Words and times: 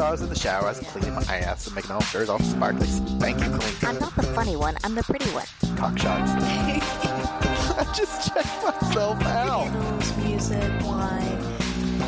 So 0.00 0.06
I 0.06 0.12
was 0.12 0.22
in 0.22 0.30
the 0.30 0.34
shower, 0.34 0.64
I 0.64 0.70
was 0.70 0.80
cleaning 0.80 1.14
my 1.14 1.22
ass 1.24 1.66
and 1.66 1.76
making 1.76 1.90
all 1.90 2.00
sure 2.00 2.24
all 2.30 2.38
sparkly, 2.38 2.86
spanky 2.86 3.60
clean. 3.60 3.90
I'm 3.90 3.98
not 3.98 4.16
the 4.16 4.22
funny 4.22 4.56
one. 4.56 4.78
I'm 4.82 4.94
the 4.94 5.02
pretty 5.02 5.28
one. 5.28 5.44
Cock 5.76 5.98
shots. 5.98 6.30
I 6.40 7.84
just 7.94 8.32
checked 8.32 8.64
myself 8.64 9.22
out. 9.26 9.66
Candles, 9.66 10.16
music, 10.16 10.62
wine, 10.84 11.38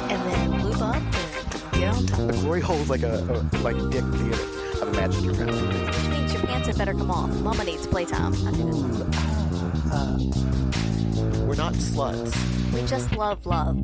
and 0.08 0.32
then 0.32 0.64
lube 0.64 0.80
up 0.80 0.96
and 0.96 1.74
get 1.74 1.94
on 1.94 2.06
top. 2.06 2.28
The 2.28 2.32
glory 2.40 2.62
hole's 2.62 2.88
like 2.88 3.02
a, 3.02 3.18
a 3.28 3.44
like 3.58 3.76
dick 3.90 4.04
theater. 4.14 4.42
I've 4.80 4.88
imagined 4.88 5.26
your 5.26 5.34
family. 5.34 5.60
Which 5.60 6.08
means 6.08 6.32
your 6.32 6.44
pants 6.44 6.68
had 6.68 6.78
better 6.78 6.94
come 6.94 7.10
off. 7.10 7.28
Mama 7.42 7.62
needs 7.62 7.86
playtime. 7.86 8.32
I 8.32 8.52
think 8.52 8.72
uh, 8.72 9.04
that's 9.04 9.18
uh, 11.18 11.44
We're 11.46 11.56
not 11.56 11.74
sluts. 11.74 12.34
We 12.72 12.86
just 12.86 13.12
love 13.12 13.44
love. 13.44 13.76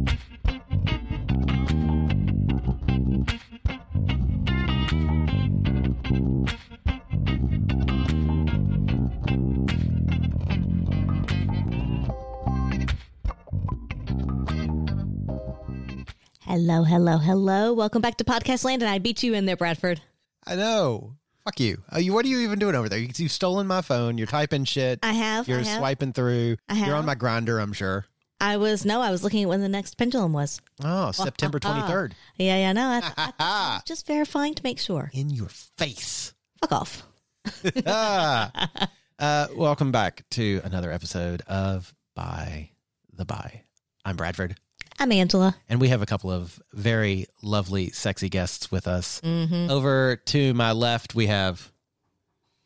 Hello, 16.50 16.82
hello, 16.82 17.18
hello. 17.18 17.74
Welcome 17.74 18.00
back 18.00 18.16
to 18.16 18.24
Podcast 18.24 18.64
Land, 18.64 18.80
and 18.80 18.90
I 18.90 18.96
beat 18.96 19.22
you 19.22 19.34
in 19.34 19.44
there, 19.44 19.54
Bradford. 19.54 20.00
I 20.46 20.54
know. 20.56 21.12
Fuck 21.44 21.60
you. 21.60 21.82
Uh, 21.94 21.98
you. 21.98 22.14
What 22.14 22.24
are 22.24 22.28
you 22.28 22.38
even 22.38 22.58
doing 22.58 22.74
over 22.74 22.88
there? 22.88 22.98
You, 22.98 23.10
you've 23.14 23.30
stolen 23.30 23.66
my 23.66 23.82
phone. 23.82 24.16
You're 24.16 24.28
typing 24.28 24.64
shit. 24.64 24.98
I 25.02 25.12
have. 25.12 25.46
You're 25.46 25.60
I 25.60 25.64
have. 25.64 25.78
swiping 25.78 26.14
through. 26.14 26.56
I 26.66 26.72
have. 26.72 26.88
You're 26.88 26.96
on 26.96 27.04
my 27.04 27.16
Grindr, 27.16 27.62
I'm 27.62 27.74
sure. 27.74 28.06
I 28.40 28.56
was 28.56 28.86
no, 28.86 29.02
I 29.02 29.10
was 29.10 29.22
looking 29.22 29.42
at 29.42 29.50
when 29.50 29.60
the 29.60 29.68
next 29.68 29.98
pendulum 29.98 30.32
was. 30.32 30.58
Oh, 30.82 31.10
September 31.10 31.60
23rd. 31.60 32.12
Yeah, 32.38 32.56
yeah, 32.56 32.72
no. 32.72 32.86
I, 32.86 33.12
I, 33.18 33.32
I 33.38 33.80
just 33.84 34.06
verifying 34.06 34.54
to 34.54 34.62
make 34.64 34.78
sure. 34.78 35.10
In 35.12 35.28
your 35.28 35.50
face. 35.76 36.32
Fuck 36.62 36.72
off. 36.72 37.06
ah. 37.86 38.88
uh, 39.18 39.48
welcome 39.54 39.92
back 39.92 40.24
to 40.30 40.62
another 40.64 40.90
episode 40.90 41.42
of 41.42 41.92
By 42.14 42.70
the 43.12 43.26
By. 43.26 43.64
I'm 44.02 44.16
Bradford, 44.16 44.58
I'm 44.98 45.12
Angela. 45.12 45.54
and 45.68 45.80
we 45.80 45.88
have 45.88 46.02
a 46.02 46.06
couple 46.06 46.30
of 46.30 46.60
very 46.72 47.26
lovely, 47.42 47.90
sexy 47.90 48.28
guests 48.28 48.70
with 48.70 48.88
us. 48.88 49.20
Mm-hmm. 49.22 49.70
Over 49.70 50.16
to 50.26 50.54
my 50.54 50.72
left, 50.72 51.14
we 51.14 51.26
have 51.26 51.70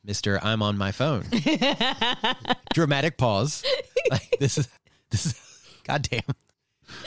Mr. 0.06 0.38
I'm 0.42 0.62
on 0.62 0.78
my 0.78 0.92
phone. 0.92 1.24
Dramatic 2.72 3.18
pause. 3.18 3.64
Like 4.10 4.36
this 4.40 4.58
is 4.58 4.68
this 5.10 5.26
is 5.26 5.40
goddamn. 5.84 6.22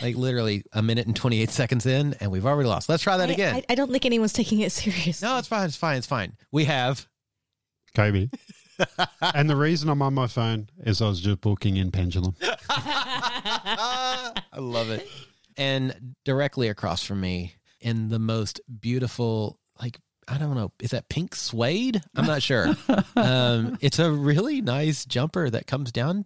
Like 0.01 0.15
literally 0.15 0.63
a 0.73 0.81
minute 0.81 1.05
and 1.07 1.15
28 1.15 1.49
seconds 1.49 1.85
in, 1.85 2.15
and 2.19 2.31
we've 2.31 2.45
already 2.45 2.69
lost. 2.69 2.89
Let's 2.89 3.03
try 3.03 3.17
that 3.17 3.29
I, 3.29 3.33
again. 3.33 3.55
I, 3.55 3.63
I 3.69 3.75
don't 3.75 3.91
think 3.91 4.05
anyone's 4.05 4.33
taking 4.33 4.59
it 4.59 4.71
serious. 4.71 5.21
no, 5.21 5.37
it's 5.37 5.47
fine. 5.47 5.65
It's 5.65 5.75
fine. 5.75 5.97
It's 5.97 6.07
fine. 6.07 6.33
We 6.51 6.65
have 6.65 7.07
Kobe. 7.95 8.29
And 9.21 9.49
the 9.49 9.55
reason 9.55 9.89
I'm 9.89 10.01
on 10.01 10.13
my 10.13 10.27
phone 10.27 10.69
is 10.79 11.01
I 11.01 11.07
was 11.07 11.21
just 11.21 11.41
booking 11.41 11.77
in 11.77 11.91
Pendulum. 11.91 12.35
I 12.69 14.33
love 14.57 14.89
it. 14.89 15.07
And 15.57 16.15
directly 16.23 16.69
across 16.69 17.03
from 17.03 17.21
me, 17.21 17.55
in 17.79 18.09
the 18.09 18.19
most 18.19 18.59
beautiful, 18.79 19.59
like 19.79 19.99
I 20.27 20.37
don't 20.37 20.55
know, 20.55 20.71
is 20.81 20.91
that 20.91 21.07
pink 21.07 21.35
suede? 21.35 22.01
I'm 22.15 22.25
not 22.25 22.41
sure. 22.41 22.75
um, 23.15 23.77
it's 23.79 23.99
a 23.99 24.11
really 24.11 24.61
nice 24.61 25.05
jumper 25.05 25.49
that 25.49 25.67
comes 25.67 25.91
down 25.91 26.25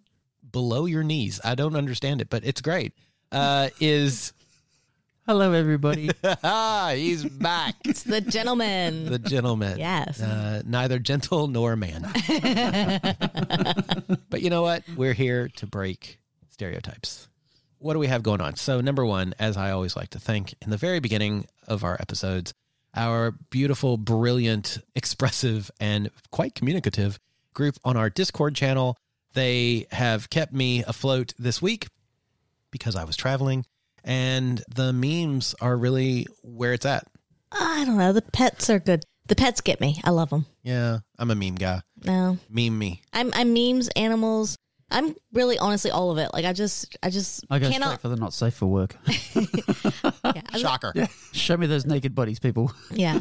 below 0.51 0.85
your 0.85 1.03
knees. 1.03 1.40
I 1.44 1.56
don't 1.56 1.75
understand 1.75 2.22
it, 2.22 2.29
but 2.29 2.44
it's 2.44 2.62
great. 2.62 2.94
Uh, 3.31 3.69
is 3.79 4.34
Hello, 5.29 5.53
everybody. 5.53 6.09
he's 7.00 7.23
back? 7.23 7.75
It's 7.85 8.01
the 8.01 8.19
gentleman. 8.19 9.12
The 9.12 9.19
gentleman. 9.19 9.78
Yes. 9.78 10.19
Uh, 10.19 10.63
neither 10.66 10.97
gentle 10.97 11.45
nor 11.45 11.75
man. 11.75 12.01
but 14.31 14.41
you 14.41 14.50
know 14.50 14.63
what? 14.63 14.81
We're 14.95 15.13
here 15.13 15.47
to 15.57 15.68
break 15.68 16.18
stereotypes. 16.50 17.28
What 17.78 17.94
do 17.94 18.00
we 18.00 18.07
have 18.07 18.23
going 18.23 18.41
on? 18.41 18.56
So, 18.56 18.81
number 18.81 19.06
one, 19.06 19.35
as 19.38 19.56
I 19.56 19.69
always 19.69 19.95
like 19.95 20.09
to 20.09 20.19
thank 20.19 20.56
in 20.63 20.72
the 20.72 20.78
very 20.78 21.00
beginning 21.00 21.45
of 21.68 21.84
our 21.84 21.95
episodes, 22.01 22.56
our 22.95 23.29
beautiful, 23.51 23.97
brilliant, 23.97 24.79
expressive, 24.95 25.69
and 25.79 26.09
quite 26.31 26.56
communicative 26.56 27.19
group 27.53 27.75
on 27.85 27.95
our 27.95 28.09
Discord 28.09 28.56
channel. 28.56 28.97
They 29.35 29.85
have 29.91 30.31
kept 30.31 30.53
me 30.53 30.84
afloat 30.85 31.35
this 31.38 31.62
week 31.62 31.88
because 32.72 32.95
I 32.95 33.03
was 33.03 33.16
traveling, 33.16 33.68
and 34.04 34.62
the 34.74 34.94
memes 34.94 35.56
are 35.62 35.78
really 35.78 36.28
where 36.44 36.74
it's 36.74 36.86
at. 36.86 37.06
I 37.52 37.84
don't 37.86 37.98
know. 37.98 38.14
The 38.14 38.22
pets 38.22 38.70
are 38.70 38.80
good. 38.80 39.04
The 39.28 39.36
pets 39.36 39.62
get 39.62 39.80
me. 39.80 40.00
I 40.04 40.10
love 40.10 40.30
them. 40.30 40.46
Yeah, 40.64 41.00
I'm 41.18 41.30
a 41.32 41.36
meme 41.36 41.56
guy. 41.56 41.82
No, 42.04 42.38
Meme 42.50 42.78
me. 42.78 43.02
I'm 43.14 43.32
I'm 43.34 43.54
memes, 43.54 43.88
animals. 43.90 44.58
I'm 44.92 45.16
really 45.34 45.60
honestly 45.60 45.92
all 45.92 46.10
of 46.10 46.18
it. 46.18 46.32
Like 46.34 46.46
I 46.46 46.54
just 46.54 46.98
I 47.04 47.12
just 47.12 47.46
I 47.50 47.60
go 47.60 47.70
cannot. 47.70 47.86
straight 47.90 48.02
for 48.02 48.10
the 48.10 48.16
not 48.16 48.34
safe 48.34 48.56
for 48.56 48.66
work. 48.68 48.96
Yeah, 50.24 50.42
I- 50.52 50.58
Shocker. 50.60 50.94
Show 51.31 51.58
me 51.58 51.68
those 51.68 51.86
naked 51.86 52.14
bodies, 52.16 52.40
people. 52.40 52.72
yeah. 52.92 53.20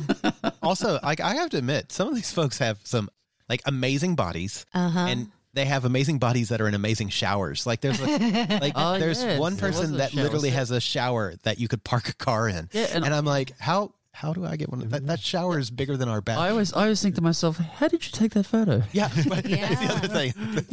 also, 0.62 0.98
like 1.02 1.20
I 1.20 1.34
have 1.34 1.50
to 1.50 1.58
admit, 1.58 1.92
some 1.92 2.08
of 2.08 2.14
these 2.14 2.30
folks 2.32 2.58
have 2.58 2.78
some 2.84 3.08
like 3.48 3.62
amazing 3.66 4.14
bodies, 4.14 4.66
Uh 4.74 4.90
huh. 4.90 5.06
and 5.08 5.30
they 5.58 5.64
have 5.66 5.84
amazing 5.84 6.18
bodies 6.18 6.48
that 6.50 6.60
are 6.60 6.68
in 6.68 6.74
amazing 6.74 7.08
showers. 7.10 7.66
Like 7.66 7.80
there's 7.80 8.00
a, 8.00 8.06
like 8.60 8.72
Oh, 8.76 8.98
there's 8.98 9.22
yes, 9.22 9.38
one 9.40 9.56
person 9.56 9.94
a 9.94 9.98
that 9.98 10.12
shower 10.12 10.22
literally 10.24 10.50
has 10.50 10.70
a 10.70 10.80
shower 10.80 11.34
that 11.42 11.58
you 11.58 11.68
could 11.68 11.82
park 11.84 12.08
a 12.08 12.14
car 12.14 12.48
in. 12.48 12.68
Yeah, 12.72 12.86
and, 12.94 13.04
and- 13.04 13.14
I'm 13.14 13.24
like, 13.24 13.52
how 13.58 13.94
how 14.12 14.32
do 14.32 14.44
I 14.44 14.56
get 14.56 14.68
one? 14.70 14.88
That, 14.88 15.06
that 15.06 15.20
shower 15.20 15.58
is 15.60 15.70
bigger 15.70 15.96
than 15.96 16.08
our 16.08 16.20
bath. 16.20 16.38
I 16.38 16.50
always, 16.50 16.72
I 16.72 16.82
always 16.82 17.00
think 17.00 17.14
to 17.16 17.20
myself, 17.20 17.56
how 17.58 17.86
did 17.86 18.04
you 18.04 18.10
take 18.10 18.32
that 18.32 18.46
photo? 18.46 18.82
Yeah, 18.90 19.10
but 19.28 19.44
that's 19.44 19.80
the 19.80 19.94
other 19.94 20.08
thing. 20.08 20.32
It's 20.56 20.72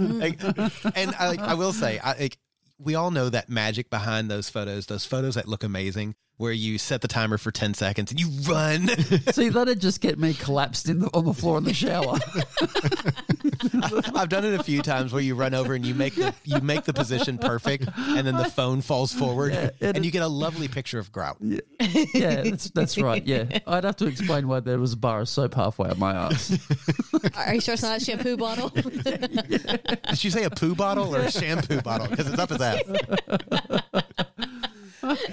like- 0.00 0.42
like- 0.42 0.96
and 0.96 1.14
I, 1.16 1.28
like, 1.28 1.38
I 1.40 1.54
will 1.54 1.72
say, 1.72 2.00
I, 2.00 2.18
like, 2.18 2.38
we 2.78 2.96
all 2.96 3.12
know 3.12 3.28
that 3.28 3.48
magic 3.48 3.88
behind 3.88 4.28
those 4.28 4.50
photos, 4.50 4.86
those 4.86 5.04
photos 5.04 5.36
that 5.36 5.46
look 5.46 5.62
amazing, 5.62 6.16
where 6.38 6.50
you 6.50 6.76
set 6.76 7.02
the 7.02 7.06
timer 7.08 7.38
for 7.38 7.52
10 7.52 7.74
seconds 7.74 8.10
and 8.10 8.18
you 8.18 8.28
run. 8.50 8.88
See, 9.32 9.48
that'd 9.50 9.80
just 9.80 10.00
get 10.00 10.18
me 10.18 10.34
collapsed 10.34 10.88
in 10.88 10.98
the, 11.00 11.10
on 11.14 11.24
the 11.24 11.34
floor 11.34 11.58
in 11.58 11.64
the 11.64 11.74
shower. 11.74 12.18
I've 14.14 14.28
done 14.28 14.44
it 14.44 14.58
a 14.58 14.62
few 14.62 14.82
times 14.82 15.12
where 15.12 15.22
you 15.22 15.34
run 15.34 15.54
over 15.54 15.74
and 15.74 15.84
you 15.84 15.94
make 15.94 16.14
the 16.14 16.34
you 16.44 16.60
make 16.60 16.84
the 16.84 16.92
position 16.92 17.38
perfect, 17.38 17.88
and 17.96 18.26
then 18.26 18.36
the 18.36 18.44
phone 18.44 18.80
falls 18.80 19.12
forward, 19.12 19.52
Yeah, 19.52 19.70
it 19.80 19.96
and 19.96 20.04
you 20.04 20.10
get 20.10 20.22
a 20.22 20.28
lovely 20.28 20.68
picture 20.68 20.98
of 20.98 21.12
grout. 21.12 21.36
yeah, 21.40 22.42
that's, 22.42 22.70
that's 22.70 22.98
right. 22.98 23.24
Yeah, 23.24 23.58
I'd 23.66 23.84
have 23.84 23.96
to 23.96 24.06
explain 24.06 24.48
why 24.48 24.60
there 24.60 24.78
was 24.78 24.92
a 24.94 24.96
bar 24.96 25.20
of 25.20 25.28
soap 25.28 25.54
halfway 25.54 25.88
up 25.90 25.98
my 25.98 26.12
ass. 26.12 26.58
Are 27.36 27.54
you 27.54 27.60
sure 27.60 27.74
it's 27.74 27.82
not 27.82 28.00
a 28.00 28.04
shampoo 28.04 28.36
bottle? 28.36 28.68
Did 28.70 29.98
she 30.16 30.30
say 30.30 30.44
a 30.44 30.50
poo 30.50 30.74
bottle 30.74 31.14
or 31.14 31.20
a 31.20 31.30
shampoo 31.30 31.80
bottle? 31.82 32.08
Because 32.08 32.28
it's 32.28 32.38
up 32.38 32.50
his 32.50 32.60
ass. 32.60 32.82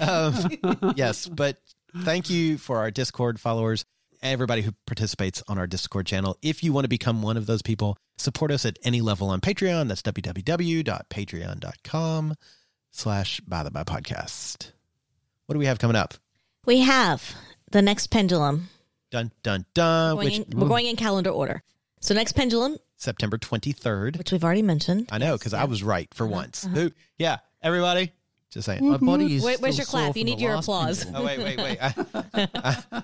um, 0.00 0.92
yes, 0.96 1.26
but 1.26 1.58
thank 1.98 2.30
you 2.30 2.58
for 2.58 2.78
our 2.78 2.90
Discord 2.90 3.40
followers, 3.40 3.84
everybody 4.22 4.62
who 4.62 4.72
participates 4.86 5.42
on 5.48 5.58
our 5.58 5.66
Discord 5.66 6.06
channel. 6.06 6.36
If 6.42 6.62
you 6.62 6.72
want 6.72 6.84
to 6.84 6.88
become 6.88 7.22
one 7.22 7.36
of 7.36 7.46
those 7.46 7.62
people, 7.62 7.96
support 8.18 8.50
us 8.50 8.64
at 8.64 8.78
any 8.84 9.00
level 9.00 9.28
on 9.28 9.40
Patreon. 9.40 9.88
That's 9.88 10.02
www.patreon.com 10.02 12.34
slash 12.90 13.40
by 13.40 13.62
the 13.62 13.70
by 13.70 13.84
podcast. 13.84 14.72
What 15.46 15.54
do 15.54 15.58
we 15.58 15.66
have 15.66 15.78
coming 15.78 15.96
up? 15.96 16.14
we 16.66 16.80
have 16.80 17.34
the 17.70 17.82
next 17.82 18.08
pendulum. 18.08 18.68
Dun 19.10 19.32
dun 19.42 19.64
dun. 19.74 20.16
Going 20.16 20.24
Which 20.24 20.38
in, 20.38 20.58
we're 20.58 20.68
going 20.68 20.86
in 20.86 20.96
calendar 20.96 21.30
order. 21.30 21.62
So 22.00 22.14
next 22.14 22.32
pendulum, 22.32 22.76
September 22.96 23.38
twenty 23.38 23.72
third. 23.72 24.16
which 24.16 24.32
we've 24.32 24.44
already 24.44 24.62
mentioned. 24.62 25.08
I 25.10 25.18
know 25.18 25.36
because 25.36 25.54
I 25.54 25.64
was 25.64 25.82
right 25.82 26.12
for 26.14 26.24
uh-huh. 26.24 26.34
once. 26.34 26.64
Uh-huh. 26.64 26.76
Who? 26.76 26.90
Yeah, 27.18 27.38
everybody. 27.62 28.12
Just 28.50 28.66
saying. 28.66 28.88
My 28.88 28.96
body 28.96 29.36
is. 29.36 29.44
Wait, 29.44 29.60
where's 29.60 29.76
your 29.78 29.86
clap? 29.86 30.16
You 30.16 30.24
need 30.24 30.40
your 30.40 30.54
applause. 30.56 31.06
Oh 31.14 31.24
wait, 31.24 31.38
wait, 31.38 31.56
wait! 31.58 31.78
I, 31.80 31.94
I- 32.34 33.02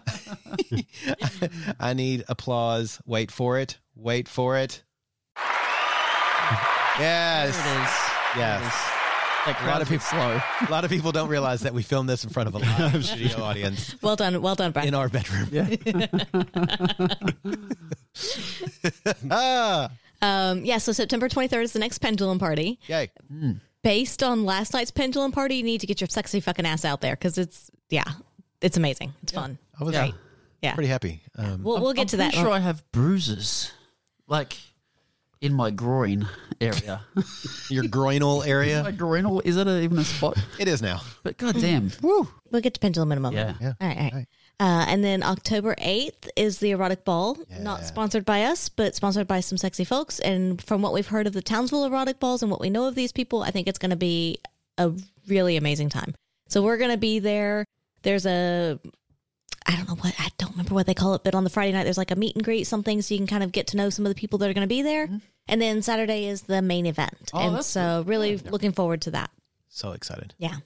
I 1.80 1.94
need 1.94 2.24
applause. 2.28 3.00
Wait 3.06 3.30
for 3.30 3.58
it. 3.58 3.78
Wait 3.94 4.26
for 4.28 4.56
it. 4.58 4.82
Yes. 6.98 7.56
There 7.56 7.78
it 7.78 7.82
is. 7.82 7.90
Yes. 8.36 8.92
That 9.46 9.62
A 9.62 9.66
lot 9.66 9.82
of 9.82 9.88
people 9.88 10.04
slow. 10.04 10.40
A 10.66 10.70
lot 10.72 10.84
of 10.84 10.90
people 10.90 11.12
don't 11.12 11.28
realize 11.28 11.60
that 11.60 11.72
we 11.72 11.82
filmed 11.84 12.08
this 12.08 12.24
in 12.24 12.30
front 12.30 12.48
of 12.48 12.54
a 12.56 12.58
live 12.58 13.04
studio 13.04 13.42
audience 13.44 13.94
Well 14.02 14.16
done, 14.16 14.42
well 14.42 14.56
done, 14.56 14.72
Brad. 14.72 14.86
in 14.86 14.94
our 14.94 15.08
bedroom. 15.08 15.48
Yeah. 15.52 15.68
ah, 19.30 19.90
Um, 20.22 20.64
yeah, 20.64 20.78
so 20.78 20.92
September 20.92 21.28
23rd 21.28 21.62
is 21.62 21.72
the 21.72 21.78
next 21.78 21.98
pendulum 21.98 22.38
party. 22.38 22.78
yay! 22.88 23.10
Based 23.86 24.20
on 24.24 24.44
last 24.44 24.72
night's 24.74 24.90
pendulum 24.90 25.30
party, 25.30 25.54
you 25.54 25.62
need 25.62 25.80
to 25.80 25.86
get 25.86 26.00
your 26.00 26.08
sexy 26.08 26.40
fucking 26.40 26.66
ass 26.66 26.84
out 26.84 27.00
there 27.00 27.14
because 27.14 27.38
it's, 27.38 27.70
yeah, 27.88 28.02
it's 28.60 28.76
amazing. 28.76 29.14
It's 29.22 29.30
fun. 29.30 29.58
I 29.80 29.84
was 29.84 29.94
Yeah. 29.94 30.10
Yeah. 30.60 30.74
pretty 30.74 30.88
happy. 30.88 31.22
Um, 31.38 31.62
We'll, 31.62 31.80
we'll 31.80 31.92
get 31.92 32.00
I'm 32.00 32.06
to 32.08 32.16
that. 32.16 32.32
pretty 32.32 32.44
sure 32.44 32.50
I 32.52 32.58
have 32.58 32.82
bruises, 32.90 33.70
like 34.26 34.56
in 35.40 35.52
my 35.54 35.70
groin 35.70 36.26
area. 36.60 37.02
your 37.70 37.84
groinal 37.84 38.40
my 38.40 38.48
area. 38.48 38.82
groinal 38.96 39.40
is 39.44 39.56
it 39.56 39.68
a, 39.68 39.80
even 39.80 39.98
a 39.98 40.04
spot? 40.04 40.36
It 40.58 40.66
is 40.66 40.82
now. 40.82 41.02
But 41.22 41.36
goddamn, 41.36 41.92
woo! 42.02 42.26
We'll 42.50 42.62
get 42.62 42.74
to 42.74 42.80
pendulum 42.80 43.12
in 43.12 43.18
a 43.18 43.20
moment. 43.20 43.56
Yeah. 43.60 43.68
Yeah. 43.68 43.72
All 43.80 43.86
right, 43.88 43.96
all 43.98 44.02
right. 44.02 44.12
Right. 44.14 44.26
Uh, 44.58 44.86
and 44.88 45.04
then 45.04 45.22
October 45.22 45.74
8th 45.78 46.28
is 46.34 46.58
the 46.60 46.70
erotic 46.70 47.04
ball, 47.04 47.36
Yeah. 47.50 47.58
not 47.62 47.84
sponsored 47.84 48.24
by 48.24 48.44
us, 48.44 48.68
but 48.70 48.94
sponsored 48.94 49.26
by 49.26 49.40
some 49.40 49.58
sexy 49.58 49.84
folks. 49.84 50.18
And 50.20 50.62
from 50.62 50.80
what 50.80 50.94
we've 50.94 51.06
heard 51.08 51.26
of 51.26 51.34
the 51.34 51.42
Townsville 51.42 51.84
erotic 51.84 52.18
balls 52.18 52.42
and 52.42 52.50
what 52.50 52.60
we 52.60 52.70
know 52.70 52.86
of 52.86 52.94
these 52.94 53.12
people, 53.12 53.42
I 53.42 53.50
think 53.50 53.68
it's 53.68 53.78
going 53.78 53.90
to 53.90 53.96
be 53.96 54.38
a 54.78 54.92
really 55.28 55.56
amazing 55.58 55.90
time. 55.90 56.14
So 56.48 56.62
we're 56.62 56.78
going 56.78 56.90
to 56.90 56.96
be 56.96 57.18
there. 57.18 57.66
There's 58.02 58.24
a, 58.24 58.78
I 59.66 59.76
don't 59.76 59.88
know 59.88 59.96
what, 59.96 60.14
I 60.18 60.28
don't 60.38 60.52
remember 60.52 60.74
what 60.74 60.86
they 60.86 60.94
call 60.94 61.14
it, 61.14 61.22
but 61.24 61.34
on 61.34 61.44
the 61.44 61.50
Friday 61.50 61.72
night, 61.72 61.84
there's 61.84 61.98
like 61.98 62.10
a 62.12 62.16
meet 62.16 62.34
and 62.36 62.44
greet, 62.44 62.64
something, 62.64 63.02
so 63.02 63.12
you 63.12 63.18
can 63.18 63.26
kind 63.26 63.42
of 63.42 63.52
get 63.52 63.66
to 63.68 63.76
know 63.76 63.90
some 63.90 64.06
of 64.06 64.10
the 64.14 64.18
people 64.18 64.38
that 64.38 64.48
are 64.48 64.54
going 64.54 64.66
to 64.66 64.74
be 64.74 64.80
there. 64.82 65.08
And 65.48 65.60
then 65.60 65.82
Saturday 65.82 66.26
is 66.28 66.42
the 66.42 66.62
main 66.62 66.86
event. 66.86 67.30
Oh, 67.34 67.56
and 67.56 67.64
so 67.64 68.04
really 68.06 68.38
looking 68.38 68.72
forward 68.72 69.02
to 69.02 69.10
that. 69.10 69.30
So 69.68 69.92
excited. 69.92 70.34
Yeah. 70.38 70.56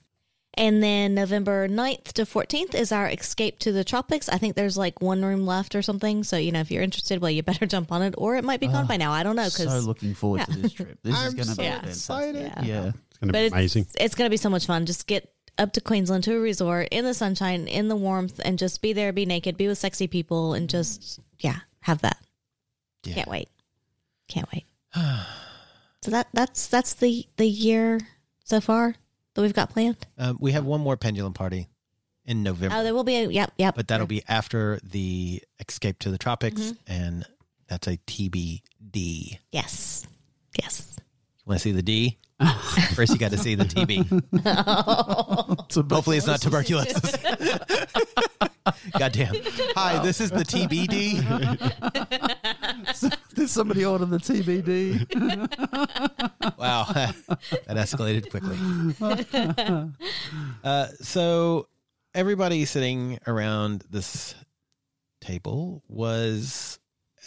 And 0.54 0.82
then 0.82 1.14
November 1.14 1.68
9th 1.68 2.12
to 2.14 2.22
14th 2.22 2.74
is 2.74 2.90
our 2.90 3.08
escape 3.08 3.60
to 3.60 3.72
the 3.72 3.84
tropics. 3.84 4.28
I 4.28 4.36
think 4.36 4.56
there's 4.56 4.76
like 4.76 5.00
one 5.00 5.24
room 5.24 5.46
left 5.46 5.76
or 5.76 5.82
something. 5.82 6.24
So, 6.24 6.36
you 6.36 6.50
know, 6.50 6.60
if 6.60 6.70
you're 6.72 6.82
interested, 6.82 7.20
well, 7.20 7.30
you 7.30 7.42
better 7.42 7.66
jump 7.74 7.92
on 7.92 8.02
it 8.02 8.14
or 8.18 8.36
it 8.36 8.44
might 8.44 8.58
be 8.60 8.66
gone 8.66 8.84
ah, 8.84 8.88
by 8.88 8.96
now. 8.96 9.12
I 9.12 9.22
don't 9.22 9.36
know. 9.36 9.44
Cause, 9.44 9.56
So 9.58 9.64
Because, 9.64 9.86
looking 9.86 10.14
forward 10.14 10.44
to 10.46 10.58
this 10.58 10.72
trip. 10.72 10.98
This 11.02 11.14
is 11.14 11.20
I'm 11.20 11.32
going 11.32 11.48
to 11.48 11.54
so 11.54 11.56
be 11.56 11.64
Yeah. 11.64 11.74
fantastic. 11.80 11.90
excited. 11.90 12.42
yeah. 12.42 12.62
Yeah. 12.64 12.92
It's 13.10 13.18
going 13.18 13.28
to 13.28 13.32
be 13.32 13.38
it's, 13.38 13.54
amazing. 13.54 13.86
it's 14.00 14.14
going 14.16 14.26
to 14.26 14.30
be 14.30 14.36
so 14.36 14.50
much 14.50 14.66
fun. 14.66 14.86
Just 14.86 15.06
get 15.06 15.32
up 15.56 15.72
to 15.74 15.80
Queensland 15.80 16.24
to 16.24 16.34
a 16.36 16.40
resort 16.40 16.88
in 16.90 17.04
the 17.04 17.14
sunshine, 17.14 17.68
in 17.68 17.88
the 17.88 17.96
warmth, 17.96 18.40
and 18.44 18.58
just 18.58 18.82
be 18.82 18.92
there, 18.92 19.12
be 19.12 19.26
naked, 19.26 19.56
be 19.56 19.68
with 19.68 19.78
sexy 19.78 20.08
people, 20.08 20.54
and 20.54 20.68
just, 20.68 21.20
yeah, 21.38 21.58
have 21.80 22.00
that. 22.02 22.16
Yeah. 23.04 23.14
Can't 23.14 23.28
wait. 23.28 23.48
Can't 24.28 24.48
wait. 24.52 24.64
so 26.02 26.10
that 26.10 26.28
that's 26.32 26.66
that's 26.66 26.94
the 26.94 27.24
the 27.36 27.46
year 27.46 28.00
so 28.44 28.60
far 28.60 28.94
that 29.34 29.42
we've 29.42 29.54
got 29.54 29.70
planned. 29.70 29.96
Um, 30.18 30.36
we 30.40 30.52
have 30.52 30.64
one 30.64 30.80
more 30.80 30.96
pendulum 30.96 31.32
party 31.32 31.68
in 32.26 32.42
November, 32.42 32.76
Oh, 32.76 32.82
there 32.84 32.94
will 32.94 33.02
be 33.04 33.16
a, 33.16 33.28
yep, 33.28 33.52
yep. 33.58 33.74
but 33.74 33.88
that'll 33.88 34.06
be 34.06 34.22
after 34.28 34.78
the 34.84 35.42
escape 35.58 35.98
to 36.00 36.10
the 36.10 36.18
tropics, 36.18 36.60
Mm-hmm. 36.60 36.92
and 36.92 37.24
that's 37.66 37.86
a 37.88 37.96
TBD. 37.96 39.38
Yes. 39.52 40.06
Yes. 40.60 40.96
You 41.44 41.50
want 41.50 41.58
to 41.60 41.62
see 41.62 41.72
the 41.72 41.82
D? 41.82 42.18
First, 42.94 43.12
you 43.12 43.18
got 43.18 43.30
to 43.32 43.38
see 43.38 43.54
the 43.54 43.64
TB. 43.64 44.06
Hopefully, 45.92 46.16
it's 46.16 46.26
not 46.26 46.40
tuberculosis. 46.40 47.16
Goddamn. 48.98 49.34
Hi, 49.74 50.02
this 50.02 50.20
is 50.20 50.30
the 50.30 50.44
TBD. 50.44 51.20
Did 53.34 53.48
somebody 53.48 53.84
order 53.84 54.04
the 54.04 54.18
TBD? 54.18 55.06
Wow, 56.58 56.84
that 56.92 57.76
escalated 57.76 58.30
quickly. 58.30 58.56
Uh, 60.62 60.86
so, 61.00 61.68
everybody 62.14 62.64
sitting 62.64 63.18
around 63.26 63.84
this 63.90 64.34
table 65.20 65.82
was 65.88 66.78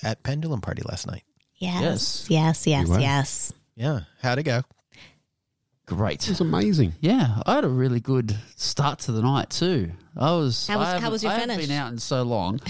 at 0.01 0.21
Pendulum 0.23 0.61
Party 0.61 0.81
last 0.83 1.07
night. 1.07 1.23
Yes. 1.55 2.25
Yes, 2.29 2.67
yes, 2.67 2.87
You 2.87 2.93
were? 2.93 2.99
yes. 2.99 3.53
Yeah, 3.75 4.01
how'd 4.21 4.39
it 4.39 4.43
go? 4.43 4.61
Great. 5.85 6.23
It 6.23 6.29
was 6.29 6.39
amazing. 6.41 6.93
Yeah, 7.01 7.41
I 7.45 7.55
had 7.55 7.65
a 7.65 7.69
really 7.69 7.99
good 7.99 8.35
start 8.55 8.99
to 8.99 9.11
the 9.11 9.21
night 9.21 9.49
too. 9.49 9.91
I 10.15 10.31
was. 10.31 10.67
How 10.67 10.79
was- 10.79 10.87
I 10.87 10.99
how 10.99 11.11
was 11.11 11.23
your 11.23 11.31
I 11.31 11.35
haven't 11.35 11.49
finish? 11.55 11.67
been 11.67 11.77
out 11.77 11.91
in 11.91 11.97
so 11.97 12.23
long, 12.23 12.61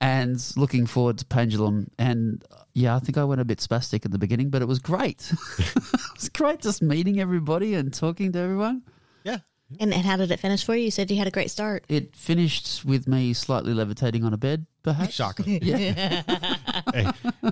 and 0.00 0.42
looking 0.56 0.86
forward 0.86 1.18
to 1.18 1.24
Pendulum. 1.26 1.88
And 1.98 2.44
uh, 2.50 2.62
yeah, 2.74 2.96
I 2.96 2.98
think 2.98 3.16
I 3.16 3.22
went 3.24 3.40
a 3.40 3.44
bit 3.44 3.58
spastic 3.58 4.04
at 4.04 4.10
the 4.10 4.18
beginning, 4.18 4.50
but 4.50 4.60
it 4.60 4.66
was 4.66 4.80
great. 4.80 5.30
it 5.58 5.74
was 6.16 6.28
great 6.30 6.60
just 6.60 6.82
meeting 6.82 7.20
everybody 7.20 7.74
and 7.74 7.94
talking 7.94 8.32
to 8.32 8.38
everyone. 8.40 8.82
Yeah. 9.22 9.38
And, 9.78 9.92
and 9.94 10.02
how 10.04 10.16
did 10.16 10.30
it 10.30 10.40
finish 10.40 10.64
for 10.64 10.74
you? 10.74 10.84
You 10.86 10.90
said 10.90 11.10
you 11.10 11.18
had 11.18 11.26
a 11.28 11.30
great 11.30 11.50
start. 11.50 11.84
It 11.88 12.16
finished 12.16 12.84
with 12.86 13.06
me 13.06 13.34
slightly 13.34 13.74
levitating 13.74 14.24
on 14.24 14.32
a 14.32 14.38
bed, 14.38 14.66
perhaps. 14.92 15.14
Shocker. 15.14 15.42
Yeah, 15.46 16.22
Hey, 16.94 17.06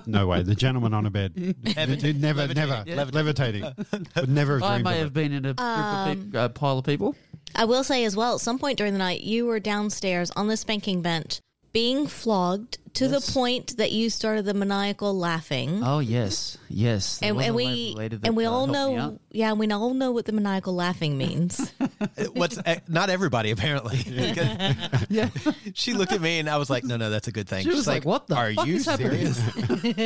no 0.05 0.27
way. 0.27 0.43
The 0.43 0.55
gentleman 0.55 0.93
on 0.93 1.05
a 1.05 1.09
bed. 1.09 1.33
Levitating. 1.75 2.21
never, 2.21 2.41
Levitating. 2.47 2.55
never. 2.69 2.83
Yeah. 2.87 3.03
Levitating. 3.11 3.63
Would 4.15 4.29
never 4.29 4.59
have 4.59 4.63
I 4.63 4.77
may 4.79 4.91
of 4.93 4.97
have 4.97 5.07
it. 5.07 5.13
been 5.13 5.31
in 5.33 5.45
a 5.45 5.53
group 5.53 5.59
of 5.59 6.07
Um, 6.07 6.23
peop 6.23 6.35
uh, 6.35 6.49
pile 6.49 6.77
of 6.79 6.85
people. 6.85 7.15
I 7.55 7.65
will 7.65 7.83
say 7.83 8.03
as 8.05 8.15
well, 8.15 8.35
at 8.35 8.41
some 8.41 8.59
point 8.59 8.77
during 8.77 8.93
the 8.93 8.99
night, 8.99 9.21
you 9.21 9.45
were 9.45 9.59
downstairs 9.59 10.31
on 10.31 10.47
the 10.47 10.57
spanking 10.57 11.01
bench 11.01 11.39
being 11.77 12.07
flogged 12.07 12.79
to 12.95 13.05
Yes. 13.05 13.27
the 13.27 13.31
point 13.33 13.77
that 13.77 13.91
you 13.91 14.09
started 14.09 14.45
the 14.45 14.55
maniacal 14.55 15.15
laughing. 15.15 15.83
Oh 15.83 15.99
yes, 15.99 16.57
yes. 16.69 17.19
And, 17.21 17.39
and 17.39 17.53
we 17.53 17.93
that, 17.93 18.21
and 18.23 18.35
we 18.35 18.47
uh, 18.47 18.51
all 18.51 18.65
know, 18.65 19.19
yeah, 19.31 19.53
we 19.53 19.69
all 19.69 19.93
know 19.93 20.11
what 20.11 20.25
the 20.25 20.31
maniacal 20.31 20.73
laughing 20.73 21.19
means. 21.19 21.71
What's 22.33 22.57
eh, 22.65 22.79
not 22.87 23.11
everybody 23.11 23.51
apparently. 23.51 23.99
Yeah. 25.09 25.29
she 25.75 25.93
looked 25.93 26.13
at 26.13 26.19
me 26.19 26.39
and 26.39 26.49
I 26.49 26.57
was 26.57 26.71
like, 26.71 26.83
"No, 26.83 26.97
no, 26.97 27.11
that's 27.11 27.27
a 27.27 27.31
good 27.31 27.47
thing." 27.47 27.61
She 27.61 27.69
was 27.69 27.77
She's 27.77 27.87
like, 27.87 28.05
"What 28.05 28.25
the 28.25 28.35
Are 28.35 28.51
fuck 28.53 28.65
you 28.65 28.77
is 28.77 28.85
serious?" 28.85 29.39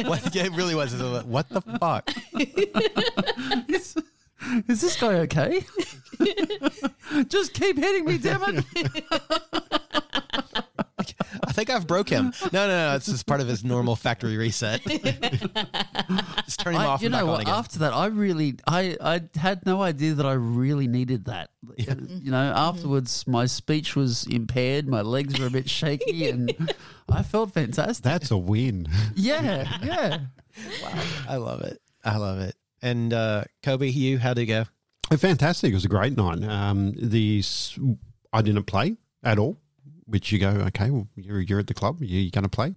what, 0.06 0.36
yeah, 0.36 0.44
it 0.44 0.52
really 0.52 0.76
was. 0.76 0.92
Was 0.92 1.02
like, 1.02 1.26
What 1.26 1.48
the 1.48 1.62
fuck? 1.80 2.12
is, 3.70 3.96
is 4.68 4.82
this 4.82 5.00
guy 5.00 5.14
okay? 5.26 5.66
Just 7.30 7.54
keep 7.54 7.78
hitting 7.78 8.04
me, 8.04 8.18
damn 8.18 8.44
it! 8.44 8.66
I 11.62 11.64
think 11.64 11.78
I've 11.78 11.86
broke 11.86 12.10
him. 12.10 12.34
No, 12.52 12.68
no, 12.68 12.90
no. 12.90 12.96
It's 12.96 13.06
just 13.06 13.28
part 13.28 13.40
of 13.40 13.48
his 13.48 13.64
normal 13.64 13.96
factory 13.96 14.36
reset. 14.36 14.82
just 16.46 16.60
turn 16.60 16.74
him 16.74 16.82
I- 16.82 16.86
off 16.88 17.02
you 17.02 17.06
and 17.06 17.12
know 17.12 17.18
back 17.20 17.24
on 17.24 17.28
what? 17.28 17.42
again. 17.42 17.54
After 17.54 17.80
that, 17.80 17.94
I 17.94 18.08
really, 18.08 18.56
I, 18.66 18.98
I 19.00 19.22
had 19.38 19.64
no 19.68 19.84
idea 19.84 20.16
that 20.16 20.26
I 20.26 20.34
really 20.34 20.88
needed 20.88 21.26
that. 21.26 21.52
You 21.78 22.32
know, 22.32 22.52
afterwards, 22.56 23.28
my 23.28 23.46
speech 23.46 23.96
was 23.96 24.26
impaired, 24.26 24.88
my 24.88 25.02
legs 25.02 25.40
were 25.40 25.46
a 25.46 25.52
bit 25.52 25.70
shaky, 25.70 26.30
and 26.30 26.74
I 27.12 27.22
felt 27.22 27.54
fantastic. 27.54 28.04
That's 28.04 28.32
a 28.32 28.38
win. 28.38 28.88
Yeah, 29.16 29.68
yeah. 29.84 30.18
Wow, 30.82 31.04
I 31.30 31.36
love 31.36 31.62
it. 31.62 31.80
I 32.04 32.18
love 32.18 32.40
it. 32.40 32.56
And 32.82 33.14
uh, 33.14 33.44
Kobe, 33.62 33.88
you, 33.88 34.18
how'd 34.18 34.40
it 34.40 34.48
go? 34.48 34.66
Fantastic. 35.16 35.72
It 35.72 35.76
was 35.76 35.86
a 35.86 35.90
great 35.90 36.18
night. 36.18 36.44
Um, 36.44 36.94
the 36.98 37.44
I 38.34 38.42
didn't 38.42 38.64
play 38.64 38.98
at 39.24 39.38
all, 39.38 39.61
which 40.12 40.32
you 40.32 40.40
go, 40.40 40.50
okay, 40.68 40.90
well, 40.90 41.08
you're, 41.16 41.40
you're 41.40 41.60
at 41.60 41.68
the 41.68 41.74
club, 41.74 41.98
you're 42.02 42.30
going 42.32 42.44
to 42.44 42.50
play. 42.50 42.76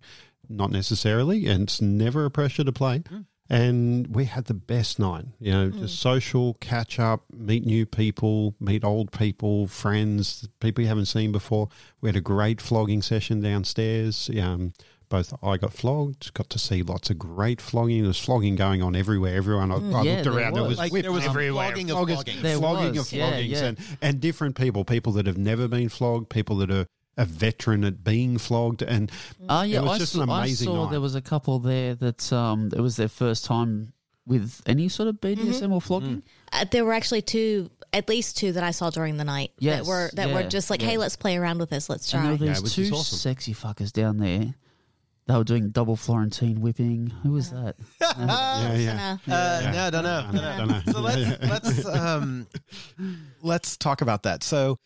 Not 0.49 0.71
necessarily, 0.71 1.47
and 1.47 1.65
it's 1.65 1.81
never 1.81 2.25
a 2.25 2.31
pressure 2.31 2.65
to 2.65 2.73
play. 2.73 3.01
Mm. 3.01 3.27
And 3.51 4.07
we 4.15 4.25
had 4.25 4.47
the 4.47 4.55
best 4.55 4.99
night, 4.99 5.27
you 5.39 5.53
know, 5.53 5.71
mm. 5.71 5.79
just 5.81 5.99
social, 5.99 6.55
catch 6.61 6.99
up, 6.99 7.25
meet 7.33 7.67
new 7.67 7.85
people, 7.85 8.55
meet 8.61 8.85
old 8.85 9.13
people, 9.13 9.67
friends, 9.67 10.49
people 10.61 10.83
you 10.83 10.89
haven't 10.89 11.07
seen 11.07 11.33
before. 11.33 11.69
We 12.01 12.09
had 12.09 12.17
a 12.17 12.23
great 12.23 12.61
flogging 12.61 13.03
session 13.03 13.41
downstairs. 13.41 14.31
Um, 14.41 14.73
both 15.11 15.35
I 15.43 15.59
got 15.59 15.73
flogged, 15.73 16.33
got 16.35 16.49
to 16.51 16.59
see 16.59 16.83
lots 16.83 17.11
of 17.11 17.19
great 17.19 17.61
flogging. 17.61 18.01
There 18.01 18.09
was 18.09 18.19
flogging 18.19 18.57
going 18.57 18.83
on 18.83 18.97
everywhere. 18.97 19.37
Everyone 19.37 19.71
I, 19.71 19.77
mm. 19.77 19.95
I 19.95 20.03
yeah, 20.03 20.15
looked 20.17 20.27
around, 20.27 20.55
there 20.55 20.65
was. 20.65 20.79
Like, 20.79 20.93
there 20.93 21.13
was 21.13 21.25
everywhere. 21.25 21.69
flogging 21.69 21.91
of 21.91 21.99
Floggers- 21.99 22.15
flogging. 22.15 22.59
Flogging 22.59 22.95
was, 22.97 23.13
of 23.13 23.13
yeah, 23.13 23.31
floggings 23.31 23.51
yeah. 23.51 23.65
and 23.65 23.79
and 24.01 24.21
different 24.21 24.57
people, 24.57 24.85
people 24.85 25.13
that 25.13 25.27
have 25.27 25.39
never 25.39 25.69
been 25.69 25.89
flogged, 25.89 26.31
people 26.31 26.57
that 26.57 26.71
are 26.71 26.87
a 27.17 27.25
veteran 27.25 27.85
at 27.85 28.03
being 28.05 28.39
flogged, 28.39 28.83
and 28.83 29.11
Oh 29.49 29.63
yeah, 29.63 29.79
It 29.79 29.83
was 29.85 29.93
I 29.93 29.99
just 29.99 30.13
saw, 30.15 30.23
an 30.23 30.31
I 30.31 30.49
saw 30.49 30.85
night. 30.85 30.91
there 30.91 31.01
was 31.01 31.15
a 31.15 31.21
couple 31.21 31.59
there 31.59 31.95
that 31.97 32.33
um, 32.33 32.71
it 32.77 32.81
was 32.81 32.97
their 32.97 33.09
first 33.09 33.45
time 33.45 33.93
with 34.27 34.63
any 34.67 34.89
sort 34.89 35.09
of 35.09 35.17
BDSM 35.21 35.71
or 35.71 35.81
flogging. 35.81 36.23
Uh, 36.53 36.65
there 36.71 36.85
were 36.85 36.93
actually 36.95 37.21
two, 37.23 37.71
at 37.93 38.09
least 38.09 38.37
two 38.39 38.53
that 38.53 38.65
I 38.65 38.71
saw 38.71 38.89
during 38.91 39.17
the 39.19 39.25
night 39.25 39.53
Yes, 39.59 39.81
that 39.81 39.87
were 39.89 40.11
that 40.15 40.31
were 40.33 40.43
just 40.49 40.71
like, 40.71 40.81
yeah. 40.81 40.89
hey, 40.89 40.97
let's 40.97 41.15
play 41.17 41.37
around 41.37 41.59
with 41.59 41.71
this, 41.71 41.89
let's 41.91 42.13
And 42.15 42.23
try. 42.23 42.37
there 42.37 42.49
were 42.49 42.55
these 42.55 42.63
which 42.63 42.75
two 42.75 42.95
awesome. 42.95 43.19
sexy 43.19 43.53
fuckers 43.55 43.93
down 43.93 44.17
there. 44.19 44.55
They 45.27 45.35
were 45.35 45.45
doing 45.45 45.71
double 45.71 45.97
Florentine 45.97 46.61
whipping. 46.61 47.07
Who 47.23 47.33
was 47.33 47.51
that? 47.51 47.77
yeah, 48.01 48.75
yeah. 48.75 49.17
Uh, 49.27 49.61
Yeah. 49.63 49.71
No, 49.73 49.91
don't 49.91 50.05
know. 50.05 50.25
I 50.29 50.33
know, 50.33 50.57
don't 50.59 50.69
know. 50.69 50.93
So 50.93 51.01
let's 51.01 51.43
let's 51.43 51.87
um, 51.87 52.47
let's 53.43 53.77
talk 53.77 54.01
about 54.03 54.25
that. 54.25 54.43
So 54.43 54.79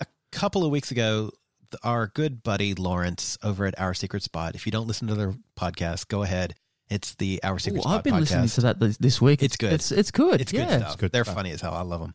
a 0.00 0.06
couple 0.30 0.64
of 0.64 0.70
weeks 0.70 0.90
ago, 0.90 1.30
th- 1.30 1.37
our 1.82 2.06
good 2.08 2.42
buddy 2.42 2.74
Lawrence 2.74 3.38
over 3.42 3.66
at 3.66 3.78
Our 3.78 3.94
Secret 3.94 4.22
Spot. 4.22 4.54
If 4.54 4.66
you 4.66 4.72
don't 4.72 4.86
listen 4.86 5.08
to 5.08 5.14
their 5.14 5.34
podcast, 5.58 6.08
go 6.08 6.22
ahead. 6.22 6.54
It's 6.88 7.14
the 7.16 7.40
Our 7.42 7.58
Secret 7.58 7.80
Ooh, 7.80 7.82
Spot 7.82 7.96
I've 7.98 8.04
been 8.04 8.14
podcast. 8.14 8.20
listening 8.20 8.48
to 8.48 8.60
that 8.62 8.80
this, 8.80 8.96
this 8.98 9.20
week. 9.20 9.42
It's 9.42 9.56
good. 9.56 9.72
It's 9.74 9.92
it's 9.92 10.10
good. 10.10 10.40
It's 10.40 10.52
yeah. 10.52 10.66
good 10.66 10.80
stuff. 10.80 10.98
good 10.98 11.12
They're 11.12 11.24
stuff. 11.24 11.36
funny 11.36 11.50
as 11.50 11.60
hell. 11.60 11.74
I 11.74 11.82
love 11.82 12.00
them. 12.00 12.14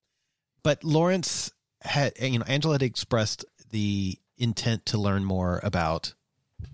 but 0.64 0.84
Lawrence 0.84 1.52
had, 1.82 2.14
you 2.20 2.40
know, 2.40 2.46
Angela 2.48 2.76
had 2.76 2.84
expressed 2.84 3.46
the 3.70 4.18
intent 4.38 4.86
to 4.88 4.98
learn 4.98 5.24
more 5.26 5.60
about 5.64 6.14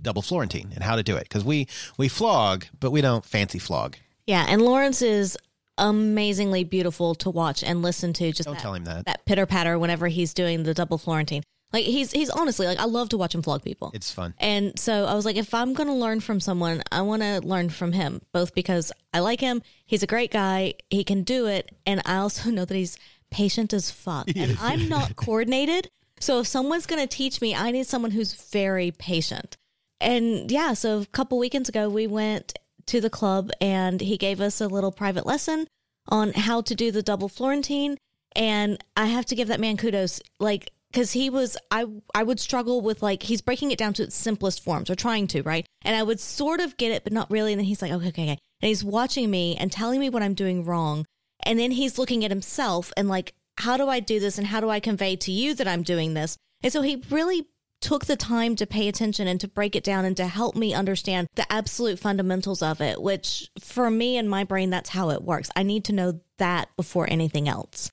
double 0.01 0.21
Florentine 0.21 0.71
and 0.75 0.83
how 0.83 0.95
to 0.95 1.03
do 1.03 1.15
it 1.17 1.23
because 1.23 1.43
we 1.43 1.67
we 1.97 2.07
flog, 2.07 2.65
but 2.79 2.91
we 2.91 3.01
don't 3.01 3.25
fancy 3.25 3.59
flog. 3.59 3.97
Yeah, 4.27 4.45
and 4.47 4.61
Lawrence 4.61 5.01
is 5.01 5.37
amazingly 5.77 6.63
beautiful 6.63 7.15
to 7.15 7.29
watch 7.29 7.63
and 7.63 7.81
listen 7.81 8.13
to. 8.13 8.31
Just 8.31 8.45
Don't 8.45 8.55
that, 8.55 8.61
tell 8.61 8.73
him 8.73 8.83
that. 8.85 9.05
that 9.05 9.25
pitter 9.25 9.45
patter 9.45 9.79
whenever 9.79 10.07
he's 10.07 10.33
doing 10.33 10.63
the 10.63 10.73
double 10.73 10.97
Florentine. 10.97 11.41
Like 11.71 11.85
he's 11.85 12.11
he's 12.11 12.29
honestly 12.29 12.65
like 12.65 12.79
I 12.79 12.85
love 12.85 13.09
to 13.09 13.17
watch 13.17 13.35
him 13.35 13.43
flog 13.43 13.63
people. 13.63 13.91
It's 13.93 14.11
fun. 14.11 14.33
And 14.39 14.77
so 14.79 15.05
I 15.05 15.13
was 15.13 15.25
like, 15.25 15.35
if 15.35 15.53
I'm 15.53 15.73
going 15.73 15.87
to 15.87 15.93
learn 15.93 16.19
from 16.19 16.39
someone, 16.39 16.81
I 16.91 17.01
want 17.01 17.21
to 17.21 17.41
learn 17.41 17.69
from 17.69 17.91
him, 17.91 18.21
both 18.33 18.55
because 18.55 18.91
I 19.13 19.19
like 19.19 19.39
him. 19.39 19.61
He's 19.85 20.01
a 20.01 20.07
great 20.07 20.31
guy. 20.31 20.73
He 20.89 21.03
can 21.03 21.23
do 21.23 21.45
it. 21.45 21.75
And 21.85 22.01
I 22.05 22.17
also 22.17 22.49
know 22.51 22.65
that 22.65 22.75
he's 22.75 22.97
patient 23.29 23.73
as 23.73 23.91
fuck. 23.91 24.27
And 24.35 24.57
I'm 24.59 24.89
not 24.89 25.15
coordinated. 25.15 25.89
So 26.19 26.39
if 26.39 26.47
someone's 26.47 26.85
going 26.85 27.01
to 27.01 27.07
teach 27.07 27.39
me, 27.39 27.55
I 27.55 27.71
need 27.71 27.87
someone 27.87 28.11
who's 28.11 28.33
very 28.33 28.91
patient. 28.91 29.55
And 30.01 30.51
yeah, 30.51 30.73
so 30.73 30.99
a 30.99 31.05
couple 31.05 31.37
weekends 31.37 31.69
ago, 31.69 31.89
we 31.89 32.07
went 32.07 32.53
to 32.87 32.99
the 32.99 33.09
club 33.09 33.51
and 33.61 34.01
he 34.01 34.17
gave 34.17 34.41
us 34.41 34.59
a 34.59 34.67
little 34.67 34.91
private 34.91 35.25
lesson 35.25 35.67
on 36.07 36.33
how 36.33 36.61
to 36.61 36.75
do 36.75 36.91
the 36.91 37.03
double 37.03 37.29
Florentine. 37.29 37.97
And 38.35 38.83
I 38.97 39.05
have 39.05 39.25
to 39.27 39.35
give 39.35 39.47
that 39.49 39.59
man 39.59 39.77
kudos. 39.77 40.21
Like, 40.39 40.71
because 40.91 41.11
he 41.11 41.29
was 41.29 41.57
I 41.71 41.85
I 42.13 42.23
would 42.23 42.39
struggle 42.39 42.81
with 42.81 43.01
like 43.01 43.23
he's 43.23 43.41
breaking 43.41 43.71
it 43.71 43.77
down 43.77 43.93
to 43.93 44.03
its 44.03 44.15
simplest 44.15 44.63
forms 44.63 44.89
or 44.89 44.95
trying 44.95 45.27
to 45.27 45.43
right? 45.43 45.65
And 45.83 45.95
I 45.95 46.03
would 46.03 46.19
sort 46.19 46.59
of 46.59 46.77
get 46.77 46.91
it 46.91 47.03
but 47.03 47.13
not 47.13 47.29
really 47.31 47.53
and 47.53 47.59
then 47.59 47.65
he's 47.65 47.81
like 47.81 47.91
okay 47.91 48.09
okay 48.09 48.23
okay. 48.23 48.37
And 48.61 48.67
he's 48.67 48.83
watching 48.83 49.29
me 49.29 49.55
and 49.55 49.71
telling 49.71 49.99
me 49.99 50.09
what 50.09 50.23
I'm 50.23 50.33
doing 50.33 50.65
wrong 50.65 51.05
and 51.43 51.59
then 51.59 51.71
he's 51.71 51.97
looking 51.97 52.25
at 52.25 52.31
himself 52.31 52.91
and 52.97 53.07
like 53.07 53.33
how 53.57 53.77
do 53.77 53.87
I 53.87 53.99
do 53.99 54.19
this 54.19 54.37
and 54.37 54.47
how 54.47 54.61
do 54.61 54.69
I 54.69 54.79
convey 54.79 55.15
to 55.17 55.31
you 55.31 55.53
that 55.55 55.67
I'm 55.67 55.83
doing 55.83 56.13
this? 56.13 56.37
And 56.63 56.71
so 56.71 56.81
he 56.81 57.03
really 57.09 57.47
took 57.81 58.05
the 58.05 58.17
time 58.17 58.55
to 58.57 58.67
pay 58.67 58.89
attention 58.89 59.27
and 59.27 59.39
to 59.39 59.47
break 59.47 59.73
it 59.73 59.83
down 59.83 60.03
and 60.03 60.17
to 60.17 60.27
help 60.27 60.55
me 60.55 60.73
understand 60.73 61.27
the 61.35 61.49
absolute 61.51 61.97
fundamentals 61.97 62.61
of 62.61 62.81
it 62.81 63.01
which 63.01 63.49
for 63.57 63.89
me 63.89 64.17
and 64.17 64.29
my 64.29 64.43
brain 64.43 64.69
that's 64.69 64.89
how 64.89 65.09
it 65.11 65.23
works. 65.23 65.49
I 65.55 65.63
need 65.63 65.85
to 65.85 65.93
know 65.93 66.19
that 66.37 66.69
before 66.75 67.09
anything 67.09 67.47
else 67.47 67.91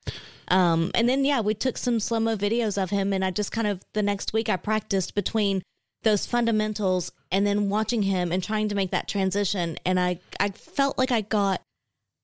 um, 0.48 0.90
and 0.94 1.08
then 1.08 1.24
yeah, 1.24 1.40
we 1.40 1.54
took 1.54 1.76
some 1.76 2.00
slow 2.00 2.20
mo 2.20 2.36
videos 2.36 2.80
of 2.80 2.90
him, 2.90 3.12
and 3.12 3.24
I 3.24 3.30
just 3.30 3.52
kind 3.52 3.66
of 3.66 3.82
the 3.94 4.02
next 4.02 4.32
week 4.32 4.48
I 4.48 4.56
practiced 4.56 5.14
between 5.14 5.62
those 6.02 6.26
fundamentals 6.26 7.10
and 7.32 7.46
then 7.46 7.68
watching 7.68 8.02
him 8.02 8.30
and 8.30 8.42
trying 8.42 8.68
to 8.68 8.74
make 8.74 8.92
that 8.92 9.08
transition. 9.08 9.76
And 9.84 9.98
I 9.98 10.20
I 10.38 10.50
felt 10.50 10.98
like 10.98 11.12
I 11.12 11.20
got 11.22 11.62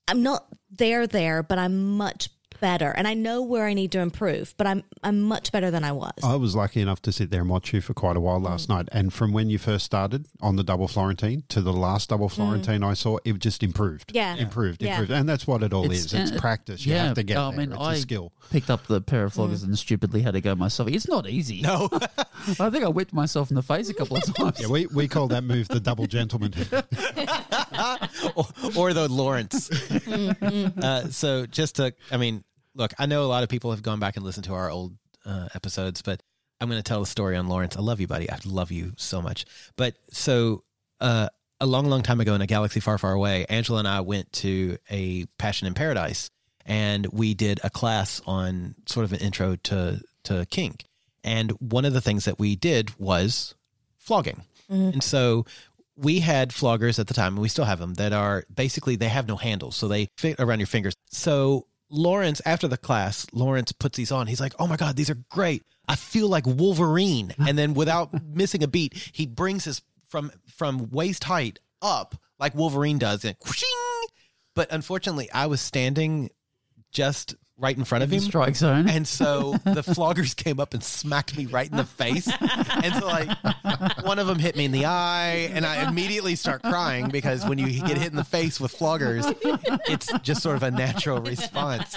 I'm 0.09 0.23
not 0.23 0.47
there 0.71 1.07
there, 1.07 1.43
but 1.43 1.59
I'm 1.59 1.97
much 1.97 2.29
better, 2.63 2.91
and 2.91 3.07
I 3.07 3.13
know 3.13 3.43
where 3.43 3.67
I 3.67 3.75
need 3.75 3.93
to 3.93 3.99
improve, 4.01 4.55
but 4.57 4.67
I'm 4.67 4.83
I'm 5.03 5.21
much 5.21 5.53
better 5.53 5.71
than 5.71 5.85
I 5.85 5.93
was. 5.93 6.13
I 6.25 6.37
was 6.37 6.57
lucky 6.57 6.81
enough 6.81 7.03
to 7.03 7.13
sit 7.13 7.31
there 7.31 7.43
and 7.43 7.51
watch 7.51 7.75
you 7.75 7.83
for 7.83 7.93
quite 7.93 8.17
a 8.17 8.21
while 8.21 8.41
last 8.41 8.71
night. 8.71 8.89
And 8.93 9.13
from 9.13 9.33
when 9.33 9.51
you 9.51 9.59
first 9.59 9.85
started 9.85 10.27
on 10.41 10.57
the 10.57 10.63
double 10.65 10.89
Florentine 10.89 11.43
to 11.49 11.61
the 11.61 11.73
last 11.73 12.09
double 12.09 12.31
Florentine 12.31 12.83
I 12.83 12.95
saw, 12.95 13.19
it 13.27 13.39
just 13.41 13.63
improved. 13.63 14.13
Yeah. 14.15 14.37
Improved, 14.37 14.81
Yeah. 14.83 14.93
improved. 14.93 15.11
And 15.13 15.29
that's 15.29 15.47
what 15.47 15.63
it 15.63 15.75
all 15.75 15.85
It's- 15.85 16.07
is. 16.07 16.15
It's 16.15 16.33
uh, 16.33 16.41
practice. 16.41 16.87
You 16.87 16.95
yeah, 16.95 17.07
have 17.09 17.15
to 17.17 17.23
get 17.25 17.37
I 17.37 17.51
there. 17.51 17.59
mean, 17.59 17.73
it's 17.73 17.81
I- 17.83 17.95
a 17.95 17.97
skill. 17.97 18.33
Picked 18.51 18.71
up 18.71 18.87
the 18.87 19.01
pair 19.03 19.25
of 19.25 19.35
floggers 19.35 19.63
and 19.65 19.77
stupidly 19.79 20.23
had 20.23 20.35
to 20.35 20.41
go 20.41 20.55
myself. 20.55 20.89
It's 20.89 21.09
not 21.09 21.29
easy. 21.29 21.61
No, 21.63 21.89
I 22.61 22.71
think 22.71 22.85
I 22.85 22.89
whipped 22.89 23.13
myself 23.13 23.51
in 23.51 23.57
the 23.57 23.63
face 23.63 23.89
a 23.91 23.95
couple 23.95 24.17
of 24.17 24.23
times. 24.35 24.53
Yeah, 24.61 24.69
we, 24.69 24.87
we 24.87 25.09
call 25.09 25.27
that 25.29 25.43
move 25.43 25.67
the 25.69 25.81
double 25.81 26.07
gentleman. 26.07 26.53
or, 28.37 28.47
or 28.77 28.93
the 28.93 29.09
Lawrence. 29.11 29.71
uh, 30.83 31.09
so 31.11 31.47
just 31.47 31.77
to, 31.77 31.95
I 32.11 32.17
mean, 32.17 32.45
look, 32.75 32.93
I 32.99 33.07
know 33.07 33.25
a 33.25 33.27
lot 33.27 33.43
of 33.43 33.49
people 33.49 33.71
have 33.71 33.83
gone 33.83 34.01
back 34.01 34.17
and 34.17 34.25
listened 34.25 34.45
to 34.45 34.55
our 34.55 34.71
old 34.71 34.95
uh, 35.25 35.49
episodes, 35.55 36.03
but 36.03 36.23
I'm 36.61 36.69
going 36.69 36.79
to 36.79 36.89
tell 36.89 37.01
the 37.01 37.07
story 37.07 37.37
on 37.37 37.49
Lawrence. 37.49 37.77
I 37.77 37.81
love 37.81 38.01
you, 38.01 38.07
buddy. 38.07 38.31
I 38.31 38.39
love 38.45 38.71
you 38.71 38.93
so 38.97 39.21
much. 39.21 39.45
But 39.77 39.95
so 40.11 40.65
uh, 41.01 41.29
a 41.61 41.67
long, 41.67 41.87
long 41.87 42.03
time 42.03 42.21
ago 42.21 42.35
in 42.35 42.41
a 42.41 42.47
galaxy 42.47 42.81
far, 42.81 42.99
far 42.99 43.13
away, 43.13 43.47
Angela 43.49 43.81
and 43.81 43.89
I 43.89 44.01
went 44.01 44.33
to 44.35 44.79
a 44.91 45.27
Passion 45.39 45.67
in 45.67 45.75
Paradise, 45.75 46.31
and 46.65 47.07
we 47.07 47.35
did 47.35 47.61
a 47.65 47.71
class 47.71 48.23
on 48.27 48.75
sort 48.87 49.05
of 49.05 49.13
an 49.13 49.21
intro 49.21 49.57
to 49.57 50.01
to 50.25 50.47
kink. 50.47 50.85
And 51.25 51.51
one 51.53 51.85
of 51.85 51.93
the 51.93 52.01
things 52.01 52.25
that 52.27 52.39
we 52.39 52.55
did 52.55 52.99
was 52.99 53.55
flogging. 53.99 54.43
And 54.93 55.03
so 55.03 55.45
we 55.97 56.21
had 56.21 56.51
floggers 56.51 56.99
at 56.99 57.09
the 57.09 57.15
time, 57.15 57.35
and 57.35 57.43
we 57.43 57.49
still 57.49 57.65
have 57.65 57.79
them 57.79 57.95
that 57.95 58.13
are 58.13 58.45
basically 58.53 58.97
they 58.97 59.09
have 59.09 59.29
no 59.29 59.37
handles, 59.37 59.77
so 59.77 59.89
they 59.89 60.09
fit 60.17 60.37
around 60.39 60.61
your 60.61 60.67
fingers. 60.67 60.95
So 61.11 61.67
Lawrence, 61.93 62.41
after 62.47 62.67
the 62.67 62.79
class, 62.79 63.27
Lawrence 63.33 63.71
puts 63.71 63.97
these 63.97 64.11
on. 64.11 64.27
He's 64.27 64.41
like, 64.41 64.55
"Oh 64.59 64.67
my 64.67 64.77
god, 64.77 64.97
these 64.97 65.11
are 65.11 65.19
great! 65.31 65.63
I 65.87 65.95
feel 65.95 66.29
like 66.29 66.47
Wolverine." 66.47 67.35
And 67.47 67.59
then, 67.59 67.75
without 67.75 68.11
missing 68.25 68.63
a 68.63 68.69
beat, 68.69 68.95
he 69.13 69.27
brings 69.27 69.65
his 69.65 69.83
from 70.09 70.33
from 70.47 70.91
waist 70.91 71.25
height 71.25 71.59
up 71.83 72.17
like 72.39 72.55
Wolverine 72.55 72.99
does, 72.99 73.25
and 73.25 73.37
whooshing. 73.47 73.69
But 74.55 74.73
unfortunately, 74.73 75.31
I 75.33 75.47
was 75.47 75.61
standing 75.61 76.31
just 76.91 77.35
right 77.59 77.77
in 77.77 77.85
front 77.85 78.03
of 78.03 78.11
him, 78.11 78.21
strike 78.21 78.57
zone. 78.57 78.89
and 78.89 79.07
so 79.07 79.53
the 79.65 79.83
floggers 79.87 80.35
came 80.35 80.59
up 80.59 80.75
and 80.75 80.83
smacked 80.83 81.37
me 81.37 81.47
right 81.47 81.71
in 81.71 81.77
the 81.77 81.85
face. 81.85 82.29
And 82.83 82.95
so, 82.95 83.07
like, 83.07 83.31
one 84.05 84.19
of 84.19 84.27
them 84.27 84.39
hit 84.39 84.57
me 84.57 84.65
in 84.65 84.73
the 84.73 84.87
eye, 84.87 85.51
and 85.53 85.65
I 85.65 85.89
immediately 85.89 86.35
start 86.35 86.63
crying 86.63 87.09
because 87.09 87.45
when 87.47 87.59
you 87.59 87.67
get 87.83 87.99
hit 87.99 88.09
in 88.11 88.17
the 88.17 88.25
face 88.25 88.59
with 88.61 88.77
floggers, 88.77 89.25
it's 89.89 90.11
just 90.21 90.43
sort 90.43 90.57
of 90.57 90.63
a 90.63 90.71
natural 90.71 91.21
response. 91.21 91.97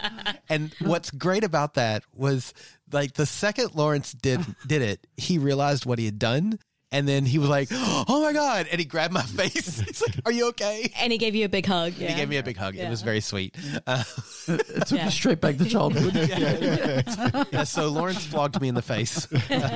And 0.50 0.74
what's 0.82 1.10
great 1.12 1.44
about 1.44 1.76
that 1.76 2.04
was 2.14 2.54
like 2.92 3.14
the 3.14 3.26
second 3.26 3.76
Lawrence 3.76 4.12
did 4.12 4.42
did 4.68 4.82
it, 4.82 5.08
he 5.18 5.38
realized 5.38 5.86
what 5.86 6.00
he 6.00 6.06
had 6.06 6.20
done. 6.20 6.60
And 6.96 7.06
then 7.08 7.26
he 7.26 7.40
was 7.40 7.50
like, 7.50 7.68
"Oh 7.72 8.22
my 8.24 8.32
god!" 8.32 8.68
And 8.72 8.80
he 8.80 8.86
grabbed 8.86 9.14
my 9.14 9.22
face. 9.40 9.80
He's 9.82 10.02
like, 10.02 10.16
"Are 10.26 10.32
you 10.32 10.48
okay?" 10.50 10.92
and 11.02 11.12
he 11.12 11.18
gave 11.18 11.36
you 11.36 11.44
a 11.46 11.50
big 11.50 11.66
hug. 11.66 11.94
Yeah. 11.98 12.08
He 12.10 12.16
gave 12.16 12.30
me 12.30 12.38
a 12.38 12.44
big 12.44 12.56
hug. 12.56 12.76
It 12.78 12.90
was 12.90 13.02
very 13.02 13.20
sweet. 13.20 13.54
Uh, 13.86 14.04
it 14.48 14.88
took 14.88 14.98
Yeah. 14.98 15.06
you 15.06 15.12
straight 15.12 15.42
back 15.42 15.58
to 15.58 15.66
childhood. 15.66 16.16
yeah, 17.52 17.64
so 17.66 17.90
Lawrence 17.90 18.26
flogged 18.26 18.62
me 18.62 18.68
in 18.70 18.76
the 18.76 18.82
face 18.82 19.28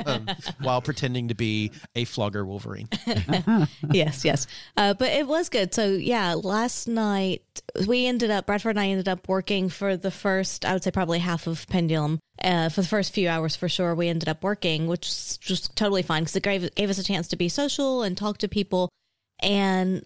um, 0.05 0.27
while 0.61 0.81
pretending 0.81 1.27
to 1.27 1.35
be 1.35 1.71
a 1.95 2.05
flogger 2.05 2.45
Wolverine. 2.45 2.87
yes, 3.91 4.23
yes. 4.23 4.47
Uh, 4.77 4.93
but 4.93 5.09
it 5.09 5.27
was 5.27 5.49
good. 5.49 5.73
So 5.73 5.89
yeah, 5.89 6.35
last 6.35 6.87
night 6.87 7.43
we 7.87 8.05
ended 8.05 8.31
up 8.31 8.45
Bradford 8.45 8.71
and 8.71 8.79
I 8.79 8.87
ended 8.87 9.09
up 9.09 9.27
working 9.27 9.69
for 9.69 9.97
the 9.97 10.11
first, 10.11 10.63
I 10.65 10.73
would 10.73 10.83
say 10.83 10.91
probably 10.91 11.19
half 11.19 11.47
of 11.47 11.67
Pendulum. 11.67 12.19
Uh, 12.41 12.69
for 12.69 12.81
the 12.81 12.87
first 12.87 13.13
few 13.13 13.27
hours, 13.27 13.55
for 13.55 13.67
sure, 13.67 13.93
we 13.95 14.07
ended 14.07 14.29
up 14.29 14.43
working, 14.43 14.87
which 14.87 15.07
is 15.07 15.37
just 15.41 15.75
totally 15.75 16.01
fine 16.01 16.23
because 16.23 16.35
it 16.35 16.43
gave, 16.43 16.73
gave 16.75 16.89
us 16.89 16.97
a 16.97 17.03
chance 17.03 17.27
to 17.29 17.35
be 17.35 17.49
social 17.49 18.03
and 18.03 18.17
talk 18.17 18.37
to 18.39 18.47
people. 18.47 18.89
And 19.41 20.05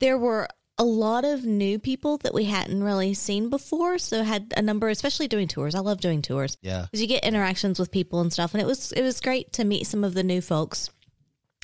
there 0.00 0.18
were 0.18 0.48
a 0.76 0.84
lot 0.84 1.24
of 1.24 1.44
new 1.44 1.78
people 1.78 2.18
that 2.18 2.34
we 2.34 2.44
hadn't 2.44 2.82
really 2.82 3.14
seen 3.14 3.48
before. 3.48 3.96
So 3.98 4.22
had 4.24 4.52
a 4.56 4.62
number, 4.62 4.88
especially 4.88 5.28
doing 5.28 5.46
tours. 5.48 5.74
I 5.74 5.80
love 5.80 6.00
doing 6.00 6.20
tours 6.20 6.56
Yeah. 6.62 6.82
because 6.82 7.00
you 7.00 7.06
get 7.06 7.24
interactions 7.24 7.78
with 7.78 7.90
people 7.92 8.20
and 8.20 8.32
stuff 8.32 8.52
and 8.54 8.60
it 8.60 8.66
was 8.66 8.90
it 8.92 9.02
was 9.02 9.20
great 9.20 9.52
to 9.54 9.64
meet 9.64 9.86
some 9.86 10.02
of 10.04 10.14
the 10.14 10.24
new 10.24 10.40
folks 10.40 10.90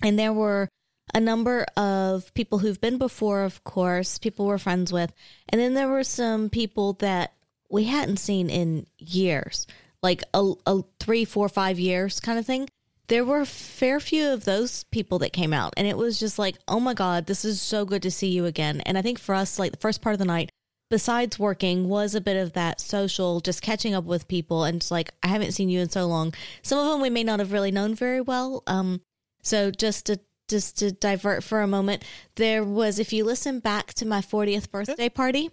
and 0.02 0.19
there 0.19 0.33
were 0.33 0.69
a 1.12 1.19
number 1.21 1.66
of 1.76 2.33
people 2.35 2.59
who've 2.59 2.80
been 2.80 2.99
before 2.99 3.42
of 3.42 3.64
course 3.64 4.16
people 4.19 4.47
we're 4.47 4.59
friends 4.59 4.92
with 4.92 5.12
and 5.49 5.61
then 5.61 5.75
there 5.75 5.88
were 5.88 6.04
some 6.04 6.49
people 6.49 6.92
that 6.95 7.33
we 7.69 7.85
hadn't 7.85 8.19
seen 8.19 8.49
in 8.49 8.87
years 8.99 9.66
like 10.02 10.23
a, 10.35 10.52
a 10.66 10.83
three 10.99 11.25
four 11.25 11.49
five 11.49 11.78
years 11.78 12.21
kind 12.21 12.38
of 12.38 12.47
thing 12.47 12.69
there 13.11 13.25
were 13.25 13.40
a 13.40 13.47
fair 13.47 13.99
few 13.99 14.30
of 14.30 14.45
those 14.45 14.85
people 14.85 15.19
that 15.19 15.33
came 15.33 15.52
out. 15.52 15.75
And 15.76 15.87
it 15.87 15.99
was 15.99 16.19
just 16.19 16.38
like 16.38 16.57
oh 16.69 16.80
my 16.80 16.95
god 16.95 17.26
this 17.26 17.45
is 17.45 17.61
so 17.61 17.85
good 17.85 18.02
to 18.02 18.11
see 18.11 18.28
you 18.28 18.47
again. 18.47 18.80
And 18.83 18.97
i 18.97 19.02
think 19.02 19.19
for 19.19 19.35
us 19.35 19.59
like 19.59 19.73
the 19.73 19.78
first 19.78 20.00
part 20.00 20.14
of 20.14 20.21
the 20.21 20.25
night 20.25 20.50
besides 20.88 21.38
working 21.38 21.88
was 21.88 22.14
a 22.14 22.21
bit 22.21 22.37
of 22.37 22.52
that 22.54 22.80
social 22.80 23.40
just 23.40 23.62
catching 23.62 23.95
up 23.95 24.04
with 24.04 24.26
people 24.26 24.64
and 24.64 24.80
just 24.80 24.90
like 24.90 25.11
i 25.23 25.28
haven't 25.28 25.52
seen 25.52 25.69
you 25.69 25.80
in 25.80 25.90
so 25.90 26.07
long. 26.07 26.33
Some 26.62 26.78
of 26.78 26.87
them 26.87 27.02
we 27.02 27.11
may 27.11 27.25
not 27.25 27.40
have 27.40 27.52
really 27.52 27.73
known 27.73 27.95
very 27.95 28.21
well. 28.21 28.62
Um 28.66 29.02
so 29.42 29.71
just 29.73 30.07
to 30.07 30.21
just 30.49 30.78
to 30.78 30.92
divert 30.92 31.42
for 31.42 31.62
a 31.62 31.66
moment 31.66 32.04
there 32.37 32.64
was 32.64 33.00
if 33.00 33.12
you 33.12 33.25
listen 33.25 33.59
back 33.59 33.92
to 33.95 34.07
my 34.07 34.21
40th 34.21 34.71
birthday 34.71 35.09
party 35.09 35.50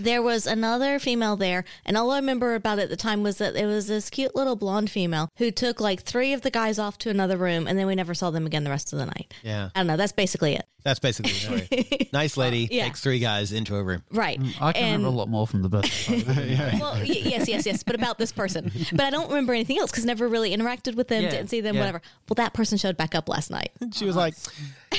there 0.00 0.22
was 0.22 0.46
another 0.46 0.98
female 0.98 1.36
there, 1.36 1.64
and 1.84 1.96
all 1.96 2.10
I 2.10 2.16
remember 2.16 2.54
about 2.54 2.78
it 2.78 2.82
at 2.82 2.90
the 2.90 2.96
time 2.96 3.22
was 3.22 3.38
that 3.38 3.54
there 3.54 3.66
was 3.66 3.86
this 3.86 4.10
cute 4.10 4.34
little 4.36 4.56
blonde 4.56 4.90
female 4.90 5.28
who 5.38 5.50
took 5.50 5.80
like 5.80 6.02
three 6.02 6.32
of 6.32 6.42
the 6.42 6.50
guys 6.50 6.78
off 6.78 6.98
to 6.98 7.10
another 7.10 7.36
room, 7.36 7.66
and 7.66 7.78
then 7.78 7.86
we 7.86 7.94
never 7.94 8.14
saw 8.14 8.30
them 8.30 8.46
again 8.46 8.64
the 8.64 8.70
rest 8.70 8.92
of 8.92 8.98
the 8.98 9.06
night. 9.06 9.32
Yeah. 9.42 9.70
I 9.74 9.80
don't 9.80 9.86
know. 9.86 9.96
That's 9.96 10.12
basically 10.12 10.54
it. 10.54 10.66
That's 10.82 10.98
basically 10.98 11.32
the 11.32 11.38
story. 11.38 12.08
nice 12.12 12.38
lady 12.38 12.66
Yeah. 12.70 12.84
takes 12.84 13.02
three 13.02 13.18
guys 13.18 13.52
into 13.52 13.76
a 13.76 13.82
room. 13.82 14.02
Right. 14.10 14.40
Mm, 14.40 14.54
I 14.62 14.72
can 14.72 14.82
And- 14.82 14.92
remember 15.02 15.08
a 15.08 15.18
lot 15.18 15.28
more 15.28 15.46
from 15.46 15.60
the 15.62 15.68
birthday. 15.68 16.22
party. 16.22 16.56
Well, 16.80 16.94
y- 16.94 17.04
yes, 17.04 17.48
yes, 17.48 17.66
yes, 17.66 17.82
but 17.82 17.94
about 17.94 18.16
this 18.18 18.32
person. 18.32 18.72
But 18.92 19.02
I 19.02 19.10
don't 19.10 19.28
remember 19.28 19.52
anything 19.52 19.78
else 19.78 19.90
because 19.90 20.06
never 20.06 20.26
really 20.26 20.56
interacted 20.56 20.94
with 20.94 21.08
them, 21.08 21.24
Yeah, 21.24 21.30
didn't 21.30 21.50
see 21.50 21.60
them, 21.60 21.74
yeah. 21.74 21.80
whatever. 21.82 22.00
Well, 22.28 22.36
that 22.36 22.54
person 22.54 22.78
showed 22.78 22.96
back 22.96 23.14
up 23.14 23.28
last 23.28 23.50
night. 23.50 23.72
She 23.92 24.06
was 24.06 24.16
like, 24.16 24.34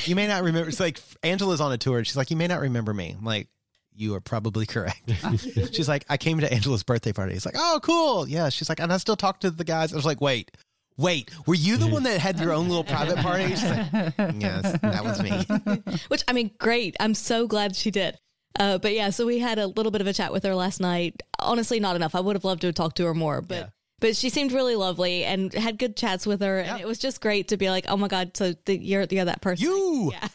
"You 0.04 0.14
may 0.14 0.28
not 0.28 0.44
remember." 0.44 0.68
It's 0.68 0.78
like 0.78 1.00
Angela's 1.24 1.60
on 1.60 1.72
a 1.72 1.78
tour. 1.78 1.98
and 1.98 2.06
She's 2.06 2.16
like, 2.16 2.30
"You 2.30 2.36
may 2.36 2.46
not 2.46 2.60
remember 2.60 2.94
me." 2.94 3.16
I'm 3.18 3.24
like, 3.24 3.48
you 3.94 4.14
are 4.14 4.20
probably 4.20 4.66
correct. 4.66 5.10
She's 5.72 5.88
like, 5.88 6.04
I 6.08 6.16
came 6.16 6.40
to 6.40 6.52
Angela's 6.52 6.82
birthday 6.82 7.12
party. 7.12 7.34
It's 7.34 7.46
like, 7.46 7.56
oh, 7.56 7.80
cool. 7.82 8.28
Yeah. 8.28 8.48
She's 8.48 8.68
like, 8.68 8.80
and 8.80 8.92
I 8.92 8.96
still 8.98 9.16
talk 9.16 9.40
to 9.40 9.50
the 9.50 9.64
guys. 9.64 9.92
I 9.92 9.96
was 9.96 10.04
like, 10.06 10.20
wait, 10.20 10.50
wait, 10.98 11.30
were 11.46 11.54
you 11.54 11.76
the 11.76 11.86
one 11.86 12.02
that 12.04 12.20
had 12.20 12.38
your 12.38 12.52
own 12.52 12.68
little 12.68 12.84
private 12.84 13.18
party? 13.18 13.48
She's 13.48 13.64
like, 13.64 14.12
yes, 14.38 14.78
that 14.82 15.02
was 15.04 15.22
me. 15.22 15.96
Which 16.08 16.22
I 16.28 16.32
mean, 16.32 16.50
great. 16.58 16.96
I'm 17.00 17.14
so 17.14 17.46
glad 17.46 17.74
she 17.76 17.90
did. 17.90 18.16
Uh, 18.60 18.76
but 18.78 18.92
yeah, 18.92 19.08
so 19.10 19.24
we 19.26 19.38
had 19.38 19.58
a 19.58 19.66
little 19.66 19.90
bit 19.90 20.00
of 20.02 20.06
a 20.06 20.12
chat 20.12 20.30
with 20.32 20.44
her 20.44 20.54
last 20.54 20.80
night. 20.80 21.22
Honestly, 21.38 21.80
not 21.80 21.96
enough. 21.96 22.14
I 22.14 22.20
would 22.20 22.36
have 22.36 22.44
loved 22.44 22.60
to 22.60 22.66
have 22.68 22.74
talked 22.74 22.96
to 22.98 23.04
her 23.06 23.14
more, 23.14 23.40
but 23.40 23.54
Yeah. 23.56 23.66
but 24.00 24.14
she 24.14 24.28
seemed 24.28 24.52
really 24.52 24.76
lovely 24.76 25.24
and 25.24 25.52
had 25.54 25.78
good 25.78 25.96
chats 25.96 26.26
with 26.26 26.42
her, 26.42 26.58
and 26.60 26.78
it 26.78 26.86
was 26.86 26.98
just 26.98 27.22
great 27.22 27.48
to 27.48 27.56
be 27.56 27.70
like, 27.70 27.86
oh 27.88 27.96
my 27.96 28.08
god, 28.08 28.36
so 28.36 28.52
the, 28.66 28.76
you're 28.76 29.06
you're 29.10 29.24
that 29.24 29.40
person. 29.40 29.64
You, 29.64 30.12
yeah. 30.12 30.28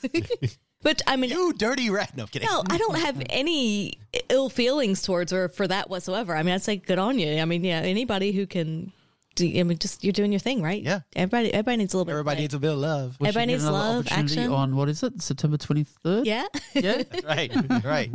But 0.87 1.01
I 1.05 1.17
mean, 1.17 1.31
you 1.31 1.51
dirty 1.51 1.89
rat. 1.89 2.15
No, 2.15 2.23
I'm 2.23 2.29
kidding. 2.29 2.47
no, 2.47 2.63
I 2.69 2.77
don't 2.77 2.97
have 3.07 3.21
any 3.29 3.99
ill 4.29 4.47
feelings 4.47 5.01
towards 5.01 5.33
her 5.33 5.49
for 5.49 5.67
that 5.67 5.89
whatsoever. 5.89 6.33
I 6.33 6.43
mean, 6.43 6.55
I'd 6.55 6.63
say 6.63 6.77
good 6.77 6.97
on 6.97 7.19
you. 7.19 7.41
I 7.41 7.43
mean, 7.43 7.65
yeah, 7.65 7.79
anybody 7.79 8.31
who 8.31 8.47
can. 8.47 8.93
Do, 9.35 9.45
I 9.45 9.63
mean, 9.63 9.77
just 9.79 10.05
you're 10.05 10.13
doing 10.13 10.31
your 10.31 10.39
thing, 10.39 10.61
right? 10.61 10.81
Yeah. 10.81 11.01
Everybody, 11.13 11.53
everybody 11.53 11.77
needs 11.77 11.93
a 11.93 11.97
little 11.97 12.05
bit. 12.05 12.13
Everybody 12.13 12.37
play. 12.37 12.43
needs 12.43 12.53
a 12.53 12.59
bit 12.59 12.71
of 12.71 12.77
love. 12.77 13.17
Was 13.19 13.27
she 13.27 13.27
Everybody 13.27 13.33
given 13.33 13.47
needs 13.49 13.63
another 13.65 13.77
love, 13.77 14.05
opportunity 14.07 14.39
action. 14.39 14.51
on 14.53 14.75
what 14.77 14.87
is 14.87 15.03
it? 15.03 15.21
September 15.21 15.57
twenty 15.57 15.83
third. 15.83 16.25
Yeah. 16.25 16.45
Yeah. 16.73 17.03
right, 17.25 17.51
right. 17.83 18.09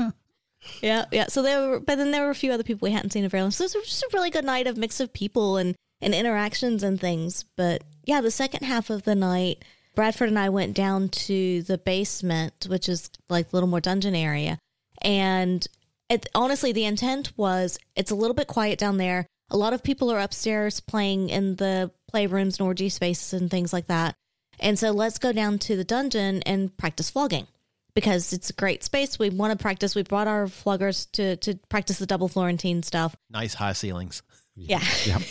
Yeah, 0.81 1.05
yeah. 1.13 1.27
So 1.27 1.43
there 1.43 1.69
were, 1.69 1.81
but 1.81 1.97
then 1.99 2.11
there 2.11 2.25
were 2.25 2.31
a 2.31 2.35
few 2.35 2.53
other 2.53 2.63
people 2.65 2.87
we 2.87 2.93
hadn't 2.93 3.11
seen 3.11 3.23
in 3.23 3.29
very 3.29 3.43
long. 3.43 3.51
So 3.51 3.65
it 3.65 3.75
was 3.75 3.85
just 3.85 4.03
a 4.03 4.09
really 4.15 4.31
good 4.31 4.47
night 4.47 4.67
of 4.67 4.79
mix 4.79 4.99
of 4.99 5.13
people 5.13 5.59
and 5.59 5.77
and 6.01 6.15
interactions 6.15 6.83
and 6.83 6.99
things. 6.99 7.45
But 7.55 7.85
yeah, 8.05 8.23
the 8.23 8.31
second 8.31 8.65
half 8.65 8.89
of 8.89 9.03
the 9.03 9.15
night, 9.15 9.63
Bradford 9.95 10.29
and 10.29 10.39
I 10.39 10.49
went 10.49 10.75
down 10.75 11.09
to 11.11 11.63
the 11.63 11.79
basement, 11.79 12.67
which 12.69 12.89
is 12.89 13.11
like 13.29 13.53
a 13.53 13.57
little 13.57 13.69
more 13.69 13.81
dungeon 13.81 14.15
area, 14.15 14.59
and 15.03 15.67
it 16.09 16.27
honestly 16.35 16.73
the 16.73 16.85
intent 16.85 17.33
was 17.37 17.79
it's 17.97 18.11
a 18.11 18.15
little 18.15 18.35
bit 18.35 18.47
quiet 18.47 18.79
down 18.79 18.97
there. 18.97 19.27
A 19.51 19.57
lot 19.57 19.75
of 19.75 19.83
people 19.83 20.11
are 20.11 20.21
upstairs 20.21 20.81
playing 20.81 21.29
in 21.29 21.57
the 21.57 21.91
playrooms 22.13 22.59
and 22.59 22.67
orgy 22.67 22.89
spaces 22.89 23.39
and 23.39 23.51
things 23.51 23.73
like 23.73 23.89
that. 23.89 24.15
And 24.61 24.79
so 24.79 24.93
let's 24.93 25.19
go 25.19 25.33
down 25.33 25.59
to 25.61 25.77
the 25.77 25.85
dungeon 25.85 26.43
and 26.43 26.75
practice 26.77 27.11
flogging 27.11 27.47
because 27.95 28.33
it's 28.33 28.51
a 28.51 28.55
great 28.55 28.83
space. 28.83 29.19
We 29.19 29.31
want 29.31 29.57
to 29.57 29.63
practice. 29.63 29.95
We 29.95 30.03
brought 30.03 30.29
our 30.29 30.47
floggers 30.47 31.11
to 31.13 31.37
to 31.37 31.59
practice 31.69 31.99
the 31.99 32.07
double 32.07 32.29
Florentine 32.29 32.83
stuff. 32.83 33.15
Nice 33.31 33.55
high 33.55 33.73
ceilings. 33.73 34.23
Yeah, 34.55 34.83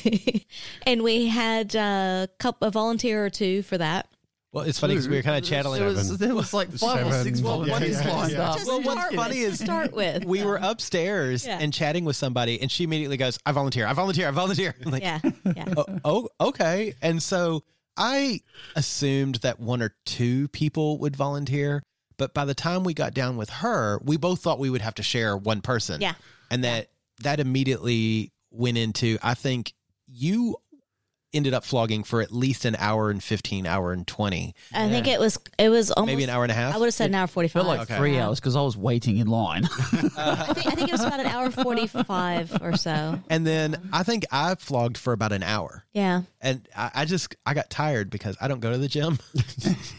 and 0.87 1.03
we 1.03 1.27
had 1.27 1.75
a 1.75 2.27
couple 2.39 2.67
a 2.67 2.71
volunteer 2.71 3.23
or 3.23 3.29
two 3.29 3.61
for 3.61 3.77
that. 3.77 4.07
Well, 4.53 4.65
it's 4.65 4.79
funny 4.79 4.95
because 4.95 5.07
we 5.07 5.15
were 5.15 5.21
kind 5.23 5.37
of 5.41 5.49
channeling. 5.49 5.81
It 5.81 5.85
was, 5.85 6.17
there 6.17 6.35
was 6.35 6.53
like 6.53 6.69
five 6.71 7.07
or 7.07 7.23
six 7.23 7.39
Well, 7.41 7.63
volunteers 7.63 8.01
yeah, 8.01 8.07
yeah, 8.07 8.15
lined 8.17 8.31
yeah. 8.33 8.49
up. 8.49 8.55
Just 8.57 8.67
well, 8.67 8.81
what's 8.81 8.99
start 8.99 9.13
funny 9.15 9.39
is- 9.39 9.57
to 9.59 9.63
start 9.63 9.93
with. 9.93 10.25
we 10.25 10.43
were 10.43 10.59
upstairs 10.61 11.45
Yeah. 11.45 11.59
and 11.61 11.73
chatting 11.73 12.03
with 12.03 12.17
somebody, 12.17 12.61
and 12.61 12.69
she 12.69 12.83
immediately 12.83 13.15
goes, 13.17 13.39
"I 13.45 13.53
volunteer. 13.53 13.87
I 13.87 13.93
volunteer. 13.93 14.27
I 14.27 14.31
volunteer." 14.31 14.75
I'm 14.85 14.91
like, 14.91 15.03
yeah, 15.03 15.19
yeah. 15.55 15.73
oh, 15.77 15.85
oh, 16.03 16.29
okay. 16.49 16.93
And 17.01 17.23
so 17.23 17.63
I 17.95 18.41
assumed 18.75 19.35
that 19.35 19.59
one 19.59 19.81
or 19.81 19.95
two 20.05 20.47
people 20.49 20.97
would 20.99 21.15
volunteer, 21.15 21.81
but 22.17 22.33
by 22.33 22.43
the 22.45 22.53
time 22.55 22.83
we 22.83 22.93
got 22.93 23.13
down 23.13 23.37
with 23.37 23.49
her, 23.49 23.99
we 24.03 24.17
both 24.17 24.41
thought 24.41 24.59
we 24.59 24.69
would 24.69 24.81
have 24.81 24.95
to 24.95 25.03
share 25.03 25.37
one 25.37 25.61
person. 25.61 26.01
Yeah. 26.01 26.13
and 26.49 26.65
that 26.65 26.89
that 27.21 27.39
immediately 27.39 28.33
went 28.51 28.77
into. 28.77 29.17
I 29.21 29.33
think 29.35 29.73
you 30.07 30.57
ended 31.33 31.53
up 31.53 31.63
flogging 31.63 32.03
for 32.03 32.21
at 32.21 32.31
least 32.31 32.65
an 32.65 32.75
hour 32.77 33.09
and 33.09 33.23
fifteen, 33.23 33.65
hour 33.65 33.93
and 33.93 34.05
twenty, 34.07 34.55
I 34.73 34.89
think 34.89 35.07
it 35.07 35.19
was 35.19 35.37
it 35.57 35.69
was 35.69 35.91
almost 35.91 36.07
maybe 36.11 36.23
an 36.23 36.29
hour 36.29 36.43
and 36.43 36.51
a 36.51 36.55
half. 36.55 36.75
I 36.75 36.77
would 36.77 36.85
have 36.85 36.93
said 36.93 37.09
an 37.09 37.15
hour 37.15 37.27
forty 37.27 37.47
five. 37.47 37.63
Felt 37.63 37.77
like 37.77 37.87
three 37.87 38.17
hours 38.19 38.39
because 38.39 38.55
I 38.55 38.61
was 38.61 38.75
waiting 38.77 39.17
in 39.17 39.27
line. 39.27 39.65
I 40.17 40.53
think 40.53 40.67
I 40.67 40.71
think 40.75 40.89
it 40.89 40.91
was 40.91 41.03
about 41.03 41.19
an 41.19 41.27
hour 41.27 41.49
forty 41.51 41.87
five 41.87 42.57
or 42.61 42.75
so. 42.77 43.19
and 43.29 43.45
then 43.47 43.89
I 43.93 44.03
think 44.03 44.25
I 44.31 44.55
flogged 44.55 44.97
for 44.97 45.13
about 45.13 45.31
an 45.31 45.43
hour. 45.43 45.85
Yeah. 45.93 46.23
And 46.41 46.67
I, 46.75 46.91
I 46.95 47.05
just 47.05 47.35
I 47.45 47.53
got 47.53 47.69
tired 47.69 48.09
because 48.09 48.35
I 48.41 48.47
don't 48.47 48.59
go 48.59 48.71
to 48.71 48.77
the 48.77 48.87
gym. 48.87 49.19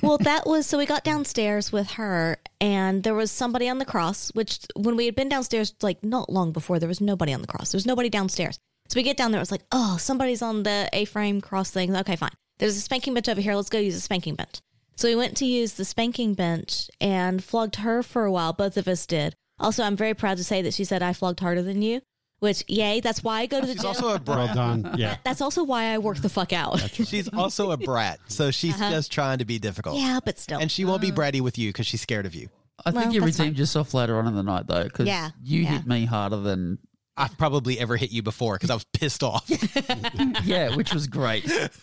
Well, 0.03 0.19
that 0.19 0.47
was 0.47 0.67
so 0.67 0.79
we 0.79 0.87
got 0.87 1.05
downstairs 1.05 1.71
with 1.71 1.93
her, 1.93 2.37
and 2.61 3.05
there 3.05 3.15
was 3.15 3.31
somebody 3.31 3.69
on 3.69 3.79
the 3.79 3.85
cross. 3.85 4.31
Which, 4.35 4.59
when 4.75 4.97
we 4.97 5.07
had 5.07 5.15
been 5.15 5.29
downstairs, 5.29 5.75
like 5.81 6.03
not 6.03 6.29
long 6.29 6.51
before, 6.51 6.81
there 6.81 6.89
was 6.89 7.01
nobody 7.01 7.33
on 7.33 7.41
the 7.41 7.47
cross. 7.47 7.71
There 7.71 7.77
was 7.77 7.87
nobody 7.87 8.09
downstairs. 8.11 8.59
So 8.89 8.99
we 8.99 9.03
get 9.03 9.17
down 9.17 9.31
there. 9.33 9.39
It 9.39 9.43
was 9.43 9.51
like, 9.53 9.65
oh, 9.73 9.97
somebody's 9.99 10.43
on 10.43 10.63
the 10.65 10.89
A-frame 10.93 11.41
cross 11.41 11.71
thing. 11.71 11.95
Okay, 11.97 12.17
fine. 12.17 12.31
There's 12.59 12.77
a 12.77 12.81
spanking 12.81 13.15
bench 13.15 13.29
over 13.29 13.41
here. 13.41 13.55
Let's 13.55 13.71
go 13.71 13.79
use 13.79 13.95
the 13.95 14.01
spanking 14.01 14.35
bench. 14.35 14.61
So 14.97 15.09
we 15.09 15.17
went 15.17 15.37
to 15.39 15.47
use 15.47 15.73
the 15.75 15.85
spanking 15.85 16.35
bench 16.35 16.91
and 17.01 17.43
flogged 17.43 17.77
her 17.77 18.03
for 18.03 18.25
a 18.25 18.31
while. 18.33 18.53
Both 18.53 18.77
of 18.77 18.87
us 18.87 19.07
did. 19.07 19.35
Also, 19.59 19.83
I'm 19.83 19.97
very 19.97 20.15
proud 20.15 20.37
to 20.37 20.45
say 20.45 20.61
that 20.63 20.75
she 20.75 20.85
said 20.85 21.03
I 21.03 21.13
flogged 21.13 21.41
harder 21.41 21.63
than 21.63 21.81
you. 21.83 22.03
Which, 22.41 22.65
yay! 22.67 22.99
That's 23.01 23.23
why 23.23 23.41
I 23.43 23.47
go 23.47 23.61
to 23.61 23.67
the 23.67 23.73
She's 23.75 23.83
gym. 23.83 23.89
also 23.89 24.07
a 24.09 24.21
Well 24.27 24.47
brat. 24.47 24.55
done. 24.57 24.95
Yeah. 24.99 25.17
that's 25.23 25.41
also 25.41 25.63
why 25.63 25.85
I 25.95 25.99
work 25.99 26.19
the 26.19 26.29
fuck 26.29 26.53
out. 26.53 26.81
She's 26.91 27.29
also 27.33 27.71
a 27.71 27.77
brat, 27.77 28.19
so 28.27 28.51
she's 28.51 28.75
uh-huh. 28.75 28.91
just 28.91 29.13
trying 29.13 29.39
to 29.39 29.45
be 29.45 29.61
difficult. 29.61 29.97
yeah, 29.97 30.19
but 30.25 30.41
still. 30.41 30.59
And 30.59 30.69
she 30.71 30.85
won't 30.85 31.01
be 31.01 31.13
uh-huh. 31.13 31.21
bratty 31.21 31.41
with 31.41 31.57
you 31.57 31.69
because 31.71 31.87
she's 31.87 32.01
scared 32.01 32.27
of 32.27 32.35
you. 32.35 32.49
I 32.85 32.91
think 32.91 33.05
Well, 33.05 33.15
you 33.15 33.21
that's 33.21 33.39
redeemed 33.39 33.59
yourself 33.59 33.95
later 33.95 34.19
on 34.19 34.27
in 34.27 34.35
the 34.35 34.43
night 34.43 34.67
though, 34.67 34.83
because 34.83 35.07
Yeah, 35.07 35.31
you 35.41 35.63
yeah. 35.63 35.69
hit 35.71 35.87
me 35.87 36.05
harder 36.05 36.39
than 36.39 36.79
I've 37.17 37.37
probably 37.37 37.79
ever 37.79 37.97
hit 37.97 38.11
you 38.11 38.23
before 38.23 38.55
because 38.55 38.71
I 38.71 38.75
was 38.75 38.85
pissed 38.85 39.23
off. 39.23 39.45
yeah, 40.45 40.75
which 40.77 40.95
was 40.95 41.07
great. 41.07 41.45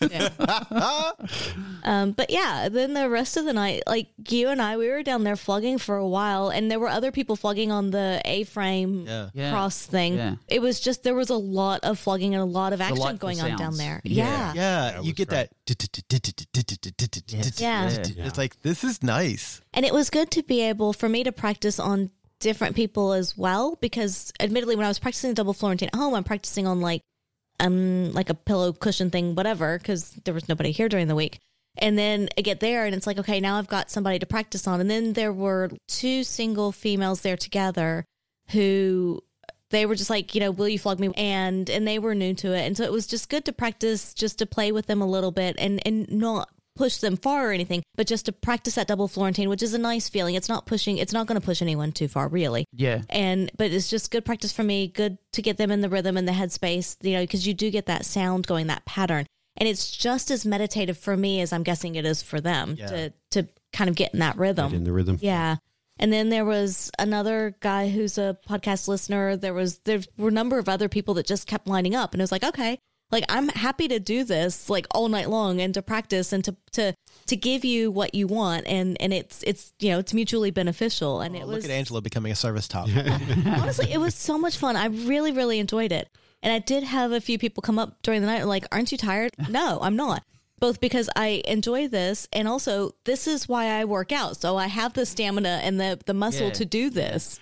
Um, 1.82 2.12
but 2.12 2.30
yeah, 2.30 2.68
then 2.68 2.94
the 2.94 3.08
rest 3.08 3.36
of 3.36 3.44
the 3.44 3.52
night, 3.52 3.82
like 3.86 4.08
you 4.28 4.48
and 4.48 4.60
I, 4.60 4.76
we 4.76 4.88
were 4.88 5.02
down 5.02 5.24
there 5.24 5.36
flogging 5.36 5.78
for 5.78 5.96
a 5.96 6.06
while, 6.06 6.48
and 6.50 6.70
there 6.70 6.78
were 6.78 6.88
other 6.88 7.10
people 7.10 7.36
flogging 7.36 7.72
on 7.72 7.90
the 7.90 8.20
A-frame 8.24 9.06
Yeah. 9.06 9.30
Yeah. 9.32 9.50
cross 9.50 9.86
thing. 9.86 10.16
Yeah. 10.16 10.34
It 10.48 10.60
was 10.60 10.78
just 10.80 11.02
there 11.04 11.14
was 11.14 11.30
a 11.30 11.36
lot 11.36 11.80
of 11.84 11.98
flogging 11.98 12.34
and 12.34 12.42
a 12.42 12.46
lot 12.46 12.72
of 12.72 12.80
action 12.80 12.96
Delightful 12.96 13.18
going 13.18 13.40
on 13.40 13.56
down 13.56 13.76
there. 13.76 14.00
Yeah. 14.04 14.52
Yeah, 14.52 14.54
Yeah, 14.54 14.92
That 14.92 15.04
you 15.04 15.12
get 15.14 15.28
great. 15.28 15.50
that. 15.68 17.60
Yeah. 17.60 17.88
It's 18.26 18.38
like 18.38 18.60
this 18.62 18.84
is 18.84 19.02
nice. 19.02 19.60
and 19.72 19.86
it 19.86 19.92
was 19.94 20.10
good 20.10 20.30
to 20.32 20.42
be 20.42 20.60
able 20.62 20.92
for 20.92 21.08
me 21.08 21.24
to 21.24 21.32
practice 21.32 21.78
on 21.78 22.10
different 22.40 22.74
people 22.74 23.12
as 23.12 23.36
well 23.36 23.76
because 23.80 24.32
admittedly 24.40 24.74
when 24.74 24.86
I 24.86 24.88
was 24.88 24.98
practicing 24.98 25.30
the 25.30 25.34
double 25.34 25.52
Florentine 25.52 25.90
at 25.92 25.98
home, 25.98 26.14
I'm 26.14 26.24
practicing 26.24 26.66
on 26.66 26.80
like 26.80 27.02
um 27.60 28.12
like 28.12 28.30
a 28.30 28.34
pillow 28.34 28.72
cushion 28.72 29.10
thing, 29.10 29.34
whatever, 29.34 29.78
because 29.78 30.12
there 30.24 30.34
was 30.34 30.48
nobody 30.48 30.72
here 30.72 30.88
during 30.88 31.08
the 31.08 31.14
week. 31.14 31.38
And 31.78 31.96
then 31.96 32.28
I 32.36 32.40
get 32.40 32.60
there 32.60 32.84
and 32.84 32.94
it's 32.94 33.06
like, 33.06 33.18
okay, 33.18 33.40
now 33.40 33.56
I've 33.56 33.68
got 33.68 33.90
somebody 33.90 34.18
to 34.18 34.26
practice 34.26 34.66
on. 34.66 34.80
And 34.80 34.90
then 34.90 35.12
there 35.12 35.32
were 35.32 35.70
two 35.86 36.24
single 36.24 36.72
females 36.72 37.20
there 37.20 37.36
together 37.36 38.04
who 38.50 39.22
they 39.70 39.86
were 39.86 39.94
just 39.94 40.10
like, 40.10 40.34
you 40.34 40.40
know, 40.40 40.50
will 40.50 40.68
you 40.68 40.78
flog 40.78 40.98
me? 40.98 41.10
And 41.16 41.70
and 41.70 41.86
they 41.86 41.98
were 41.98 42.14
new 42.14 42.34
to 42.34 42.52
it. 42.52 42.66
And 42.66 42.76
so 42.76 42.84
it 42.84 42.92
was 42.92 43.06
just 43.06 43.28
good 43.28 43.44
to 43.44 43.52
practice 43.52 44.14
just 44.14 44.38
to 44.38 44.46
play 44.46 44.72
with 44.72 44.86
them 44.86 45.00
a 45.00 45.06
little 45.06 45.30
bit 45.30 45.56
and 45.58 45.86
and 45.86 46.10
not 46.10 46.48
push 46.80 46.96
them 46.98 47.16
far 47.16 47.48
or 47.48 47.52
anything, 47.52 47.82
but 47.96 48.06
just 48.06 48.24
to 48.26 48.32
practice 48.32 48.74
that 48.76 48.88
double 48.88 49.06
Florentine, 49.08 49.48
which 49.48 49.62
is 49.62 49.74
a 49.74 49.78
nice 49.78 50.08
feeling. 50.08 50.34
It's 50.34 50.48
not 50.48 50.64
pushing 50.66 50.96
it's 50.98 51.12
not 51.12 51.26
gonna 51.26 51.40
push 51.40 51.60
anyone 51.62 51.92
too 51.92 52.08
far, 52.08 52.26
really 52.28 52.64
Yeah. 52.72 53.02
and 53.10 53.50
but 53.58 53.70
it's 53.70 53.90
just 53.90 54.10
good 54.10 54.24
practice 54.24 54.52
for 54.52 54.62
me 54.64 54.88
good 54.88 55.18
to 55.32 55.42
get 55.42 55.56
them 55.58 55.70
in 55.70 55.80
the 55.82 55.88
rhythm 55.88 56.16
and 56.16 56.26
the 56.26 56.32
headspace 56.32 56.96
you 57.02 57.12
know 57.14 57.22
because 57.22 57.46
you 57.46 57.54
do 57.54 57.70
get 57.70 57.86
that 57.86 58.04
sound 58.06 58.46
going 58.46 58.66
that 58.68 58.84
pattern 58.86 59.26
and 59.56 59.68
it's 59.68 59.90
just 59.90 60.30
as 60.30 60.46
meditative 60.46 60.96
for 60.98 61.16
me 61.16 61.40
as 61.40 61.52
i'm 61.52 61.62
guessing 61.62 61.94
it 61.96 62.04
is 62.06 62.22
for 62.22 62.40
them 62.40 62.76
Yeah. 62.78 62.86
to 62.86 63.12
to 63.32 63.48
kind 63.72 63.88
of 63.90 63.96
get 63.96 64.12
in 64.14 64.20
that 64.20 64.36
rhythm 64.38 64.70
Get 64.70 64.76
in 64.78 64.84
the 64.84 64.92
rhythm. 64.92 65.18
yeah 65.20 65.56
and 65.98 66.10
then 66.12 66.30
there 66.30 66.44
was 66.46 66.90
another 66.98 67.54
guy 67.60 67.90
who's 67.90 68.16
a 68.18 68.36
podcast 68.48 68.88
listener 68.88 69.36
there 69.36 69.54
was 69.54 69.78
there 69.84 70.00
were 70.16 70.28
a 70.30 70.32
number 70.40 70.58
of 70.58 70.68
other 70.68 70.88
people 70.88 71.14
that 71.14 71.26
just 71.26 71.46
kept 71.46 71.66
lining 71.66 71.94
up 71.94 72.12
and 72.14 72.20
it 72.20 72.24
was 72.24 72.32
like 72.32 72.44
okay 72.44 72.78
like 73.10 73.24
i'm 73.28 73.48
happy 73.48 73.88
to 73.88 73.98
do 73.98 74.24
this 74.24 74.68
like 74.70 74.86
all 74.94 75.08
night 75.08 75.28
long 75.30 75.60
and 75.60 75.74
to 75.74 75.82
practice 75.82 76.32
and 76.32 76.44
to 76.44 76.56
to 76.72 76.94
to 77.26 77.36
give 77.36 77.64
you 77.64 77.90
what 77.90 78.14
you 78.14 78.26
want 78.26 78.66
and 78.66 78.96
and 79.00 79.12
it's 79.12 79.42
it's 79.44 79.72
you 79.78 79.90
know 79.90 79.98
it's 79.98 80.12
mutually 80.14 80.50
beneficial 80.50 81.20
and 81.20 81.34
Oh, 81.36 81.38
it 81.38 81.46
look 81.46 81.56
was 81.56 81.64
look 81.64 81.70
at 81.72 81.76
Angela 81.76 82.00
becoming 82.00 82.32
a 82.32 82.36
service 82.36 82.66
top. 82.68 82.88
honestly, 83.46 83.92
it 83.92 83.98
was 83.98 84.14
so 84.14 84.36
much 84.38 84.56
fun. 84.56 84.76
I 84.76 84.86
really, 84.86 85.32
really 85.32 85.58
enjoyed 85.58 85.92
it. 85.92 86.08
And 86.42 86.52
I 86.52 86.58
did 86.58 86.82
have 86.84 87.12
a 87.12 87.20
few 87.20 87.38
people 87.38 87.60
come 87.62 87.78
up 87.78 87.98
during 88.02 88.20
the 88.22 88.26
night 88.26 88.46
like, 88.46 88.64
Aren't 88.72 88.90
you 88.92 88.98
tired? 88.98 89.30
No, 89.48 89.78
I'm 89.82 89.94
not. 89.96 90.22
Both 90.58 90.80
because 90.80 91.08
I 91.16 91.42
enjoy 91.46 91.88
this 91.88 92.26
and 92.32 92.46
also 92.48 92.92
this 93.04 93.26
is 93.26 93.48
why 93.48 93.66
I 93.80 93.84
work 93.84 94.10
out. 94.12 94.36
So 94.38 94.56
I 94.56 94.66
have 94.66 94.94
the 94.94 95.06
stamina 95.06 95.60
and 95.62 95.78
the, 95.80 95.98
the 96.06 96.14
muscle 96.14 96.46
Yeah. 96.48 96.52
to 96.54 96.64
do 96.64 96.90
this. 96.90 97.38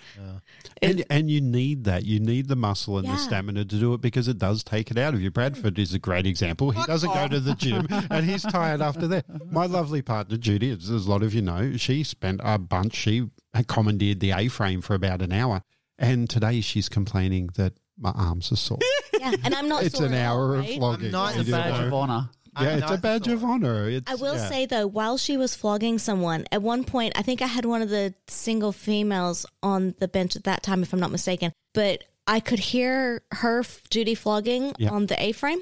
And, 0.81 1.03
and 1.09 1.29
you 1.29 1.41
need 1.41 1.83
that. 1.85 2.05
You 2.05 2.19
need 2.19 2.47
the 2.47 2.55
muscle 2.55 2.97
and 2.97 3.05
Yeah. 3.07 3.13
the 3.13 3.19
stamina 3.19 3.65
to 3.65 3.79
do 3.79 3.93
it 3.93 4.01
because 4.01 4.27
it 4.27 4.37
does 4.37 4.63
take 4.63 4.91
it 4.91 4.97
out 4.97 5.13
of 5.13 5.21
you. 5.21 5.29
Bradford 5.31 5.77
is 5.79 5.93
a 5.93 5.99
great 5.99 6.25
example. 6.25 6.71
He 6.71 6.83
doesn't 6.85 7.13
go 7.13 7.27
to 7.27 7.39
the 7.39 7.55
gym 7.55 7.87
and 8.09 8.25
he's 8.25 8.43
tired 8.43 8.81
after 8.81 9.07
that. 9.07 9.25
My 9.51 9.65
lovely 9.65 10.01
partner, 10.01 10.37
Judy, 10.37 10.71
as 10.71 10.89
as 10.89 11.05
a 11.05 11.09
lot 11.09 11.23
of 11.23 11.33
you 11.33 11.41
know, 11.41 11.75
she 11.77 12.03
spent 12.03 12.41
a 12.43 12.57
bunch. 12.57 12.95
She 12.95 13.29
commandeered 13.67 14.19
the 14.19 14.31
A 14.31 14.47
frame 14.47 14.81
for 14.81 14.93
about 14.93 15.21
an 15.21 15.31
hour. 15.33 15.63
And 15.97 16.29
today 16.29 16.61
she's 16.61 16.87
complaining 16.87 17.49
that 17.55 17.73
my 17.97 18.11
arms 18.11 18.51
are 18.51 18.55
sore. 18.55 18.79
Yeah. 19.19 19.35
And 19.43 19.53
I'm 19.53 19.67
not 19.67 19.83
it's 19.83 19.97
sore 19.97 20.07
an 20.07 20.13
at 20.13 20.29
all, 20.29 20.37
hour 20.37 20.55
of 20.55 20.59
right? 20.61 20.77
flogging. 20.77 21.05
I'm 21.07 21.11
not 21.11 21.35
You 21.35 21.41
a 21.41 21.57
badge 21.57 21.87
of 21.87 21.93
honor. 21.93 22.29
I- 22.55 22.63
Yeah, 22.65 22.77
it's 22.77 22.91
a 22.91 22.97
badge 22.97 23.27
of 23.27 23.43
honor. 23.43 23.89
It's, 23.89 24.09
I 24.11 24.15
will 24.15 24.35
yeah. 24.35 24.49
say 24.49 24.65
though, 24.65 24.87
while 24.87 25.17
she 25.17 25.37
was 25.37 25.55
flogging 25.55 25.99
someone, 25.99 26.45
at 26.51 26.61
one 26.61 26.83
point, 26.83 27.13
I 27.17 27.21
think 27.21 27.41
I 27.41 27.47
had 27.47 27.65
one 27.65 27.81
of 27.81 27.89
the 27.89 28.13
single 28.27 28.71
females 28.71 29.45
on 29.63 29.95
the 29.99 30.07
bench 30.07 30.35
at 30.35 30.43
that 30.45 30.63
time, 30.63 30.81
if 30.83 30.93
I'm 30.93 30.99
not 30.99 31.11
mistaken. 31.11 31.51
But 31.73 32.03
I 32.27 32.39
could 32.39 32.59
hear 32.59 33.21
her, 33.31 33.63
Judy, 33.89 34.15
flogging 34.15 34.73
Yeah. 34.77 34.89
on 34.91 35.05
the 35.07 35.21
A 35.21 35.31
frame, 35.31 35.61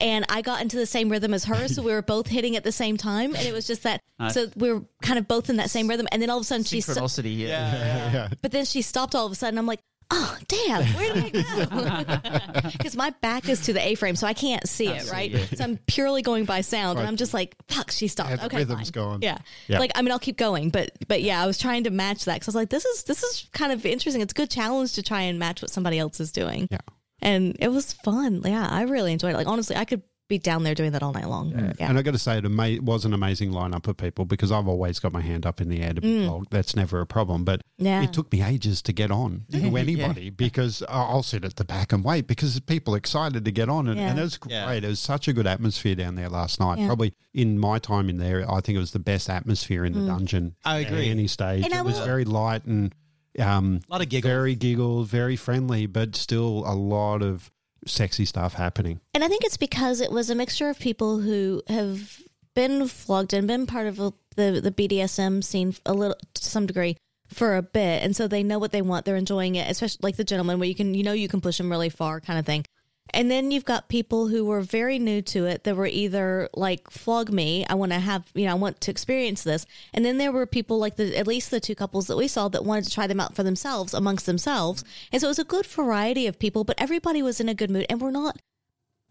and 0.00 0.24
I 0.28 0.42
got 0.42 0.62
into 0.62 0.76
the 0.76 0.86
same 0.86 1.08
rhythm 1.10 1.34
as 1.34 1.44
her, 1.44 1.68
so 1.68 1.82
we 1.82 1.92
were 1.92 2.02
both 2.02 2.28
hitting 2.28 2.56
at 2.56 2.64
the 2.64 2.72
same 2.72 2.96
time, 2.96 3.34
and 3.34 3.46
it 3.46 3.52
was 3.52 3.66
just 3.66 3.82
that. 3.82 4.00
Nice. 4.18 4.34
So 4.34 4.48
we 4.56 4.72
were 4.72 4.84
kind 5.02 5.18
of 5.18 5.26
both 5.28 5.50
in 5.50 5.56
that 5.56 5.70
same 5.70 5.88
rhythm, 5.88 6.06
and 6.12 6.22
then 6.22 6.30
all 6.30 6.38
of 6.38 6.42
a 6.42 6.44
sudden 6.44 6.64
she, 6.64 6.80
sto- 6.80 6.92
Synchronicity 6.94 7.34
here. 7.36 7.48
yeah. 7.48 8.28
but 8.42 8.52
then 8.52 8.64
she 8.64 8.80
stopped 8.82 9.14
all 9.14 9.26
of 9.26 9.32
a 9.32 9.34
sudden. 9.34 9.58
I'm 9.58 9.66
like. 9.66 9.80
Oh 10.10 10.38
damn! 10.48 10.84
Where 10.94 11.14
did 11.14 11.36
I 11.36 12.60
go? 12.62 12.70
Because 12.78 12.96
my 12.96 13.10
back 13.20 13.48
is 13.48 13.60
to 13.62 13.72
the 13.72 13.86
A-frame, 13.86 14.16
so 14.16 14.26
I 14.26 14.32
can't 14.32 14.66
see 14.68 14.88
it. 14.88 15.10
Right, 15.10 15.34
so 15.54 15.62
I'm 15.64 15.76
purely 15.86 16.22
going 16.22 16.44
by 16.46 16.62
sound, 16.62 16.98
and 16.98 17.06
I'm 17.06 17.16
just 17.16 17.34
like, 17.34 17.54
"Fuck!" 17.68 17.90
She 17.90 18.08
stopped. 18.08 18.30
Yeah, 18.30 18.46
okay, 18.46 18.58
rhythm's 18.58 18.90
fine. 18.90 19.04
gone. 19.04 19.18
Yeah. 19.22 19.38
Yeah. 19.66 19.78
like 19.78 19.92
I 19.94 20.02
mean, 20.02 20.10
I'll 20.12 20.18
keep 20.18 20.36
going, 20.38 20.70
but 20.70 20.90
but 21.08 21.22
yeah, 21.22 21.42
I 21.42 21.46
was 21.46 21.58
trying 21.58 21.84
to 21.84 21.90
match 21.90 22.24
that 22.24 22.34
because 22.34 22.48
I 22.48 22.50
was 22.50 22.54
like, 22.62 22.70
this 22.70 22.84
is 22.86 23.04
this 23.04 23.22
is 23.22 23.48
kind 23.52 23.70
of 23.72 23.84
interesting. 23.84 24.22
It's 24.22 24.32
a 24.32 24.34
good 24.34 24.50
challenge 24.50 24.94
to 24.94 25.02
try 25.02 25.22
and 25.22 25.38
match 25.38 25.60
what 25.60 25.70
somebody 25.70 25.98
else 25.98 26.20
is 26.20 26.32
doing. 26.32 26.68
Yeah. 26.70 26.78
and 27.20 27.56
it 27.60 27.68
was 27.68 27.92
fun. 27.92 28.40
Yeah, 28.44 28.66
I 28.70 28.82
really 28.82 29.12
enjoyed 29.12 29.34
it. 29.34 29.36
Like 29.36 29.46
honestly, 29.48 29.76
I 29.76 29.84
could 29.84 30.02
be 30.28 30.38
down 30.38 30.62
there 30.62 30.74
doing 30.74 30.92
that 30.92 31.02
all 31.02 31.12
night 31.12 31.26
long. 31.28 31.50
Yeah, 31.50 31.88
And 31.88 31.98
I 31.98 32.02
got 32.02 32.10
to 32.12 32.18
say, 32.18 32.36
it 32.38 32.44
ama- 32.44 32.80
was 32.82 33.04
an 33.06 33.14
amazing 33.14 33.50
lineup 33.50 33.88
of 33.88 33.96
people 33.96 34.26
because 34.26 34.52
I've 34.52 34.68
always 34.68 34.98
got 34.98 35.12
my 35.12 35.22
hand 35.22 35.46
up 35.46 35.60
in 35.60 35.68
the 35.70 35.80
air 35.80 35.94
to 35.94 36.00
be 36.02 36.26
flogged. 36.26 36.50
That's 36.50 36.76
never 36.76 37.00
a 37.00 37.06
problem. 37.06 37.44
But 37.44 37.60
Mm. 37.80 37.84
Yeah. 37.86 38.02
it 38.02 38.12
took 38.12 38.30
me 38.32 38.42
ages 38.42 38.82
to 38.82 38.92
get 38.92 39.10
on 39.10 39.44
to 39.50 39.58
anybody 39.58 40.30
because 40.30 40.82
I- 40.88 41.04
I'll 41.04 41.22
sit 41.22 41.44
at 41.44 41.56
the 41.56 41.64
back 41.64 41.92
and 41.92 42.04
wait 42.04 42.26
because 42.26 42.58
people 42.60 42.94
are 42.94 42.98
excited 42.98 43.44
to 43.44 43.50
get 43.50 43.68
on. 43.68 43.88
And, 43.88 43.98
and 43.98 44.18
it 44.18 44.22
was 44.22 44.38
Yeah. 44.46 44.66
great. 44.66 44.84
It 44.84 44.88
was 44.88 45.00
such 45.00 45.28
a 45.28 45.32
good 45.32 45.46
atmosphere 45.46 45.94
down 45.94 46.14
there 46.16 46.28
last 46.28 46.60
night. 46.60 46.78
Yeah. 46.78 46.86
Probably 46.86 47.14
in 47.32 47.58
my 47.58 47.78
time 47.78 48.08
in 48.10 48.18
there, 48.18 48.44
I 48.50 48.60
think 48.60 48.76
it 48.76 48.80
was 48.80 48.90
the 48.90 48.98
best 48.98 49.30
atmosphere 49.30 49.84
in 49.84 49.92
the 49.94 50.06
dungeon. 50.06 50.56
I 50.64 50.78
agree. 50.80 51.06
At 51.06 51.10
any 51.12 51.26
stage. 51.26 51.62
Mm. 51.62 51.66
And 51.66 51.74
I 51.74 51.78
it 51.78 51.84
was 51.84 51.98
will- 51.98 52.04
very 52.04 52.24
light 52.24 52.64
and 52.66 52.94
um, 53.38 53.80
A 53.88 53.92
lot 53.92 54.00
of 54.02 54.08
giggles. 54.08 54.28
very 54.30 54.54
giggles, 54.56 55.08
very 55.08 55.36
friendly, 55.36 55.86
but 55.86 56.16
still 56.16 56.64
a 56.66 56.74
lot 56.74 57.22
of 57.22 57.50
sexy 57.86 58.24
stuff 58.24 58.54
happening. 58.54 59.00
And 59.14 59.24
I 59.24 59.28
think 59.28 59.44
it's 59.44 59.56
because 59.56 60.00
it 60.00 60.10
was 60.10 60.30
a 60.30 60.34
mixture 60.34 60.68
of 60.68 60.78
people 60.78 61.18
who 61.18 61.62
have 61.68 62.20
been 62.54 62.88
flogged 62.88 63.32
and 63.32 63.46
been 63.46 63.66
part 63.66 63.86
of 63.86 64.00
a, 64.00 64.12
the 64.36 64.60
the 64.60 64.70
BDSM 64.70 65.44
scene 65.44 65.74
a 65.86 65.94
little 65.94 66.16
to 66.34 66.44
some 66.44 66.66
degree 66.66 66.96
for 67.28 67.56
a 67.56 67.62
bit, 67.62 68.02
and 68.02 68.16
so 68.16 68.26
they 68.26 68.42
know 68.42 68.58
what 68.58 68.72
they 68.72 68.82
want. 68.82 69.04
They're 69.04 69.16
enjoying 69.16 69.54
it, 69.56 69.70
especially 69.70 70.00
like 70.02 70.16
the 70.16 70.24
gentleman, 70.24 70.58
where 70.58 70.68
you 70.68 70.74
can 70.74 70.94
you 70.94 71.02
know 71.02 71.12
you 71.12 71.28
can 71.28 71.40
push 71.40 71.58
them 71.58 71.70
really 71.70 71.90
far, 71.90 72.20
kind 72.20 72.38
of 72.38 72.46
thing. 72.46 72.64
And 73.10 73.30
then 73.30 73.50
you've 73.50 73.64
got 73.64 73.88
people 73.88 74.28
who 74.28 74.44
were 74.44 74.60
very 74.60 74.98
new 74.98 75.22
to 75.22 75.46
it 75.46 75.64
that 75.64 75.76
were 75.76 75.86
either 75.86 76.48
like 76.54 76.90
flog 76.90 77.30
me, 77.30 77.64
I 77.68 77.74
want 77.74 77.92
to 77.92 77.98
have, 77.98 78.24
you 78.34 78.46
know, 78.46 78.52
I 78.52 78.54
want 78.54 78.80
to 78.82 78.90
experience 78.90 79.42
this. 79.42 79.66
And 79.94 80.04
then 80.04 80.18
there 80.18 80.32
were 80.32 80.46
people 80.46 80.78
like 80.78 80.96
the 80.96 81.16
at 81.16 81.26
least 81.26 81.50
the 81.50 81.60
two 81.60 81.74
couples 81.74 82.06
that 82.06 82.16
we 82.16 82.28
saw 82.28 82.48
that 82.48 82.64
wanted 82.64 82.84
to 82.84 82.90
try 82.90 83.06
them 83.06 83.20
out 83.20 83.34
for 83.34 83.42
themselves 83.42 83.94
amongst 83.94 84.26
themselves. 84.26 84.84
And 85.12 85.20
so 85.20 85.28
it 85.28 85.30
was 85.30 85.38
a 85.38 85.44
good 85.44 85.66
variety 85.66 86.26
of 86.26 86.38
people, 86.38 86.64
but 86.64 86.80
everybody 86.80 87.22
was 87.22 87.40
in 87.40 87.48
a 87.48 87.54
good 87.54 87.70
mood 87.70 87.86
and 87.88 88.00
we're 88.00 88.10
not 88.10 88.38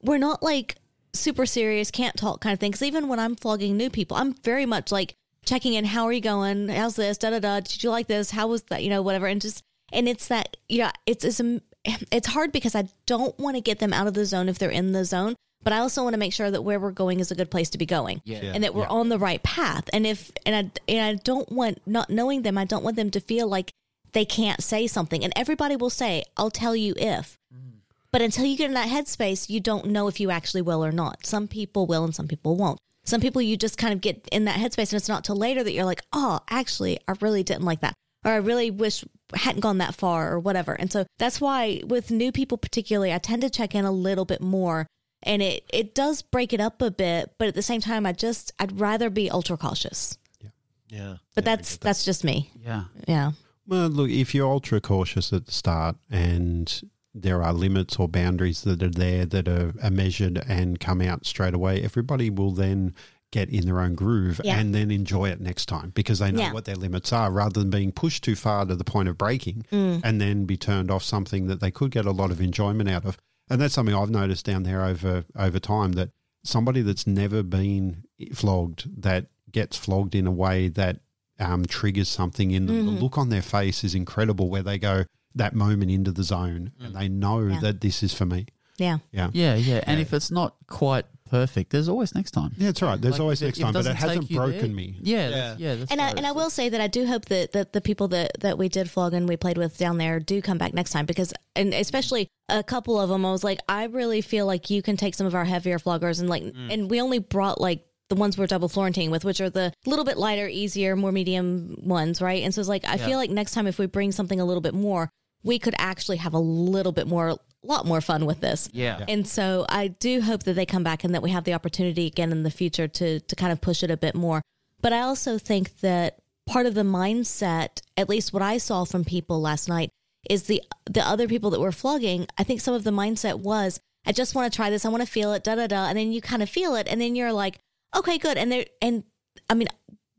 we're 0.02 0.18
not 0.18 0.44
like 0.44 0.76
super 1.14 1.46
serious, 1.46 1.92
can't 1.92 2.16
talk 2.16 2.42
kind 2.42 2.54
of 2.54 2.60
thing. 2.60 2.72
Because 2.72 2.84
even 2.84 3.08
when 3.08 3.20
I'm 3.20 3.36
flogging 3.36 3.78
new 3.78 3.90
people, 3.90 4.18
I'm 4.18 4.34
very 4.44 4.66
much 4.66 4.92
like 4.92 5.16
checking 5.46 5.74
in. 5.74 5.86
How 5.86 6.06
are 6.06 6.14
you 6.14 6.22
going? 6.22 6.70
How's 6.70 6.96
this? 6.96 7.18
Da 7.18 7.32
da 7.32 7.40
da. 7.40 7.60
Did 7.60 7.84
you 7.84 7.90
like 7.90 8.08
this? 8.08 8.32
How 8.32 8.48
was 8.48 8.64
that? 8.64 8.84
You 8.84 8.90
know, 8.90 9.02
whatever. 9.02 9.28
And 9.28 9.42
just 9.42 9.64
and 9.92 10.08
it's 10.08 10.28
that 10.28 10.58
yeah, 10.68 10.92
it's 11.06 11.24
it's 11.24 11.40
um, 11.40 11.62
it's 12.12 12.28
hard 12.28 12.52
because 12.52 12.76
I 12.76 12.90
don't 13.06 13.38
want 13.40 13.56
to 13.56 13.62
get 13.62 13.80
them 13.80 13.94
out 13.94 14.08
of 14.08 14.14
the 14.14 14.26
zone 14.26 14.50
if 14.50 14.60
they're 14.60 14.70
in 14.70 14.92
the 14.92 15.06
zone. 15.06 15.36
But 15.64 15.74
I 15.74 15.80
also 15.80 16.04
want 16.04 16.14
to 16.14 16.20
make 16.20 16.34
sure 16.34 16.50
that 16.52 16.62
where 16.62 16.80
we're 16.80 16.92
going 16.92 17.20
is 17.20 17.32
a 17.32 17.36
good 17.36 17.50
place 17.52 17.72
to 17.72 17.78
be 17.78 17.86
going, 17.86 18.22
Yeah. 18.26 18.38
and 18.54 18.64
that 18.64 18.76
we're 18.76 18.88
on 18.88 19.10
the 19.10 19.18
right 19.20 19.42
path. 19.42 19.90
And 19.92 20.06
if 20.06 20.32
and 20.46 20.56
I 20.56 20.82
and 20.92 21.02
I 21.20 21.22
don't 21.24 21.52
want 21.52 21.82
not 21.86 22.10
knowing 22.10 22.44
them, 22.44 22.58
I 22.58 22.66
don't 22.66 22.84
want 22.84 22.96
them 22.96 23.10
to 23.12 23.20
feel 23.20 23.48
like 23.48 23.72
they 24.14 24.24
can't 24.24 24.62
say 24.64 24.88
something. 24.88 25.24
And 25.24 25.34
everybody 25.36 25.76
will 25.76 25.90
say, 25.90 26.24
"I'll 26.38 26.52
tell 26.52 26.76
you 26.76 26.94
if." 26.96 27.36
Mm. 27.54 27.80
But 28.12 28.22
until 28.22 28.46
you 28.46 28.56
get 28.56 28.68
in 28.68 28.76
that 28.76 28.88
headspace, 28.88 29.50
you 29.50 29.60
don't 29.60 29.88
know 29.88 30.08
if 30.08 30.20
you 30.20 30.30
actually 30.32 30.62
will 30.62 30.86
or 30.86 30.92
not. 30.92 31.26
Some 31.26 31.48
people 31.48 31.86
will 31.86 32.04
and 32.06 32.16
some 32.16 32.28
people 32.28 32.56
won't. 32.56 32.80
Some 33.04 33.20
people 33.20 33.42
you 33.42 33.58
just 33.58 33.78
kind 33.78 33.94
of 33.94 34.00
get 34.02 34.28
in 34.32 34.46
that 34.46 34.60
headspace 34.60 34.92
and 34.92 35.00
it's 35.00 35.10
not 35.10 35.24
till 35.24 35.36
later 35.36 35.64
that 35.64 35.72
you're 35.74 35.86
like, 35.86 36.02
oh, 36.14 36.40
actually, 36.50 37.00
I 37.08 37.14
really 37.20 37.42
didn't 37.44 37.64
like 37.66 37.82
that. 37.82 37.94
Or 38.28 38.34
I 38.34 38.38
really 38.38 38.72
wish 38.72 39.06
hadn't 39.34 39.62
gone 39.62 39.78
that 39.78 39.96
far 39.96 40.34
or 40.34 40.40
whatever. 40.40 40.74
And 40.74 40.92
so 40.92 41.06
that's 41.18 41.40
why 41.40 41.82
with 41.86 42.12
new 42.12 42.34
people 42.34 42.58
particularly, 42.58 43.14
I 43.14 43.20
tend 43.20 43.42
to 43.44 43.50
check 43.50 43.74
in 43.74 43.86
a 43.86 43.92
little 43.92 44.26
bit 44.26 44.42
more. 44.42 44.86
And 45.24 45.42
it, 45.42 45.64
it 45.74 45.96
does 45.96 46.22
break 46.22 46.52
it 46.52 46.60
up 46.60 46.82
a 46.82 46.92
bit, 46.92 47.34
but 47.40 47.48
at 47.48 47.56
the 47.56 47.62
same 47.62 47.80
time, 47.80 48.06
I 48.06 48.12
just 48.12 48.52
I'd 48.60 48.80
rather 48.80 49.10
be 49.10 49.32
ultra 49.32 49.56
cautious. 49.56 50.18
Yeah. 50.42 50.50
Yeah. 50.90 51.16
But 51.36 51.46
that's 51.46 51.78
that's 51.78 52.04
just 52.04 52.26
me. 52.26 52.52
Yeah. 52.62 52.84
Yeah. 53.08 53.32
Well, 53.66 53.88
look, 53.88 54.10
if 54.10 54.36
you're 54.36 54.52
ultra 54.52 54.82
cautious 54.82 55.32
at 55.32 55.46
the 55.46 55.52
start 55.54 55.96
and 56.12 56.82
there 57.16 57.42
are 57.42 57.54
limits 57.54 57.96
or 57.96 58.08
boundaries 58.08 58.62
that 58.64 58.84
are 58.84 58.90
there 58.90 59.26
that 59.26 59.48
are, 59.48 59.74
are 59.82 59.90
measured 59.90 60.44
and 60.48 60.80
come 60.80 61.02
out 61.02 61.26
straight 61.26 61.54
away, 61.54 61.82
everybody 61.82 62.30
will 62.30 62.52
then 62.52 62.94
get 63.32 63.50
in 63.50 63.66
their 63.66 63.80
own 63.82 63.94
groove 63.94 64.40
Yeah. 64.44 64.58
and 64.58 64.74
then 64.74 64.90
enjoy 64.90 65.30
it 65.30 65.42
next 65.42 65.66
time 65.66 65.92
because 65.96 66.20
they 66.20 66.32
know 66.32 66.40
Yeah. 66.40 66.54
what 66.54 66.66
their 66.66 66.76
limits 66.76 67.12
are 67.12 67.30
rather 67.32 67.60
than 67.60 67.70
being 67.70 67.92
pushed 67.92 68.24
too 68.24 68.36
far 68.36 68.66
to 68.66 68.76
the 68.76 68.84
point 68.86 69.10
of 69.10 69.18
breaking 69.18 69.66
Mm. 69.72 70.02
and 70.04 70.22
then 70.22 70.46
be 70.46 70.56
turned 70.58 70.90
off 70.90 71.04
something 71.04 71.48
that 71.48 71.60
they 71.60 71.70
could 71.72 71.92
get 71.92 72.06
a 72.06 72.12
lot 72.12 72.32
of 72.32 72.40
enjoyment 72.40 72.90
out 72.90 73.06
of. 73.06 73.18
And 73.50 73.60
that's 73.62 73.74
something 73.74 73.94
I've 73.96 74.10
noticed 74.10 74.46
down 74.46 74.64
there 74.64 74.84
over 74.84 75.26
over 75.36 75.60
time 75.60 75.94
that 75.94 76.12
somebody 76.44 76.82
that's 76.82 77.06
never 77.06 77.44
been 77.44 78.04
flogged 78.34 79.02
that 79.02 79.28
gets 79.52 79.76
flogged 79.78 80.16
in 80.16 80.28
a 80.28 80.32
way 80.32 80.68
that 80.70 81.00
um, 81.40 81.66
triggers 81.66 82.08
something 82.10 82.52
in 82.52 82.66
them. 82.66 82.76
Mm-hmm. 82.78 82.96
The 82.96 83.02
look 83.02 83.18
on 83.18 83.30
their 83.30 83.42
face 83.44 83.84
is 83.84 83.94
incredible 83.94 84.50
where 84.50 84.64
they 84.64 84.78
go 84.80 85.06
that 85.36 85.54
moment 85.54 85.92
into 85.92 86.12
the 86.12 86.24
zone 86.24 86.72
and 86.80 86.96
they 86.96 87.08
know 87.08 87.46
Yeah. 87.46 87.60
that 87.60 87.82
this 87.82 88.02
is 88.02 88.14
for 88.14 88.26
me. 88.26 88.48
Yeah. 88.78 88.98
Yeah. 89.12 89.30
Yeah, 89.34 89.56
yeah. 89.56 89.84
And 89.86 90.00
if 90.00 90.14
it's 90.14 90.32
not 90.32 90.56
quite 90.68 91.06
perfect, 91.30 91.72
there's 91.72 91.90
always 91.90 92.16
next 92.16 92.32
time. 92.32 92.54
Yeah, 92.58 92.70
it's 92.70 92.82
right. 92.82 93.00
There's 93.00 93.14
Like, 93.14 93.22
always 93.22 93.42
next 93.42 93.58
if 93.58 93.64
time, 93.64 93.74
but 93.74 93.86
it 93.86 93.96
hasn't 93.96 94.30
broken 94.30 94.60
there- 94.60 94.68
me. 94.70 94.98
Yeah, 95.02 95.30
that's- 95.30 95.60
yeah. 95.60 95.76
That's 95.76 95.92
and 95.92 96.02
I 96.02 96.10
and 96.10 96.26
I 96.26 96.32
will 96.32 96.50
say 96.50 96.70
that 96.70 96.82
I 96.82 96.88
do 96.88 97.06
hope 97.06 97.26
that, 97.26 97.52
that 97.54 97.74
the 97.74 97.82
people 97.82 98.08
that, 98.10 98.40
that 98.42 98.58
we 98.58 98.70
did 98.70 98.90
flog 98.90 99.14
and 99.14 99.28
we 99.28 99.38
played 99.38 99.58
with 99.58 99.78
down 99.78 99.98
there 99.98 100.20
do 100.20 100.42
come 100.42 100.58
back 100.58 100.74
next 100.74 100.92
time 100.92 101.06
because 101.06 101.34
and 101.56 101.74
especially 101.74 102.28
a 102.50 102.64
couple 102.64 103.00
of 103.00 103.10
them 103.10 103.26
I 103.26 103.32
was 103.32 103.44
like 103.44 103.60
I 103.68 103.86
really 103.86 104.22
feel 104.22 104.46
like 104.46 104.70
you 104.70 104.82
can 104.82 104.98
take 104.98 105.16
some 105.16 105.28
of 105.28 105.36
our 105.36 105.46
heavier 105.46 105.80
floggers 105.80 106.20
and 106.20 106.30
like 106.30 106.44
mm. 106.44 106.74
and 106.74 106.90
we 106.90 107.02
only 107.02 107.20
brought 107.20 107.60
like 107.60 107.84
the 108.10 108.16
ones 108.16 108.38
we're 108.38 108.48
double 108.48 108.70
Florentine 108.70 109.12
with, 109.12 109.26
which 109.26 109.42
are 109.42 109.50
the 109.50 109.74
little 109.86 110.06
bit 110.06 110.18
lighter, 110.18 110.48
easier, 110.48 110.96
more 110.96 111.12
medium 111.12 111.76
ones, 111.84 112.22
right? 112.22 112.44
And 112.44 112.54
so 112.54 112.62
it's 112.62 112.70
like 112.70 112.86
I 112.86 112.98
feel 112.98 113.18
like 113.18 113.30
next 113.30 113.52
time 113.52 113.68
if 113.68 113.78
we 113.78 113.86
bring 113.86 114.12
something 114.12 114.40
a 114.40 114.46
little 114.46 114.62
bit 114.62 114.74
more, 114.74 115.10
we 115.44 115.60
could 115.60 115.76
actually 115.78 116.18
have 116.18 116.34
a 116.34 116.40
little 116.40 116.92
bit 116.92 117.08
more, 117.08 117.30
a 117.30 117.38
lot 117.68 117.86
more 117.86 118.02
fun 118.02 118.26
with 118.26 118.40
this. 118.40 118.70
Yeah. 118.72 119.04
And 119.08 119.28
so 119.28 119.66
I 119.70 119.90
do 119.90 120.22
hope 120.22 120.44
that 120.44 120.54
they 120.54 120.66
come 120.66 120.84
back 120.84 121.04
and 121.04 121.14
that 121.14 121.22
we 121.22 121.32
have 121.32 121.44
the 121.44 121.54
opportunity 121.54 122.08
again 122.08 122.32
in 122.32 122.44
the 122.44 122.52
future 122.52 122.88
to 122.88 123.20
to 123.20 123.36
kind 123.36 123.52
of 123.52 123.62
push 123.62 123.84
it 123.84 123.92
a 123.92 123.98
bit 123.98 124.16
more. 124.16 124.42
But 124.82 124.94
I 124.94 125.02
also 125.02 125.38
think 125.38 125.80
that 125.80 126.20
part 126.48 126.66
of 126.66 126.74
the 126.74 126.84
mindset, 126.84 127.82
at 127.98 128.10
least 128.10 128.34
what 128.34 128.42
I 128.42 128.58
saw 128.58 128.86
from 128.86 129.04
people 129.04 129.42
last 129.42 129.68
night, 129.68 129.90
is 130.30 130.44
the 130.44 130.62
the 130.90 131.02
other 131.02 131.28
people 131.28 131.50
that 131.52 131.60
were 131.60 131.72
flogging. 131.72 132.28
I 132.38 132.44
think 132.44 132.62
some 132.62 132.74
of 132.74 132.84
the 132.84 132.92
mindset 132.92 133.40
was, 133.40 133.80
I 134.06 134.12
just 134.12 134.36
want 134.36 134.52
to 134.52 134.56
try 134.56 134.70
this, 134.70 134.86
I 134.86 134.90
want 134.90 135.04
to 135.04 135.12
feel 135.12 135.34
it, 135.34 135.44
da 135.44 135.56
da 135.56 135.68
da, 135.68 135.88
and 135.88 135.98
then 135.98 136.12
you 136.12 136.22
kind 136.22 136.42
of 136.42 136.50
feel 136.50 136.76
it, 136.76 136.88
and 136.88 137.02
then 137.02 137.16
you're 137.16 137.34
like, 137.34 137.60
okay, 137.96 138.18
good, 138.18 138.38
and 138.38 138.52
there 138.52 138.66
and 138.82 139.04
I 139.50 139.54
mean. 139.54 139.68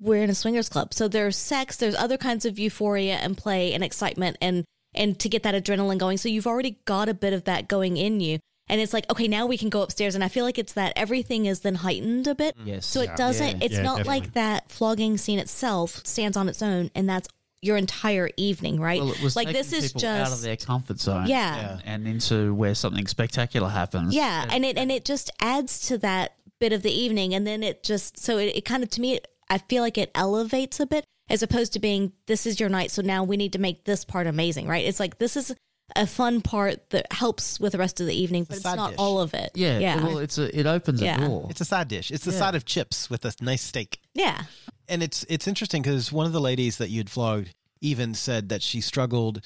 We're 0.01 0.23
in 0.23 0.31
a 0.31 0.35
swingers 0.37 0.69
club, 0.69 0.95
so 0.95 1.09
there's 1.09 1.37
sex, 1.37 1.77
there's 1.79 1.97
other 1.97 2.17
kinds 2.17 2.45
of 2.45 2.57
euphoria 2.57 3.17
and 3.17 3.37
play 3.37 3.75
and 3.75 3.83
excitement, 3.83 4.37
and 4.41 4.65
and 4.95 5.19
to 5.21 5.29
get 5.29 5.43
that 5.43 5.55
adrenaline 5.55 5.99
going. 5.99 6.17
So 6.19 6.29
you've 6.29 6.47
already 6.47 6.79
got 6.85 7.09
a 7.09 7.15
bit 7.15 7.33
of 7.33 7.45
that 7.45 7.69
going 7.69 7.97
in 7.97 8.21
you. 8.21 8.39
And 8.71 8.81
it's 8.81 8.93
like, 8.93 9.11
okay, 9.11 9.29
now 9.29 9.47
we 9.47 9.57
can 9.57 9.71
go 9.71 9.81
upstairs. 9.83 10.15
And 10.15 10.23
I 10.23 10.29
feel 10.29 10.45
like 10.45 10.59
it's 10.59 10.75
that 10.75 10.93
everything 10.97 11.47
is 11.47 11.61
then 11.61 11.77
heightened 11.77 12.27
a 12.27 12.35
bit. 12.35 12.55
Yes. 12.65 12.85
So 12.85 13.01
it 13.01 13.17
doesn't, 13.17 13.59
Yeah. 13.59 13.65
it's 13.65 13.75
Yeah, 13.77 13.83
not 13.83 13.97
definitely. 13.99 14.21
like 14.21 14.33
that 14.35 14.71
flogging 14.71 15.17
scene 15.17 15.39
itself 15.39 16.05
stands 16.05 16.37
on 16.37 16.49
its 16.49 16.61
own 16.63 16.91
and 16.95 17.09
that's 17.09 17.29
your 17.61 17.77
entire 17.77 18.31
evening, 18.37 18.79
right? 18.79 19.01
Well, 19.01 19.13
it 19.13 19.23
was 19.23 19.35
like 19.37 19.49
this 19.49 19.73
is 19.73 19.93
just 19.93 20.05
out 20.05 20.33
of 20.33 20.43
their 20.43 20.57
comfort 20.57 21.01
zone. 21.01 21.27
Yeah. 21.27 21.79
And, 21.85 22.05
and 22.05 22.09
into 22.09 22.55
where 22.55 22.75
something 22.75 23.07
spectacular 23.07 23.69
happens. 23.69 24.15
Yeah, 24.15 24.47
and 24.49 24.65
it 24.65 24.79
and 24.79 24.93
it 24.93 25.05
just 25.05 25.31
adds 25.41 25.89
to 25.89 25.99
that 25.99 26.35
bit 26.61 26.73
of 26.73 26.83
the 26.83 26.93
evening, 26.93 27.35
and 27.35 27.45
then 27.47 27.65
it 27.65 27.83
just 27.83 28.17
so 28.19 28.39
it, 28.39 28.55
it 28.55 28.65
kind 28.65 28.85
of 28.85 28.91
to 28.91 29.01
me, 29.01 29.19
I 29.51 29.59
feel 29.59 29.83
like 29.83 29.99
it 29.99 30.13
elevates 30.15 30.79
a 30.79 30.87
bit 30.87 31.05
as 31.29 31.43
opposed 31.43 31.73
to 31.75 31.79
being 31.79 32.13
this 32.27 32.47
is 32.47 32.59
your 32.61 32.69
night, 32.69 32.91
so 32.91 33.03
now 33.03 33.25
we 33.25 33.37
need 33.37 33.53
to 33.53 33.59
make 33.59 33.85
this 33.85 34.05
part 34.05 34.27
amazing, 34.27 34.67
right? 34.67 34.85
It's 34.85 35.01
like 35.01 35.19
this 35.19 35.37
is 35.37 35.55
a 35.97 36.07
fun 36.07 36.43
part 36.43 36.91
that 36.91 37.11
helps 37.13 37.59
with 37.59 37.73
the 37.73 37.79
rest 37.79 37.99
of 38.01 38.07
the 38.07 38.15
evening, 38.15 38.45
but 38.45 38.55
a 38.55 38.57
it's 38.57 38.65
not 38.65 38.91
dish. 38.91 38.99
all 38.99 39.21
of 39.21 39.33
it. 39.33 39.51
Yeah. 39.55 39.79
yeah, 39.79 40.03
Well, 40.05 40.19
it's 40.19 40.37
a, 40.37 40.59
it 40.59 40.67
opens 40.67 41.01
Yeah. 41.01 41.17
a 41.25 41.27
door. 41.29 41.47
It's 41.49 41.63
a 41.63 41.65
side 41.65 41.89
dish. 41.89 42.11
It's 42.11 42.25
the 42.27 42.33
Yeah. 42.33 42.39
side 42.39 42.55
of 42.55 42.65
chips 42.67 43.09
with 43.09 43.25
a 43.25 43.33
nice 43.41 43.63
steak. 43.63 43.99
yeah. 44.15 44.43
And 44.91 45.03
it's 45.03 45.25
it's 45.29 45.47
interesting 45.47 45.83
because 45.83 46.11
one 46.13 46.25
of 46.27 46.33
the 46.33 46.41
ladies 46.41 46.79
that 46.79 46.89
you'd 46.91 47.11
flogged 47.11 47.55
even 47.83 48.15
said 48.15 48.49
that 48.49 48.63
she 48.63 48.81
struggled 48.81 49.43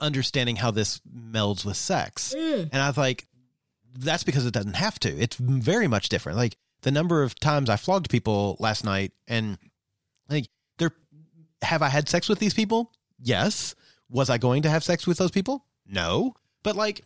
understanding 0.00 0.56
how 0.56 0.70
this 0.72 1.00
melds 1.08 1.64
with 1.64 1.76
sex. 1.76 2.34
Mm. 2.36 2.68
And 2.72 2.82
I 2.82 2.88
was 2.88 2.96
like, 2.96 3.26
that's 3.96 4.24
because 4.24 4.44
it 4.46 4.52
doesn't 4.54 4.74
have 4.74 4.98
to. 5.00 5.08
It's 5.20 5.36
very 5.36 5.86
much 5.86 6.08
different. 6.08 6.36
Like 6.38 6.56
the 6.82 6.90
number 6.90 7.22
of 7.22 7.38
times 7.38 7.70
I 7.70 7.76
flogged 7.76 8.10
people 8.10 8.56
last 8.58 8.84
night, 8.84 9.12
and 9.28 9.56
like, 10.28 10.46
there, 10.46 10.48
have 11.62 11.82
I 11.82 11.88
had 11.88 12.08
sex 12.08 12.28
with 12.28 12.38
these 12.38 12.54
people? 12.54 12.92
Yes. 13.20 13.74
Was 14.10 14.30
I 14.30 14.38
going 14.38 14.62
to 14.62 14.70
have 14.70 14.84
sex 14.84 15.06
with 15.06 15.18
those 15.18 15.30
people? 15.30 15.64
No. 15.86 16.34
But 16.62 16.76
like, 16.76 17.02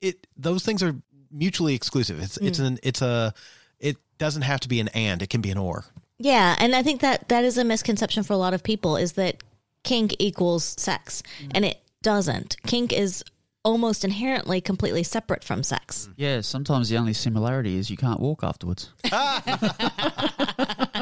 it 0.00 0.26
those 0.36 0.64
things 0.64 0.82
are 0.82 0.94
mutually 1.30 1.74
exclusive. 1.74 2.20
It's 2.20 2.36
it's 2.38 2.60
mm. 2.60 2.66
an 2.66 2.78
it's 2.82 3.02
a 3.02 3.34
it 3.80 3.96
doesn't 4.18 4.42
have 4.42 4.60
to 4.60 4.68
be 4.68 4.80
an 4.80 4.88
and. 4.88 5.22
It 5.22 5.30
can 5.30 5.40
be 5.40 5.50
an 5.50 5.58
or. 5.58 5.84
Yeah, 6.18 6.54
and 6.58 6.74
I 6.76 6.82
think 6.82 7.00
that 7.00 7.28
that 7.28 7.44
is 7.44 7.58
a 7.58 7.64
misconception 7.64 8.22
for 8.22 8.32
a 8.34 8.36
lot 8.36 8.54
of 8.54 8.62
people 8.62 8.96
is 8.96 9.14
that 9.14 9.42
kink 9.82 10.14
equals 10.18 10.74
sex, 10.78 11.22
mm. 11.42 11.50
and 11.54 11.64
it 11.64 11.80
doesn't. 12.02 12.56
Kink 12.66 12.92
is 12.92 13.24
almost 13.64 14.04
inherently 14.04 14.60
completely 14.60 15.02
separate 15.02 15.42
from 15.42 15.62
sex. 15.62 16.08
Yeah, 16.16 16.42
sometimes 16.42 16.88
the 16.88 16.98
only 16.98 17.14
similarity 17.14 17.76
is 17.76 17.90
you 17.90 17.96
can't 17.96 18.20
walk 18.20 18.44
afterwards. 18.44 18.90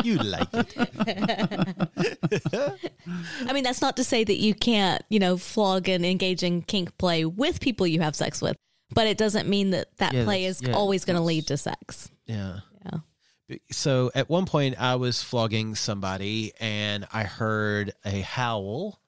You 0.04 0.16
like 0.16 0.48
it. 0.52 0.74
I 3.46 3.52
mean, 3.52 3.62
that's 3.62 3.82
not 3.82 3.96
to 3.98 4.04
say 4.04 4.24
that 4.24 4.38
you 4.38 4.54
can't, 4.54 5.02
you 5.10 5.20
know, 5.20 5.36
flog 5.36 5.88
and 5.88 6.04
engage 6.04 6.42
in 6.42 6.62
kink 6.62 6.96
play 6.98 7.24
with 7.24 7.60
people 7.60 7.86
you 7.86 8.00
have 8.00 8.16
sex 8.16 8.40
with, 8.42 8.56
but 8.94 9.06
it 9.06 9.18
doesn't 9.18 9.48
mean 9.48 9.70
that 9.70 9.96
that 9.98 10.12
Yeah, 10.12 10.24
play 10.24 10.46
is 10.46 10.60
yeah, 10.62 10.72
always 10.72 11.04
going 11.04 11.16
to 11.16 11.22
lead 11.22 11.46
to 11.48 11.56
sex. 11.56 12.10
Yeah. 12.26 12.60
Yeah. 12.84 13.56
So 13.70 14.10
at 14.14 14.28
one 14.28 14.46
point, 14.46 14.80
I 14.80 14.96
was 14.96 15.22
flogging 15.22 15.74
somebody, 15.74 16.52
and 16.58 17.06
I 17.12 17.24
heard 17.24 17.92
a 18.04 18.20
howl 18.22 18.98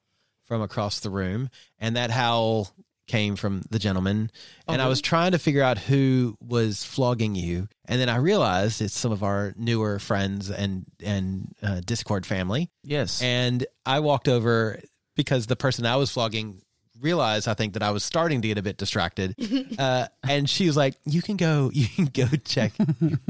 from 0.45 0.61
across 0.61 0.99
the 0.99 1.09
room, 1.09 1.49
and 1.79 1.95
that 1.97 2.11
howl 2.11 2.69
came 3.07 3.35
from 3.35 3.63
the 3.69 3.79
gentleman. 3.79 4.31
And 4.67 4.81
I 4.81 4.87
was 4.87 5.01
trying 5.01 5.31
to 5.31 5.39
figure 5.39 5.61
out 5.61 5.77
who 5.77 6.37
was 6.39 6.83
flogging 6.83 7.35
you, 7.35 7.67
and 7.85 8.01
then 8.01 8.09
I 8.09 8.17
realized 8.17 8.81
it's 8.81 8.97
some 8.97 9.11
of 9.11 9.23
our 9.23 9.53
newer 9.57 9.99
friends 9.99 10.49
and 10.49 10.85
and 11.03 11.53
uh, 11.61 11.81
Discord 11.85 12.25
family. 12.25 12.69
Yes. 12.83 13.21
And 13.21 13.65
I 13.85 13.99
walked 13.99 14.27
over 14.27 14.81
because 15.15 15.47
the 15.47 15.55
person 15.55 15.85
I 15.85 15.95
was 15.95 16.11
flogging 16.11 16.61
realized 17.01 17.47
I 17.47 17.53
think 17.53 17.73
that 17.73 17.83
I 17.83 17.91
was 17.91 18.03
starting 18.03 18.41
to 18.41 18.47
get 18.47 18.57
a 18.57 18.61
bit 18.63 18.77
distracted. 18.77 19.35
Uh, 19.77 20.07
and 20.27 20.49
she 20.49 20.67
was 20.67 20.77
like, 20.77 20.95
You 21.05 21.21
can 21.21 21.35
go, 21.37 21.69
you 21.73 21.87
can 21.87 22.05
go 22.05 22.27
check, 22.45 22.71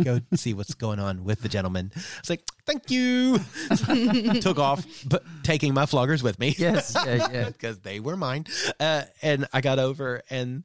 go 0.03 0.19
see 0.35 0.53
what's 0.53 0.73
going 0.75 0.99
on 0.99 1.23
with 1.23 1.41
the 1.41 1.49
gentleman. 1.49 1.91
I 1.95 1.99
was 2.21 2.29
like, 2.29 2.43
Thank 2.65 2.91
you. 2.91 3.39
Took 4.41 4.59
off, 4.59 4.85
but 5.07 5.23
taking 5.43 5.73
my 5.73 5.85
floggers 5.85 6.21
with 6.21 6.39
me. 6.39 6.55
yes. 6.57 6.95
Yeah. 6.95 7.27
Yeah. 7.31 7.45
Because 7.49 7.79
they 7.79 7.99
were 7.99 8.15
mine. 8.15 8.45
Uh, 8.79 9.03
and 9.21 9.47
I 9.53 9.61
got 9.61 9.79
over 9.79 10.21
and 10.29 10.63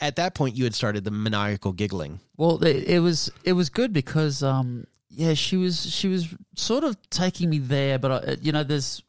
at 0.00 0.16
that 0.16 0.34
point 0.34 0.56
you 0.56 0.64
had 0.64 0.74
started 0.74 1.04
the 1.04 1.10
maniacal 1.10 1.72
giggling. 1.72 2.20
Well, 2.36 2.62
it, 2.64 2.84
it 2.88 2.98
was 3.00 3.30
it 3.44 3.52
was 3.54 3.70
good 3.70 3.92
because 3.92 4.42
um 4.42 4.86
yeah 5.08 5.34
she 5.34 5.56
was 5.56 5.90
she 5.90 6.08
was 6.08 6.34
sort 6.56 6.84
of 6.84 6.96
taking 7.08 7.48
me 7.48 7.58
there, 7.58 7.98
but 7.98 8.28
I, 8.28 8.36
you 8.42 8.52
know 8.52 8.64
there's 8.64 9.02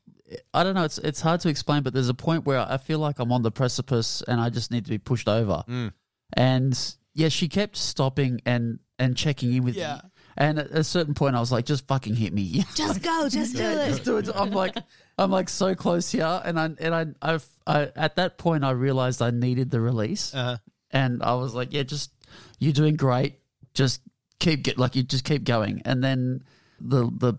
I 0.53 0.63
don't 0.63 0.75
know 0.75 0.83
it's 0.83 0.97
it's 0.99 1.21
hard 1.21 1.41
to 1.41 1.49
explain, 1.49 1.83
but 1.83 1.93
there's 1.93 2.09
a 2.09 2.13
point 2.13 2.45
where 2.45 2.59
I 2.59 2.77
feel 2.77 2.99
like 2.99 3.19
I'm 3.19 3.31
on 3.31 3.41
the 3.41 3.51
precipice 3.51 4.21
and 4.27 4.39
I 4.41 4.49
just 4.49 4.71
need 4.71 4.85
to 4.85 4.89
be 4.91 4.97
pushed 4.97 5.27
over, 5.27 5.63
Mm. 5.67 5.93
and 6.33 6.95
yeah, 7.13 7.29
she 7.29 7.47
kept 7.47 7.75
stopping 7.77 8.41
and 8.45 8.79
and 8.99 9.15
checking 9.17 9.53
in 9.53 9.63
with 9.63 9.75
Yeah. 9.75 9.95
me, 10.03 10.09
and 10.37 10.59
at 10.59 10.71
a 10.71 10.83
certain 10.83 11.13
point 11.13 11.35
I 11.35 11.39
was 11.39 11.51
like, 11.51 11.65
just 11.65 11.87
fucking 11.87 12.15
hit 12.15 12.33
me. 12.33 12.63
Just 12.75 13.01
go, 13.01 13.27
just 13.29 13.55
do 13.55 13.63
it. 13.63 13.87
Just 13.89 14.03
do 14.05 14.17
it. 14.17 14.29
I'm 14.33 14.51
like, 14.51 14.75
I'm 15.17 15.29
like 15.31 15.49
so 15.49 15.75
close 15.75 16.11
here, 16.11 16.41
and 16.45 16.59
I 16.59 16.65
and 16.79 16.93
I, 16.95 17.05
I've, 17.21 17.45
I 17.67 17.91
at 17.95 18.15
that 18.15 18.37
point 18.37 18.63
I 18.63 18.71
realized 18.71 19.21
I 19.21 19.31
needed 19.31 19.71
the 19.71 19.79
release, 19.81 20.33
Uh-huh. 20.33 20.57
and 20.91 21.21
I 21.23 21.35
was 21.35 21.53
like, 21.53 21.73
yeah, 21.73 21.83
just 21.83 22.11
you're 22.59 22.73
doing 22.73 22.95
great. 22.95 23.39
Just 23.73 24.01
keep 24.39 24.63
get 24.63 24.77
like 24.77 24.95
you 24.95 25.03
just 25.03 25.23
keep 25.25 25.43
going, 25.43 25.81
and 25.85 26.03
then 26.03 26.43
the 26.79 27.09
the. 27.17 27.33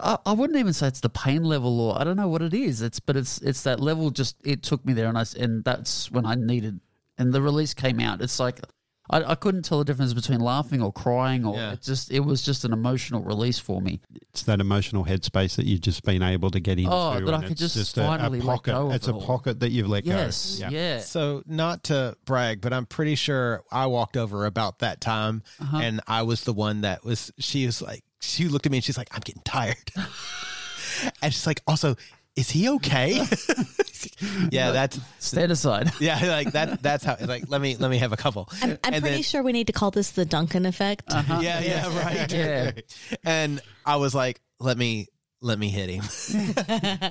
I, 0.00 0.18
I 0.26 0.32
wouldn't 0.32 0.58
even 0.58 0.72
say 0.72 0.88
it's 0.88 1.00
the 1.00 1.08
pain 1.10 1.44
level, 1.44 1.80
or 1.80 2.00
I 2.00 2.04
don't 2.04 2.16
know 2.16 2.28
what 2.28 2.42
it 2.42 2.54
is. 2.54 2.82
It's 2.82 3.00
but 3.00 3.16
it's 3.16 3.38
it's 3.42 3.62
that 3.62 3.80
level. 3.80 4.10
Just 4.10 4.36
it 4.44 4.62
took 4.62 4.84
me 4.84 4.92
there, 4.92 5.08
and 5.08 5.18
I 5.18 5.24
and 5.38 5.64
that's 5.64 6.10
when 6.10 6.26
I 6.26 6.34
needed, 6.34 6.80
and 7.18 7.32
the 7.32 7.42
release 7.42 7.74
came 7.74 8.00
out. 8.00 8.20
It's 8.20 8.40
like 8.40 8.60
I, 9.12 9.22
I 9.32 9.34
couldn't 9.34 9.62
tell 9.64 9.78
the 9.78 9.84
difference 9.84 10.14
between 10.14 10.38
laughing 10.40 10.80
or 10.82 10.92
crying, 10.92 11.44
or 11.44 11.56
Yeah. 11.56 11.72
it 11.72 11.82
just 11.82 12.10
it 12.12 12.20
was 12.20 12.42
just 12.42 12.64
an 12.64 12.72
emotional 12.72 13.22
release 13.22 13.58
for 13.58 13.80
me. 13.80 14.00
It's 14.32 14.42
that 14.44 14.60
emotional 14.60 15.04
headspace 15.04 15.56
that 15.56 15.66
you've 15.66 15.80
just 15.80 16.04
been 16.04 16.22
able 16.22 16.50
to 16.52 16.60
get 16.60 16.78
into. 16.78 16.90
Oh, 16.92 17.20
that 17.20 17.32
I 17.34 17.38
and 17.38 17.42
could 17.44 17.60
it's 17.60 17.74
just 17.74 17.96
a- 17.98 18.02
a, 18.02 18.06
finally 18.06 18.40
let 18.40 18.54
pocket. 18.56 18.70
go 18.72 18.86
of 18.88 18.94
It's 18.94 19.08
it 19.08 19.12
a 19.12 19.14
all. 19.14 19.26
pocket 19.26 19.60
that 19.60 19.70
you've 19.70 19.88
let 19.88 20.04
go. 20.04 20.10
Yes, 20.12 20.58
go. 20.60 20.68
yeah. 20.68 21.00
So, 21.00 21.42
not 21.46 21.84
to 21.84 22.16
brag, 22.24 22.60
but 22.60 22.72
I'm 22.72 22.86
pretty 22.86 23.16
sure 23.16 23.62
I 23.72 23.86
walked 23.86 24.16
over 24.16 24.46
about 24.46 24.78
that 24.80 25.00
time, 25.00 25.42
Uh-huh. 25.60 25.78
and 25.82 26.00
I 26.06 26.22
was 26.22 26.44
the 26.44 26.52
one 26.52 26.82
that 26.82 27.04
was. 27.04 27.32
She 27.38 27.66
was 27.66 27.82
like, 27.82 28.04
she 28.20 28.48
looked 28.48 28.66
at 28.66 28.72
me 28.72 28.78
and 28.78 28.84
she's 28.84 28.98
like, 28.98 29.08
"I'm 29.12 29.20
getting 29.24 29.42
tired," 29.44 29.76
and 31.22 31.32
she's 31.32 31.46
like, 31.46 31.60
"Also, 31.66 31.96
is 32.36 32.50
he 32.50 32.68
okay?" 32.70 33.14
yeah, 34.50 34.70
that's 34.72 34.98
Stand 35.18 35.52
aside. 35.52 35.90
yeah, 36.00 36.18
like 36.26 36.52
that. 36.52 36.82
That's 36.82 37.04
how. 37.04 37.16
Like, 37.20 37.44
let 37.48 37.60
me 37.60 37.76
let 37.76 37.90
me 37.90 37.98
have 37.98 38.12
a 38.12 38.16
couple. 38.16 38.48
I'm, 38.62 38.70
I'm 38.70 38.78
And 38.94 39.02
pretty 39.02 39.16
then- 39.16 39.22
sure 39.22 39.42
we 39.42 39.52
need 39.52 39.66
to 39.68 39.72
call 39.72 39.90
this 39.90 40.12
the 40.12 40.24
Duncan 40.24 40.66
effect. 40.66 41.04
Yeah, 41.12 41.60
yeah, 41.60 42.04
right. 42.04 42.32
Yeah. 42.32 42.70
And 43.24 43.60
I 43.84 43.96
was 43.96 44.14
like, 44.14 44.40
"Let 44.58 44.76
me." 44.78 45.08
Let 45.42 45.58
me 45.58 45.70
hit 45.70 45.88
him, 45.88 46.04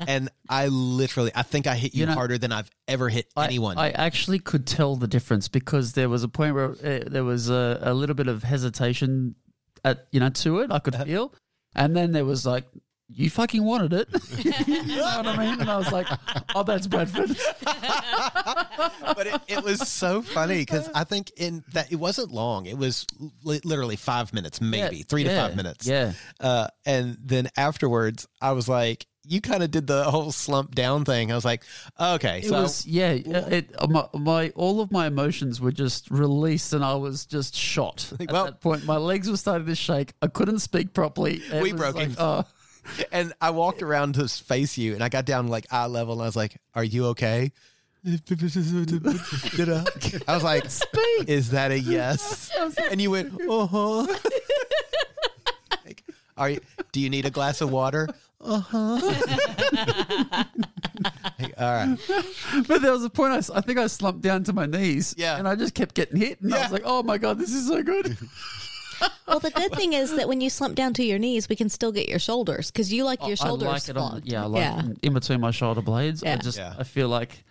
and 0.08 0.30
I 0.48 0.68
literally, 0.68 1.32
I 1.34 1.42
think 1.42 1.66
I 1.66 1.74
hit 1.74 1.96
you, 1.96 2.02
You 2.02 2.06
know, 2.06 2.14
harder 2.14 2.38
than 2.38 2.52
I've 2.52 2.70
ever 2.88 3.10
hit 3.10 3.26
I- 3.36 3.46
anyone. 3.46 3.80
I, 3.80 3.90
actually 3.90 4.38
could 4.38 4.68
tell 4.68 4.96
the 4.96 5.08
difference 5.08 5.48
because 5.48 5.94
there 5.94 6.10
was 6.10 6.22
a 6.22 6.28
point 6.28 6.54
where 6.54 6.70
uh, 6.74 7.06
there 7.08 7.24
was 7.24 7.50
a, 7.50 7.80
a 7.82 7.92
little 7.92 8.14
bit 8.14 8.28
of 8.28 8.44
hesitation 8.44 9.34
at 9.84 10.08
you 10.12 10.20
know 10.20 10.30
to 10.30 10.60
it. 10.60 10.72
I 10.72 10.80
could 10.80 10.96
feel, 10.96 11.34
and 11.76 11.96
then 11.96 12.12
there 12.12 12.26
was 12.26 12.46
like. 12.46 12.66
You 13.12 13.28
fucking 13.32 13.64
wanted 13.64 13.92
it. 13.92 14.08
you 14.68 14.86
know 14.86 15.02
what 15.02 15.26
I 15.26 15.36
mean? 15.36 15.60
And 15.62 15.68
I 15.68 15.78
was 15.80 15.92
like, 15.92 16.06
oh, 16.54 16.62
that's 16.62 16.86
Bradford. 16.86 17.36
but 17.64 19.26
it, 19.26 19.42
it 19.48 19.64
was 19.64 19.88
so 19.88 20.22
funny 20.22 20.60
because 20.60 20.88
I 20.94 21.06
think 21.06 21.32
in 21.36 21.64
that 21.74 21.92
it 21.92 21.96
wasn't 21.96 22.32
long. 22.32 22.68
It 22.68 22.78
was 22.78 23.08
li- 23.44 23.62
literally 23.64 23.96
five 23.96 24.32
minutes, 24.32 24.62
maybe 24.62 24.98
Yeah, 24.98 25.04
three 25.08 25.24
to 25.24 25.32
yeah, 25.32 25.48
five 25.48 25.56
minutes. 25.56 25.88
Yeah. 25.88 26.14
Uh, 26.40 26.68
and 26.86 27.18
then 27.20 27.50
afterwards, 27.58 28.28
I 28.42 28.52
was 28.52 28.68
like, 28.70 29.08
"You 29.30 29.40
kind 29.42 29.64
of 29.64 29.72
did 29.72 29.88
the 29.88 30.04
whole 30.06 30.32
slump 30.32 30.76
down 30.76 31.06
thing." 31.06 31.32
I 31.32 31.36
was 31.36 31.46
like, 31.46 31.64
"Okay, 32.00 32.40
It 32.40 32.50
so 32.50 32.64
was, 32.64 32.86
yeah, 32.86 33.12
it, 33.12 33.70
my, 33.90 34.06
my, 34.14 34.50
all 34.56 34.82
of 34.82 34.92
my 34.92 35.08
emotions 35.08 35.62
were 35.62 35.72
just 35.72 36.10
released 36.12 36.74
and 36.74 36.84
I 36.84 36.96
was 36.96 37.26
just 37.26 37.56
shot. 37.56 38.12
At 38.20 38.32
Well- 38.32 38.46
that 38.46 38.60
point, 38.62 38.84
my 38.86 38.98
legs 38.98 39.30
were 39.30 39.38
starting 39.38 39.68
to 39.68 39.76
shake. 39.76 40.14
I 40.22 40.28
couldn't 40.28 40.60
speak 40.60 40.94
properly. 40.94 41.36
It 41.52 41.62
We 41.62 41.72
broke 41.72 41.96
like. 41.96 42.10
Oh, 42.18 42.44
and 43.12 43.34
I 43.40 43.52
walked 43.52 43.82
around 43.84 44.16
to 44.16 44.28
face 44.28 44.78
you, 44.78 44.94
and 44.96 45.04
I 45.04 45.10
got 45.10 45.26
down 45.26 45.48
like 45.48 45.68
eye 45.72 45.86
level, 45.86 46.14
and 46.16 46.24
I 46.24 46.26
was 46.26 46.36
like, 46.36 46.60
"Are 46.76 46.84
you 46.84 47.06
okay?" 47.08 47.52
I 48.06 48.20
was 50.28 50.44
like, 50.44 50.66
"Is 51.28 51.52
that 51.52 51.72
a 51.72 51.80
yes?" 51.80 52.50
And 52.90 53.02
you 53.02 53.12
went, 53.12 53.34
"Uh 53.48 53.68
huh." 53.68 54.08
like, 55.86 56.04
are 56.38 56.50
you? 56.50 56.62
Do 56.92 57.00
you 57.02 57.10
need 57.10 57.26
a 57.26 57.30
glass 57.30 57.62
of 57.62 57.72
water? 57.72 58.08
Uh 58.46 58.60
huh. 58.62 59.02
all 61.58 61.74
right. 61.74 61.98
But 62.68 62.82
there 62.82 62.92
was 62.92 63.04
a 63.04 63.10
point 63.10 63.34
I, 63.34 63.58
I 63.58 63.62
think 63.62 63.78
I 63.78 63.88
slumped 63.88 64.22
down 64.22 64.44
to 64.46 64.54
my 64.54 64.66
knees. 64.66 65.14
Yeah. 65.18 65.38
And 65.38 65.48
I 65.48 65.56
just 65.56 65.74
kept 65.76 65.94
getting 65.94 66.18
hit. 66.18 66.40
And 66.42 66.54
I 66.54 66.62
was 66.64 66.72
like, 66.72 66.84
oh 66.86 67.04
my 67.04 67.18
God, 67.18 67.38
this 67.38 67.54
is 67.54 67.68
so 67.68 67.84
good. 67.84 68.18
Well, 69.28 69.40
the 69.40 69.52
good 69.52 69.72
thing 69.74 69.94
is 69.94 70.14
that 70.18 70.28
when 70.28 70.42
you 70.42 70.50
slump 70.50 70.76
down 70.76 70.94
to 70.96 71.04
your 71.04 71.20
knees, 71.20 71.48
we 71.48 71.56
can 71.56 71.70
still 71.70 71.94
get 71.94 72.10
your 72.10 72.20
shoulders 72.20 72.70
because 72.70 72.92
you 72.92 73.06
like 73.06 73.26
your 73.26 73.38
shoulders 73.38 73.68
I 73.70 73.72
like 73.72 73.88
it 73.88 73.96
on, 73.96 74.10
flogged. 74.12 74.28
yeah, 74.28 74.44
I 74.44 74.48
like 74.48 74.62
yeah. 74.62 74.82
in 75.04 75.14
between 75.14 75.40
my 75.40 75.52
shoulder 75.52 75.82
blades. 75.82 76.22
I 76.22 76.36
just, 76.36 76.58
Yeah. 76.58 76.74
I 76.78 76.84
feel 76.84 77.08
like, 77.08 77.46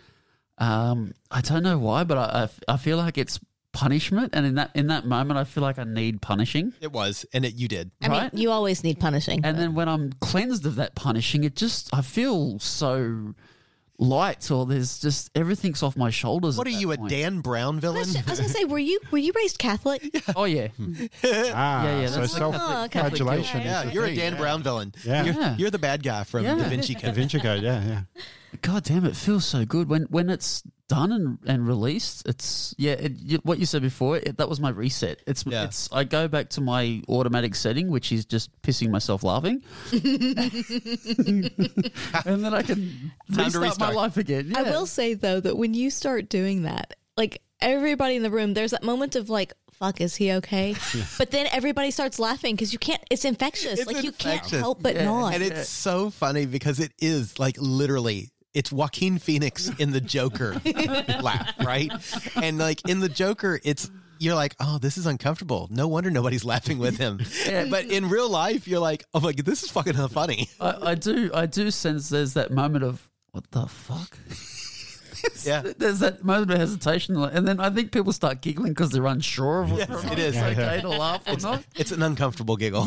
um, 0.59 1.15
I 1.31 1.41
don't 1.41 1.63
know 1.63 1.79
why, 1.79 2.05
but 2.05 2.19
I 2.19 2.49
I 2.71 2.77
feel 2.77 2.99
like 2.99 3.17
it's 3.17 3.41
punishment. 3.79 4.31
And 4.35 4.45
in 4.45 4.55
that, 4.57 4.71
in 4.75 4.89
that 4.89 5.07
moment, 5.07 5.39
I 5.39 5.45
feel 5.45 5.63
like 5.63 5.79
I 5.79 5.85
need 5.85 6.21
punishing. 6.21 6.73
It 6.81 6.91
was, 6.93 7.25
and 7.33 7.45
it 7.45 7.55
you 7.55 7.69
did. 7.69 7.91
I 8.03 8.09
mean, 8.09 8.31
you 8.33 8.51
always 8.51 8.83
need 8.83 8.99
punishing. 8.99 9.45
And 9.45 9.57
then 9.59 9.75
when 9.75 9.89
I'm 9.89 10.13
cleansed 10.21 10.67
of 10.67 10.75
that 10.77 10.95
punishing, 10.95 11.45
it 11.45 11.55
just, 11.55 11.89
I 11.95 12.03
feel 12.03 12.59
so 12.59 13.35
light 14.01 14.51
or 14.51 14.65
there's 14.67 15.01
just, 15.01 15.31
everything's 15.35 15.83
off 15.83 15.97
my 15.97 16.11
shoulders. 16.11 16.57
What 16.57 16.67
at 16.67 16.73
are 16.73 16.75
that 16.75 16.81
you, 16.81 16.91
a. 16.93 16.97
Dan 17.09 17.41
Brown 17.41 17.79
villain? 17.81 18.03
Question- 18.05 18.23
I 18.27 18.31
was 18.31 18.41
gonna 18.41 18.53
say, 18.53 18.65
were 18.65 18.79
you 18.79 18.99
were 19.11 19.19
you 19.19 19.33
raised 19.35 19.59
Catholic? 19.59 20.03
Oh, 20.37 20.45
yeah. 20.45 20.69
Ah, 21.25 21.85
Yeah, 21.85 22.01
yeah, 22.01 22.07
so 22.07 22.21
that's 22.21 22.35
like 22.39 22.43
Oh, 22.43 22.85
okay. 22.85 22.99
self-flagellation. 23.01 23.61
Yeah, 23.63 23.81
is 23.83 23.87
the 23.89 23.95
you're 23.95 24.05
a 24.05 24.09
thing, 24.09 24.17
Dan 24.17 24.33
yeah. 24.35 24.39
Brown 24.39 24.63
villain. 24.63 24.93
Yeah. 25.05 25.25
You're, 25.25 25.35
Yeah. 25.35 25.57
you're 25.57 25.71
the 25.71 25.79
bad 25.79 26.03
guy 26.03 26.25
from 26.25 26.45
Yeah. 26.45 26.55
Da 26.57 26.69
Vinci 26.69 26.95
Code. 27.01 27.05
Da 27.05 27.13
Vinci 27.13 27.41
Code, 27.41 27.63
yeah, 27.63 27.85
yeah. 27.85 28.01
God 28.63 28.85
damn, 28.85 29.05
it 29.05 29.15
feels 29.17 29.45
so 29.45 29.65
good 29.65 29.89
when 29.89 30.03
when 30.11 30.31
it's 30.31 30.63
done 30.89 31.13
and, 31.13 31.39
and 31.47 31.67
released. 31.67 32.27
It's 32.27 32.75
yeah, 32.79 32.93
it, 32.93 33.13
you, 33.19 33.39
what 33.45 33.59
you 33.59 33.67
said 33.67 33.83
before. 33.83 34.17
It, 34.17 34.39
that 34.39 34.49
was 34.49 34.59
my 34.61 34.71
reset. 34.71 35.23
It's 35.27 35.45
Yeah. 35.47 35.65
it's. 35.65 35.89
I 35.93 36.05
go 36.05 36.27
back 36.29 36.49
to 36.51 36.61
my 36.61 37.03
automatic 37.09 37.55
setting, 37.55 37.91
which 37.91 38.11
is 38.11 38.25
just 38.25 38.51
pissing 38.63 38.91
myself 38.91 39.23
laughing, 39.23 39.63
and 39.93 40.03
then 42.45 42.55
I 42.55 42.63
can 42.63 43.13
Time 43.35 43.51
to 43.51 43.61
restart 43.61 43.79
my 43.79 43.93
life 43.93 44.17
again. 44.17 44.53
I 44.57 44.63
will 44.63 44.87
say 44.87 45.15
though 45.15 45.41
that 45.41 45.57
when 45.57 45.75
you 45.75 45.91
start 45.91 46.29
doing 46.29 46.63
that, 46.63 46.95
like 47.17 47.43
everybody 47.61 48.17
in 48.17 48.23
the 48.23 48.31
room, 48.31 48.55
there's 48.55 48.71
that 48.73 48.83
moment 48.83 49.15
of 49.17 49.31
like 49.31 49.53
fuck 49.79 50.01
is 50.01 50.17
he 50.17 50.33
okay? 50.33 50.75
But 51.19 51.31
then 51.31 51.47
everybody 51.53 51.91
starts 51.91 52.19
laughing 52.19 52.55
because 52.55 52.73
you 52.73 52.79
can't. 52.79 53.03
It's 53.11 53.25
infectious. 53.25 53.79
It's 53.81 53.87
like 53.87 54.05
you 54.05 54.13
can't 54.13 54.49
help 54.51 54.83
but 54.83 54.97
not. 54.97 55.35
And 55.35 55.43
it's 55.43 55.69
so 55.69 56.11
funny 56.11 56.47
because 56.47 56.81
it 56.81 56.93
is 56.99 57.39
like 57.39 57.57
literally 57.59 58.31
it's 58.55 58.73
Joaquin 58.73 59.19
Phoenix 59.19 59.69
in 59.79 59.91
the 59.93 60.01
Joker 60.01 60.61
laugh, 61.23 61.53
right? 61.65 61.91
And 62.37 62.59
like 62.59 62.89
in 62.89 63.01
the 63.01 63.09
Joker, 63.09 63.61
it's 63.65 63.91
you're 64.21 64.35
like, 64.35 64.57
oh, 64.59 64.79
this 64.79 64.99
is 64.99 65.07
uncomfortable. 65.07 65.69
No 65.71 65.87
wonder 65.87 66.11
nobody's 66.11 66.45
laughing 66.45 66.79
with 66.79 66.97
him. 66.99 67.21
But 67.71 67.85
in 67.87 68.09
real 68.09 68.29
life, 68.29 68.67
you're 68.67 68.81
like, 68.81 69.05
oh 69.15 69.21
my 69.21 69.33
god, 69.33 69.45
this 69.47 69.63
is 69.63 69.71
fucking 69.71 69.95
funny. 70.09 70.49
I, 70.61 70.91
I 70.91 70.95
do 70.97 71.31
I 71.33 71.47
do 71.47 71.71
sense 71.71 72.09
there's 72.09 72.35
that 72.35 72.51
moment 72.51 72.85
of 72.85 73.09
what 73.33 73.51
the 73.53 73.67
fuck. 73.67 74.19
Yeah. 75.45 75.63
There's 75.77 75.99
that 75.99 76.23
moment 76.25 76.53
of 76.53 76.59
hesitation, 76.59 77.17
and 77.17 77.47
then 77.47 77.59
I 77.59 77.71
think 77.71 77.91
people 77.91 78.13
start 78.13 78.41
giggling 78.41 78.73
because 78.73 78.91
they're 78.91 79.05
unsure 79.05 79.63
of 79.65 79.73
whether 79.73 79.93
Yes, 79.95 80.13
it 80.13 80.19
is. 80.21 80.37
it's 80.37 80.59
okay 80.59 80.81
to 80.81 80.89
laugh 80.89 81.27
or 81.27 81.37
not. 81.39 81.65
It's 81.75 81.91
an 81.91 82.03
uncomfortable 82.03 82.57
giggle. 82.57 82.87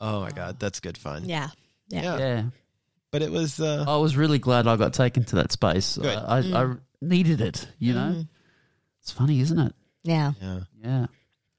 oh 0.00 0.20
my 0.20 0.30
god, 0.30 0.58
that's 0.58 0.80
good 0.80 0.98
fun. 0.98 1.24
yeah. 1.24 1.48
Yeah. 1.88 2.02
Yeah. 2.02 2.18
Yeah, 2.18 2.42
But 3.12 3.22
it 3.22 3.30
was 3.30 3.60
uh 3.60 3.84
I 3.86 3.96
was 3.96 4.16
really 4.16 4.38
glad 4.38 4.66
I 4.66 4.76
got 4.76 4.94
taken 4.94 5.24
to 5.24 5.36
that 5.36 5.52
space. 5.52 5.96
Good. 5.96 6.16
I, 6.16 6.38
I, 6.38 6.64
I 6.64 6.74
needed 7.00 7.40
it. 7.40 7.66
You 7.78 7.94
know, 7.94 8.24
it's 9.00 9.10
funny, 9.10 9.40
isn't 9.40 9.58
it? 9.58 9.74
Yeah. 10.02 10.32
yeah. 10.40 10.60
Yeah. 10.82 11.06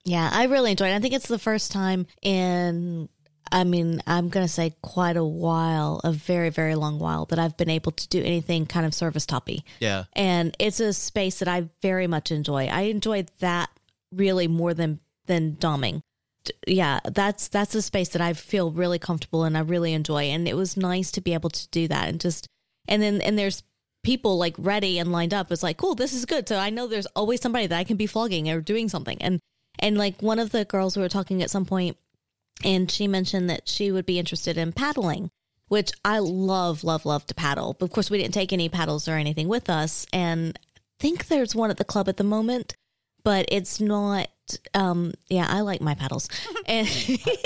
Yeah, 0.03 0.29
I 0.31 0.45
really 0.45 0.71
enjoyed 0.71 0.89
it. 0.89 0.95
I 0.95 0.99
think 0.99 1.13
it's 1.13 1.27
the 1.27 1.37
first 1.37 1.71
time 1.71 2.07
in, 2.23 3.07
I 3.51 3.63
mean, 3.63 4.01
I'm 4.07 4.29
going 4.29 4.45
to 4.45 4.51
say 4.51 4.73
quite 4.81 5.15
a 5.15 5.23
while, 5.23 6.01
a 6.03 6.11
very, 6.11 6.49
very 6.49 6.73
long 6.73 6.97
while, 6.97 7.25
that 7.27 7.37
I've 7.37 7.55
been 7.55 7.69
able 7.69 7.91
to 7.91 8.07
do 8.07 8.19
anything 8.19 8.65
kind 8.65 8.85
of 8.87 8.95
service 8.95 9.27
toppy. 9.27 9.63
Yeah. 9.79 10.05
And 10.13 10.55
it's 10.57 10.79
a 10.79 10.93
space 10.93 11.39
that 11.39 11.47
I 11.47 11.69
very 11.83 12.07
much 12.07 12.31
enjoy. 12.31 12.65
I 12.65 12.81
enjoy 12.81 13.25
that 13.39 13.69
really 14.11 14.47
more 14.47 14.73
than 14.73 14.99
than 15.27 15.55
doming. 15.55 16.01
Yeah, 16.67 16.99
that's 17.05 17.47
that's 17.47 17.75
a 17.75 17.81
space 17.81 18.09
that 18.09 18.21
I 18.21 18.33
feel 18.33 18.71
really 18.71 18.99
comfortable 18.99 19.43
and 19.43 19.57
I 19.57 19.61
really 19.61 19.93
enjoy. 19.93 20.23
And 20.23 20.47
it 20.47 20.55
was 20.55 20.77
nice 20.77 21.11
to 21.11 21.21
be 21.21 21.33
able 21.33 21.49
to 21.49 21.67
do 21.69 21.87
that 21.87 22.09
and 22.09 22.19
just 22.19 22.47
and 22.87 23.01
then 23.01 23.21
and 23.21 23.37
there's 23.37 23.63
people 24.03 24.37
like 24.37 24.55
ready 24.57 24.99
and 24.99 25.11
lined 25.11 25.33
up. 25.33 25.51
It's 25.51 25.63
like, 25.63 25.77
cool, 25.77 25.95
this 25.95 26.13
is 26.13 26.25
good. 26.25 26.47
So 26.47 26.57
I 26.57 26.69
know 26.69 26.87
there's 26.87 27.05
always 27.07 27.41
somebody 27.41 27.67
that 27.67 27.77
I 27.77 27.83
can 27.83 27.97
be 27.97 28.07
flogging 28.07 28.49
or 28.49 28.61
doing 28.61 28.89
something. 28.89 29.21
And 29.21 29.39
and 29.79 29.97
like 29.97 30.21
one 30.21 30.39
of 30.39 30.51
the 30.51 30.65
girls 30.65 30.95
we 30.95 31.03
were 31.03 31.09
talking 31.09 31.41
at 31.41 31.49
some 31.49 31.65
point, 31.65 31.97
and 32.63 32.89
she 32.89 33.07
mentioned 33.07 33.49
that 33.49 33.67
she 33.67 33.91
would 33.91 34.05
be 34.05 34.19
interested 34.19 34.57
in 34.57 34.73
paddling, 34.73 35.29
which 35.67 35.91
I 36.03 36.19
love, 36.19 36.83
love, 36.83 37.05
love 37.05 37.25
to 37.27 37.35
paddle. 37.35 37.75
But 37.77 37.85
of 37.85 37.91
course, 37.91 38.09
we 38.09 38.17
didn't 38.17 38.33
take 38.33 38.53
any 38.53 38.69
paddles 38.69 39.07
or 39.07 39.13
anything 39.13 39.47
with 39.47 39.69
us. 39.69 40.05
And 40.11 40.57
I 40.67 40.79
think 40.99 41.27
there's 41.27 41.55
one 41.55 41.71
at 41.71 41.77
the 41.77 41.85
club 41.85 42.09
at 42.09 42.17
the 42.17 42.23
moment, 42.23 42.73
but 43.23 43.45
it's 43.49 43.79
not. 43.79 44.29
Um, 44.73 45.13
yeah, 45.29 45.45
I 45.49 45.61
like 45.61 45.81
my 45.81 45.95
paddles. 45.95 46.27
And 46.67 46.87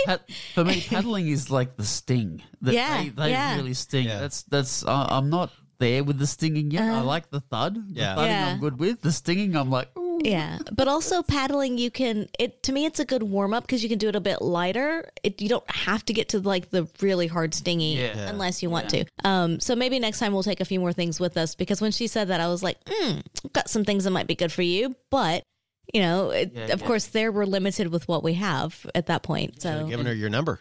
Pat, 0.06 0.22
for 0.54 0.64
me, 0.64 0.82
paddling 0.82 1.28
is 1.28 1.50
like 1.50 1.78
the 1.78 1.86
sting. 1.86 2.42
That 2.62 2.74
Yeah, 2.74 3.04
they, 3.04 3.10
they 3.10 3.30
yeah. 3.32 3.56
really 3.56 3.74
sting. 3.74 4.06
Yeah. 4.08 4.20
That's 4.20 4.44
that's. 4.44 4.86
Uh, 4.86 5.08
I'm 5.10 5.30
not 5.30 5.52
there 5.80 6.04
with 6.04 6.18
the 6.20 6.28
stinging 6.28 6.72
yet. 6.72 6.84
I 6.84 7.02
like 7.02 7.30
the 7.30 7.40
thud. 7.42 7.76
The 7.76 7.94
Yeah. 8.02 8.16
thudding 8.16 8.32
Yeah. 8.32 8.48
I'm 8.54 8.60
good 8.60 8.80
with. 8.80 9.02
The 9.02 9.12
stinging, 9.12 9.56
I'm 9.56 9.70
like, 9.70 9.90
ooh. 9.98 10.20
yeah, 10.24 10.60
but 10.72 10.88
also 10.88 11.22
paddling, 11.24 11.78
you 11.78 11.92
can. 11.92 12.28
It 12.40 12.62
to 12.64 12.72
me, 12.72 12.86
it's 12.86 13.00
a 13.00 13.06
good 13.06 13.24
warm 13.24 13.54
up 13.54 13.64
because 13.66 13.84
you 13.84 13.90
can 13.90 13.98
do 13.98 14.08
it 14.10 14.16
a 14.16 14.22
bit 14.22 14.42
lighter. 14.42 15.10
It 15.24 15.42
you 15.42 15.50
don't 15.50 15.70
have 15.72 16.06
to 16.06 16.14
get 16.14 16.30
to 16.30 16.40
like 16.40 16.70
the 16.70 16.88
really 17.02 17.28
hard 17.28 17.54
stingy 17.54 17.96
Yeah. 17.96 18.30
unless 18.30 18.62
you 18.64 18.70
want 18.70 18.90
to. 18.92 19.06
Um, 19.24 19.60
so 19.60 19.76
maybe 19.76 20.00
next 20.00 20.20
time 20.20 20.34
we'll 20.34 20.44
take 20.44 20.62
a 20.62 20.66
few 20.66 20.80
more 20.80 20.94
things 20.94 21.20
with 21.20 21.36
us 21.38 21.56
because 21.56 21.82
when 21.82 21.92
she 21.92 22.08
said 22.08 22.28
that, 22.30 22.40
I 22.42 22.48
was 22.48 22.62
like, 22.64 22.82
mm, 22.86 23.24
got 23.54 23.70
some 23.70 23.84
things 23.86 24.04
that 24.06 24.12
might 24.12 24.28
be 24.28 24.36
good 24.36 24.52
for 24.52 24.62
you, 24.64 24.96
but. 25.10 25.44
You 25.94 26.02
know, 26.02 26.30
it, 26.32 26.52
Yeah, 26.54 26.64
of 26.74 26.82
yeah. 26.82 26.88
course, 26.88 27.08
there 27.08 27.32
we're 27.32 27.46
limited 27.46 27.88
with 27.90 28.08
what 28.08 28.24
we 28.24 28.34
have 28.34 28.86
at 28.96 29.08
that 29.08 29.24
point. 29.24 29.62
So, 29.62 29.88
Should've 29.90 30.06
her 30.06 30.14
your 30.14 30.30
number. 30.30 30.60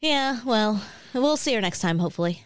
yeah, 0.00 0.40
well, 0.44 0.82
we'll 1.14 1.36
see 1.36 1.54
her 1.54 1.60
next 1.60 1.80
time. 1.80 1.98
Hopefully, 1.98 2.44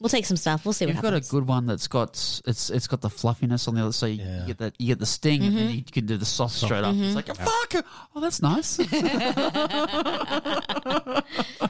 we'll 0.00 0.08
take 0.10 0.26
some 0.26 0.36
stuff. 0.36 0.64
We'll 0.64 0.72
see 0.72 0.86
what 0.86 0.94
You've 0.94 1.02
got 1.02 1.14
a 1.14 1.20
good 1.20 1.46
one 1.46 1.66
that's 1.66 1.88
got 1.88 2.10
it's 2.46 2.70
it's 2.70 2.86
got 2.86 3.00
the 3.00 3.10
fluffiness 3.10 3.66
on 3.68 3.74
the 3.74 3.82
other 3.82 3.92
side. 3.92 4.18
You 4.18 4.24
Yeah. 4.24 4.44
get 4.46 4.58
that 4.58 4.74
you 4.78 4.86
get 4.88 4.98
the 5.00 5.06
sting, 5.06 5.42
and 5.42 5.54
Mm-hmm. 5.54 5.66
then 5.66 5.74
you 5.76 5.84
can 5.84 6.06
do 6.06 6.16
the 6.16 6.24
soft 6.24 6.54
straight 6.54 6.84
up. 6.84 6.94
It's 6.96 7.14
like 7.14 7.28
oh, 7.30 7.34
fuck. 7.34 7.84
Oh, 8.14 8.20
that's 8.20 8.40
nice. 8.40 8.78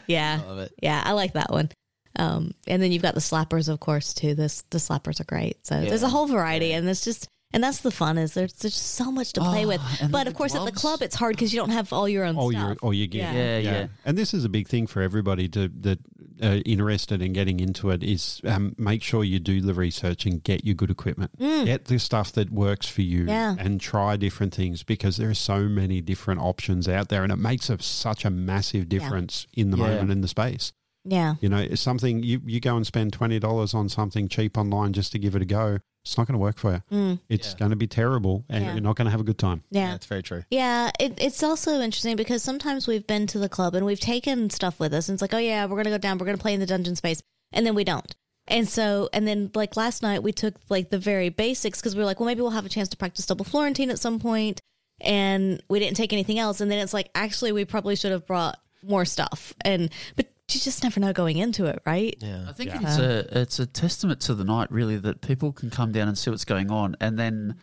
yeah, 0.06 0.40
Love 0.46 0.58
it. 0.58 0.72
yeah, 0.82 1.02
I 1.04 1.12
like 1.12 1.32
that 1.34 1.50
one. 1.50 1.70
Um, 2.16 2.52
and 2.68 2.80
then 2.80 2.92
you've 2.92 3.02
got 3.02 3.14
the 3.14 3.20
slappers, 3.20 3.68
of 3.68 3.80
course, 3.80 4.14
too. 4.14 4.34
This 4.34 4.62
the 4.70 4.78
slappers 4.78 5.20
are 5.20 5.24
great. 5.24 5.66
So 5.66 5.80
there's 5.80 6.02
a 6.04 6.08
whole 6.08 6.26
variety, 6.26 6.72
and 6.72 6.88
it's 6.88 7.04
just 7.04 7.28
and 7.54 7.64
that's 7.64 7.80
the 7.80 7.90
fun 7.90 8.18
is 8.18 8.34
there's 8.34 8.52
there's 8.54 8.74
just 8.74 8.92
so 8.96 9.10
much 9.10 9.32
to 9.34 9.40
play 9.40 9.64
Oh, 9.64 9.68
with. 9.68 9.80
But 10.10 10.26
of 10.26 10.34
course, 10.34 10.54
at 10.54 10.64
the 10.66 10.72
club, 10.72 11.00
it's 11.00 11.14
hard 11.14 11.34
because 11.36 11.54
you 11.54 11.60
don't 11.60 11.70
have 11.70 11.90
all 11.92 12.06
your 12.08 12.24
own 12.24 12.36
all 12.36 12.50
stuff. 12.50 12.62
your 12.62 12.76
all 12.82 12.92
your 12.92 13.06
gear. 13.06 13.22
Yeah. 13.22 13.32
Yeah, 13.32 13.58
yeah. 13.58 13.86
And 14.04 14.18
this 14.18 14.34
is 14.34 14.44
a 14.44 14.48
big 14.50 14.68
thing 14.68 14.86
for 14.86 15.00
everybody 15.00 15.48
to 15.50 15.68
that 15.80 15.98
uh, 16.42 16.56
interested 16.66 17.22
in 17.22 17.32
getting 17.32 17.60
into 17.60 17.90
it 17.90 18.02
is 18.02 18.40
um, 18.44 18.74
make 18.76 19.02
sure 19.02 19.24
you 19.24 19.38
do 19.38 19.60
the 19.62 19.72
research 19.72 20.26
and 20.26 20.42
get 20.42 20.64
your 20.64 20.74
good 20.74 20.90
equipment. 20.90 21.30
Get 21.38 21.86
the 21.86 21.98
stuff 21.98 22.32
that 22.32 22.50
works 22.50 22.86
for 22.88 23.00
you 23.02 23.24
Mm. 23.24 23.28
Yeah. 23.28 23.54
and 23.58 23.80
try 23.80 24.16
different 24.16 24.52
things 24.54 24.82
because 24.82 25.16
there 25.16 25.30
are 25.30 25.34
so 25.34 25.60
many 25.68 26.00
different 26.00 26.40
options 26.40 26.88
out 26.88 27.08
there 27.08 27.22
and 27.22 27.30
it 27.32 27.36
makes 27.38 27.70
a, 27.70 27.80
such 27.80 28.24
a 28.24 28.30
massive 28.30 28.88
difference 28.88 29.46
in 29.54 29.70
the 29.70 29.76
Yeah. 29.78 29.86
moment 29.88 30.10
in 30.10 30.20
the 30.20 30.28
space. 30.28 30.72
yeah, 31.04 31.34
You 31.40 31.48
know, 31.48 31.58
it's 31.58 31.80
something 31.80 32.22
you, 32.22 32.40
you 32.44 32.60
go 32.60 32.76
and 32.76 32.84
spend 32.86 33.12
twenty 33.12 33.38
dollars 33.38 33.72
on 33.74 33.88
something 33.88 34.26
cheap 34.28 34.58
online 34.58 34.92
just 34.92 35.12
to 35.12 35.18
give 35.18 35.36
it 35.36 35.42
a 35.42 35.44
go. 35.46 35.78
It's 36.04 36.18
not 36.18 36.26
going 36.26 36.34
to 36.34 36.38
work 36.38 36.58
for 36.58 36.72
you. 36.72 36.82
Mm. 36.92 37.18
It's 37.30 37.52
Yeah. 37.52 37.58
going 37.60 37.70
to 37.70 37.76
be 37.76 37.86
terrible, 37.86 38.44
and 38.50 38.62
Yeah. 38.64 38.72
you're 38.74 38.82
not 38.82 38.96
going 38.96 39.06
to 39.06 39.10
have 39.10 39.20
a 39.20 39.24
good 39.24 39.38
time. 39.38 39.62
yeah. 39.70 39.92
That's 39.92 40.04
very 40.06 40.22
true. 40.22 40.44
Yeah, 40.50 40.90
it, 41.00 41.14
it's 41.18 41.42
also 41.42 41.80
interesting 41.80 42.14
because 42.16 42.42
sometimes 42.42 42.86
we've 42.86 43.06
been 43.06 43.26
to 43.28 43.38
the 43.38 43.48
club 43.48 43.74
and 43.74 43.86
we've 43.86 44.00
taken 44.00 44.50
stuff 44.50 44.78
with 44.78 44.92
us, 44.92 45.08
and 45.08 45.16
it's 45.16 45.22
like, 45.22 45.32
oh 45.32 45.38
yeah, 45.38 45.64
we're 45.64 45.76
gonna 45.76 45.90
go 45.90 45.98
down, 45.98 46.18
we're 46.18 46.26
gonna 46.26 46.36
play 46.38 46.52
in 46.52 46.60
the 46.60 46.66
dungeon 46.66 46.94
space, 46.94 47.22
and 47.52 47.64
then 47.66 47.74
we 47.74 47.84
don't. 47.84 48.14
And 48.46 48.68
so, 48.68 49.08
and 49.14 49.26
then 49.26 49.50
like 49.54 49.78
last 49.78 50.02
night, 50.02 50.22
we 50.22 50.30
took 50.32 50.54
like 50.68 50.90
the 50.90 50.98
very 50.98 51.30
basics 51.30 51.80
because 51.80 51.94
we 51.96 52.00
were 52.00 52.04
like, 52.06 52.20
well, 52.20 52.26
maybe 52.26 52.42
we'll 52.42 52.50
have 52.50 52.66
a 52.66 52.68
chance 52.68 52.90
to 52.90 52.96
practice 52.98 53.24
double 53.24 53.46
Florentine 53.46 53.88
at 53.88 53.98
some 53.98 54.18
point, 54.18 54.60
and 55.00 55.62
we 55.70 55.78
didn't 55.78 55.96
take 55.96 56.12
anything 56.12 56.38
else. 56.38 56.60
And 56.60 56.70
then 56.70 56.78
it's 56.80 56.92
like, 56.92 57.08
actually, 57.14 57.52
we 57.52 57.64
probably 57.64 57.96
should 57.96 58.12
have 58.12 58.26
brought 58.26 58.58
more 58.82 59.06
stuff. 59.06 59.54
And 59.62 59.88
but 60.16 60.26
you 60.52 60.60
just 60.60 60.82
never 60.82 61.00
know 61.00 61.12
going 61.12 61.38
into 61.38 61.64
it, 61.66 61.80
right? 61.86 62.16
Yeah. 62.20 62.44
I 62.48 62.52
think 62.52 62.70
it's 62.74 62.98
a 62.98 63.40
it's 63.40 63.58
a 63.58 63.66
testament 63.66 64.20
to 64.22 64.34
the 64.34 64.44
night, 64.44 64.70
really, 64.70 64.96
that 64.98 65.20
people 65.20 65.52
can 65.52 65.70
come 65.70 65.90
down 65.92 66.08
and 66.08 66.16
see 66.18 66.30
what's 66.30 66.44
going 66.44 66.70
on, 66.70 66.96
and 67.00 67.18
then 67.18 67.56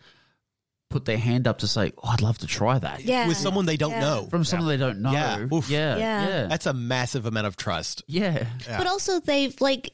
put 0.90 1.04
their 1.06 1.16
hand 1.16 1.46
up 1.48 1.58
to 1.60 1.66
say, 1.68 1.92
oh, 2.02 2.08
"I'd 2.10 2.20
love 2.20 2.38
to 2.38 2.46
try 2.46 2.78
that." 2.78 3.04
Yeah, 3.04 3.28
With 3.28 3.36
someone 3.38 3.64
they 3.66 3.76
don't 3.78 3.92
Yeah. 3.92 4.00
know. 4.00 4.26
from 4.30 4.44
someone 4.44 4.68
they 4.68 4.76
don't 4.76 5.00
know. 5.00 5.12
Yeah. 5.12 5.46
Oof. 5.52 5.70
Yeah, 5.70 5.96
Yeah. 5.96 6.28
yeah, 6.28 6.46
That's 6.48 6.66
a 6.66 6.74
massive 6.74 7.24
amount 7.24 7.46
of 7.46 7.56
trust. 7.56 8.02
yeah. 8.08 8.46
Yeah. 8.66 8.78
But 8.78 8.86
also, 8.88 9.20
they've 9.20 9.58
like, 9.60 9.92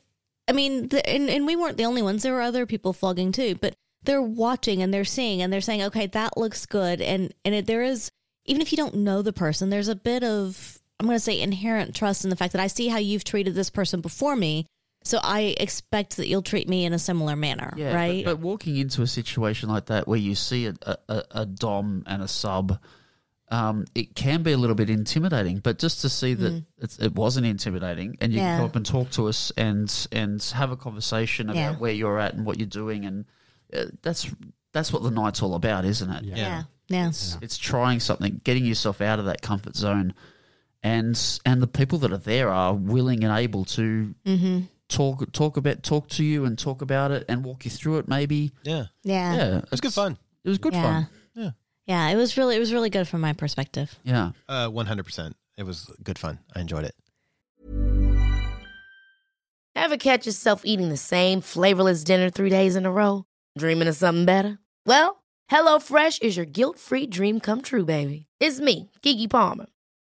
I 0.48 0.52
mean, 0.52 0.88
the, 0.88 1.06
and, 1.08 1.28
and 1.30 1.46
we 1.46 1.54
weren't 1.56 1.76
the 1.76 1.84
only 1.84 2.02
ones. 2.02 2.22
There 2.22 2.32
were 2.32 2.40
other 2.40 2.66
people 2.66 2.92
flogging 2.92 3.30
too, 3.32 3.54
but 3.60 3.76
they're 4.02 4.22
watching 4.22 4.80
and 4.82 4.92
they're 4.94 5.04
seeing 5.04 5.42
and 5.42 5.52
they're 5.52 5.60
saying, 5.60 5.82
okay, 5.82 6.06
that 6.06 6.36
looks 6.36 6.64
good. 6.66 7.00
And, 7.00 7.32
and 7.44 7.54
it, 7.54 7.66
there 7.66 7.82
is, 7.82 8.10
even 8.46 8.62
if 8.62 8.72
you 8.72 8.76
don't 8.76 8.94
know 8.96 9.22
the 9.22 9.32
person, 9.32 9.68
there's 9.70 9.88
a 9.88 9.94
bit 9.94 10.24
of, 10.24 10.77
I'm 11.00 11.06
going 11.06 11.16
to 11.16 11.20
say 11.20 11.40
inherent 11.40 11.94
trust 11.94 12.24
in 12.24 12.30
the 12.30 12.36
fact 12.36 12.52
that 12.52 12.60
I 12.60 12.66
see 12.66 12.88
how 12.88 12.98
you've 12.98 13.24
treated 13.24 13.54
this 13.54 13.70
person 13.70 14.00
before 14.00 14.34
me. 14.36 14.66
So 15.04 15.20
I 15.22 15.54
expect 15.58 16.16
that 16.16 16.26
you'll 16.26 16.42
treat 16.42 16.68
me 16.68 16.84
in 16.84 16.92
a 16.92 16.98
similar 16.98 17.36
manner, 17.36 17.72
Yeah, 17.76 17.94
right? 17.94 18.24
But, 18.24 18.36
but 18.36 18.40
walking 18.40 18.76
into 18.76 19.02
a 19.02 19.06
situation 19.06 19.68
like 19.68 19.86
that 19.86 20.08
where 20.08 20.18
you 20.18 20.34
see 20.34 20.66
a, 20.66 20.74
a, 20.82 20.96
a- 21.08 21.24
a 21.30 21.46
dom 21.46 22.02
and 22.06 22.20
a 22.20 22.26
sub, 22.28 22.78
um, 23.50 23.86
it 23.94 24.14
can 24.16 24.42
be 24.42 24.52
a 24.52 24.56
little 24.58 24.74
bit 24.74 24.90
intimidating. 24.90 25.60
But 25.60 25.78
just 25.78 26.00
to 26.02 26.08
see 26.08 26.34
that 26.34 26.64
it's, 26.78 26.98
it 26.98 27.14
wasn't 27.14 27.46
intimidating, 27.46 28.18
and 28.20 28.32
you 28.32 28.40
Mm. 28.40 28.42
Yeah. 28.42 28.48
can 28.50 28.58
come 28.58 28.66
up 28.66 28.76
and 28.76 28.84
talk 28.84 29.10
to 29.12 29.28
us 29.28 29.52
and 29.56 30.08
and 30.12 30.42
have 30.54 30.70
a 30.72 30.76
conversation 30.76 31.48
about 31.48 31.56
Yeah. 31.56 31.76
where 31.76 31.92
you're 31.92 32.18
at 32.18 32.34
and 32.34 32.44
what 32.44 32.58
you're 32.58 32.66
doing, 32.66 33.06
and 33.06 33.24
uh, 33.72 33.84
that's 34.02 34.28
that's 34.72 34.92
what 34.92 35.02
the 35.04 35.10
night's 35.10 35.42
all 35.42 35.54
about, 35.54 35.84
isn't 35.86 36.10
it? 36.10 36.24
yeah. 36.24 36.64
Yeah. 36.88 37.08
It's 37.40 37.56
trying 37.56 38.00
something, 38.00 38.40
getting 38.44 38.66
yourself 38.66 39.00
out 39.00 39.18
of 39.18 39.26
that 39.26 39.40
comfort 39.42 39.76
zone, 39.76 40.12
and 40.82 41.40
and 41.44 41.60
the 41.62 41.66
people 41.66 41.98
that 41.98 42.12
are 42.12 42.18
there 42.18 42.48
are 42.50 42.74
willing 42.74 43.24
and 43.24 43.36
able 43.36 43.64
to 43.64 44.14
Mm-hmm. 44.24 44.60
talk 44.88 45.30
talk 45.32 45.56
about 45.56 45.82
talk 45.82 46.08
to 46.10 46.24
you 46.24 46.44
and 46.44 46.58
talk 46.58 46.82
about 46.82 47.10
it 47.10 47.24
and 47.28 47.44
walk 47.44 47.64
you 47.64 47.70
through 47.70 47.98
it. 47.98 48.08
Maybe, 48.08 48.52
Yeah. 48.62 48.86
Yeah. 49.02 49.34
yeah, 49.36 49.58
It 49.58 49.70
was 49.70 49.80
good 49.80 49.92
fun. 49.94 50.16
It 50.44 50.48
was 50.48 50.58
good 50.58 50.72
yeah. 50.74 50.82
fun. 50.82 51.08
Yeah. 51.34 51.50
Yeah. 51.86 52.08
It 52.10 52.16
was 52.16 52.36
really, 52.36 52.56
it 52.56 52.58
was 52.60 52.72
really 52.72 52.90
good 52.90 53.06
from 53.08 53.20
my 53.20 53.32
perspective. 53.32 53.98
Yeah, 54.04 54.32
Uh, 54.48 54.68
100%. 54.68 55.34
It 55.56 55.64
was 55.66 55.90
good 56.02 56.18
fun. 56.18 56.38
I 56.54 56.60
enjoyed 56.60 56.84
it. 56.84 56.94
Ever 59.74 59.96
catch 59.96 60.26
yourself 60.26 60.62
eating 60.64 60.88
the 60.88 60.96
same 60.96 61.40
flavorless 61.40 62.04
dinner 62.04 62.30
three 62.30 62.50
days 62.50 62.76
in 62.76 62.84
a 62.86 62.90
row? 62.92 63.24
Dreaming 63.56 63.88
of 63.88 63.96
something 63.96 64.24
better? 64.24 64.58
Well, 64.86 65.22
HelloFresh 65.50 66.20
is 66.22 66.36
your 66.36 66.46
guilt-free 66.46 67.06
dream 67.06 67.40
come 67.40 67.62
true, 67.62 67.84
baby. 67.84 68.26
It's 68.40 68.60
me, 68.60 68.90
Keke 69.02 69.30
Palmer. 69.30 69.66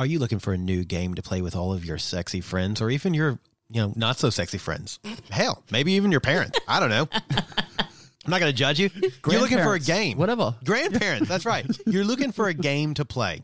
Are 0.00 0.06
you 0.06 0.18
looking 0.18 0.38
for 0.38 0.54
a 0.54 0.56
new 0.56 0.82
game 0.82 1.12
to 1.16 1.20
play 1.20 1.42
with 1.42 1.54
all 1.54 1.74
of 1.74 1.84
your 1.84 1.98
sexy 1.98 2.40
friends 2.40 2.80
or 2.80 2.88
even 2.88 3.12
your, 3.12 3.38
you 3.68 3.82
know, 3.82 3.92
not 3.96 4.18
so 4.18 4.30
sexy 4.30 4.56
friends? 4.56 4.98
Hell, 5.28 5.62
maybe 5.70 5.92
even 5.92 6.10
your 6.10 6.22
parents. 6.22 6.58
I 6.66 6.80
don't 6.80 6.88
know. 6.88 7.06
I'm 7.20 8.30
not 8.30 8.40
going 8.40 8.50
to 8.50 8.56
judge 8.56 8.80
you. 8.80 8.88
You're 9.30 9.42
looking 9.42 9.58
for 9.58 9.74
a 9.74 9.78
game. 9.78 10.16
whatever. 10.16 10.54
Grandparents, 10.64 11.28
that's 11.28 11.44
right. 11.44 11.66
You're 11.84 12.06
looking 12.06 12.32
for 12.32 12.48
a 12.48 12.54
game 12.54 12.94
to 12.94 13.04
play. 13.04 13.42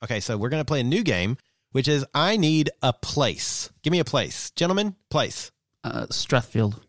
Okay, 0.03 0.19
so 0.19 0.37
we're 0.37 0.49
going 0.49 0.61
to 0.61 0.65
play 0.65 0.81
a 0.81 0.83
new 0.83 1.03
game, 1.03 1.37
which 1.71 1.87
is 1.87 2.05
I 2.13 2.35
need 2.37 2.69
a 2.81 2.91
place. 2.93 3.69
Give 3.83 3.91
me 3.91 3.99
a 3.99 4.03
place. 4.05 4.51
Gentlemen, 4.51 4.95
place. 5.09 5.51
Uh, 5.83 6.07
Strathfield. 6.07 6.79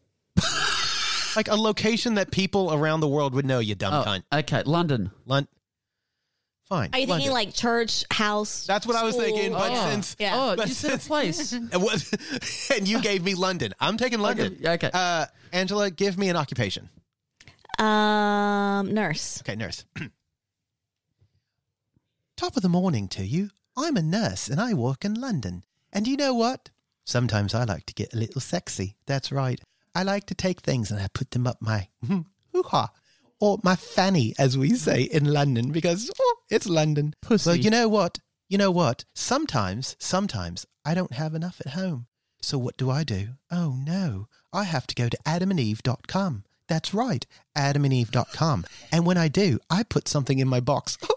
Like 1.37 1.49
a 1.49 1.57
location 1.57 2.15
that 2.15 2.31
people 2.31 2.73
around 2.73 3.01
the 3.01 3.09
world 3.09 3.35
would 3.35 3.45
know, 3.47 3.59
you 3.59 3.75
dumb 3.75 3.93
Oh, 3.95 4.05
cunt. 4.05 4.23
okay, 4.33 4.63
London. 4.65 5.11
Lon- 5.27 5.49
Fine. 6.69 6.91
Are 6.93 6.99
you 7.01 7.07
thinking 7.07 7.31
London. 7.31 7.33
like 7.33 7.55
church, 7.55 8.05
house? 8.11 8.67
That's 8.67 8.87
what 8.87 8.97
I 8.97 9.03
was 9.03 9.17
thinking, 9.17 9.53
but 9.53 9.71
Oh. 9.73 9.91
since 9.91 10.17
Yeah. 10.19 10.33
Oh, 10.35 10.57
but 10.57 10.69
you 10.69 10.75
said 10.75 10.91
a 10.91 10.93
since- 10.93 11.09
place. 11.09 11.53
It 11.73 11.77
was, 11.81 12.69
and 12.75 12.87
you 12.89 13.01
gave 13.03 13.23
me 13.25 13.35
London. 13.35 13.75
I'm 13.81 13.97
taking 13.97 14.21
London. 14.21 14.57
Okay, 14.61 14.71
okay. 14.75 14.91
Uh, 14.95 15.27
Angela, 15.53 15.91
give 15.91 16.17
me 16.17 16.29
an 16.31 16.37
occupation. 16.37 16.89
Um, 17.79 18.95
nurse. 18.95 19.41
Okay, 19.43 19.57
nurse. 19.57 19.85
Top 22.37 22.57
of 22.57 22.63
the 22.63 22.69
morning 22.69 23.07
to 23.09 23.25
you. 23.25 23.51
I'm 23.77 23.97
a 23.97 24.03
nurse 24.03 24.49
and 24.49 24.61
I 24.61 24.75
work 24.75 25.05
in 25.05 25.15
London. 25.15 25.63
And 25.93 26.09
you 26.09 26.17
know 26.17 26.35
what? 26.35 26.71
Sometimes 27.05 27.55
I 27.55 27.63
like 27.63 27.87
to 27.87 27.95
get 27.95 28.13
a 28.13 28.17
little 28.17 28.41
sexy. 28.41 28.97
That's 29.07 29.31
right. 29.31 29.61
I 29.95 30.03
like 30.03 30.27
to 30.27 30.35
take 30.35 30.61
things 30.61 30.91
and 30.91 31.01
I 31.01 31.07
put 31.15 31.31
them 31.31 31.47
up 31.47 31.59
my 31.61 31.87
hmm, 32.05 32.23
hoo 32.53 32.65
ha. 32.65 32.91
Or 33.39 33.61
my 33.63 33.77
fanny, 33.77 34.35
as 34.37 34.59
we 34.59 34.75
say 34.75 35.03
in 35.03 35.33
London, 35.33 35.71
because 35.71 36.11
oh, 36.19 36.37
it's 36.51 36.67
London. 36.67 37.15
Pussy. 37.23 37.51
Well, 37.51 37.57
you 37.57 37.71
know 37.71 37.89
what? 37.89 38.19
You 38.49 38.59
know 38.59 38.73
what? 38.73 39.05
Sometimes, 39.15 39.95
sometimes 40.01 40.67
I 40.85 40.95
don't 40.95 41.13
have 41.13 41.35
enough 41.35 41.61
at 41.61 41.73
home. 41.73 42.07
So 42.43 42.59
what 42.59 42.77
do 42.77 42.91
I 42.91 43.05
do? 43.05 43.29
Oh 43.51 43.77
no, 43.79 44.27
I 44.53 44.65
have 44.65 44.89
to 44.89 44.95
go 44.95 45.09
to 45.09 45.19
adamandeve.com. 45.25 46.45
That's 46.67 46.93
right, 46.93 47.27
adamandeve.com. 47.57 48.65
And 48.91 49.07
when 49.07 49.19
I 49.19 49.29
do, 49.29 49.61
I 49.71 49.85
put 49.85 50.09
something 50.09 50.41
in 50.41 50.49
my 50.49 50.61
box. 50.61 50.99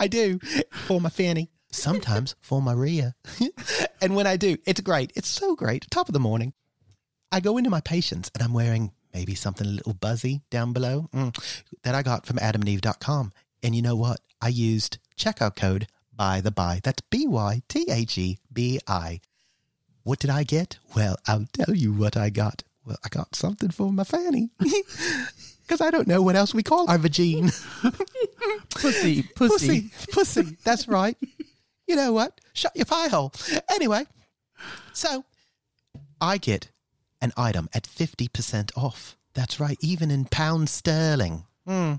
I 0.00 0.08
do 0.08 0.38
for 0.72 0.98
my 0.98 1.10
fanny, 1.10 1.50
sometimes 1.70 2.34
for 2.40 2.62
my 2.62 2.72
rear. 2.72 3.14
and 4.00 4.16
when 4.16 4.26
I 4.26 4.38
do, 4.38 4.56
it's 4.64 4.80
great. 4.80 5.12
It's 5.14 5.28
so 5.28 5.54
great. 5.54 5.86
Top 5.90 6.08
of 6.08 6.14
the 6.14 6.18
morning. 6.18 6.54
I 7.30 7.40
go 7.40 7.58
into 7.58 7.68
my 7.68 7.82
patients 7.82 8.30
and 8.34 8.42
I'm 8.42 8.54
wearing 8.54 8.92
maybe 9.12 9.34
something 9.34 9.66
a 9.66 9.70
little 9.70 9.92
buzzy 9.92 10.40
down 10.50 10.72
below 10.72 11.10
mm, 11.12 11.36
that 11.82 11.94
I 11.94 12.02
got 12.02 12.24
from 12.24 12.38
adamandeve.com. 12.38 13.32
And 13.62 13.76
you 13.76 13.82
know 13.82 13.94
what? 13.94 14.20
I 14.40 14.48
used 14.48 14.96
checkout 15.18 15.54
code 15.54 15.86
by 16.16 16.40
the 16.40 16.50
by. 16.50 16.80
That's 16.82 17.02
B 17.10 17.26
Y 17.26 17.60
T 17.68 17.84
H 17.90 18.16
E 18.16 18.38
B 18.50 18.80
I. 18.86 19.20
What 20.02 20.18
did 20.18 20.30
I 20.30 20.44
get? 20.44 20.78
Well, 20.96 21.16
I'll 21.26 21.44
tell 21.52 21.76
you 21.76 21.92
what 21.92 22.16
I 22.16 22.30
got. 22.30 22.62
Well, 22.86 22.96
I 23.04 23.08
got 23.10 23.36
something 23.36 23.70
for 23.70 23.92
my 23.92 24.04
fanny. 24.04 24.48
Because 25.70 25.86
I 25.86 25.92
don't 25.92 26.08
know 26.08 26.20
what 26.20 26.34
else 26.34 26.52
we 26.52 26.64
call 26.64 26.90
our 26.90 26.98
vagine. 26.98 27.54
Pussy, 28.70 29.22
pussy. 29.34 29.90
pussy. 29.90 29.90
Pussy. 30.12 30.56
That's 30.64 30.88
right. 30.88 31.16
You 31.86 31.96
know 31.96 32.12
what? 32.12 32.40
Shut 32.52 32.74
your 32.76 32.86
pie 32.86 33.08
hole. 33.08 33.32
Anyway, 33.68 34.06
so 34.92 35.24
I 36.20 36.38
get 36.38 36.70
an 37.20 37.32
item 37.36 37.68
at 37.74 37.84
50% 37.84 38.70
off. 38.76 39.16
That's 39.34 39.58
right, 39.60 39.76
even 39.80 40.10
in 40.10 40.24
pounds 40.26 40.70
sterling. 40.70 41.44
Hmm. 41.66 41.94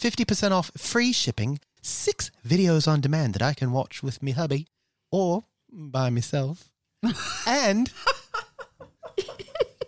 50% 0.00 0.50
off 0.50 0.70
free 0.76 1.12
shipping, 1.12 1.60
six 1.82 2.30
videos 2.46 2.86
on 2.86 3.00
demand 3.00 3.34
that 3.34 3.42
I 3.42 3.54
can 3.54 3.72
watch 3.72 4.02
with 4.02 4.22
me 4.22 4.32
hubby 4.32 4.66
or 5.10 5.44
by 5.72 6.10
myself, 6.10 6.68
and 7.46 7.92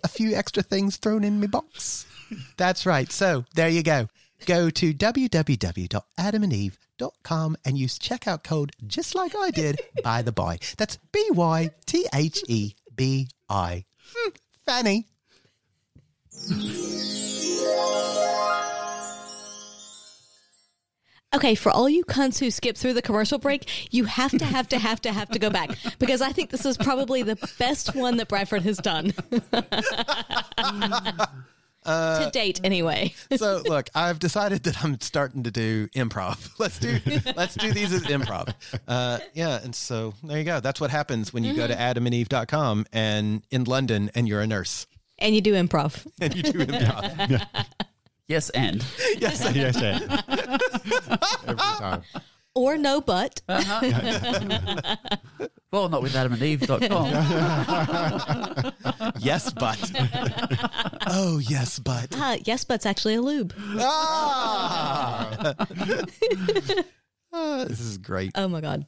a 0.04 0.08
few 0.08 0.34
extra 0.34 0.62
things 0.62 0.96
thrown 0.96 1.24
in 1.24 1.40
my 1.40 1.46
box. 1.46 2.06
That's 2.56 2.86
right. 2.86 3.10
So 3.10 3.44
there 3.54 3.68
you 3.68 3.82
go. 3.82 4.08
Go 4.46 4.70
to 4.70 4.94
www.adamandeve.com 4.94 7.56
and 7.64 7.78
use 7.78 7.98
checkout 7.98 8.42
code 8.42 8.72
just 8.86 9.14
like 9.14 9.34
I 9.36 9.50
did, 9.50 9.80
by 10.02 10.22
the 10.22 10.32
by. 10.32 10.58
That's 10.76 10.98
B 11.12 11.24
Y 11.32 11.70
T 11.86 12.06
H 12.14 12.42
E 12.48 12.74
B 12.94 13.28
I. 13.48 13.84
Hmm, 14.14 14.30
Fanny. 14.64 15.06
Okay, 21.34 21.54
for 21.54 21.70
all 21.70 21.90
you 21.90 22.04
cunts 22.04 22.38
who 22.38 22.50
skip 22.50 22.76
through 22.76 22.94
the 22.94 23.02
commercial 23.02 23.38
break, 23.38 23.92
you 23.92 24.04
have 24.04 24.30
to 24.38 24.46
have 24.46 24.66
to 24.68 24.78
have 24.78 25.00
to 25.02 25.12
have 25.12 25.28
to 25.28 25.38
go 25.38 25.50
back 25.50 25.76
because 25.98 26.22
I 26.22 26.32
think 26.32 26.48
this 26.48 26.64
is 26.64 26.78
probably 26.78 27.22
the 27.22 27.36
best 27.58 27.94
one 27.94 28.16
that 28.16 28.28
Bradford 28.28 28.62
has 28.62 28.78
done 28.78 29.12
to 31.88 32.30
date, 32.32 32.60
anyway. 32.64 33.14
So 33.36 33.62
look, 33.66 33.88
I've 33.94 34.18
decided 34.18 34.64
that 34.64 34.82
I'm 34.82 35.00
starting 35.00 35.44
to 35.44 35.50
do 35.50 35.86
improv. 35.88 36.50
Let's 36.58 36.78
do 36.78 36.98
let's 37.36 37.54
do 37.54 37.72
these 37.72 37.92
as 37.92 38.02
improv. 38.04 38.52
Uh, 38.86 39.18
yeah, 39.34 39.60
and 39.62 39.74
so 39.74 40.14
there 40.24 40.38
you 40.38 40.44
go. 40.44 40.60
That's 40.60 40.80
what 40.80 40.90
happens 40.90 41.32
when 41.32 41.44
you 41.44 41.54
go 41.54 41.66
to 41.66 41.74
adamandeve.com 41.74 42.86
and 42.92 43.42
in 43.50 43.64
London 43.64 44.10
and 44.14 44.26
you're 44.28 44.40
a 44.40 44.46
nurse 44.46 44.86
And 45.18 45.34
you 45.34 45.40
do 45.40 45.54
improv. 45.54 46.06
and 46.20 46.34
you 46.34 46.42
do 46.42 46.52
improv. 46.58 47.46
Yes, 48.26 48.50
and. 48.50 48.84
yes, 49.18 49.54
yes, 49.54 49.80
yeah. 49.80 50.20
Every 51.46 51.56
time. 51.56 52.02
Or 52.58 52.76
no 52.76 53.00
but. 53.00 53.40
Well, 55.70 55.90
not 55.90 56.00
with 56.02 56.14
adamandeve.com. 56.14 57.12
yes, 59.18 59.52
but. 59.52 59.78
oh, 61.06 61.38
yes, 61.40 61.78
but. 61.78 62.08
Ah, 62.16 62.38
yes, 62.44 62.64
but's 62.64 62.86
actually 62.86 63.16
a 63.16 63.20
lube. 63.20 63.52
Ah! 63.78 65.54
Ah, 67.34 67.64
this 67.68 67.80
is 67.80 67.98
great. 67.98 68.32
Oh 68.34 68.48
my 68.48 68.62
god. 68.62 68.86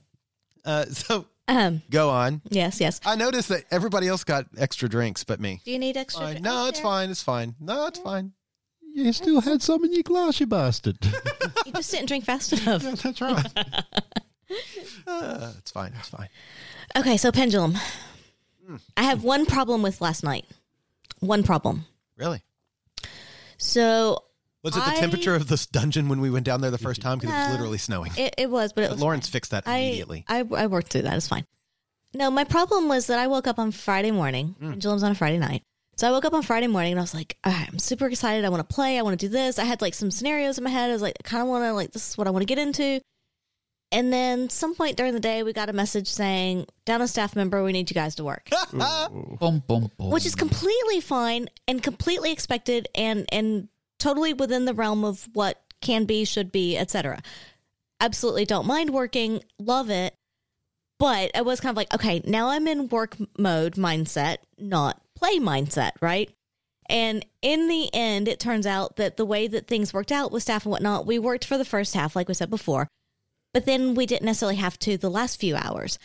Uh, 0.64 0.86
so 0.86 1.26
Um, 1.48 1.82
go 1.90 2.08
on. 2.08 2.40
yes, 2.48 2.80
yes. 2.80 2.98
I 3.04 3.14
noticed 3.14 3.50
that 3.50 3.64
everybody 3.70 4.08
else 4.08 4.24
got 4.24 4.46
extra 4.56 4.88
drinks 4.88 5.22
but 5.22 5.38
me. 5.38 5.60
Do 5.66 5.72
you 5.72 5.78
need 5.78 5.98
extra? 5.98 6.28
Fine. 6.28 6.40
No, 6.40 6.64
oh, 6.64 6.68
it's 6.68 6.78
there. 6.78 6.84
fine. 6.84 7.10
It's 7.10 7.22
fine. 7.22 7.56
No, 7.60 7.86
it's 7.88 7.98
fine. 7.98 8.32
You 9.05 9.12
still 9.12 9.40
had 9.40 9.62
some 9.62 9.84
in 9.84 9.92
your 9.92 10.03
glass, 10.03 10.40
you 10.40 10.46
bastard. 10.46 10.98
You 11.66 11.72
just 11.72 11.90
didn't 11.90 12.07
drink 12.09 12.24
fast 12.24 12.53
enough. 12.66 12.82
That's 12.82 13.20
right. 13.20 13.46
Uh, 15.07 15.53
it's 15.59 15.70
fine. 15.70 15.92
It's 15.98 16.09
fine. 16.09 16.28
Okay, 16.96 17.16
so 17.16 17.30
pendulum. 17.30 17.76
I 18.96 19.03
have 19.05 19.22
one 19.24 19.46
problem 19.46 19.82
with 19.82 20.01
last 20.01 20.24
night. 20.24 20.46
One 21.20 21.42
problem. 21.42 21.84
Really? 22.16 22.42
So 23.59 24.24
Was 24.62 24.76
it 24.76 24.80
the 24.84 24.90
I- 24.90 24.96
temperature 24.96 25.34
of 25.34 25.48
this 25.48 25.66
dungeon 25.66 26.09
when 26.09 26.20
we 26.20 26.30
went 26.30 26.44
down 26.46 26.61
there 26.61 26.70
the 26.70 26.78
first 26.78 27.01
time? 27.03 27.18
Because 27.18 27.34
it 27.34 27.38
was 27.38 27.51
literally 27.53 27.78
snowing. 27.78 28.12
it, 28.16 28.34
it 28.38 28.51
was, 28.51 28.72
but 28.72 28.84
it 28.84 28.88
But 28.88 28.94
was 28.96 29.03
Lawrence 29.03 29.28
fixed 29.28 29.51
that 29.53 29.64
I, 29.66 29.78
immediately. 29.78 30.24
I 30.28 30.40
I 30.57 30.66
worked 30.66 30.88
through 30.88 31.03
that. 31.03 31.16
It's 31.16 31.28
fine. 31.28 31.46
No, 32.14 32.30
my 32.30 32.44
problem 32.44 32.88
was 32.88 33.07
that 33.09 33.18
I 33.18 33.26
woke 33.28 33.46
up 33.46 33.59
on 33.59 33.70
Friday 33.70 34.11
morning. 34.11 34.57
Mm. 34.61 34.70
Pendulum's 34.70 35.03
on 35.03 35.12
a 35.12 35.14
Friday 35.14 35.38
night. 35.38 35.62
So 36.01 36.09
I 36.09 36.12
woke 36.12 36.24
up 36.24 36.32
on 36.32 36.40
Friday 36.40 36.66
morning 36.66 36.92
and 36.92 36.98
I 36.98 37.03
was 37.03 37.12
like, 37.12 37.36
all 37.44 37.53
right, 37.53 37.68
I'm 37.70 37.78
super 37.78 38.07
excited. 38.07 38.46
I 38.46 38.48
want 38.48 38.66
to 38.66 38.74
play. 38.74 38.98
I 38.98 39.03
want 39.03 39.20
to 39.20 39.26
do 39.26 39.30
this. 39.30 39.59
I 39.59 39.64
had 39.64 39.82
like 39.82 39.92
some 39.92 40.11
scenarios 40.11 40.57
in 40.57 40.64
my 40.64 40.70
head. 40.70 40.88
I 40.88 40.94
was 40.94 41.03
like, 41.03 41.18
I 41.20 41.28
kind 41.28 41.42
of 41.42 41.48
want 41.51 41.62
to 41.62 41.74
like 41.74 41.92
this 41.92 42.09
is 42.09 42.16
what 42.16 42.26
I 42.26 42.30
want 42.30 42.40
to 42.40 42.46
get 42.46 42.57
into. 42.57 43.03
And 43.92 44.11
then 44.11 44.48
some 44.48 44.74
point 44.74 44.96
during 44.96 45.12
the 45.12 45.20
day, 45.20 45.42
we 45.42 45.53
got 45.53 45.68
a 45.68 45.74
message 45.74 46.09
saying, 46.09 46.64
down 46.86 47.03
a 47.03 47.07
staff 47.07 47.36
member, 47.36 47.62
we 47.62 47.72
need 47.72 47.90
you 47.90 47.94
guys 47.94 48.14
to 48.14 48.24
work. 48.24 48.48
Boom, 48.72 49.62
boom, 49.68 49.90
boom. 49.98 50.11
which 50.11 50.24
is 50.24 50.34
completely 50.34 51.03
fine 51.03 51.51
and 51.68 51.82
completely 51.82 52.32
expected 52.32 52.88
and 52.94 53.26
and 53.30 53.68
totally 53.98 54.32
within 54.32 54.64
the 54.64 54.72
realm 54.72 55.05
of 55.05 55.28
what 55.34 55.61
can 55.82 56.07
be 56.07 56.24
should 56.24 56.51
be 56.51 56.78
etc 56.78 57.20
absolutely 58.01 58.46
don't 58.46 58.66
mind 58.66 58.88
working 58.88 59.42
love 59.59 59.90
it 59.90 60.14
but 60.98 61.30
I 61.34 61.42
was 61.42 61.61
kind 61.61 61.70
of 61.70 61.76
like 61.76 61.92
okay 61.94 62.22
now 62.24 62.48
i'm 62.48 62.66
in 62.66 62.88
work 62.88 63.16
mode 63.36 63.74
mindset 63.74 64.38
not 64.59 65.01
play 65.20 65.38
mindset 65.38 65.92
right? 66.00 66.30
And 66.88 67.24
in 67.42 67.68
the 67.68 67.88
end 67.94 68.28
it 68.28 68.40
turns 68.40 68.66
out 68.66 68.96
that 68.96 69.16
the 69.16 69.24
way 69.24 69.46
that 69.46 69.66
things 69.66 69.92
worked 69.92 70.12
out 70.12 70.32
with 70.32 70.42
staff 70.42 70.64
and 70.64 70.72
whatnot 70.72 71.06
we 71.06 71.18
worked 71.18 71.44
for 71.44 71.58
the 71.58 71.64
first 71.64 71.94
half 71.94 72.16
like 72.16 72.28
we 72.28 72.34
said 72.34 72.50
before 72.50 72.88
but 73.52 73.66
then 73.66 73.94
we 73.94 74.06
didn't 74.06 74.26
necessarily 74.26 74.56
have 74.56 74.78
to 74.80 74.96
the 74.96 75.10
last 75.10 75.40
few 75.40 75.56
hours. 75.56 75.98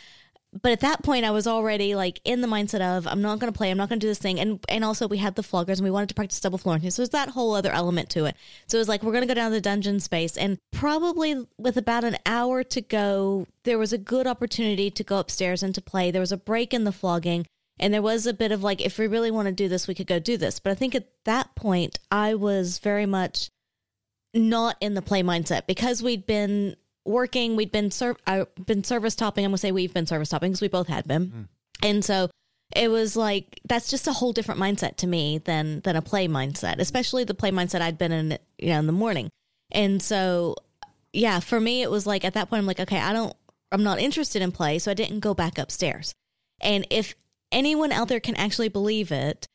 But 0.62 0.72
at 0.72 0.80
that 0.80 1.02
point 1.02 1.26
I 1.26 1.32
was 1.32 1.46
already 1.46 1.94
like 1.94 2.20
in 2.24 2.40
the 2.40 2.48
mindset 2.48 2.80
of 2.80 3.06
I'm 3.06 3.20
not 3.20 3.38
going 3.40 3.52
to 3.52 3.56
play, 3.56 3.70
I'm 3.70 3.76
not 3.76 3.88
going 3.88 4.00
to 4.00 4.04
do 4.04 4.08
this 4.08 4.18
thing, 4.18 4.40
and 4.40 4.64
and 4.68 4.84
also 4.84 5.06
we 5.06 5.18
had 5.18 5.34
the 5.34 5.42
floggers 5.42 5.76
and 5.76 5.82
we 5.82 5.90
wanted 5.90 6.08
to 6.08 6.14
practice 6.14 6.40
double 6.40 6.56
Florentine, 6.56 6.90
so 6.90 7.02
there's 7.02 7.10
that 7.10 7.30
whole 7.30 7.54
other 7.54 7.72
element 7.72 8.08
to 8.10 8.24
it. 8.24 8.36
So 8.66 8.78
it 8.78 8.80
was 8.80 8.88
like 8.88 9.02
we're 9.02 9.12
going 9.12 9.22
to 9.22 9.28
go 9.28 9.34
down 9.34 9.50
to 9.50 9.54
the 9.54 9.60
dungeon 9.60 10.00
space, 10.00 10.36
and 10.36 10.58
probably 10.72 11.46
with 11.58 11.76
about 11.76 12.04
an 12.04 12.16
hour 12.24 12.62
to 12.64 12.80
go, 12.80 13.46
there 13.64 13.78
was 13.78 13.92
a 13.92 13.98
good 13.98 14.26
opportunity 14.26 14.90
to 14.90 15.04
go 15.04 15.18
upstairs 15.18 15.62
and 15.62 15.74
to 15.74 15.82
play. 15.82 16.10
There 16.10 16.20
was 16.20 16.32
a 16.32 16.38
break 16.38 16.72
in 16.72 16.84
the 16.84 16.92
flogging, 16.92 17.46
and 17.78 17.92
there 17.92 18.02
was 18.02 18.26
a 18.26 18.32
bit 18.32 18.52
of 18.52 18.62
like 18.62 18.80
if 18.80 18.98
we 18.98 19.06
really 19.06 19.30
want 19.30 19.46
to 19.46 19.52
do 19.52 19.68
this, 19.68 19.88
we 19.88 19.94
could 19.94 20.06
go 20.06 20.18
do 20.18 20.36
this. 20.36 20.58
But 20.58 20.70
I 20.70 20.74
think 20.74 20.94
at 20.94 21.08
that 21.24 21.54
point 21.54 21.98
I 22.10 22.34
was 22.34 22.78
very 22.78 23.06
much 23.06 23.50
not 24.34 24.76
in 24.80 24.94
the 24.94 25.02
play 25.02 25.22
mindset 25.22 25.66
because 25.66 26.02
we'd 26.02 26.26
been 26.26 26.76
working, 27.04 27.56
we'd 27.56 27.72
been 27.72 27.90
serv- 27.90 28.16
I've 28.26 28.42
uh, 28.42 28.62
been 28.64 28.84
service 28.84 29.14
topping. 29.14 29.44
I'm 29.44 29.50
gonna 29.50 29.58
say 29.58 29.72
we've 29.72 29.94
been 29.94 30.06
service 30.06 30.28
topping 30.28 30.52
because 30.52 30.62
we 30.62 30.68
both 30.68 30.88
had 30.88 31.06
been, 31.06 31.26
mm. 31.28 31.48
and 31.82 32.04
so 32.04 32.30
it 32.74 32.88
was 32.90 33.16
like 33.16 33.60
that's 33.68 33.90
just 33.90 34.08
a 34.08 34.12
whole 34.12 34.32
different 34.32 34.60
mindset 34.60 34.96
to 34.96 35.06
me 35.06 35.38
than 35.38 35.80
than 35.80 35.96
a 35.96 36.02
play 36.02 36.26
mindset, 36.26 36.78
especially 36.78 37.24
the 37.24 37.34
play 37.34 37.50
mindset 37.50 37.80
I'd 37.80 37.98
been 37.98 38.12
in, 38.12 38.38
you 38.58 38.70
know, 38.70 38.78
in 38.78 38.86
the 38.86 38.92
morning. 38.92 39.30
And 39.70 40.02
so, 40.02 40.56
yeah, 41.12 41.40
for 41.40 41.60
me, 41.60 41.82
it 41.82 41.90
was 41.90 42.06
like 42.06 42.24
at 42.24 42.34
that 42.34 42.48
point, 42.48 42.60
I'm 42.60 42.66
like, 42.66 42.80
okay, 42.80 43.00
I 43.00 43.12
don't, 43.12 43.34
I'm 43.72 43.82
not 43.82 43.98
interested 43.98 44.42
in 44.42 44.52
play, 44.52 44.78
so 44.78 44.90
I 44.90 44.94
didn't 44.94 45.20
go 45.20 45.34
back 45.34 45.58
upstairs. 45.58 46.14
And 46.60 46.86
if 46.90 47.14
anyone 47.52 47.92
out 47.92 48.08
there 48.08 48.20
can 48.20 48.36
actually 48.36 48.68
believe 48.68 49.12
it, 49.12 49.46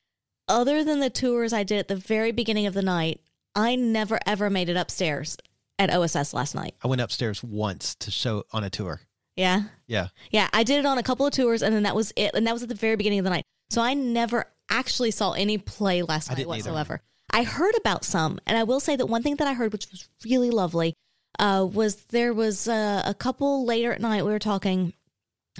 other 0.48 0.84
than 0.84 1.00
the 1.00 1.10
tours 1.10 1.54
I 1.54 1.64
did 1.64 1.80
at 1.80 1.88
the 1.88 1.96
very 1.96 2.32
beginning 2.32 2.66
of 2.66 2.74
the 2.74 2.82
night, 2.82 3.22
I 3.56 3.76
never 3.76 4.20
ever 4.26 4.50
made 4.50 4.70
it 4.70 4.78
upstairs 4.78 5.38
at 5.80 5.90
OSS 5.90 6.34
last 6.34 6.56
night. 6.56 6.76
I 6.84 6.88
went 6.88 7.02
upstairs 7.02 7.44
once 7.44 7.96
to 7.96 8.12
show 8.12 8.44
on 8.52 8.64
a 8.64 8.70
tour. 8.70 9.02
Yeah. 9.36 9.64
Yeah. 9.88 10.08
Yeah, 10.30 10.50
I 10.54 10.64
did 10.64 10.80
it 10.80 10.86
on 10.86 10.98
a 10.98 11.04
couple 11.04 11.26
of 11.26 11.34
tours 11.34 11.64
and 11.64 11.74
then 11.74 11.84
that 11.84 11.96
was 11.96 12.14
it. 12.16 12.32
And 12.34 12.46
that 12.48 12.54
was 12.54 12.64
at 12.64 12.70
the 12.70 12.76
very 12.76 12.96
beginning 12.96 13.20
of 13.20 13.24
the 13.24 13.30
night. 13.32 13.44
So 13.70 13.82
I 13.82 13.94
never 13.94 14.46
actually 14.70 15.12
saw 15.12 15.32
any 15.32 15.58
play 15.58 16.02
last 16.02 16.30
I 16.30 16.34
night 16.34 16.38
didn't 16.40 16.52
either. 16.54 16.70
whatsoever. 16.72 17.02
I 17.32 17.44
heard 17.44 17.76
about 17.78 18.04
some. 18.04 18.40
And 18.46 18.58
I 18.58 18.64
will 18.64 18.80
say 18.80 18.96
that 18.96 19.06
one 19.06 19.24
thing 19.24 19.38
that 19.38 19.48
I 19.48 19.54
heard, 19.54 19.72
which 19.72 19.90
was 19.90 20.08
really 20.26 20.52
lovely, 20.52 20.94
uh, 21.40 21.68
was 21.72 22.04
there 22.10 22.34
was 22.34 22.68
uh, 22.68 23.04
a 23.06 23.14
couple 23.14 23.66
later 23.66 23.94
at 23.94 24.02
night 24.02 24.26
we 24.26 24.32
were 24.32 24.40
talking 24.40 24.94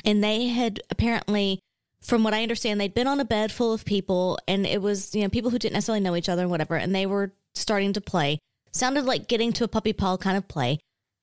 and 0.04 0.24
they 0.24 0.48
had 0.50 0.82
apparently 0.90 1.60
from 2.02 2.24
what 2.24 2.34
I 2.34 2.42
understand, 2.42 2.82
they'd 2.82 2.94
been 2.94 3.08
on 3.08 3.20
a 3.20 3.26
bed 3.26 3.52
full 3.52 3.74
of 3.74 3.86
people, 3.86 4.40
and 4.48 4.66
it 4.66 4.82
was 4.82 5.14
you 5.16 5.22
know 5.22 5.30
people 5.30 5.52
who 5.52 5.60
didn't 5.60 5.74
necessarily 5.74 6.02
know 6.02 6.16
each 6.16 6.30
other 6.30 6.44
and 6.44 6.52
whatever, 6.52 6.76
and 6.76 6.94
they 6.94 7.06
were 7.06 7.32
starting 7.54 7.94
to 7.94 8.02
play. 8.02 8.40
Sounded 8.72 9.06
like 9.06 9.28
getting 9.28 9.54
to 9.54 9.64
a 9.64 9.68
puppy 9.68 9.94
pile 9.94 10.18
kind 10.18 10.38
of 10.38 10.48
play, 10.48 10.80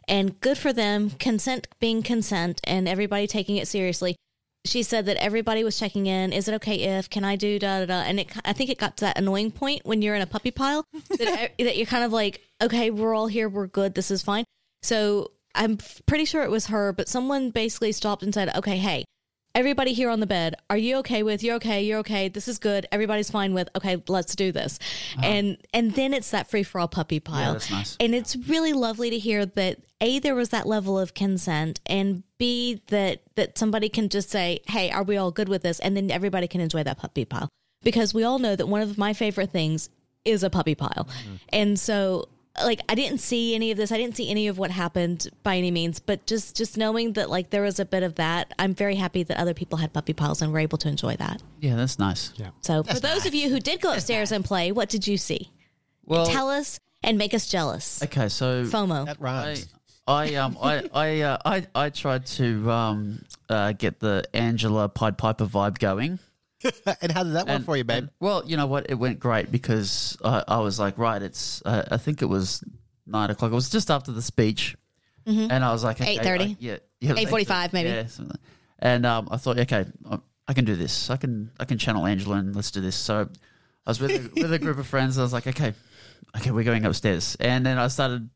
and 0.06 0.40
good 0.40 0.58
for 0.58 0.72
them. 0.72 1.10
Consent 1.10 1.66
being 1.80 2.02
consent, 2.02 2.60
and 2.64 2.88
everybody 2.88 3.26
taking 3.26 3.56
it 3.56 3.68
seriously. 3.68 4.16
She 4.64 4.82
said 4.82 5.06
that 5.06 5.16
everybody 5.22 5.64
was 5.64 5.78
checking 5.78 6.06
in. 6.06 6.32
Is 6.32 6.48
it 6.48 6.54
okay 6.54 6.98
if? 6.98 7.08
Can 7.08 7.24
I 7.24 7.36
do 7.36 7.58
da 7.58 7.80
da 7.80 7.86
da? 7.86 8.00
And 8.02 8.20
it, 8.20 8.28
I 8.44 8.52
think 8.52 8.70
it 8.70 8.78
got 8.78 8.96
to 8.98 9.06
that 9.06 9.18
annoying 9.18 9.50
point 9.50 9.82
when 9.84 10.02
you're 10.02 10.14
in 10.14 10.22
a 10.22 10.26
puppy 10.26 10.50
pile 10.50 10.84
that, 11.10 11.52
that 11.58 11.76
you're 11.76 11.86
kind 11.86 12.04
of 12.04 12.12
like, 12.12 12.42
okay, 12.60 12.90
we're 12.90 13.14
all 13.14 13.28
here, 13.28 13.48
we're 13.48 13.66
good, 13.66 13.94
this 13.94 14.10
is 14.10 14.20
fine. 14.20 14.44
So 14.82 15.30
I'm 15.54 15.78
pretty 16.06 16.24
sure 16.24 16.42
it 16.42 16.50
was 16.50 16.66
her, 16.66 16.92
but 16.92 17.08
someone 17.08 17.50
basically 17.50 17.92
stopped 17.92 18.22
and 18.22 18.34
said, 18.34 18.54
okay, 18.56 18.76
hey, 18.76 19.04
everybody 19.54 19.92
here 19.92 20.10
on 20.10 20.20
the 20.20 20.26
bed, 20.26 20.54
are 20.70 20.76
you 20.76 20.96
okay 20.98 21.22
with? 21.22 21.42
You're 21.42 21.56
okay. 21.56 21.82
You're 21.82 21.98
okay. 21.98 22.28
This 22.28 22.48
is 22.48 22.58
good. 22.58 22.86
Everybody's 22.92 23.30
fine 23.30 23.54
with. 23.54 23.68
Okay, 23.76 24.02
let's 24.08 24.34
do 24.36 24.52
this. 24.52 24.78
Uh-huh. 25.16 25.26
And 25.26 25.58
and 25.74 25.94
then 25.94 26.14
it's 26.14 26.30
that 26.30 26.50
free 26.50 26.62
for 26.62 26.80
all 26.80 26.88
puppy 26.88 27.20
pile. 27.20 27.54
that's 27.54 27.70
nice. 27.70 27.96
And 28.00 28.14
it's 28.14 28.36
really 28.36 28.72
lovely 28.72 29.10
to 29.10 29.18
hear 29.18 29.46
that 29.46 29.78
a 30.00 30.18
there 30.18 30.34
was 30.34 30.50
that 30.50 30.66
level 30.66 30.98
of 30.98 31.14
consent, 31.14 31.80
and 31.86 32.22
b 32.38 32.82
that 32.88 33.22
that 33.34 33.58
somebody 33.58 33.88
can 33.88 34.08
just 34.08 34.30
say, 34.30 34.60
hey, 34.68 34.90
are 34.90 35.02
we 35.02 35.16
all 35.16 35.30
good 35.30 35.48
with 35.48 35.62
this? 35.62 35.80
And 35.80 35.96
then 35.96 36.10
everybody 36.10 36.46
can 36.48 36.60
enjoy 36.60 36.82
that 36.84 36.98
puppy 36.98 37.24
pile 37.24 37.48
because 37.82 38.14
we 38.14 38.24
all 38.24 38.38
know 38.38 38.54
that 38.54 38.66
one 38.66 38.82
of 38.82 38.98
my 38.98 39.12
favorite 39.12 39.50
things 39.50 39.90
is 40.24 40.42
a 40.42 40.50
puppy 40.50 40.74
pile, 40.74 41.08
mm-hmm. 41.08 41.34
and 41.50 41.78
so. 41.78 42.28
Like 42.64 42.80
I 42.88 42.94
didn't 42.94 43.18
see 43.18 43.54
any 43.54 43.70
of 43.70 43.76
this. 43.76 43.92
I 43.92 43.96
didn't 43.98 44.16
see 44.16 44.30
any 44.30 44.48
of 44.48 44.58
what 44.58 44.70
happened 44.70 45.28
by 45.42 45.56
any 45.56 45.70
means, 45.70 46.00
but 46.00 46.26
just 46.26 46.56
just 46.56 46.76
knowing 46.76 47.12
that 47.14 47.30
like 47.30 47.50
there 47.50 47.62
was 47.62 47.78
a 47.80 47.84
bit 47.84 48.02
of 48.02 48.16
that, 48.16 48.52
I'm 48.58 48.74
very 48.74 48.94
happy 48.96 49.22
that 49.22 49.36
other 49.38 49.54
people 49.54 49.78
had 49.78 49.92
puppy 49.92 50.12
piles 50.12 50.42
and 50.42 50.52
were 50.52 50.58
able 50.58 50.78
to 50.78 50.88
enjoy 50.88 51.16
that. 51.16 51.42
Yeah, 51.60 51.76
that's 51.76 51.98
nice. 51.98 52.32
Yeah. 52.36 52.50
So 52.60 52.82
for 52.82 53.00
those 53.00 53.26
of 53.26 53.34
you 53.34 53.48
who 53.48 53.60
did 53.60 53.80
go 53.80 53.92
upstairs 53.92 54.32
and 54.32 54.44
play, 54.44 54.72
what 54.72 54.88
did 54.88 55.06
you 55.06 55.16
see? 55.16 55.50
Well, 56.04 56.26
Tell 56.26 56.48
us 56.48 56.80
and 57.02 57.18
make 57.18 57.34
us 57.34 57.48
jealous. 57.48 58.02
okay, 58.02 58.28
so 58.28 58.64
FOMO. 58.64 59.06
That 59.06 59.18
I. 59.22 59.56
I 60.06 60.34
um 60.36 60.56
I 60.62 60.88
I 60.94 61.20
uh, 61.20 61.38
I 61.44 61.66
I 61.74 61.90
tried 61.90 62.24
to 62.26 62.70
um 62.70 63.22
uh, 63.50 63.72
get 63.72 64.00
the 64.00 64.24
Angela 64.32 64.88
Pied 64.88 65.18
Piper 65.18 65.44
vibe 65.44 65.78
going. 65.78 66.18
and 67.02 67.12
how 67.12 67.22
did 67.22 67.34
that 67.34 67.46
work 67.46 67.62
for 67.64 67.76
you, 67.76 67.84
babe? 67.84 68.04
and- 68.04 68.10
well, 68.20 68.42
you 68.46 68.56
know 68.56 68.66
what? 68.66 68.90
It 68.90 68.94
went 68.94 69.18
great 69.20 69.50
because 69.50 70.16
I, 70.24 70.42
I 70.48 70.58
was 70.60 70.78
like, 70.78 70.98
right, 70.98 71.20
it's. 71.22 71.62
Uh, 71.64 71.84
I 71.90 71.96
think 71.98 72.22
it 72.22 72.26
was 72.26 72.62
nine 73.06 73.30
o'clock. 73.30 73.52
It 73.52 73.54
was 73.54 73.70
just 73.70 73.90
after 73.90 74.12
the 74.12 74.22
speech, 74.22 74.76
and 75.26 75.52
I 75.52 75.72
was 75.72 75.84
like, 75.84 76.00
okay, 76.00 76.18
8:30? 76.18 76.40
I- 76.40 76.56
yeah, 76.58 76.76
yeah, 77.00 77.12
8:45 77.14 77.72
maybe. 77.72 77.90
Yeah, 77.90 78.06
something 78.06 78.30
like- 78.30 78.40
and 78.80 79.04
um, 79.06 79.28
I 79.30 79.36
thought, 79.36 79.58
okay, 79.58 79.86
I- 80.10 80.18
I 80.46 80.54
can 80.54 80.64
do 80.64 80.74
this. 80.76 81.10
I 81.10 81.16
can 81.16 81.50
I 81.60 81.64
can 81.66 81.76
channel 81.78 82.06
Angela 82.06 82.36
and 82.36 82.56
let's 82.56 82.70
do 82.70 82.80
this. 82.80 82.96
So 82.96 83.28
I 83.86 83.90
was 83.90 84.00
with 84.00 84.10
a, 84.12 84.40
with 84.40 84.52
a 84.52 84.58
group 84.58 84.78
of 84.78 84.86
friends. 84.86 85.18
I 85.18 85.22
was 85.22 85.32
like, 85.32 85.46
okay, 85.46 85.74
okay, 86.36 86.50
we're 86.50 86.64
going 86.64 86.84
upstairs, 86.86 87.36
and 87.38 87.64
then 87.66 87.78
I 87.78 87.88
started. 87.88 88.30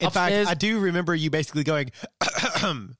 In 0.00 0.08
upstairs. 0.08 0.46
fact, 0.46 0.50
I 0.50 0.54
do 0.54 0.80
remember 0.80 1.14
you 1.14 1.30
basically 1.30 1.62
going, 1.64 1.92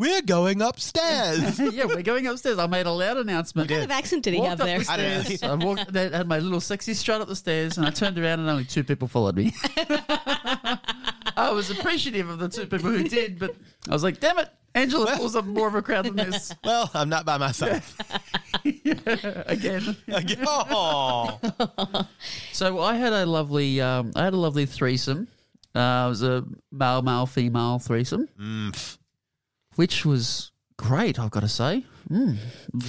We're 0.00 0.22
going 0.22 0.62
upstairs. 0.62 1.58
yeah, 1.74 1.84
we're 1.84 2.00
going 2.02 2.26
upstairs. 2.26 2.58
I 2.58 2.66
made 2.66 2.86
a 2.86 2.90
loud 2.90 3.18
announcement. 3.18 3.68
What 3.70 3.74
kind 3.76 3.84
of 3.84 3.96
accent 3.96 4.24
did 4.24 4.32
he 4.32 4.40
Walked 4.40 4.48
have 4.48 4.58
there? 4.60 4.78
the 4.78 4.90
I 4.90 4.96
don't 4.96 5.10
know. 5.10 5.22
stairs. 5.22 5.42
I 5.42 5.54
walked. 5.54 5.92
They 5.92 6.08
had 6.08 6.26
my 6.26 6.38
little 6.38 6.60
sexy 6.60 6.94
strut 6.94 7.20
up 7.20 7.28
the 7.28 7.36
stairs, 7.36 7.76
and 7.76 7.86
I 7.86 7.90
turned 7.90 8.18
around, 8.18 8.40
and 8.40 8.48
only 8.48 8.64
two 8.64 8.82
people 8.82 9.08
followed 9.08 9.36
me. 9.36 9.52
I 11.36 11.50
was 11.52 11.70
appreciative 11.70 12.30
of 12.30 12.38
the 12.38 12.48
two 12.48 12.62
people 12.66 12.90
who 12.90 13.04
did, 13.04 13.38
but 13.38 13.54
I 13.88 13.92
was 13.92 14.02
like, 14.02 14.20
"Damn 14.20 14.38
it, 14.38 14.48
Angela 14.74 15.14
pulls 15.16 15.36
up 15.36 15.44
more 15.44 15.68
of 15.68 15.74
a 15.74 15.82
crowd 15.82 16.06
than 16.06 16.16
this 16.16 16.54
well, 16.64 16.90
I'm 16.94 17.10
not 17.10 17.26
by 17.26 17.36
myself. 17.36 17.94
again." 18.64 19.96
oh. 20.46 21.38
So 22.52 22.78
I 22.80 22.96
had 22.96 23.12
a 23.12 23.26
lovely, 23.26 23.80
um, 23.82 24.12
I 24.16 24.24
had 24.24 24.32
a 24.32 24.38
lovely 24.38 24.64
threesome. 24.66 25.28
Uh, 25.74 26.04
it 26.06 26.08
was 26.08 26.22
a 26.22 26.44
male, 26.72 27.02
male, 27.02 27.26
female 27.26 27.78
threesome, 27.78 28.28
Mm. 28.40 28.96
Which 29.76 30.04
was 30.04 30.52
great. 30.76 31.18
I've 31.18 31.30
got 31.30 31.40
to 31.40 31.48
say, 31.48 31.84
mm, 32.10 32.36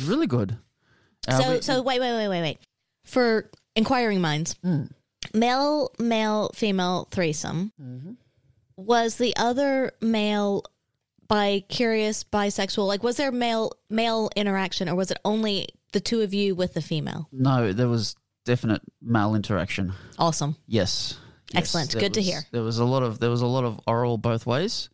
really 0.05 0.27
good. 0.27 0.57
Uh, 1.27 1.41
So 1.41 1.51
we- 1.51 1.61
so 1.61 1.81
wait 1.81 1.99
wait 1.99 2.13
wait 2.13 2.27
wait 2.29 2.41
wait. 2.41 2.57
For 3.05 3.49
inquiring 3.75 4.21
minds, 4.21 4.55
male 5.33 5.91
male 5.99 6.51
female 6.53 7.07
threesome. 7.11 7.71
Was 8.77 9.17
the 9.17 9.35
other 9.37 9.91
male 10.01 10.63
bi 11.27 11.63
curious 11.69 12.23
bisexual? 12.23 12.87
Like 12.87 13.03
was 13.03 13.17
there 13.17 13.31
male 13.31 13.73
male 13.89 14.29
interaction 14.35 14.89
or 14.89 14.95
was 14.95 15.11
it 15.11 15.17
only 15.23 15.67
the 15.93 15.99
two 15.99 16.21
of 16.21 16.33
you 16.33 16.55
with 16.55 16.73
the 16.73 16.81
female? 16.81 17.27
No, 17.31 17.71
there 17.73 17.89
was 17.89 18.15
definite 18.45 18.81
male 19.01 19.35
interaction. 19.35 19.93
Awesome. 20.17 20.55
Yes. 20.67 21.17
Yes, 21.53 21.63
Excellent. 21.63 21.91
there 21.91 22.01
Good 22.01 22.13
to 22.15 22.21
hear. 22.21 22.45
There 22.51 22.63
was 22.63 22.79
a 22.79 22.85
lot 22.85 23.03
of 23.03 23.19
there 23.19 23.29
was 23.29 23.41
a 23.41 23.47
lot 23.47 23.63
of 23.65 23.79
oral 23.85 24.17
both 24.17 24.45
ways. 24.45 24.89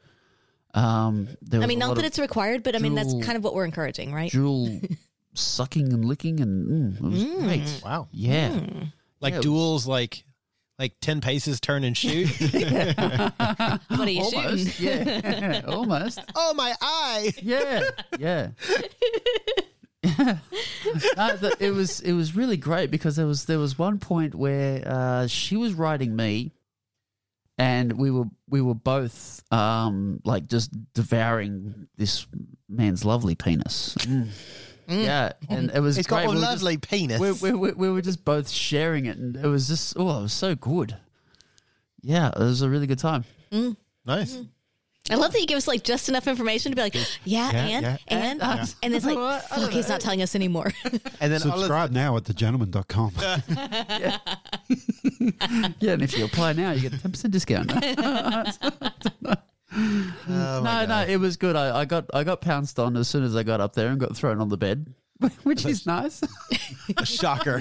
Um, 0.77 1.27
there 1.41 1.61
I 1.61 1.65
mean, 1.65 1.79
not 1.79 1.95
that 1.95 2.05
it's 2.05 2.19
required, 2.19 2.61
but 2.63 2.75
I 2.75 2.79
mean, 2.79 2.93
that's 2.95 3.11
dual- 3.13 3.23
kind 3.23 3.35
of 3.37 3.43
what 3.43 3.55
we're 3.55 3.65
encouraging, 3.65 4.13
right? 4.13 4.31
dual 4.31 4.79
sucking 5.33 5.91
and 5.93 6.05
licking 6.05 6.39
and 6.39 6.97
mm, 6.97 7.05
it 7.05 7.11
was 7.11 7.23
great. 7.43 7.81
Wow. 7.83 8.07
Yeah. 8.11 8.59
Like 9.19 9.31
Yeah, 9.31 9.35
it 9.35 9.37
was- 9.37 9.43
duels, 9.45 9.87
like 9.87 10.23
like 10.79 10.93
ten 11.01 11.21
paces, 11.21 11.59
turn 11.59 11.83
and 11.83 11.97
shoot. 11.97 12.29
What 12.39 14.07
are 14.07 14.09
you 14.11 14.21
Almost. 14.21 14.73
shooting? 14.75 14.85
Yeah. 14.85 15.61
Almost. 15.67 16.19
oh 16.35 16.53
my 16.53 16.75
eye! 16.81 17.33
Yeah, 17.41 17.81
yeah. 18.19 18.49
no, 20.03 21.35
the, 21.37 21.55
it 21.59 21.71
was 21.71 21.99
it 22.01 22.13
was 22.13 22.35
really 22.35 22.57
great 22.57 22.91
because 22.91 23.15
there 23.15 23.25
was 23.25 23.45
there 23.45 23.59
was 23.59 23.77
one 23.79 23.97
point 23.99 24.35
where 24.35 24.83
uh, 24.87 25.27
she 25.27 25.57
was 25.57 25.73
riding 25.73 26.15
me, 26.15 26.51
and 27.57 27.93
we 27.93 28.11
were 28.11 28.25
we 28.49 28.61
were 28.61 28.75
both 28.75 29.41
um, 29.51 30.19
like 30.23 30.47
just 30.47 30.71
devouring 30.93 31.87
this 31.97 32.27
man's 32.69 33.03
lovely 33.05 33.35
penis. 33.35 33.95
Mm. 34.01 34.27
Mm. 34.87 35.03
Yeah, 35.03 35.33
and 35.49 35.69
it 35.71 35.81
was 35.81 35.97
It's 35.97 36.07
great. 36.07 36.25
got 36.25 36.25
a 36.27 36.29
We 36.29 36.35
were 36.35 36.41
just- 36.41 36.63
lovely 36.63 36.77
penis. 36.77 37.19
we, 37.19 37.31
we, 37.33 37.51
we, 37.51 37.71
we 37.73 37.89
were 37.89 38.01
just 38.01 38.23
both 38.23 38.49
sharing 38.49 39.05
it, 39.05 39.17
and 39.17 39.35
it 39.35 39.45
was 39.47 39.67
just 39.67 39.95
oh, 39.97 40.19
it 40.19 40.21
was 40.23 40.33
so 40.33 40.55
good. 40.55 40.95
Yeah, 42.01 42.29
it 42.29 42.39
was 42.39 42.61
a 42.61 42.69
really 42.69 42.87
good 42.87 42.99
time. 42.99 43.25
Mm. 43.51 43.75
nice. 44.05 44.37
I 45.09 45.15
love 45.15 45.31
that 45.33 45.39
you 45.39 45.47
give 45.47 45.57
us 45.57 45.67
like 45.67 45.83
just 45.83 46.09
enough 46.09 46.27
information 46.27 46.71
to 46.71 46.75
be 46.75 46.81
like, 46.81 46.95
yeah, 46.95 47.03
Yeah, 47.23 47.51
and, 47.51 47.83
yeah. 47.83 47.97
and, 48.07 48.39
Yeah. 48.39 48.65
and 48.83 48.93
it's 48.93 49.05
like, 49.05 49.15
Well, 49.17 49.27
I 49.27 49.39
fuck, 49.39 49.71
he's 49.71 49.87
not 49.89 50.01
telling 50.01 50.21
us 50.21 50.35
anymore. 50.35 50.71
And 51.21 51.31
then 51.31 51.41
all 51.43 51.53
of- 51.53 51.59
Subscribe 51.59 51.91
now 51.91 52.15
at 52.17 52.23
thegentleman.com. 52.25 53.13
Yeah, 55.79 55.93
and 55.93 56.01
if 56.01 56.17
you 56.17 56.25
apply 56.25 56.53
now, 56.53 56.71
you 56.71 56.81
get 56.81 56.93
a 56.93 57.01
ten 57.01 57.11
percent 57.11 57.31
discount. 57.33 57.71
Oh 57.73 57.81
my 59.69 60.25
no, 60.27 60.81
no, 60.81 60.87
God. 60.87 61.09
it 61.09 61.17
was 61.19 61.37
good. 61.37 61.55
I, 61.55 61.79
I 61.79 61.85
got 61.85 62.05
I 62.13 62.23
got 62.23 62.41
pounced 62.41 62.79
on 62.79 62.95
as 62.97 63.07
soon 63.07 63.23
as 63.23 63.35
I 63.35 63.43
got 63.43 63.59
up 63.61 63.73
there 63.73 63.89
and 63.89 63.99
got 63.99 64.15
thrown 64.15 64.39
on 64.41 64.49
the 64.49 64.57
bed, 64.57 64.93
which 65.43 65.65
is 65.65 65.85
nice. 65.85 66.21
A 66.97 67.05
shocker. 67.05 67.59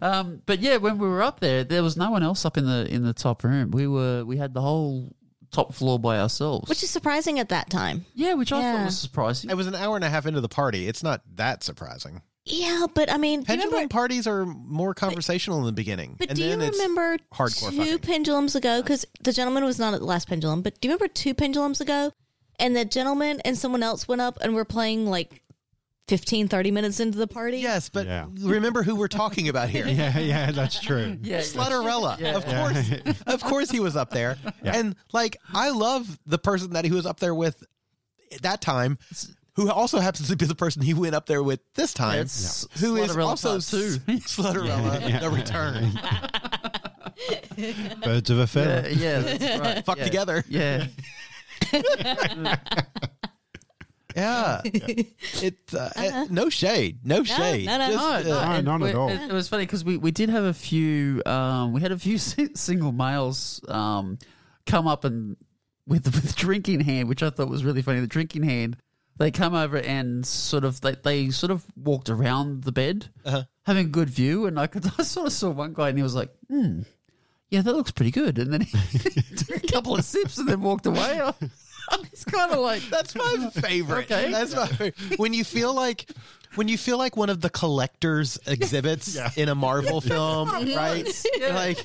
Um, 0.00 0.42
but 0.46 0.60
yeah, 0.60 0.76
when 0.76 0.98
we 0.98 1.08
were 1.08 1.22
up 1.22 1.40
there, 1.40 1.64
there 1.64 1.82
was 1.82 1.96
no 1.96 2.10
one 2.10 2.22
else 2.22 2.44
up 2.44 2.56
in 2.56 2.66
the 2.66 2.86
in 2.92 3.02
the 3.04 3.12
top 3.12 3.44
room. 3.44 3.70
We 3.70 3.86
were 3.86 4.24
we 4.24 4.36
had 4.36 4.54
the 4.54 4.60
whole 4.60 5.14
top 5.50 5.72
floor 5.74 5.98
by 5.98 6.18
ourselves, 6.20 6.68
Which 6.68 6.82
is 6.82 6.90
surprising 6.90 7.38
at 7.38 7.48
that 7.48 7.70
time. 7.70 8.04
yeah, 8.14 8.34
which 8.34 8.52
I 8.52 8.60
thought 8.60 8.84
was 8.84 8.98
surprising. 8.98 9.50
it 9.50 9.56
was 9.56 9.66
an 9.66 9.74
hour 9.74 9.96
and 9.96 10.04
a 10.04 10.10
half 10.10 10.26
into 10.26 10.40
the 10.42 10.48
party. 10.48 10.86
It's 10.86 11.02
not 11.02 11.22
that 11.36 11.64
surprising. 11.64 12.20
Yeah, 12.44 12.86
but 12.94 13.10
I 13.12 13.18
mean, 13.18 13.40
do 13.40 13.52
you 13.52 13.58
Pendulum 13.58 13.72
remember, 13.74 13.92
parties 13.92 14.26
are 14.26 14.46
more 14.46 14.94
conversational 14.94 15.58
in 15.60 15.66
the 15.66 15.72
beginning, 15.72 16.16
but 16.18 16.28
and 16.30 16.36
do 16.36 16.42
you 16.44 16.50
then 16.50 16.62
it's 16.62 16.78
remember 16.78 17.18
hardcore 17.32 17.70
two 17.70 17.76
fucking. 17.78 17.98
pendulums 17.98 18.54
ago? 18.56 18.80
Because 18.82 19.04
the 19.20 19.32
gentleman 19.32 19.64
was 19.64 19.78
not 19.78 19.92
at 19.94 20.00
the 20.00 20.06
last 20.06 20.28
pendulum, 20.28 20.62
but 20.62 20.80
do 20.80 20.88
you 20.88 20.92
remember 20.94 21.12
two 21.12 21.34
pendulums 21.34 21.80
ago? 21.80 22.10
And 22.58 22.74
the 22.74 22.84
gentleman 22.86 23.40
and 23.44 23.56
someone 23.56 23.82
else 23.82 24.08
went 24.08 24.20
up 24.22 24.38
and 24.40 24.54
we're 24.54 24.64
playing 24.64 25.06
like 25.06 25.42
15, 26.08 26.48
30 26.48 26.70
minutes 26.70 27.00
into 27.00 27.18
the 27.18 27.26
party. 27.26 27.58
Yes, 27.58 27.88
but 27.88 28.06
Yeah. 28.06 28.26
remember 28.40 28.82
who 28.82 28.96
we're 28.96 29.08
talking 29.08 29.48
about 29.48 29.68
here. 29.68 29.86
yeah, 29.88 30.18
yeah, 30.18 30.50
that's 30.50 30.80
true. 30.80 31.18
yeah, 31.22 31.40
Slutterella. 31.40 32.20
Of 32.34 32.46
course. 32.46 33.22
of 33.26 33.42
course 33.42 33.70
he 33.70 33.78
was 33.80 33.94
up 33.96 34.10
there. 34.10 34.36
And 34.62 34.96
like 35.12 35.36
I 35.52 35.70
love 35.70 36.18
the 36.26 36.38
person 36.38 36.72
that 36.72 36.84
he 36.84 36.90
was 36.90 37.06
up 37.06 37.20
there 37.20 37.34
with 37.34 37.62
at 38.32 38.42
that 38.42 38.60
time, 38.60 38.98
who 39.54 39.70
also 39.70 39.98
happens 39.98 40.28
to 40.28 40.36
be 40.36 40.46
the 40.46 40.54
person 40.54 40.82
he 40.82 40.94
went 40.94 41.14
up 41.14 41.26
there 41.26 41.42
with 41.42 41.60
this 41.74 41.92
time. 41.92 42.20
It's 42.20 42.66
Who 42.80 42.96
is 42.96 43.10
Slutterella 43.10 43.26
also 43.26 43.50
part 43.50 43.62
two. 43.62 43.98
Slutterella, 44.20 45.20
the 45.20 45.30
return. 45.30 45.92
Birds 48.02 48.30
of 48.30 48.38
a 48.38 48.40
yeah, 48.42 48.46
feather. 48.46 48.90
yeah, 48.90 49.20
that's 49.20 49.60
right. 49.60 49.84
Fuck 49.84 49.98
yeah. 49.98 50.04
together. 50.04 50.44
Yeah, 50.48 50.86
Yeah. 54.64 55.02
It 55.42 55.58
uh, 55.74 55.90
uh, 55.96 56.26
no 56.30 56.48
shade. 56.50 57.00
No 57.04 57.22
shade. 57.24 57.66
no, 57.66 57.78
no. 57.78 57.86
Just, 57.92 58.26
No, 58.28 58.38
uh, 58.38 58.60
No, 58.60 58.76
not 58.78 58.88
at 58.88 58.94
all. 58.94 59.08
It, 59.10 59.20
it 59.22 59.32
was 59.32 59.48
funny 59.48 59.64
because 59.64 59.84
we, 59.84 59.96
we 59.96 60.10
did 60.10 60.28
have 60.30 60.44
a 60.44 60.54
few 60.54 61.22
um, 61.26 61.72
we 61.72 61.80
had 61.80 61.92
a 61.92 61.98
few 61.98 62.18
single 62.54 62.92
males 62.92 63.60
um, 63.68 64.18
come 64.66 64.86
up 64.86 65.04
and 65.04 65.36
with 65.86 66.04
with 66.14 66.34
drink 66.36 66.68
in 66.68 66.80
hand, 66.80 67.08
which 67.08 67.22
I 67.22 67.30
thought 67.30 67.48
was 67.48 67.64
really 67.64 67.82
funny. 67.82 68.00
The 68.00 68.06
drink 68.06 68.34
in 68.36 68.42
hand, 68.42 68.76
they 69.16 69.30
come 69.30 69.54
over 69.54 69.78
and 69.78 70.26
sort 70.26 70.64
of 70.64 70.80
they, 70.80 70.94
they 71.02 71.30
sort 71.30 71.50
of 71.50 71.64
walked 71.76 72.10
around 72.10 72.64
the 72.64 72.72
bed, 72.72 73.08
Uh-huh. 73.24 73.44
having 73.64 73.86
a 73.86 73.90
good 73.90 74.10
view, 74.10 74.46
and 74.46 74.58
I 74.60 74.66
could 74.66 74.84
I 74.98 75.02
sort 75.02 75.26
of 75.28 75.32
saw 75.32 75.50
one 75.50 75.72
guy 75.74 75.88
and 75.90 75.98
he 75.98 76.02
was 76.02 76.14
like, 76.14 76.30
hmm. 76.48 76.80
Yeah, 77.50 77.62
that 77.62 77.74
looks 77.74 77.92
pretty 77.92 78.10
good. 78.10 78.38
And 78.38 78.52
then 78.52 78.60
he 78.60 78.76
took 79.34 79.64
a 79.64 79.66
couple 79.72 79.94
of 79.96 80.04
sips 80.04 80.36
and 80.36 80.46
then 80.46 80.60
walked 80.60 80.84
away. 80.84 81.18
I, 81.90 81.94
I'm 81.94 82.04
just 82.04 82.26
kind 82.26 82.52
of 82.52 82.58
like, 82.58 82.82
That's 82.90 83.14
my 83.14 83.50
favorite. 83.54 84.10
Okay. 84.10 84.30
That's 84.30 84.54
my 84.54 84.66
favorite. 84.66 85.18
When 85.18 85.32
you 85.34 85.44
feel 85.44 85.74
like 85.74 86.08
when 86.54 86.68
you 86.68 86.78
feel 86.78 86.98
like 86.98 87.16
one 87.16 87.30
of 87.30 87.40
the 87.40 87.50
collector's 87.50 88.38
exhibits 88.46 89.18
in 89.36 89.48
a 89.48 89.54
Marvel 89.54 90.00
film, 90.00 90.48
right? 90.76 91.24
You're 91.38 91.52
Like, 91.52 91.78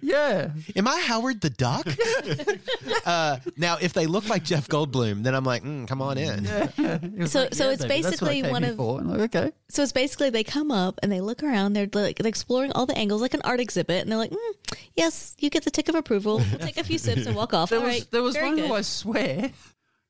yeah. 0.00 0.50
am 0.76 0.86
I 0.88 1.00
Howard 1.06 1.40
the 1.40 1.50
Duck? 1.50 1.86
uh, 3.06 3.38
now, 3.56 3.76
if 3.80 3.92
they 3.92 4.06
look 4.06 4.28
like 4.28 4.44
Jeff 4.44 4.68
Goldblum, 4.68 5.22
then 5.22 5.34
I'm 5.34 5.44
like, 5.44 5.62
mm, 5.62 5.86
come 5.88 6.02
on 6.02 6.18
in. 6.18 6.46
It 6.46 7.18
was 7.18 7.32
So- 7.32 7.48
so 7.52 7.70
it's 7.70 7.84
baby, 7.84 8.02
that's 8.02 8.20
what 8.20 8.30
I 8.30 8.42
basically 8.42 8.50
one 8.50 8.64
of- 8.64 8.78
like, 8.78 9.34
okay. 9.34 9.52
So 9.68 9.82
it's 9.82 9.92
basically 9.92 10.30
they 10.30 10.44
come 10.44 10.70
up 10.70 10.98
and 11.02 11.10
they 11.10 11.20
look 11.20 11.42
around. 11.42 11.72
They're 11.72 11.88
like 11.92 12.16
they're 12.18 12.28
exploring 12.28 12.72
all 12.72 12.86
the 12.86 12.96
angles, 12.96 13.20
like 13.22 13.34
an 13.34 13.42
art 13.44 13.60
exhibit, 13.60 14.02
and 14.02 14.10
they're 14.10 14.18
like, 14.18 14.30
mm, 14.30 14.76
"Yes, 14.94 15.34
you 15.38 15.50
get 15.50 15.64
the 15.64 15.70
tick 15.70 15.88
of 15.88 15.94
approval. 15.94 16.38
We'll 16.38 16.58
take 16.58 16.76
a 16.76 16.84
few 16.84 16.98
sips 16.98 17.26
and 17.26 17.34
walk 17.34 17.54
off." 17.54 17.70
There 17.70 17.78
All 17.80 17.84
was 17.86 17.94
right, 17.94 18.10
there 18.10 18.22
was 18.22 18.36
one 18.36 18.54
good. 18.56 18.66
who 18.68 18.74
I 18.74 18.82
swear 18.82 19.50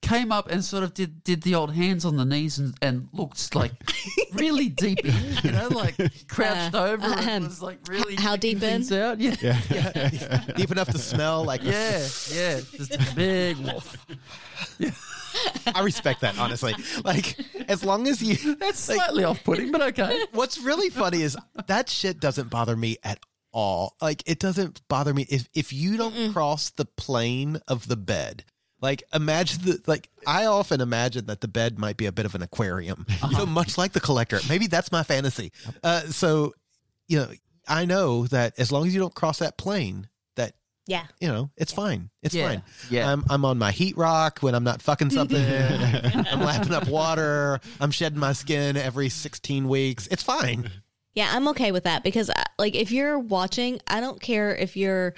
came 0.04 0.30
up 0.30 0.50
and 0.50 0.64
sort 0.64 0.84
of 0.84 0.94
did 0.94 1.24
did 1.24 1.42
the 1.42 1.54
old 1.54 1.74
hands 1.74 2.04
on 2.04 2.16
the 2.16 2.24
knees 2.24 2.58
and, 2.58 2.74
and 2.82 3.08
looked 3.12 3.54
like 3.54 3.72
really 4.34 4.68
deep 4.68 5.04
in, 5.04 5.14
you 5.42 5.50
know, 5.52 5.68
like 5.68 5.96
crouched 6.28 6.74
Uh, 6.74 6.84
over 6.84 7.04
and 7.04 7.14
ahem. 7.14 7.44
was 7.44 7.60
like 7.62 7.78
really 7.88 8.14
How 8.16 8.36
deep 8.36 8.54
in? 8.56 8.60
things 8.84 8.92
out. 8.92 9.18
Yeah. 9.20 9.34
yeah. 9.70 10.44
Deep 10.56 10.70
enough 10.70 10.88
to 10.90 10.98
smell. 10.98 11.44
Like, 11.44 11.62
Yeah, 11.64 11.98
yeah, 12.32 12.60
Just 12.76 12.94
a 12.94 13.14
big 13.14 13.56
wolf. 13.58 13.96
Yeah. 14.78 14.90
I 15.74 15.80
respect 15.82 16.20
that, 16.20 16.38
honestly. 16.38 16.74
Like, 17.04 17.36
as 17.68 17.84
long 17.84 18.06
as 18.06 18.22
you. 18.22 18.54
That's 18.56 18.78
slightly 18.78 19.24
off 19.24 19.42
putting, 19.42 19.72
but 19.72 19.82
okay. 19.82 20.24
What's 20.32 20.58
really 20.60 20.90
funny 20.90 21.22
is 21.22 21.36
that 21.66 21.88
shit 21.88 22.20
doesn't 22.20 22.50
bother 22.50 22.76
me 22.76 22.96
at 23.02 23.18
all. 23.52 23.94
Like 24.00 24.22
it 24.26 24.38
doesn't 24.40 24.80
bother 24.88 25.14
me 25.14 25.26
if 25.30 25.48
if 25.54 25.72
you 25.72 25.96
don't 25.96 26.32
cross 26.32 26.70
the 26.70 26.84
plane 26.84 27.58
of 27.68 27.86
the 27.88 27.96
bed. 27.96 28.44
Like 28.84 29.02
imagine 29.14 29.62
the 29.62 29.80
like 29.86 30.10
I 30.26 30.44
often 30.44 30.82
imagine 30.82 31.24
that 31.26 31.40
the 31.40 31.48
bed 31.48 31.78
might 31.78 31.96
be 31.96 32.04
a 32.06 32.12
bit 32.12 32.26
of 32.26 32.34
an 32.34 32.42
aquarium. 32.42 33.06
So 33.34 33.46
much 33.46 33.78
like 33.78 33.92
the 33.92 34.00
collector. 34.00 34.38
Maybe 34.48 34.66
that's 34.66 34.92
my 34.92 35.02
fantasy. 35.02 35.52
Uh 35.82 36.00
so 36.02 36.52
you 37.08 37.18
know, 37.20 37.28
I 37.66 37.86
know 37.86 38.26
that 38.26 38.52
as 38.58 38.70
long 38.70 38.86
as 38.86 38.94
you 38.94 39.00
don't 39.00 39.14
cross 39.14 39.38
that 39.38 39.56
plane, 39.56 40.08
that 40.36 40.52
yeah. 40.86 41.04
you 41.18 41.28
know, 41.28 41.50
it's 41.56 41.72
fine. 41.72 42.10
It's 42.22 42.34
Yeah, 42.34 42.48
fine. 42.48 42.62
yeah. 42.90 43.10
I'm 43.10 43.24
I'm 43.30 43.44
on 43.46 43.56
my 43.56 43.70
heat 43.72 43.96
rock 43.96 44.40
when 44.40 44.54
I'm 44.54 44.64
not 44.64 44.82
fucking 44.82 45.08
something. 45.10 45.42
I'm 46.30 46.40
lapping 46.40 46.74
up 46.74 46.86
water. 46.86 47.60
I'm 47.80 47.90
shedding 47.90 48.18
my 48.20 48.34
skin 48.34 48.76
every 48.76 49.08
16 49.08 49.66
weeks. 49.66 50.06
It's 50.08 50.22
fine. 50.22 50.70
Yeah, 51.16 51.30
I'm 51.32 51.46
okay 51.54 51.70
with 51.70 51.84
that 51.84 52.02
because, 52.02 52.28
uh, 52.28 52.42
like, 52.58 52.74
if 52.74 52.90
you're 52.90 53.20
watching, 53.20 53.78
I 53.86 54.00
don't 54.00 54.20
care 54.20 54.52
if 54.52 54.76
you're. 54.76 55.14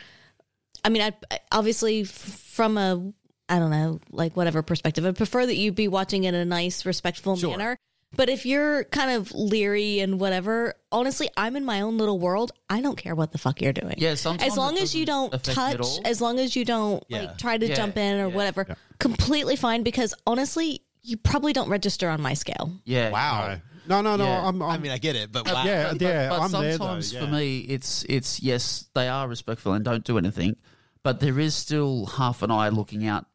I 0.85 0.91
mean, 0.91 1.01
I 1.01 1.13
I- 1.31 1.39
obviously 1.51 2.03
f- 2.03 2.09
from 2.11 2.77
a 2.77 3.15
I 3.49 3.59
don't 3.59 3.71
know, 3.71 4.01
like 4.11 4.37
whatever 4.37 4.63
perspective, 4.63 5.07
I 5.07 5.13
prefer 5.13 5.47
that 5.47 5.57
you 5.57 5.73
be 5.73 5.89
watching 5.89 6.25
in 6.25 6.35
a 6.35 6.45
nice, 6.45 6.85
respectful 6.85 7.37
Sure. 7.37 7.51
manner. 7.57 7.77
But 8.15 8.29
if 8.29 8.47
you're 8.47 8.85
kind 8.85 9.11
of 9.11 9.33
leery 9.33 9.99
and 10.01 10.19
whatever, 10.19 10.75
honestly, 10.93 11.29
I'm 11.37 11.55
in 11.57 11.65
my 11.65 11.81
own 11.83 11.99
little 11.99 12.19
world. 12.19 12.53
I 12.71 12.81
don't 12.81 12.97
care 12.97 13.15
what 13.15 13.33
the 13.33 13.39
fuck 13.39 13.61
you're 13.61 13.73
doing. 13.73 13.95
Yeah, 13.99 14.15
sometimes 14.15 14.53
as 14.53 14.57
long 14.57 14.79
as 14.79 14.95
you 14.95 15.05
don't 15.05 15.35
affect 15.35 15.57
me 15.59 15.65
at 15.65 15.77
touch, 15.79 15.87
as 16.05 16.21
long 16.21 16.39
as 16.39 16.57
you 16.57 16.65
don't 16.65 17.05
Yeah. 17.09 17.19
like 17.23 17.39
try 17.39 17.59
to 17.59 17.67
Yeah, 17.69 17.75
jump 17.75 17.97
in 17.97 18.15
or 18.21 18.29
yeah. 18.29 18.35
whatever, 18.35 18.77
completely 18.99 19.57
fine. 19.57 19.83
Because 19.83 20.15
honestly, 20.27 20.83
you 21.03 21.17
probably 21.17 21.53
don't 21.53 21.69
register 21.69 22.09
on 22.09 22.23
my 22.23 22.35
scale. 22.35 22.73
Yeah. 22.85 23.11
Wow. 23.11 23.57
No, 23.89 24.01
no, 24.01 24.17
no. 24.17 24.25
Yeah. 24.25 24.47
I'm, 24.49 24.63
I'm, 24.63 24.71
I 24.71 24.79
mean, 24.79 24.93
I 24.93 24.99
get 24.99 25.15
it, 25.15 25.31
but 25.31 25.47
wow. 25.47 25.65
yeah, 25.65 25.93
But- 25.93 26.01
yeah. 26.01 26.29
but 26.29 26.41
I'm 26.41 26.51
there 26.53 26.63
though. 26.73 26.77
sometimes 26.79 27.13
yeah. 27.13 27.21
for 27.21 27.27
me, 27.27 27.59
it's 27.59 28.05
it's 28.09 28.41
yes, 28.43 28.89
they 28.95 29.09
are 29.09 29.29
respectful 29.29 29.73
and 29.75 29.85
don't 29.85 30.05
do 30.05 30.17
anything, 30.17 30.57
but 31.03 31.21
there 31.21 31.39
is 31.39 31.55
still 31.55 32.07
half 32.07 32.43
an 32.43 32.51
eye 32.51 32.71
looking 32.71 33.07
out. 33.07 33.27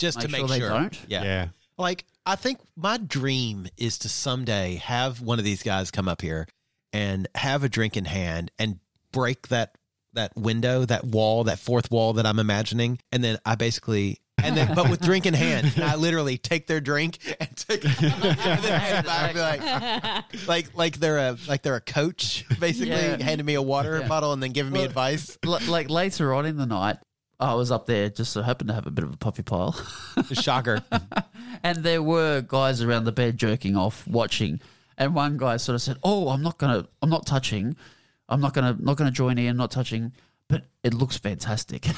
Just 0.00 0.20
to 0.20 0.28
make 0.28 0.42
make 0.42 0.48
sure 0.50 0.58
sure, 0.58 0.68
they 0.68 0.74
don't? 0.74 1.00
Yeah. 1.08 1.22
Yeah. 1.24 1.48
Like 1.78 2.04
I 2.26 2.36
think 2.36 2.60
my 2.76 2.96
dream 2.98 3.66
is 3.76 3.98
to 3.98 4.08
someday 4.08 4.76
have 4.76 5.20
one 5.20 5.38
of 5.38 5.44
these 5.44 5.62
guys 5.62 5.90
come 5.90 6.08
up 6.08 6.22
here 6.22 6.46
and 6.92 7.26
have 7.34 7.64
a 7.64 7.68
drink 7.68 7.96
in 7.96 8.04
hand 8.04 8.50
and 8.58 8.78
break 9.12 9.48
that 9.48 9.76
that 10.12 10.36
window, 10.36 10.84
that 10.84 11.04
wall, 11.04 11.42
that 11.44 11.58
fourth 11.58 11.90
wall 11.90 12.12
that 12.12 12.24
I'm 12.26 12.38
imagining, 12.38 12.98
and 13.10 13.22
then 13.24 13.38
I 13.44 13.56
basically 13.56 14.18
and 14.42 14.56
then 14.56 14.74
but 14.74 14.88
with 14.90 15.00
drink 15.00 15.26
in 15.26 15.34
hand, 15.34 15.74
I 15.82 15.96
literally 15.96 16.38
take 16.38 16.66
their 16.66 16.80
drink 16.80 17.18
and 17.40 17.56
Take 17.56 17.84
and 18.02 18.22
then 18.22 18.34
hand 18.80 18.98
it 18.98 19.06
back, 19.06 19.34
and 19.34 19.34
be 19.34 19.40
like, 19.40 20.46
like, 20.48 20.76
like 20.76 20.96
they're 20.98 21.18
a 21.18 21.36
like 21.48 21.62
they're 21.62 21.76
a 21.76 21.80
coach, 21.80 22.44
basically 22.60 22.90
Yeah. 22.90 23.20
handing 23.22 23.44
me 23.46 23.54
a 23.54 23.62
water 23.62 23.98
Yeah. 24.00 24.08
bottle 24.08 24.32
and 24.32 24.42
then 24.42 24.52
giving 24.52 24.72
me 24.72 24.80
Well- 24.80 24.86
advice. 24.88 25.36
L- 25.44 25.58
like 25.66 25.90
later 25.90 26.32
on 26.34 26.46
in 26.46 26.56
the 26.56 26.66
night, 26.66 26.98
I 27.44 27.52
was 27.54 27.70
up 27.70 27.84
there 27.84 28.08
just 28.08 28.32
so 28.32 28.40
happened 28.40 28.68
to 28.68 28.74
have 28.74 28.86
a 28.86 28.90
bit 28.90 29.04
of 29.04 29.12
a 29.12 29.16
puppy 29.18 29.42
pile. 29.42 29.72
Shocker. 30.32 30.82
and 31.62 31.78
there 31.84 32.02
were 32.02 32.40
guys 32.40 32.80
around 32.80 33.04
the 33.04 33.12
bed 33.12 33.36
jerking 33.36 33.76
off, 33.76 34.06
watching. 34.06 34.60
And 34.96 35.14
one 35.14 35.36
guy 35.36 35.58
sort 35.58 35.74
of 35.74 35.82
said, 35.82 35.98
"Oh, 36.02 36.30
I'm 36.30 36.42
not 36.42 36.56
gonna, 36.56 36.88
I'm 37.02 37.10
not 37.10 37.26
touching, 37.26 37.76
I'm 38.30 38.40
not 38.40 38.54
gonna, 38.54 38.76
not 38.80 38.96
gonna 38.96 39.10
join 39.10 39.36
in, 39.36 39.58
not 39.58 39.70
touching." 39.70 40.12
But 40.48 40.66
it 40.82 40.92
looks 40.94 41.16
fantastic. 41.16 41.86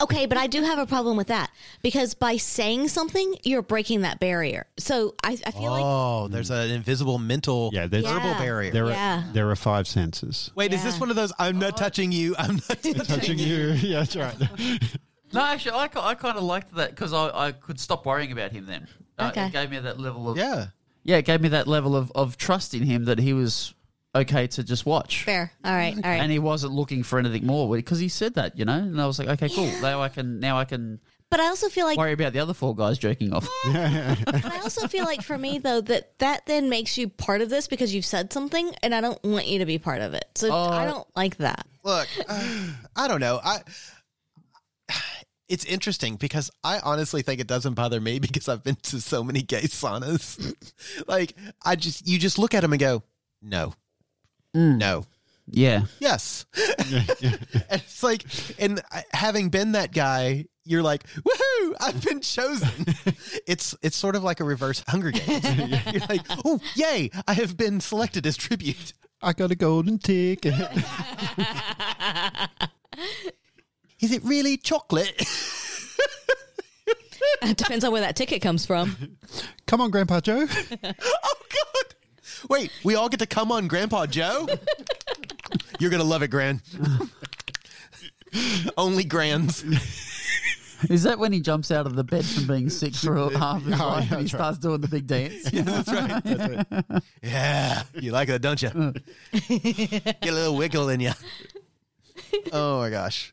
Okay, 0.00 0.26
but 0.26 0.38
I 0.38 0.46
do 0.46 0.62
have 0.62 0.78
a 0.78 0.86
problem 0.86 1.16
with 1.16 1.26
that 1.28 1.50
because 1.82 2.14
by 2.14 2.36
saying 2.36 2.88
something, 2.88 3.34
you're 3.42 3.62
breaking 3.62 4.02
that 4.02 4.20
barrier. 4.20 4.66
So 4.78 5.14
I, 5.24 5.32
I 5.44 5.50
feel 5.50 5.70
like 5.72 5.82
Oh, 5.84 6.28
there's 6.28 6.50
an 6.50 6.70
invisible 6.70 7.18
mental 7.18 7.70
Yeah, 7.72 7.86
there's- 7.88 8.06
verbal 8.06 8.28
Yeah. 8.30 8.38
barrier. 8.38 8.72
There 8.72 8.86
Yeah. 8.86 9.28
are 9.28 9.32
there 9.32 9.50
are 9.50 9.56
five 9.56 9.88
senses. 9.88 10.50
Wait, 10.54 10.72
is 10.72 10.84
this 10.84 11.00
one 11.00 11.10
of 11.10 11.16
those? 11.16 11.32
I'm 11.40 11.58
not 11.58 11.76
touching 11.76 12.12
you. 12.12 12.36
I'm 12.38 12.56
not 12.56 12.62
touching, 12.82 12.94
Touching 12.94 13.38
you, 13.38 13.72
yeah, 13.72 13.98
that's 14.04 14.14
right. 14.16 14.36
no, 15.32 15.42
actually, 15.42 15.72
I, 15.72 15.84
I 15.96 16.14
kind 16.14 16.36
of 16.36 16.44
liked 16.44 16.74
that 16.76 16.90
because 16.90 17.12
I, 17.12 17.46
I 17.48 17.52
could 17.52 17.80
stop 17.80 18.06
worrying 18.06 18.30
about 18.32 18.52
him 18.52 18.66
then. 18.66 18.86
Uh, 19.18 19.30
Okay. 19.32 19.46
It 19.46 19.52
gave 19.52 19.70
me 19.70 19.78
that 19.80 19.98
level 19.98 20.28
of 20.30 20.36
Yeah. 20.36 20.66
yeah, 21.02 21.16
it 21.16 21.24
gave 21.24 21.40
me 21.40 21.48
that 21.48 21.66
level 21.66 21.96
of, 21.96 22.12
of 22.14 22.36
trust 22.36 22.74
in 22.74 22.82
him 22.84 23.06
that 23.06 23.18
he 23.18 23.32
was 23.32 23.74
okay 24.16 24.46
to 24.48 24.64
just 24.64 24.86
watch. 24.86 25.24
fair. 25.24 25.52
All 25.64 25.72
right, 25.72 25.94
all 25.94 26.02
right. 26.02 26.20
And 26.20 26.30
he 26.30 26.38
wasn't 26.38 26.72
looking 26.72 27.02
for 27.02 27.18
anything 27.18 27.46
more 27.46 27.74
because 27.74 27.98
he 27.98 28.08
said 28.08 28.34
that, 28.34 28.58
you 28.58 28.64
know. 28.64 28.78
And 28.78 29.00
I 29.00 29.06
was 29.06 29.18
like, 29.18 29.28
okay, 29.28 29.48
cool. 29.48 29.70
Now 29.80 30.02
I 30.02 30.08
can 30.08 30.40
now 30.40 30.58
I 30.58 30.64
can 30.64 31.00
but 31.28 31.40
I 31.40 31.48
also 31.48 31.68
feel 31.68 31.86
like 31.86 31.98
worry 31.98 32.12
about 32.12 32.32
the 32.32 32.38
other 32.38 32.54
four 32.54 32.74
guys 32.74 32.98
jerking 32.98 33.32
off. 33.32 33.48
But 33.64 34.44
I 34.44 34.60
also 34.60 34.86
feel 34.86 35.04
like 35.04 35.22
for 35.22 35.36
me 35.36 35.58
though 35.58 35.80
that 35.82 36.18
that 36.18 36.46
then 36.46 36.68
makes 36.68 36.96
you 36.96 37.08
part 37.08 37.40
of 37.40 37.50
this 37.50 37.66
because 37.66 37.94
you've 37.94 38.06
said 38.06 38.32
something, 38.32 38.74
and 38.82 38.94
I 38.94 39.00
don't 39.00 39.22
want 39.24 39.46
you 39.46 39.58
to 39.58 39.66
be 39.66 39.78
part 39.78 40.00
of 40.00 40.14
it. 40.14 40.24
So 40.36 40.52
I 40.52 40.84
don't 40.84 41.06
like 41.16 41.36
that. 41.38 41.66
Look, 41.82 42.08
uh, 42.28 42.68
I 42.94 43.08
don't 43.08 43.20
know. 43.20 43.40
I. 43.44 43.58
It's 45.48 45.64
interesting 45.64 46.16
because 46.16 46.50
I 46.64 46.80
honestly 46.80 47.22
think 47.22 47.40
it 47.40 47.46
doesn't 47.46 47.74
bother 47.74 48.00
me 48.00 48.18
because 48.18 48.48
I've 48.48 48.64
been 48.64 48.74
to 48.74 49.00
so 49.00 49.22
many 49.22 49.42
gay 49.42 49.62
saunas. 49.62 50.54
like 51.06 51.36
I 51.64 51.76
just, 51.76 52.06
you 52.06 52.18
just 52.18 52.36
look 52.36 52.52
at 52.52 52.62
them 52.62 52.72
and 52.72 52.80
go, 52.80 53.04
no, 53.40 53.72
Mm. 54.56 54.78
no, 54.78 55.04
yeah. 55.48 55.82
yes. 56.00 56.46
and 56.56 57.08
it's 57.70 58.02
like, 58.02 58.24
and 58.58 58.80
having 59.12 59.48
been 59.50 59.72
that 59.72 59.92
guy, 59.92 60.46
you're 60.64 60.82
like, 60.82 61.06
woohoo! 61.06 61.74
I've 61.80 62.02
been 62.02 62.20
chosen. 62.20 62.68
it's 63.46 63.74
it's 63.82 63.96
sort 63.96 64.16
of 64.16 64.24
like 64.24 64.40
a 64.40 64.44
reverse 64.44 64.82
Hunger 64.88 65.12
Games. 65.12 65.44
you're 65.92 66.06
like, 66.08 66.22
oh, 66.44 66.60
yay! 66.74 67.10
I 67.28 67.34
have 67.34 67.56
been 67.56 67.80
selected 67.80 68.26
as 68.26 68.36
tribute. 68.36 68.92
I 69.22 69.32
got 69.32 69.50
a 69.50 69.54
golden 69.54 69.98
ticket. 69.98 70.54
Is 74.00 74.12
it 74.12 74.22
really 74.24 74.56
chocolate? 74.56 75.22
It 77.42 77.56
depends 77.56 77.84
on 77.84 77.92
where 77.92 78.02
that 78.02 78.16
ticket 78.16 78.42
comes 78.42 78.66
from. 78.66 79.16
Come 79.66 79.80
on, 79.80 79.90
Grandpa 79.90 80.20
Joe. 80.20 80.46
Oh 80.48 81.34
God! 81.48 81.95
Wait, 82.48 82.70
we 82.84 82.94
all 82.94 83.08
get 83.08 83.20
to 83.20 83.26
come 83.26 83.50
on 83.52 83.66
Grandpa 83.68 84.06
Joe. 84.06 84.46
You're 85.78 85.90
gonna 85.90 86.04
love 86.04 86.22
it, 86.22 86.28
Gran. 86.28 86.60
Only 88.76 89.04
Grans. 89.04 89.64
Is 90.90 91.04
that 91.04 91.18
when 91.18 91.32
he 91.32 91.40
jumps 91.40 91.70
out 91.70 91.86
of 91.86 91.96
the 91.96 92.04
bed 92.04 92.24
from 92.24 92.46
being 92.46 92.68
sick 92.68 92.94
for 92.94 93.30
half 93.38 93.62
his 93.62 93.80
Oh, 93.80 93.86
life 93.88 93.94
yeah, 93.94 93.96
and 93.96 94.02
he 94.04 94.08
that's 94.08 94.10
right. 94.20 94.28
starts 94.28 94.58
doing 94.58 94.80
the 94.82 94.88
big 94.88 95.06
dance? 95.06 95.50
Yeah, 95.52 95.62
that's 95.62 95.88
right. 95.92 96.22
That's 96.24 96.82
right. 96.90 97.02
Yeah, 97.22 97.82
you 97.94 98.12
like 98.12 98.28
that, 98.28 98.42
don't 98.42 98.60
you? 98.60 98.68
Get 99.48 100.22
a 100.28 100.32
little 100.32 100.56
wiggle 100.56 100.88
in 100.90 101.00
you. 101.00 101.12
Oh 102.52 102.80
my 102.80 102.90
gosh. 102.90 103.32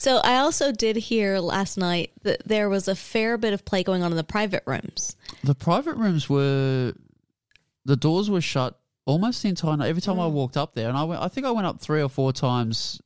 So 0.00 0.16
I 0.16 0.36
also 0.38 0.72
did 0.72 0.96
hear 0.96 1.40
last 1.40 1.76
night 1.76 2.12
that 2.22 2.48
there 2.48 2.70
was 2.70 2.88
a 2.88 2.94
fair 2.94 3.36
bit 3.36 3.52
of 3.52 3.66
play 3.66 3.82
going 3.82 4.02
on 4.02 4.10
in 4.10 4.16
the 4.16 4.24
private 4.24 4.62
rooms. 4.66 5.14
The 5.44 5.54
private 5.54 5.96
rooms 5.96 6.26
were, 6.26 6.94
the 7.84 7.96
doors 7.96 8.30
were 8.30 8.40
shut 8.40 8.80
almost 9.04 9.42
the 9.42 9.50
entire 9.50 9.76
night. 9.76 9.90
Every 9.90 10.00
time 10.00 10.18
I 10.18 10.24
mm. 10.24 10.32
walked 10.32 10.56
up 10.56 10.74
there, 10.74 10.88
and 10.88 10.96
I 10.96 11.04
went, 11.04 11.20
I 11.20 11.28
think 11.28 11.46
I 11.46 11.50
went 11.50 11.66
up 11.66 11.80
three 11.80 12.00
or 12.00 12.08
four 12.08 12.32
times 12.32 12.98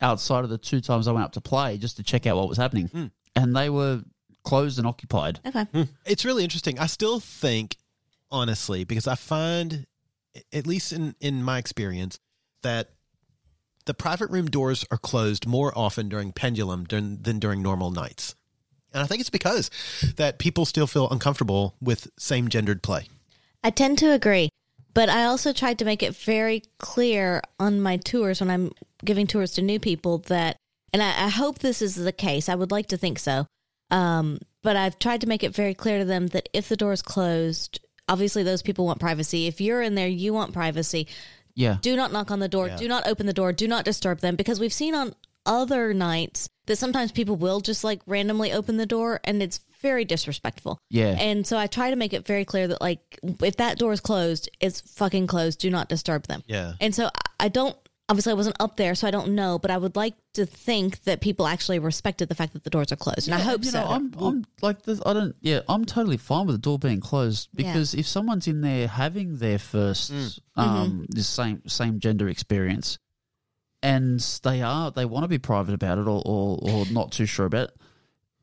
outside 0.00 0.42
of 0.42 0.48
the 0.48 0.56
two 0.56 0.80
times 0.80 1.06
I 1.06 1.12
went 1.12 1.26
up 1.26 1.32
to 1.32 1.42
play 1.42 1.76
just 1.76 1.98
to 1.98 2.02
check 2.02 2.26
out 2.26 2.38
what 2.38 2.48
was 2.48 2.56
happening, 2.56 2.88
mm. 2.88 3.10
and 3.36 3.54
they 3.54 3.68
were 3.68 4.00
closed 4.42 4.78
and 4.78 4.86
occupied. 4.86 5.40
Okay. 5.44 5.66
Mm. 5.74 5.90
It's 6.06 6.24
really 6.24 6.44
interesting. 6.44 6.78
I 6.78 6.86
still 6.86 7.20
think, 7.20 7.76
honestly, 8.30 8.84
because 8.84 9.06
I 9.06 9.16
find, 9.16 9.86
at 10.50 10.66
least 10.66 10.92
in, 10.94 11.14
in 11.20 11.42
my 11.42 11.58
experience, 11.58 12.18
that 12.62 12.88
the 13.88 13.94
private 13.94 14.30
room 14.30 14.46
doors 14.46 14.84
are 14.90 14.98
closed 14.98 15.46
more 15.46 15.72
often 15.76 16.10
during 16.10 16.30
pendulum 16.30 16.84
than, 16.84 17.22
than 17.22 17.38
during 17.38 17.62
normal 17.62 17.90
nights. 17.90 18.36
And 18.92 19.02
I 19.02 19.06
think 19.06 19.20
it's 19.20 19.30
because 19.30 19.70
that 20.16 20.38
people 20.38 20.66
still 20.66 20.86
feel 20.86 21.08
uncomfortable 21.08 21.74
with 21.80 22.10
same 22.18 22.48
gendered 22.48 22.82
play. 22.82 23.08
I 23.64 23.70
tend 23.70 23.98
to 23.98 24.12
agree, 24.12 24.50
but 24.92 25.08
I 25.08 25.24
also 25.24 25.52
tried 25.52 25.78
to 25.78 25.86
make 25.86 26.02
it 26.02 26.14
very 26.14 26.62
clear 26.78 27.42
on 27.58 27.80
my 27.80 27.96
tours 27.96 28.40
when 28.40 28.50
I'm 28.50 28.72
giving 29.04 29.26
tours 29.26 29.52
to 29.52 29.62
new 29.62 29.80
people 29.80 30.18
that, 30.28 30.56
and 30.92 31.02
I, 31.02 31.24
I 31.24 31.28
hope 31.28 31.58
this 31.58 31.80
is 31.80 31.94
the 31.94 32.12
case. 32.12 32.48
I 32.48 32.54
would 32.54 32.70
like 32.70 32.88
to 32.88 32.98
think 32.98 33.18
so. 33.18 33.46
Um, 33.90 34.38
but 34.62 34.76
I've 34.76 34.98
tried 34.98 35.22
to 35.22 35.26
make 35.26 35.42
it 35.42 35.54
very 35.54 35.72
clear 35.72 35.98
to 35.98 36.04
them 36.04 36.26
that 36.28 36.50
if 36.52 36.68
the 36.68 36.76
door 36.76 36.92
is 36.92 37.00
closed, 37.00 37.80
obviously 38.06 38.42
those 38.42 38.62
people 38.62 38.84
want 38.84 39.00
privacy. 39.00 39.46
If 39.46 39.60
you're 39.60 39.82
in 39.82 39.94
there, 39.94 40.08
you 40.08 40.34
want 40.34 40.52
privacy. 40.52 41.08
Yeah, 41.58 41.76
Do 41.82 41.96
not 41.96 42.12
knock 42.12 42.30
on 42.30 42.38
the 42.38 42.48
door. 42.48 42.68
Do 42.76 42.86
not 42.88 43.06
open 43.06 43.26
the 43.26 43.32
door. 43.32 43.52
Do 43.52 43.66
not 43.68 43.84
disturb 43.84 44.20
them 44.20 44.36
because 44.36 44.60
we've 44.60 44.72
seen 44.72 44.94
on 44.94 45.14
other 45.44 45.92
nights 45.94 46.48
that 46.66 46.76
sometimes 46.76 47.10
people 47.10 47.34
will 47.36 47.60
just 47.60 47.82
like 47.82 48.00
randomly 48.06 48.52
open 48.52 48.76
the 48.76 48.86
door 48.86 49.18
and 49.24 49.42
it's 49.42 49.60
very 49.80 50.04
disrespectful. 50.04 50.78
Yeah. 50.90 51.16
And 51.18 51.46
so 51.46 51.56
I 51.56 51.66
try 51.66 51.90
to 51.90 51.96
make 51.96 52.12
it 52.12 52.26
very 52.26 52.44
clear 52.44 52.68
that 52.68 52.80
like 52.80 53.18
if 53.42 53.56
that 53.56 53.78
door 53.78 53.92
is 53.92 54.00
closed, 54.00 54.48
it's 54.60 54.80
fucking 54.82 55.26
closed. 55.26 55.58
Do 55.60 55.70
not 55.70 55.88
disturb 55.88 56.26
them. 56.26 56.42
Yeah. 56.46 56.74
And 56.80 56.94
so 56.94 57.06
I- 57.06 57.10
I 57.46 57.48
don't 57.48 57.76
obviously 58.08 58.30
I 58.32 58.34
wasn't 58.34 58.56
up 58.60 58.76
there, 58.76 58.94
so 58.94 59.06
I 59.06 59.10
don't 59.10 59.34
know, 59.34 59.58
but 59.58 59.70
I 59.70 59.76
would 59.78 59.96
like 59.96 60.14
to 60.34 60.46
think 60.46 61.04
that 61.04 61.20
people 61.20 61.46
actually 61.46 61.78
respected 61.78 62.28
the 62.28 62.34
fact 62.34 62.52
that 62.54 62.64
the 62.64 62.70
doors 62.70 62.90
are 62.92 62.96
closed. 62.96 63.28
And 63.28 63.34
I 63.34 63.40
hope 63.40 63.64
you 63.64 63.70
so. 63.70 63.80
know, 63.80 63.88
I'm, 63.88 64.14
I'm 64.18 64.44
like 64.62 64.82
this. 64.82 65.00
I 65.04 65.12
don't. 65.12 65.36
Yeah, 65.40 65.60
I'm 65.68 65.84
totally 65.84 66.16
fine 66.16 66.46
with 66.46 66.54
the 66.54 66.60
door 66.62 66.78
being 66.78 67.00
closed 67.00 67.48
Yeah. 67.54 67.72
because 67.72 67.94
if 67.94 68.06
someone's 68.06 68.48
in 68.48 68.60
there 68.60 68.88
having 68.88 69.36
their 69.36 69.58
first 69.58 70.40
um 70.56 71.06
the 71.10 71.22
same 71.22 71.62
same 71.68 72.00
gender 72.00 72.28
experience, 72.28 72.98
and 73.82 74.20
they 74.42 74.62
are 74.62 74.90
they 74.90 75.04
want 75.04 75.24
to 75.24 75.28
be 75.28 75.38
private 75.38 75.74
about 75.74 75.98
it 75.98 76.06
or 76.06 76.22
or, 76.24 76.58
or 76.62 76.86
not 76.90 77.12
too 77.12 77.26
sure 77.26 77.46
about 77.46 77.68
it, 77.70 77.76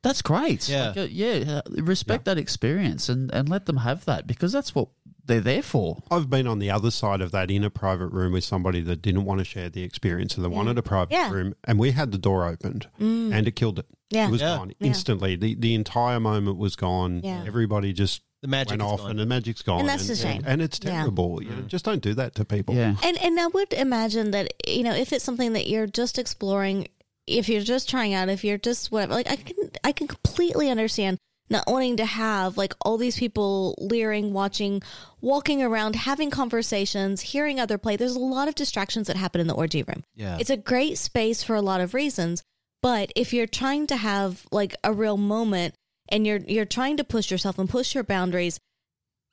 that's 0.06 0.22
great. 0.22 0.70
Yeah. 0.70 0.88
Like, 0.90 0.98
uh, 0.98 1.08
yeah. 1.10 1.62
uh, 1.66 1.82
Respect 1.82 2.26
that 2.26 2.38
experience 2.38 3.10
and 3.10 3.32
and 3.34 3.50
let 3.50 3.66
them 3.66 3.78
have 3.78 4.06
that 4.06 4.26
because 4.28 4.52
that's 4.54 4.74
what 4.76 4.88
they're 5.28 5.42
there 5.42 5.64
for. 5.64 6.04
I've 6.12 6.30
been 6.30 6.46
on 6.48 6.60
the 6.60 6.70
other 6.70 6.92
side 6.92 7.20
of 7.20 7.32
that 7.32 7.50
in 7.50 7.64
a 7.64 7.70
private 7.72 8.10
room 8.10 8.32
with 8.34 8.44
somebody 8.44 8.80
that 8.82 9.02
didn't 9.02 9.26
want 9.26 9.40
to 9.40 9.44
share 9.46 9.70
the 9.70 9.82
experience 9.82 10.36
and 10.36 10.46
they 10.46 10.50
wanted 10.50 10.78
a 10.78 10.84
private 10.84 11.12
Yeah. 11.14 11.32
room, 11.32 11.56
and 11.64 11.80
we 11.80 11.92
had 11.92 12.12
the 12.12 12.20
door 12.20 12.46
opened, 12.48 12.88
and 13.00 13.48
it 13.48 13.56
killed 13.56 13.80
it. 13.80 13.88
Yeah. 14.12 14.28
It 14.28 14.32
was 14.32 14.42
Yeah. 14.42 14.58
gone 14.58 14.72
instantly. 14.80 15.36
The 15.36 15.56
the 15.56 15.74
entire 15.74 16.20
moment 16.20 16.58
was 16.58 16.76
gone. 16.76 17.22
Yeah. 17.24 17.44
Everybody 17.48 17.92
just 17.92 18.22
The 18.44 18.48
magic 18.50 18.72
went 18.74 18.82
is 18.84 18.88
off, 18.94 19.00
gone. 19.00 19.12
and 19.12 19.20
the 19.20 19.26
magic's 19.26 19.64
gone. 19.64 19.80
And 19.80 19.90
that's 19.90 20.08
a 20.08 20.12
and, 20.12 20.20
shame. 20.22 20.38
And, 20.46 20.48
and 20.48 20.62
it's 20.62 20.80
Yeah. 20.84 20.92
terrible. 20.92 21.42
You 21.42 21.50
know, 21.50 21.62
just 21.64 21.86
don't 21.86 22.04
do 22.04 22.14
that 22.14 22.36
to 22.36 22.46
people. 22.46 22.76
Yeah. 22.76 22.94
And 23.02 23.18
and 23.18 23.40
I 23.40 23.48
would 23.48 23.74
imagine 23.74 24.30
that 24.32 24.54
you 24.68 24.84
know 24.84 24.94
if 24.94 25.12
it's 25.12 25.26
something 25.26 25.54
that 25.54 25.68
you're 25.68 25.88
just 25.88 26.20
exploring, 26.20 26.88
if 27.28 27.50
you're 27.50 27.62
just 27.62 27.90
trying 27.90 28.14
out, 28.14 28.30
if 28.30 28.44
you're 28.44 28.58
just 28.58 28.92
whatever, 28.92 29.14
like 29.14 29.30
I 29.30 29.36
can 29.36 29.72
I 29.84 29.92
can 29.92 30.08
completely 30.08 30.70
understand 30.70 31.18
not 31.50 31.68
wanting 31.68 31.98
to 31.98 32.06
have 32.06 32.58
like 32.58 32.74
all 32.82 32.98
these 32.98 33.18
people 33.18 33.76
leering, 33.78 34.34
watching, 34.34 34.82
walking 35.22 35.62
around, 35.62 35.96
having 35.96 36.32
conversations, 36.32 37.22
hearing 37.22 37.60
other 37.60 37.78
play. 37.78 37.96
There's 37.96 38.16
a 38.16 38.20
lot 38.20 38.48
of 38.48 38.56
distractions 38.56 39.08
that 39.08 39.16
happen 39.16 39.42
in 39.42 39.48
the 39.48 39.54
orgy 39.54 39.84
room. 39.84 40.04
Yeah. 40.16 40.38
It's 40.40 40.50
a 40.50 40.58
great 40.58 40.98
space 40.98 41.44
for 41.44 41.56
a 41.56 41.62
lot 41.62 41.82
of 41.82 41.94
reasons, 41.94 42.44
but 42.82 43.12
if 43.16 43.34
you're 43.34 43.48
trying 43.48 43.88
to 43.88 43.96
have 43.96 44.46
like 44.52 44.76
a 44.84 44.94
real 44.94 45.18
moment 45.18 45.76
and 46.10 46.26
you're 46.26 46.40
you're 46.40 46.66
trying 46.66 46.98
to 46.98 47.04
push 47.04 47.30
yourself 47.32 47.60
and 47.60 47.70
push 47.70 47.94
your 47.94 48.04
boundaries, 48.04 48.60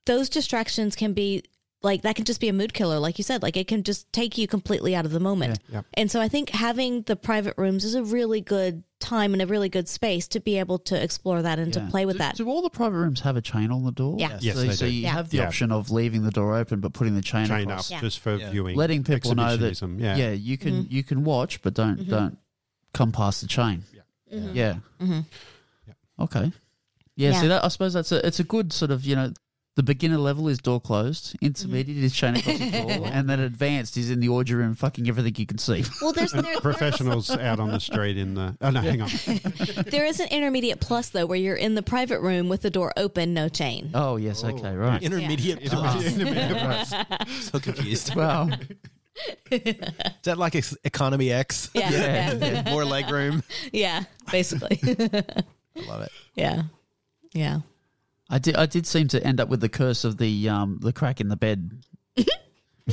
those 0.07 0.29
distractions 0.29 0.97
can 0.97 1.13
be 1.13 1.45
like 1.83 2.03
that 2.03 2.15
can 2.17 2.25
just 2.25 2.41
be 2.41 2.49
a 2.49 2.53
mood 2.53 2.73
killer 2.73 2.99
like 2.99 3.19
you 3.19 3.25
said 3.25 3.43
like 3.43 3.57
it 3.57 3.67
can 3.69 3.83
just 3.83 4.11
take 4.13 4.39
you 4.39 4.47
completely 4.47 4.95
out 4.95 5.05
of 5.05 5.11
the 5.13 5.21
moment 5.21 5.59
Yeah. 5.69 5.77
Yep. 5.77 5.87
and 5.95 6.11
so 6.11 6.21
i 6.21 6.29
think 6.29 6.51
having 6.51 7.03
the 7.03 7.17
private 7.17 7.55
rooms 7.57 7.85
is 7.85 7.95
a 7.95 8.05
really 8.05 8.41
good 8.41 8.85
time 9.01 9.33
and 9.33 9.43
a 9.43 9.47
really 9.47 9.69
good 9.69 9.89
space 9.89 10.29
to 10.29 10.39
be 10.39 10.59
able 10.61 10.79
to 10.79 11.03
explore 11.03 11.43
that 11.43 11.59
and 11.59 11.75
Yeah. 11.75 11.85
to 11.85 11.91
play 11.91 12.07
with 12.07 12.15
do, 12.15 12.19
that 12.19 12.37
Do 12.37 12.49
all 12.49 12.63
the 12.63 12.71
private 12.71 12.99
rooms 12.99 13.21
have 13.23 13.37
a 13.37 13.41
chain 13.43 13.73
on 13.73 13.83
the 13.85 13.91
door? 13.91 14.15
Yeah. 14.17 14.39
Yes, 14.41 14.55
so, 14.55 14.61
they 14.63 14.73
so 14.75 14.87
do. 14.87 14.93
you 14.93 15.03
Yeah. 15.03 15.11
have 15.15 15.31
the 15.31 15.39
Yeah. 15.39 15.47
option 15.49 15.73
of 15.73 15.91
leaving 15.91 16.23
the 16.23 16.31
door 16.31 16.55
open 16.57 16.79
but 16.79 16.93
putting 16.93 17.17
the 17.17 17.21
chain, 17.23 17.47
Chain 17.47 17.63
up 17.63 17.71
across. 17.71 17.91
Yeah. 17.91 18.01
just 18.01 18.21
for 18.21 18.37
Yeah. 18.37 18.51
viewing. 18.51 18.77
letting 18.77 19.03
people 19.03 19.35
know 19.35 19.57
that 19.57 19.81
yeah, 19.99 20.15
yeah. 20.17 20.31
you 20.31 20.57
can 20.57 20.85
Mm-hmm. 20.85 20.95
you 20.95 21.03
can 21.03 21.25
watch, 21.25 21.61
but 21.63 21.75
don't 21.75 22.09
don't 22.09 22.39
come 22.95 23.11
past 23.11 23.41
the 23.41 23.49
chain. 23.49 23.83
Yeah. 24.31 24.77
Mhm. 25.01 25.25
Okay. 26.21 26.53
Yeah, 27.17 27.31
Yeah. 27.33 27.41
see 27.41 27.49
that 27.49 27.65
I 27.65 27.69
suppose 27.69 27.93
that's 27.95 28.13
a 28.13 28.25
it's 28.27 28.39
a 28.41 28.45
good 28.45 28.73
sort 28.73 28.91
of 28.93 29.05
you 29.05 29.17
know 29.17 29.33
the 29.75 29.83
beginner 29.83 30.19
level 30.19 30.49
is 30.49 30.59
door 30.59 30.81
closed, 30.81 31.35
intermediate 31.41 31.97
mm-hmm. 31.97 32.05
is 32.05 32.15
chain 32.15 32.37
across 32.37 32.59
the 32.59 32.71
floor, 32.71 33.07
and 33.13 33.29
then 33.29 33.41
advanced 33.41 33.97
is 33.97 34.11
in 34.11 34.21
the 34.21 34.29
orgy 34.29 34.55
room, 34.55 34.75
fucking 34.75 35.09
everything 35.09 35.35
you 35.37 35.47
can 35.47 35.57
see. 35.57 35.85
Well, 36.03 36.13
there's 36.13 36.33
there, 36.33 36.61
Professionals 36.61 37.31
out 37.31 37.59
on 37.59 37.71
the 37.71 37.81
street 37.81 38.19
in 38.19 38.35
the. 38.35 38.55
Oh 38.61 38.71
no, 38.71 38.81
hang 38.81 39.01
on. 39.01 39.09
there 39.87 40.05
is 40.05 40.21
an 40.21 40.29
intermediate 40.29 40.81
plus 40.81 41.09
though, 41.09 41.25
where 41.25 41.39
you're 41.39 41.57
in 41.57 41.75
the 41.75 41.83
private 41.83 42.21
room 42.21 42.49
with 42.49 42.61
the 42.61 42.71
door 42.71 42.93
open, 42.97 43.33
no 43.33 43.49
chain. 43.49 43.91
Oh 43.95 44.17
yes, 44.17 44.45
oh, 44.45 44.49
okay, 44.49 44.77
right. 44.77 45.03
Intermediate 45.03 45.65
plus. 45.65 46.95
so 47.51 47.59
confused. 47.59 48.15
Wow. 48.15 48.51
Is 49.51 49.75
that 50.25 50.39
like 50.39 50.55
ex- 50.55 50.77
economy 50.85 51.33
X? 51.33 51.71
Yeah, 51.75 51.91
Yeah. 51.91 52.33
yeah, 52.35 52.71
More 52.71 52.85
leg 52.85 53.11
room. 53.11 53.43
yeah, 53.73 54.05
basically. 54.31 54.81
I 54.83 55.87
love 55.87 56.03
it. 56.03 56.13
yeah, 56.35 56.65
yeah. 57.33 57.61
I 58.33 58.39
did 58.39 58.57
I 58.57 58.65
did 58.65 58.87
seem 58.87 59.09
to 59.09 59.23
end 59.23 59.41
up 59.41 59.51
with 59.51 59.61
the 59.61 59.69
curse 59.69 60.05
of 60.05 60.17
the 60.17 60.49
um 60.49 60.79
the 60.81 60.93
crack 60.93 61.21
in 61.21 61.29
the 61.29 61.37
bed. 61.37 61.85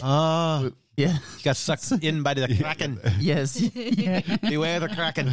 Oh, 0.04 0.72
Yeah. 1.00 1.14
you 1.38 1.44
got 1.44 1.56
sucked 1.58 1.92
in 2.04 2.24
by 2.24 2.34
the 2.34 2.48
kraken. 2.62 3.00
yes. 3.20 3.60
yeah. 3.62 4.22
Beware 4.50 4.80
the 4.80 4.90
kraken. 4.90 5.32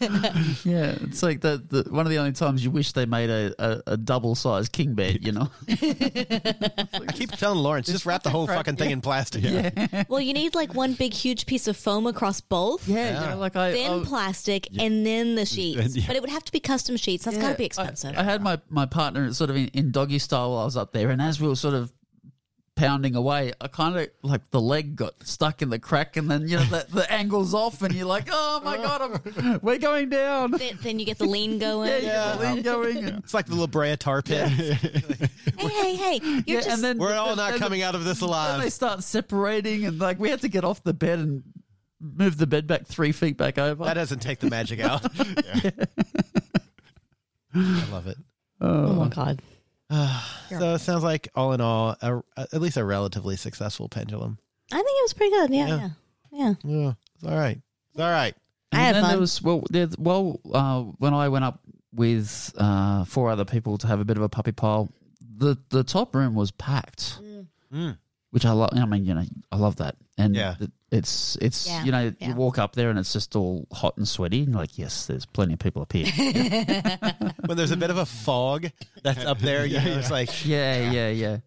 Yeah. 0.64 0.96
It's 1.02 1.22
like 1.22 1.40
the, 1.40 1.62
the 1.68 1.90
one 1.90 2.06
of 2.06 2.10
the 2.10 2.18
only 2.18 2.32
times 2.32 2.64
you 2.64 2.70
wish 2.70 2.92
they 2.92 3.06
made 3.06 3.30
a, 3.30 3.54
a, 3.58 3.82
a 3.92 3.96
double 3.96 4.34
sized 4.34 4.72
king 4.72 4.94
bed, 4.94 5.24
you 5.24 5.32
know? 5.32 5.48
I 5.68 7.12
keep 7.12 7.30
telling 7.32 7.58
Lawrence, 7.58 7.86
just 7.86 8.06
wrap 8.06 8.22
the 8.22 8.30
whole 8.30 8.46
fucking 8.46 8.76
thing 8.76 8.90
in 8.90 9.00
plastic. 9.00 9.42
Yeah. 9.44 10.04
Well, 10.08 10.20
you 10.20 10.32
need 10.32 10.54
like 10.54 10.74
one 10.74 10.94
big, 10.94 11.12
huge 11.14 11.46
piece 11.46 11.66
of 11.68 11.76
foam 11.76 12.06
across 12.06 12.40
both. 12.40 12.86
Yeah, 12.88 13.22
you 13.24 13.30
know, 13.30 13.38
like 13.38 13.56
I 13.56 13.72
Then 13.72 14.00
I- 14.00 14.04
plastic 14.04 14.68
and 14.78 15.04
then 15.06 15.34
the 15.34 15.46
sheets. 15.46 15.96
Yeah. 15.96 16.04
But 16.06 16.16
it 16.16 16.20
would 16.22 16.30
have 16.30 16.44
to 16.44 16.52
be 16.52 16.60
custom 16.60 16.96
sheets. 16.96 17.24
That's 17.24 17.38
got 17.38 17.52
to 17.52 17.58
be 17.58 17.64
expensive. 17.64 18.14
I, 18.16 18.20
I 18.20 18.24
had 18.24 18.42
my, 18.42 18.60
my 18.68 18.86
partner 18.86 19.32
sort 19.32 19.50
of 19.50 19.56
in, 19.56 19.68
in 19.68 19.90
doggy 19.90 20.18
style 20.18 20.50
while 20.50 20.60
I 20.60 20.64
was 20.64 20.76
up 20.76 20.92
there, 20.92 21.10
and 21.10 21.20
as 21.22 21.40
we 21.40 21.48
were 21.48 21.56
sort 21.56 21.74
of 21.74 21.92
pounding 22.76 23.16
away, 23.16 23.52
I 23.60 23.68
kind 23.68 23.96
of 23.98 24.08
like 24.22 24.50
the 24.50 24.60
leg 24.60 24.94
got 24.96 25.14
stuck 25.26 25.62
in 25.62 25.70
the 25.70 25.78
crack, 25.78 26.16
and 26.16 26.30
then 26.30 26.46
you 26.46 26.56
know 26.58 26.64
the, 26.64 26.86
the 26.90 27.10
angle's 27.12 27.54
off, 27.54 27.82
and 27.82 27.92
you're 27.94 28.06
like, 28.06 28.28
oh 28.30 28.60
my 28.64 28.76
god, 28.76 29.00
I'm, 29.02 29.60
we're 29.62 29.78
going 29.78 30.08
down. 30.10 30.52
then, 30.52 30.78
then 30.82 30.98
you 30.98 31.06
get 31.06 31.18
the 31.18 31.24
lean 31.26 31.58
going. 31.58 31.88
Yeah, 31.88 31.96
you 31.98 32.02
get 32.04 32.38
the 32.38 32.46
lean 32.54 32.62
going. 32.62 32.96
and- 33.04 33.18
It's 33.24 33.34
like 33.34 33.46
the 33.46 33.54
La 33.56 33.66
Brea 33.66 33.96
tar 33.96 34.22
pit. 34.22 34.48
Hey, 35.58 35.68
hey, 35.68 35.96
hey! 35.96 36.20
You're 36.22 36.42
Yeah, 36.46 36.60
just 36.60 36.68
and 36.68 36.84
then 36.84 36.98
We're 36.98 37.14
all 37.14 37.28
and 37.28 37.38
not 37.38 37.50
then- 37.52 37.58
coming 37.58 37.80
out 37.82 37.94
of 37.94 38.04
this 38.04 38.20
Then 38.20 38.28
they 38.28 38.34
alive. 38.34 38.72
start 38.72 39.02
separating, 39.02 39.86
and 39.86 39.98
like 39.98 40.18
we 40.20 40.28
had 40.28 40.42
to 40.42 40.48
get 40.48 40.64
off 40.64 40.82
the 40.84 40.92
bed 40.92 41.18
and 41.18 41.42
move 41.98 42.36
the 42.36 42.46
bed 42.46 42.66
back 42.66 42.86
three 42.86 43.10
feet 43.10 43.38
back 43.38 43.56
over. 43.56 43.82
That 43.84 43.94
doesn't 43.94 44.18
take 44.20 44.38
the 44.40 44.50
magic 44.50 44.80
out. 44.80 45.02
I 47.54 47.84
love 47.90 48.06
it. 48.06 48.18
oh 48.60 48.92
my 48.92 49.08
god. 49.08 49.40
Ah. 49.88 50.35
So 50.48 50.74
it 50.74 50.78
sounds 50.80 51.02
like, 51.04 51.28
all 51.34 51.52
in 51.52 51.60
all, 51.60 51.96
a, 52.00 52.22
at 52.36 52.60
least 52.60 52.76
a 52.76 52.84
relatively 52.84 53.36
successful 53.36 53.88
pendulum. 53.88 54.38
I 54.72 54.76
think 54.76 54.86
it 54.88 55.02
was 55.04 55.12
pretty 55.14 55.30
good. 55.36 55.50
Yeah, 55.54 55.66
Yeah. 55.66 55.76
yeah, 55.76 55.88
yeah. 56.32 56.54
Yeah, 56.64 56.92
it's 57.14 57.24
all 57.24 57.36
right. 57.38 57.60
It's 57.92 58.00
all 58.00 58.10
right. 58.10 58.34
I 58.72 58.76
And 58.76 58.82
had 58.86 58.94
then 58.96 59.02
fun. 59.02 59.10
there 59.10 59.20
was 59.20 59.42
well, 59.42 59.64
there, 59.70 59.88
well, 59.98 60.40
uh, 60.52 60.82
when 60.98 61.14
I 61.14 61.28
went 61.28 61.44
up 61.44 61.60
with 61.94 62.52
uh, 62.58 63.04
four 63.04 63.30
other 63.30 63.44
people 63.44 63.78
to 63.78 63.86
have 63.86 64.00
a 64.00 64.04
bit 64.04 64.16
of 64.16 64.22
a 64.22 64.28
puppy 64.28 64.52
pile, 64.52 64.88
the 65.38 65.56
the 65.70 65.84
top 65.84 66.14
room 66.14 66.34
was 66.34 66.50
packed, 66.50 67.20
Mm. 67.72 67.96
Which 68.36 68.44
I 68.44 68.52
love. 68.52 68.68
I 68.74 68.84
mean, 68.84 69.06
you 69.06 69.14
know, 69.14 69.24
I 69.50 69.56
love 69.56 69.76
that, 69.76 69.96
and 70.18 70.36
Yeah. 70.36 70.56
it- 70.60 70.70
it's 70.92 71.36
it's 71.40 71.66
Yeah, 71.66 71.84
you 71.84 71.90
know, 71.90 72.12
yeah. 72.20 72.28
you 72.28 72.34
walk 72.34 72.58
up 72.58 72.74
there 72.74 72.90
and 72.90 72.98
it's 72.98 73.12
just 73.12 73.34
all 73.34 73.66
hot 73.72 73.96
and 73.96 74.06
sweaty, 74.06 74.40
and 74.42 74.48
you're 74.50 74.60
like, 74.60 74.76
yes, 74.76 75.06
there's 75.06 75.24
plenty 75.24 75.54
of 75.54 75.58
people 75.58 75.80
up 75.80 75.92
here. 75.92 76.04
When 77.46 77.56
there's 77.56 77.70
a 77.70 77.76
bit 77.78 77.88
of 77.90 77.96
a 77.96 78.04
fog 78.06 78.66
that's 79.02 79.24
up 79.24 79.38
there, 79.38 79.64
you 79.64 79.80
know, 79.80 79.98
it's 79.98 80.10
like, 80.10 80.44
yeah, 80.46 80.90
yeah, 80.90 81.08
yeah, 81.08 81.38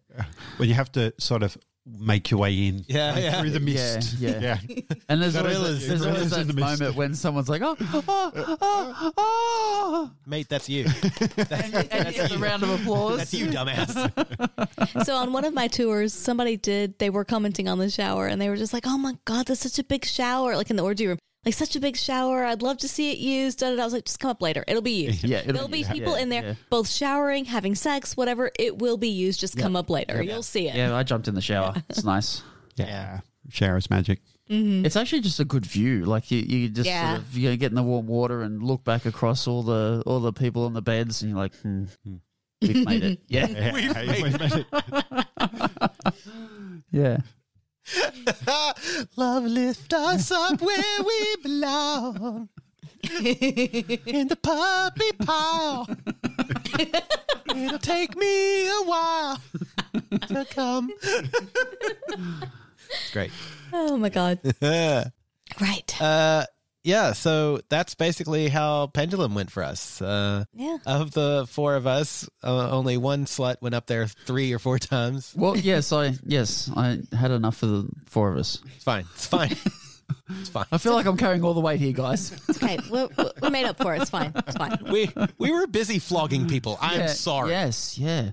When 0.56 0.68
you 0.68 0.74
have 0.74 0.90
to 0.92 1.14
sort 1.18 1.42
of 1.44 1.56
make 1.98 2.30
your 2.30 2.40
way 2.40 2.54
in 2.68 2.84
Yeah, 2.88 3.12
like, 3.12 3.22
yeah. 3.24 3.40
through 3.40 3.50
the 3.50 3.60
mist. 3.60 4.14
Yeah, 4.18 4.38
yeah. 4.40 4.58
yeah. 4.68 4.82
And 5.08 5.20
there's 5.22 5.36
always, 5.36 5.56
Gorillas. 5.56 5.88
there's 5.88 6.02
always 6.02 6.30
Gorillas 6.30 6.30
that 6.30 6.46
the 6.46 6.52
mist. 6.60 6.80
moment 6.80 6.96
when 6.96 7.14
someone's 7.14 7.48
like, 7.48 7.62
oh, 7.62 7.76
oh, 7.80 8.04
oh, 8.08 9.12
oh, 9.16 10.10
mate, 10.26 10.48
that's 10.48 10.68
you. 10.68 10.84
and 11.50 11.72
you 11.74 11.82
get 11.82 12.30
the 12.30 12.38
round 12.38 12.62
of 12.62 12.70
applause. 12.80 13.18
That's 13.18 13.34
you, 13.34 13.46
dumbass. 13.46 15.04
so 15.04 15.16
on 15.16 15.32
one 15.32 15.44
of 15.44 15.54
my 15.54 15.68
tours, 15.68 16.12
somebody 16.12 16.56
did. 16.56 16.98
They 16.98 17.10
were 17.10 17.24
commenting 17.24 17.68
on 17.68 17.78
the 17.78 17.90
shower, 17.90 18.26
and 18.26 18.40
they 18.40 18.48
were 18.48 18.56
just 18.56 18.72
like, 18.72 18.84
"Oh 18.86 18.98
my 18.98 19.14
god, 19.24 19.46
that's 19.46 19.60
such 19.60 19.78
a 19.78 19.84
big 19.84 20.04
shower!" 20.04 20.56
Like 20.56 20.70
in 20.70 20.76
the 20.76 20.84
orgy 20.84 21.06
room, 21.06 21.18
like 21.44 21.54
such 21.54 21.74
a 21.76 21.80
big 21.80 21.96
shower. 21.96 22.44
I'd 22.44 22.62
love 22.62 22.78
to 22.78 22.88
see 22.88 23.10
it 23.12 23.18
used. 23.18 23.60
Da, 23.60 23.70
da, 23.70 23.76
da. 23.76 23.82
I 23.82 23.84
was 23.86 23.92
like, 23.94 24.04
"Just 24.04 24.20
come 24.20 24.30
up 24.30 24.42
later. 24.42 24.62
It'll 24.68 24.82
be 24.82 24.92
used. 25.06 25.24
Yeah, 25.24 25.38
it'll 25.38 25.52
There'll 25.54 25.68
be 25.68 25.84
be 25.84 25.88
people 25.90 26.16
Yeah, 26.16 26.22
in 26.22 26.28
there, 26.28 26.42
yeah. 26.42 26.54
both 26.68 26.88
showering, 26.88 27.44
having 27.46 27.74
sex, 27.74 28.16
whatever. 28.16 28.50
It 28.58 28.78
will 28.78 28.96
be 28.98 29.08
used. 29.08 29.40
Just 29.40 29.56
come 29.58 29.74
up 29.76 29.88
later. 29.90 30.22
You'll 30.22 30.42
see 30.42 30.68
it. 30.68 30.74
Yeah, 30.74 30.94
I 30.94 31.02
jumped 31.02 31.28
in 31.28 31.34
the 31.34 31.40
shower. 31.40 31.74
It's 31.88 32.04
nice. 32.04 32.42
Yeah. 32.76 33.20
Shower's 33.50 33.90
magic. 33.90 34.20
It's 34.48 34.96
actually 34.96 35.20
just 35.20 35.38
a 35.38 35.44
good 35.44 35.66
view. 35.66 36.06
Like 36.06 36.30
you, 36.30 36.38
you 36.38 36.68
just 36.70 36.86
Yeah. 36.88 37.14
sort 37.16 37.22
of 37.26 37.36
you 37.36 37.50
know, 37.50 37.56
get 37.56 37.70
in 37.72 37.76
the 37.76 37.82
warm 37.82 38.06
water 38.06 38.42
and 38.42 38.62
look 38.62 38.84
back 38.84 39.04
across 39.06 39.46
all 39.46 39.62
the 39.62 40.02
all 40.06 40.18
the 40.20 40.32
people 40.32 40.64
on 40.64 40.72
the 40.72 40.80
beds, 40.82 41.20
and 41.22 41.30
you're 41.30 41.38
like, 41.38 41.54
hmm, 41.56 41.84
we've 42.62 42.84
made 42.86 43.04
it. 43.04 43.20
Yeah, 43.28 43.72
we've 43.72 43.94
made 43.94 44.64
it. 44.64 44.66
yeah. 46.90 47.18
Love 49.16 49.44
lift 49.44 49.92
us 49.92 50.30
up 50.30 50.60
where 50.60 51.02
we 51.04 51.36
belong. 51.42 52.48
In 53.02 54.28
the 54.28 54.36
puppy 54.40 55.12
pile. 55.24 55.88
It'll 57.56 57.78
take 57.78 58.16
me 58.16 58.68
a 58.68 58.82
while 58.82 59.40
to 60.28 60.46
come. 60.50 60.92
It's 62.90 63.12
great. 63.12 63.30
Oh 63.72 63.96
my 63.96 64.08
god. 64.08 64.40
uh, 64.62 65.04
Right. 65.60 66.00
Yeah, 66.82 67.12
so 67.12 67.60
that's 67.68 67.94
basically 67.94 68.48
how 68.48 68.86
Pendulum 68.88 69.34
went 69.34 69.50
for 69.50 69.62
us. 69.62 70.00
Uh, 70.00 70.44
Yeah. 70.54 70.78
of 70.86 71.12
the 71.12 71.46
four 71.48 71.74
of 71.76 71.86
us, 71.86 72.28
uh, 72.42 72.70
only 72.70 72.96
one 72.96 73.24
slut 73.26 73.56
went 73.60 73.74
up 73.74 73.86
there 73.86 74.06
three 74.06 74.52
or 74.52 74.58
four 74.58 74.78
times. 74.78 75.32
Well, 75.36 75.56
yes, 75.56 75.92
I 75.92 76.14
yes 76.24 76.70
I 76.76 77.00
had 77.12 77.30
enough 77.30 77.56
for 77.56 77.66
the 77.66 77.88
four 78.06 78.30
of 78.32 78.38
us. 78.38 78.58
It's 78.74 78.84
fine. 78.84 79.04
It's 79.14 79.26
fine. 79.26 79.56
it's 80.40 80.48
fine. 80.48 80.66
I 80.72 80.78
feel 80.78 80.94
like 80.94 81.06
I'm 81.06 81.16
carrying 81.16 81.44
all 81.44 81.54
the 81.54 81.60
weight 81.60 81.80
here, 81.80 81.92
guys. 81.92 82.32
It's 82.48 82.62
okay. 82.62 82.78
we 82.90 83.06
we 83.42 83.50
made 83.50 83.66
up 83.66 83.76
for 83.76 83.94
it. 83.94 84.02
It's 84.02 84.10
fine. 84.10 84.32
It's 84.34 84.56
fine. 84.56 84.78
We 84.90 85.10
we 85.38 85.52
were 85.52 85.66
busy 85.66 85.98
flogging 85.98 86.48
people. 86.48 86.78
I'm 86.80 87.00
Yeah, 87.00 87.06
sorry. 87.08 87.50
Yes, 87.50 87.98
yeah. 87.98 88.30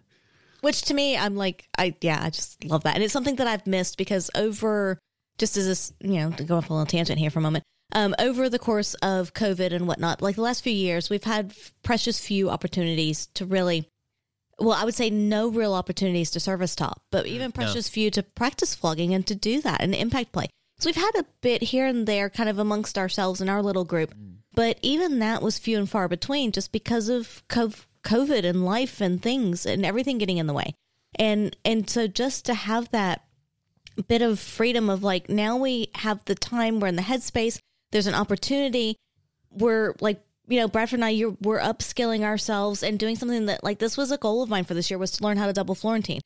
Which 0.61 0.81
to 0.83 0.93
me, 0.95 1.15
I'm 1.15 1.35
like, 1.35 1.67
I 1.77 1.93
yeah, 2.01 2.19
I 2.23 2.29
just 2.31 2.63
love 2.65 2.83
that, 2.83 2.95
and 2.95 3.03
it's 3.03 3.13
something 3.13 3.35
that 3.35 3.45
I've 3.47 3.67
missed 3.67 3.97
because 3.97 4.31
over 4.35 4.97
just 5.37 5.55
as 5.55 5.67
this, 5.67 5.93
you 6.01 6.13
know, 6.19 6.31
to 6.31 6.43
go 6.43 6.57
off 6.57 6.69
a 6.69 6.73
little 6.73 6.87
tangent 6.87 7.19
here 7.19 7.29
for 7.29 7.37
a 7.39 7.43
moment. 7.43 7.63
Um, 7.93 8.13
over 8.19 8.49
the 8.49 8.59
course 8.59 8.95
of 8.95 9.33
COVID 9.33 9.71
and 9.71 9.87
whatnot, 9.87 10.21
like 10.21 10.35
the 10.35 10.41
last 10.41 10.63
few 10.63 10.73
years, 10.73 11.09
we've 11.09 11.23
had 11.23 11.53
precious 11.83 12.19
few 12.19 12.49
opportunities 12.49 13.27
to 13.35 13.45
really, 13.45 13.87
well, 14.59 14.73
I 14.73 14.83
would 14.83 14.93
say 14.93 15.09
no 15.09 15.47
real 15.47 15.73
opportunities 15.73 16.29
to 16.31 16.39
service 16.39 16.75
top, 16.75 17.01
but 17.11 17.25
even 17.27 17.51
precious 17.53 17.87
few 17.87 18.11
to 18.11 18.23
practice 18.23 18.75
flogging 18.75 19.13
and 19.13 19.25
to 19.27 19.35
do 19.35 19.61
that 19.61 19.81
and 19.81 19.95
impact 19.95 20.33
play. 20.33 20.47
So 20.79 20.89
we've 20.89 20.95
had 20.95 21.15
a 21.17 21.25
bit 21.41 21.63
here 21.63 21.85
and 21.87 22.05
there 22.05 22.29
kind 22.29 22.49
of 22.49 22.59
amongst 22.59 22.97
ourselves 22.97 23.41
in 23.41 23.49
our 23.49 23.63
little 23.63 23.85
group, 23.85 24.13
but 24.53 24.77
even 24.81 25.19
that 25.19 25.41
was 25.41 25.57
few 25.57 25.77
and 25.77 25.89
far 25.89 26.07
between 26.07 26.51
just 26.51 26.71
because 26.71 27.09
of 27.09 27.43
COVID 27.47 28.43
and 28.43 28.65
life 28.65 29.01
and 29.01 29.21
things 29.21 29.65
and 29.65 29.85
everything 29.85 30.17
getting 30.17 30.37
in 30.37 30.47
the 30.47 30.53
way. 30.53 30.73
And 31.15 31.55
and 31.63 31.89
so 31.89 32.05
just 32.07 32.45
to 32.45 32.53
have 32.53 32.91
that 32.91 33.23
bit 34.07 34.21
of 34.21 34.39
freedom 34.39 34.89
of 34.89 35.03
like 35.03 35.29
now 35.29 35.57
we 35.57 35.89
have 35.95 36.23
the 36.25 36.35
time 36.35 36.79
we're 36.79 36.87
in 36.87 36.95
the 36.95 37.01
headspace 37.01 37.59
there's 37.91 38.07
an 38.07 38.15
opportunity. 38.15 38.95
We're 39.51 39.95
like 40.01 40.21
you 40.47 40.59
know 40.59 40.67
bradford 40.67 40.97
and 40.97 41.05
i 41.05 41.09
you're, 41.09 41.35
we're 41.41 41.59
upskilling 41.59 42.23
ourselves 42.23 42.83
and 42.83 42.97
doing 42.97 43.15
something 43.15 43.45
that 43.47 43.63
like 43.63 43.79
this 43.79 43.97
was 43.97 44.11
a 44.11 44.17
goal 44.17 44.41
of 44.41 44.49
mine 44.49 44.63
for 44.63 44.73
this 44.73 44.89
year 44.89 44.97
was 44.97 45.11
to 45.11 45.23
learn 45.23 45.37
how 45.37 45.45
to 45.45 45.53
double 45.53 45.75
florentine. 45.75 46.21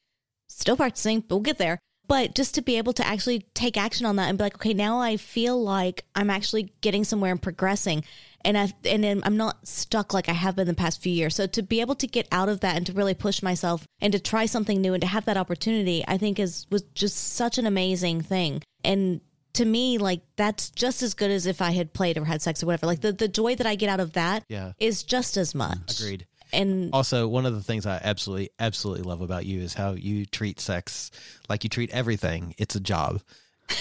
Still 0.47 0.77
practicing 0.77 1.21
but 1.21 1.35
we'll 1.35 1.39
get 1.41 1.57
there. 1.57 1.79
But 2.07 2.35
just 2.35 2.55
to 2.55 2.61
be 2.61 2.77
able 2.77 2.93
to 2.93 3.07
actually 3.07 3.45
take 3.53 3.77
action 3.77 4.05
on 4.05 4.17
that 4.17 4.27
and 4.27 4.37
be 4.37 4.43
like 4.43 4.55
okay 4.55 4.73
now 4.73 4.99
i 4.99 5.17
feel 5.17 5.61
like 5.61 6.05
i'm 6.15 6.29
actually 6.29 6.73
getting 6.81 7.03
somewhere 7.03 7.31
and 7.31 7.41
progressing. 7.41 8.03
And 8.43 8.57
i 8.57 8.71
and 8.85 9.03
then 9.03 9.21
i'm 9.23 9.37
not 9.37 9.67
stuck 9.67 10.13
like 10.13 10.29
i 10.29 10.33
have 10.33 10.55
been 10.55 10.67
the 10.67 10.73
past 10.73 11.01
few 11.01 11.13
years. 11.13 11.35
So 11.35 11.47
to 11.47 11.61
be 11.63 11.81
able 11.81 11.95
to 11.95 12.07
get 12.07 12.27
out 12.31 12.49
of 12.49 12.59
that 12.61 12.75
and 12.75 12.85
to 12.85 12.93
really 12.93 13.13
push 13.13 13.41
myself 13.41 13.85
and 14.01 14.13
to 14.13 14.19
try 14.19 14.45
something 14.45 14.81
new 14.81 14.93
and 14.93 15.01
to 15.01 15.07
have 15.07 15.25
that 15.25 15.37
opportunity 15.37 16.03
i 16.07 16.17
think 16.17 16.39
is 16.39 16.67
was 16.69 16.83
just 16.93 17.33
such 17.33 17.57
an 17.57 17.65
amazing 17.65 18.21
thing. 18.21 18.61
And 18.83 19.21
to 19.53 19.65
me 19.65 19.97
like 19.97 20.21
that's 20.35 20.69
just 20.69 21.01
as 21.03 21.13
good 21.13 21.31
as 21.31 21.45
if 21.45 21.61
i 21.61 21.71
had 21.71 21.93
played 21.93 22.17
or 22.17 22.25
had 22.25 22.41
sex 22.41 22.63
or 22.63 22.65
whatever 22.67 22.85
like 22.87 23.01
the, 23.01 23.11
the 23.11 23.27
joy 23.27 23.55
that 23.55 23.67
i 23.67 23.75
get 23.75 23.89
out 23.89 23.99
of 23.99 24.13
that 24.13 24.43
is 24.43 24.45
Yeah. 24.49 24.71
is 24.79 25.03
just 25.03 25.37
as 25.37 25.53
much 25.55 25.99
Agreed. 25.99 26.25
and 26.53 26.93
Also, 26.93 27.27
one 27.27 27.45
of 27.45 27.53
the 27.53 27.63
things 27.63 27.85
I 27.85 27.99
absolutely, 28.03 28.49
absolutely 28.59 29.03
love 29.03 29.21
about 29.21 29.45
you 29.45 29.61
is 29.61 29.73
how 29.73 29.91
you 29.93 30.25
treat 30.25 30.59
sex 30.59 31.09
like 31.49 31.63
you 31.63 31.69
treat 31.69 31.89
everything. 31.91 32.53
It's 32.57 32.75
a 32.75 32.79
job 32.81 33.21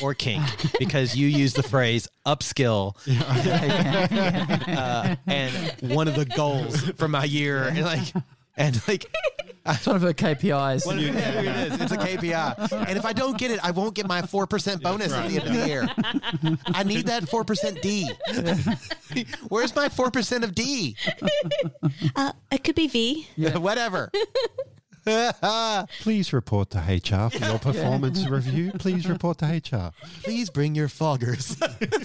or 0.01 0.15
kink 0.15 0.45
because 0.79 1.17
you 1.17 1.27
use 1.27 1.53
the 1.55 1.65
phrase 1.65 2.07
upskill. 2.25 2.95
uh, 4.77 5.17
and 5.27 5.53
one 5.93 6.07
of 6.09 6.15
the 6.15 6.25
goals 6.27 6.81
for 6.93 7.09
my 7.09 7.25
year, 7.25 7.65
and 7.65 7.83
like, 7.83 8.13
and 8.57 8.81
like 8.89 9.07
It's 9.67 9.87
one 9.87 9.97
of 9.97 10.03
her 10.03 10.13
KPIs. 10.15 10.87
whatever 10.87 11.09
it 11.39 11.73
is, 11.73 11.81
it's 11.81 11.93
a 11.93 11.97
KPI. 11.97 12.87
And 12.89 12.97
if 12.97 13.05
I 13.05 13.13
don't 13.13 13.37
get 13.37 13.51
it, 13.51 13.61
I 13.63 13.71
won't 13.71 13.95
get 13.95 14.07
my 14.09 14.23
four 14.23 14.47
percent 14.47 14.83
bonus 14.83 15.13
at 15.13 15.29
the 15.29 15.39
end 15.39 15.47
of 15.49 15.53
the 15.55 15.67
year. 15.69 15.89
I 16.69 16.83
need 16.83 17.07
that 17.07 17.29
four 17.29 17.45
percent 17.45 17.83
D. 17.83 18.11
Where's 19.49 19.75
my 19.77 19.89
four 19.89 20.11
percent 20.11 20.45
of 20.45 20.55
D? 20.55 20.97
Uh, 22.17 22.33
it 22.51 22.65
could 22.65 22.75
be 22.75 22.89
V. 22.89 23.29
Yeah. 23.37 23.59
Whatever. 23.59 24.11
Please 26.01 26.33
report 26.33 26.71
to 26.71 26.79
HR 26.79 27.31
for 27.31 27.45
your 27.45 27.59
performance 27.59 28.27
review. 28.29 28.71
Please 28.79 29.09
report 29.09 29.39
to 29.39 29.47
HR. 29.47 29.93
Please 30.23 30.51
bring 30.51 30.75
your 30.75 30.89
floggers 30.89 31.57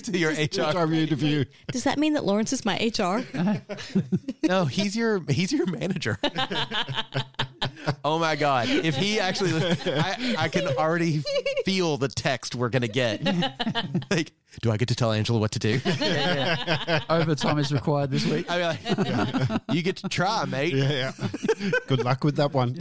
to 0.03 0.17
your 0.17 0.31
HR. 0.31 0.77
HR 0.77 0.91
interview. 0.93 1.45
Does 1.71 1.83
that 1.83 1.99
mean 1.99 2.13
that 2.13 2.23
Lawrence 2.25 2.53
is 2.53 2.65
my 2.65 2.75
HR? 2.97 3.23
No, 4.43 4.65
he's 4.65 4.95
your 4.95 5.21
he's 5.29 5.51
your 5.51 5.65
manager. 5.67 6.17
Oh 8.03 8.19
my 8.19 8.35
god! 8.35 8.67
If 8.69 8.95
he 8.95 9.19
actually, 9.19 9.51
I, 9.85 10.35
I 10.37 10.47
can 10.49 10.67
already 10.67 11.23
feel 11.65 11.97
the 11.97 12.07
text 12.07 12.55
we're 12.55 12.69
gonna 12.69 12.87
get. 12.87 13.21
Like, 14.11 14.31
do 14.61 14.71
I 14.71 14.77
get 14.77 14.87
to 14.89 14.95
tell 14.95 15.11
Angela 15.11 15.39
what 15.39 15.51
to 15.51 15.59
do? 15.59 15.79
Overtime 17.09 17.57
is 17.59 17.71
required 17.73 18.11
this 18.11 18.25
week. 18.25 18.45
I 18.49 18.77
mean, 18.87 18.97
like, 19.49 19.61
you 19.71 19.81
get 19.81 19.97
to 19.97 20.09
try, 20.09 20.45
mate. 20.45 20.73
Yeah, 20.73 21.11
yeah. 21.19 21.69
Good 21.87 22.03
luck 22.05 22.23
with 22.23 22.37
that 22.37 22.53
one. 22.53 22.77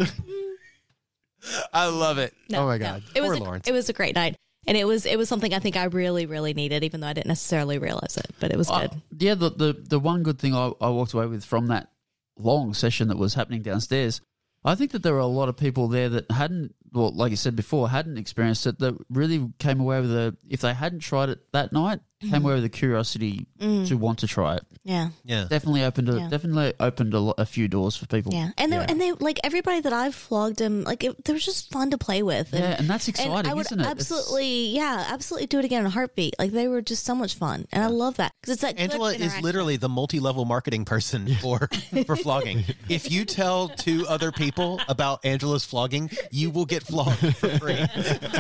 I 1.72 1.86
love 1.86 2.18
it. 2.18 2.32
No, 2.48 2.62
oh 2.62 2.66
my 2.66 2.78
no. 2.78 2.84
god! 2.84 3.02
It 3.14 3.20
was 3.20 3.30
Poor 3.30 3.36
a, 3.36 3.40
Lawrence. 3.44 3.68
it 3.68 3.72
was 3.72 3.88
a 3.88 3.92
great 3.92 4.14
night, 4.14 4.36
and 4.66 4.76
it 4.76 4.86
was 4.86 5.04
it 5.06 5.18
was 5.18 5.28
something 5.28 5.52
I 5.52 5.58
think 5.58 5.76
I 5.76 5.84
really 5.84 6.26
really 6.26 6.54
needed, 6.54 6.84
even 6.84 7.00
though 7.00 7.08
I 7.08 7.12
didn't 7.12 7.26
necessarily 7.28 7.78
realize 7.78 8.16
it. 8.16 8.30
But 8.40 8.50
it 8.52 8.56
was 8.56 8.70
I- 8.70 8.86
good. 8.86 9.02
yeah, 9.18 9.34
the, 9.34 9.50
the 9.50 9.72
the 9.88 9.98
one 9.98 10.22
good 10.22 10.38
thing 10.38 10.54
I, 10.54 10.70
I 10.80 10.88
walked 10.90 11.12
away 11.12 11.26
with 11.26 11.44
from 11.44 11.66
that 11.68 11.90
long 12.38 12.72
session 12.74 13.08
that 13.08 13.18
was 13.18 13.34
happening 13.34 13.62
downstairs, 13.62 14.20
I 14.64 14.74
think 14.74 14.92
that 14.92 15.02
there 15.02 15.12
were 15.12 15.18
a 15.18 15.26
lot 15.26 15.48
of 15.48 15.56
people 15.56 15.88
there 15.88 16.08
that 16.08 16.30
hadn't, 16.30 16.74
well, 16.92 17.14
like 17.14 17.30
you 17.30 17.36
said 17.36 17.54
before, 17.54 17.88
hadn't 17.88 18.16
experienced 18.16 18.66
it. 18.66 18.78
That 18.78 18.94
really 19.10 19.50
came 19.58 19.80
away 19.80 20.00
with 20.00 20.10
a, 20.10 20.36
if 20.48 20.60
they 20.60 20.72
hadn't 20.72 21.00
tried 21.00 21.28
it 21.28 21.40
that 21.52 21.72
night. 21.72 22.00
Came 22.30 22.44
away 22.44 22.54
with 22.54 22.64
a 22.64 22.68
curiosity 22.68 23.46
to 23.60 23.94
want 23.94 24.18
to 24.20 24.26
try 24.26 24.56
it. 24.56 24.62
Yeah. 24.86 25.08
yeah. 25.24 25.46
Definitely 25.48 25.82
opened 25.84 26.10
a, 26.10 26.18
Yeah. 26.18 26.28
definitely 26.28 26.74
opened 26.78 27.14
a, 27.14 27.18
lo- 27.20 27.34
a 27.38 27.46
few 27.46 27.68
doors 27.68 27.96
for 27.96 28.06
people. 28.06 28.34
Yeah, 28.34 28.50
and 28.58 28.70
they 28.70 28.76
Yeah. 28.76 28.86
and 28.88 29.00
they 29.00 29.12
like 29.12 29.40
everybody 29.42 29.80
that 29.80 29.92
I've 29.94 30.14
flogged 30.14 30.58
them 30.58 30.84
like 30.84 31.02
it, 31.04 31.24
they 31.24 31.32
were 31.32 31.38
just 31.38 31.70
fun 31.72 31.90
to 31.92 31.96
play 31.98 32.22
with. 32.22 32.52
Yeah, 32.52 32.76
and 32.78 32.86
that's 32.88 33.08
and 33.08 33.14
exciting, 33.16 33.50
I 33.50 33.54
would 33.54 33.64
isn't 33.66 33.78
it? 33.80 33.82
It's- 33.82 33.90
absolutely, 33.90 34.68
yeah, 34.76 35.06
absolutely 35.08 35.46
do 35.46 35.58
it 35.58 35.64
again 35.64 35.80
in 35.80 35.86
a 35.86 35.90
heartbeat. 35.90 36.34
Like 36.38 36.52
they 36.52 36.68
were 36.68 36.82
just 36.82 37.04
so 37.06 37.14
much 37.14 37.34
fun, 37.36 37.66
and 37.72 37.82
I 37.82 37.86
love 37.86 38.16
that 38.16 38.34
because 38.40 38.54
it's 38.54 38.62
like 38.62 38.78
Angela 38.78 39.14
is 39.14 39.40
literally 39.40 39.76
the 39.76 39.88
multi-level 39.88 40.44
marketing 40.44 40.84
person 40.84 41.34
for 41.36 41.68
for 42.06 42.14
flogging. 42.16 42.64
If 42.90 43.10
you 43.10 43.24
tell 43.24 43.68
two 43.70 44.06
other 44.06 44.32
people 44.32 44.80
about 44.88 45.24
Angela's 45.24 45.64
flogging, 45.64 46.10
you 46.30 46.50
will 46.50 46.66
get 46.66 46.82
flogged 46.82 47.36
for 47.36 47.48
free. 47.58 47.78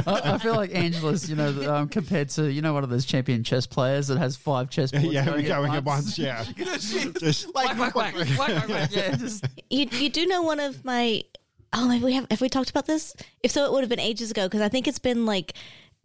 I, 0.06 0.34
I 0.34 0.38
feel 0.38 0.56
like 0.56 0.74
Angela's, 0.74 1.30
you 1.30 1.36
know, 1.36 1.74
um, 1.74 1.88
compared 1.88 2.28
to 2.30 2.52
you 2.52 2.60
know 2.60 2.74
one 2.74 2.84
of 2.84 2.90
those 2.90 3.06
champion 3.06 3.44
chess 3.44 3.66
players 3.74 4.06
that 4.08 4.18
has 4.18 4.36
five 4.36 4.70
chess 4.70 4.90
boards 4.92 5.06
yeah, 5.06 5.26
we're 5.26 5.32
going, 5.32 5.46
going 5.46 5.70
at 5.72 5.78
at 5.78 5.84
once. 5.84 6.18
Yeah. 6.18 6.44
Just 6.56 7.54
like 7.54 7.76
Whack, 7.78 7.94
whack, 7.94 8.14
whack, 8.14 8.14
whack, 8.14 8.38
whack, 8.38 8.68
whack. 8.68 8.90
Yeah, 8.92 9.16
just 9.16 9.44
you. 9.68 9.86
You 9.90 10.08
do 10.08 10.26
know 10.26 10.42
one 10.42 10.60
of 10.60 10.84
my. 10.84 11.22
Oh, 11.72 11.88
maybe 11.88 12.04
we 12.04 12.12
have. 12.14 12.26
Have 12.30 12.40
we 12.40 12.48
talked 12.48 12.70
about 12.70 12.86
this? 12.86 13.14
If 13.42 13.50
so, 13.50 13.64
it 13.64 13.72
would 13.72 13.80
have 13.82 13.90
been 13.90 14.00
ages 14.00 14.30
ago 14.30 14.46
because 14.46 14.60
I 14.60 14.68
think 14.68 14.86
it's 14.86 14.98
been 14.98 15.26
like 15.26 15.54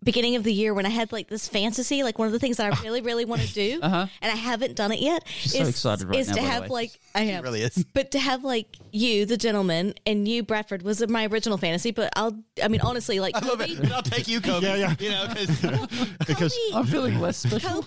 beginning 0.03 0.35
of 0.35 0.43
the 0.43 0.53
year 0.53 0.73
when 0.73 0.85
I 0.85 0.89
had 0.89 1.11
like 1.11 1.27
this 1.27 1.47
fantasy, 1.47 2.03
like 2.03 2.17
one 2.17 2.27
of 2.27 2.31
the 2.31 2.39
things 2.39 2.57
that 2.57 2.71
I 2.71 2.81
really, 2.83 3.01
really 3.01 3.25
want 3.25 3.41
to 3.41 3.53
do, 3.53 3.79
uh-huh. 3.81 4.07
and 4.21 4.31
I 4.31 4.35
haven't 4.35 4.75
done 4.75 4.91
it 4.91 4.99
yet. 4.99 5.23
She's 5.27 5.53
so 5.53 5.63
excited 5.63 6.07
right 6.07 6.19
is 6.19 6.29
now, 6.29 6.35
to 6.35 6.39
by 6.41 6.45
the 6.45 6.51
have 6.51 6.63
way. 6.63 6.69
like 6.69 6.99
I 7.15 7.21
am 7.21 7.43
really 7.43 7.61
is. 7.61 7.83
But 7.93 8.11
to 8.11 8.19
have 8.19 8.43
like 8.43 8.77
you, 8.91 9.25
the 9.25 9.37
gentleman, 9.37 9.93
and 10.05 10.27
you, 10.27 10.43
Bradford, 10.43 10.83
was 10.83 11.05
my 11.07 11.25
original 11.27 11.57
fantasy. 11.57 11.91
But 11.91 12.11
I'll, 12.15 12.37
I 12.63 12.67
mean, 12.67 12.81
honestly, 12.81 13.19
like 13.19 13.35
I 13.35 13.39
love 13.45 13.61
it. 13.61 13.91
I'll 13.91 14.01
take 14.01 14.27
you, 14.27 14.41
Kobe. 14.41 14.67
Yeah, 14.67 14.75
yeah. 14.75 14.95
You 14.99 15.09
know, 15.09 15.27
because 15.29 16.09
Because 16.27 16.57
I'm 16.73 16.85
feeling 16.85 17.19
less 17.19 17.37
special. 17.37 17.85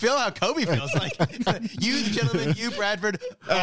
Feel 0.00 0.16
how 0.18 0.30
Kobe 0.30 0.64
feels. 0.64 0.92
Like 0.94 1.12
you, 1.80 2.02
gentlemen, 2.04 2.54
you, 2.56 2.70
Bradford. 2.72 3.20
Oh, 3.48 3.52
uh, 3.52 3.56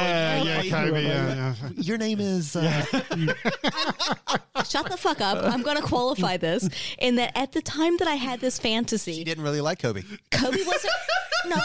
yeah, 0.45 0.61
Kobe. 0.69 1.03
Yeah, 1.03 1.35
yeah. 1.61 1.69
Your 1.75 1.97
name 1.97 2.19
is. 2.19 2.55
Uh, 2.55 2.83
shut 4.65 4.89
the 4.89 4.97
fuck 4.97 5.21
up. 5.21 5.43
I'm 5.43 5.61
going 5.63 5.77
to 5.77 5.83
qualify 5.83 6.37
this 6.37 6.69
in 6.99 7.15
that 7.15 7.31
at 7.37 7.51
the 7.51 7.61
time 7.61 7.97
that 7.97 8.07
I 8.07 8.15
had 8.15 8.39
this 8.39 8.59
fantasy, 8.59 9.13
She 9.13 9.23
didn't 9.23 9.43
really 9.43 9.61
like 9.61 9.79
Kobe. 9.79 10.03
Kobe 10.31 10.63
wasn't. 10.63 10.93
No, 11.45 11.57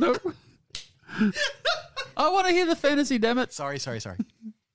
No. 0.00 0.16
I 2.16 2.28
want 2.30 2.46
to 2.46 2.52
hear 2.52 2.66
the 2.66 2.74
fantasy, 2.74 3.18
damn 3.18 3.38
it. 3.38 3.52
Sorry, 3.52 3.78
sorry, 3.78 4.00
sorry. 4.00 4.16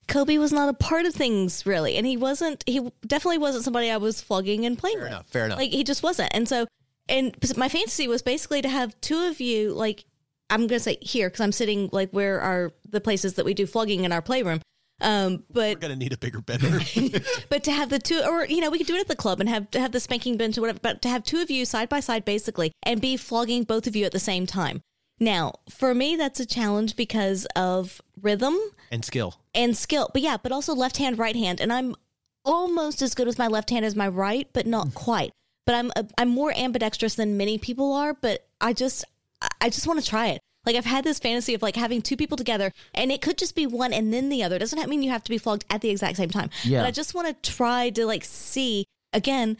Kobe 0.07 0.37
was 0.37 0.51
not 0.53 0.69
a 0.69 0.73
part 0.73 1.05
of 1.05 1.13
things 1.13 1.65
really, 1.65 1.97
and 1.97 2.05
he 2.05 2.17
wasn't. 2.17 2.63
He 2.67 2.79
definitely 3.05 3.39
wasn't 3.39 3.63
somebody 3.63 3.89
I 3.89 3.97
was 3.97 4.21
flogging 4.21 4.65
and 4.65 4.77
playing 4.77 4.97
Fair 4.97 5.03
with. 5.03 5.11
enough. 5.11 5.27
Fair 5.27 5.45
enough. 5.45 5.57
Like 5.57 5.71
he 5.71 5.83
just 5.83 6.03
wasn't. 6.03 6.29
And 6.33 6.47
so, 6.47 6.65
and 7.11 7.35
my 7.57 7.69
fantasy 7.69 8.07
was 8.07 8.21
basically 8.21 8.61
to 8.61 8.69
have 8.69 8.99
two 9.01 9.19
of 9.27 9.39
you, 9.39 9.73
like 9.73 10.05
I'm 10.49 10.65
gonna 10.65 10.79
say 10.79 10.97
here 11.01 11.29
because 11.29 11.41
I'm 11.41 11.51
sitting 11.51 11.89
like 11.91 12.09
where 12.11 12.39
are 12.39 12.73
the 12.89 13.01
places 13.01 13.35
that 13.35 13.45
we 13.45 13.53
do 13.53 13.67
flogging 13.67 14.05
in 14.05 14.11
our 14.11 14.21
playroom. 14.21 14.61
Um, 15.01 15.43
We're 15.51 15.75
gonna 15.75 15.95
need 15.95 16.13
a 16.13 16.17
bigger 16.17 16.41
bedroom. 16.41 16.81
but 17.49 17.63
to 17.65 17.71
have 17.71 17.89
the 17.89 17.99
two, 17.99 18.21
or 18.23 18.45
you 18.45 18.61
know, 18.61 18.69
we 18.69 18.77
could 18.77 18.87
do 18.87 18.95
it 18.95 19.01
at 19.01 19.07
the 19.07 19.15
club 19.15 19.39
and 19.39 19.49
have 19.49 19.69
to 19.71 19.79
have 19.79 19.91
the 19.91 19.99
spanking 19.99 20.37
bench 20.37 20.57
or 20.57 20.61
whatever. 20.61 20.79
But 20.81 21.01
to 21.03 21.09
have 21.09 21.23
two 21.23 21.41
of 21.41 21.51
you 21.51 21.65
side 21.65 21.89
by 21.89 21.99
side, 21.99 22.23
basically, 22.23 22.71
and 22.83 23.01
be 23.01 23.17
flogging 23.17 23.63
both 23.63 23.87
of 23.87 23.95
you 23.95 24.05
at 24.05 24.11
the 24.11 24.19
same 24.19 24.45
time. 24.45 24.81
Now, 25.19 25.53
for 25.69 25.93
me, 25.93 26.15
that's 26.15 26.39
a 26.39 26.45
challenge 26.45 26.95
because 26.95 27.45
of 27.55 28.01
rhythm 28.19 28.57
and 28.91 29.03
skill. 29.05 29.35
and 29.53 29.75
skill. 29.75 30.09
But 30.13 30.21
yeah, 30.21 30.37
but 30.41 30.51
also 30.51 30.73
left 30.73 30.97
hand, 30.97 31.19
right 31.19 31.35
hand, 31.35 31.59
and 31.61 31.71
I'm 31.73 31.95
almost 32.43 33.01
as 33.01 33.13
good 33.13 33.27
with 33.27 33.37
my 33.37 33.47
left 33.47 33.69
hand 33.69 33.85
as 33.85 33.95
my 33.95 34.07
right, 34.07 34.47
but 34.53 34.65
not 34.65 34.93
quite. 34.93 35.31
But 35.65 35.75
I'm 35.75 35.91
i 35.95 36.03
I'm 36.17 36.29
more 36.29 36.53
ambidextrous 36.55 37.15
than 37.15 37.37
many 37.37 37.57
people 37.57 37.93
are. 37.93 38.13
But 38.13 38.47
I 38.59 38.73
just 38.73 39.05
I- 39.41 39.47
I 39.61 39.69
just 39.69 39.87
want 39.87 39.99
to 39.99 40.05
try 40.05 40.27
it. 40.27 40.41
Like 40.65 40.75
I've 40.75 40.85
had 40.85 41.03
this 41.03 41.17
fantasy 41.19 41.53
of 41.55 41.61
like 41.63 41.75
having 41.75 42.01
two 42.01 42.15
people 42.15 42.37
together, 42.37 42.71
and 42.93 43.11
it 43.11 43.21
could 43.21 43.37
just 43.37 43.55
be 43.55 43.65
one 43.65 43.93
and 43.93 44.13
then 44.13 44.29
the 44.29 44.43
other. 44.43 44.57
It 44.57 44.59
doesn't 44.59 44.87
mean 44.89 45.01
you 45.01 45.09
have 45.11 45.23
to 45.23 45.29
be 45.31 45.39
flogged 45.39 45.65
at 45.69 45.81
the 45.81 45.89
exact 45.89 46.17
same 46.17 46.29
time. 46.29 46.49
Yeah. 46.63 46.81
But 46.81 46.87
I 46.87 46.91
just 46.91 47.15
want 47.15 47.27
to 47.43 47.51
try 47.51 47.89
to 47.91 48.05
like 48.05 48.23
see 48.23 48.85
again. 49.13 49.57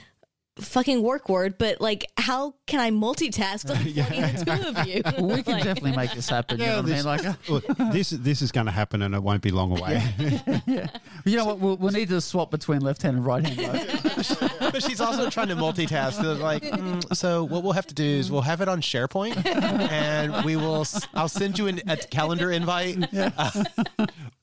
Fucking 0.60 1.02
work 1.02 1.30
word, 1.30 1.58
but 1.58 1.80
like, 1.80 2.06
how 2.18 2.56
can 2.68 2.82
I 2.82 2.91
multitask 2.91 3.70
like, 3.70 3.80
flogging 3.95 4.22
the 4.22 4.45
two 4.62 4.68
of 4.68 4.86
you? 4.86 5.02
Well, 5.26 5.36
we 5.38 5.43
can 5.43 5.54
Like- 5.56 5.64
definitely 5.64 5.95
make 5.95 6.12
this 6.12 6.28
happen. 6.28 6.60
you 6.60 6.66
know 6.66 6.82
what 6.82 6.91
I 6.91 6.95
mean? 6.95 7.06
Like, 7.06 7.26
uh, 7.26 7.34
Look, 7.47 7.66
this 7.93 8.10
this 8.10 8.41
is 8.41 8.52
going 8.52 8.66
to 8.66 8.72
happen, 8.72 9.02
and 9.02 9.16
it 9.16 9.24
won't 9.24 9.41
be 9.41 9.49
long 9.52 9.78
away. 9.78 10.04
you 11.26 11.38
know 11.38 11.45
what? 11.45 11.60
We'll, 11.60 11.78
we'll 11.78 11.93
need 11.93 12.10
to 12.10 12.20
swap 12.20 12.52
between 12.52 12.82
left 12.82 13.02
hand 13.02 13.16
and 13.16 13.26
right 13.26 13.45
hand. 13.47 13.99
but 14.60 14.84
she's 14.84 14.99
also 14.99 15.30
trying 15.30 15.47
to 15.47 15.56
multitask. 15.56 16.22
So, 16.22 16.34
Like, 16.34 16.64
mm, 16.64 17.16
so 17.16 17.45
what 17.45 17.64
we'll 17.64 17.72
have 17.72 17.88
to 17.88 17.95
do 17.95 18.04
is 18.04 18.30
we'll 18.30 18.41
have 18.41 18.60
it 18.60 18.68
on 18.68 18.82
SharePoint, 18.82 19.45
and 19.45 20.43
we 20.43 20.58
will. 20.58 20.82
s- 20.82 21.08
I'll 21.14 21.30
send 21.30 21.58
you 21.60 21.68
an, 21.68 21.80
a 21.88 21.95
calendar 21.95 22.52
invite. 22.52 22.97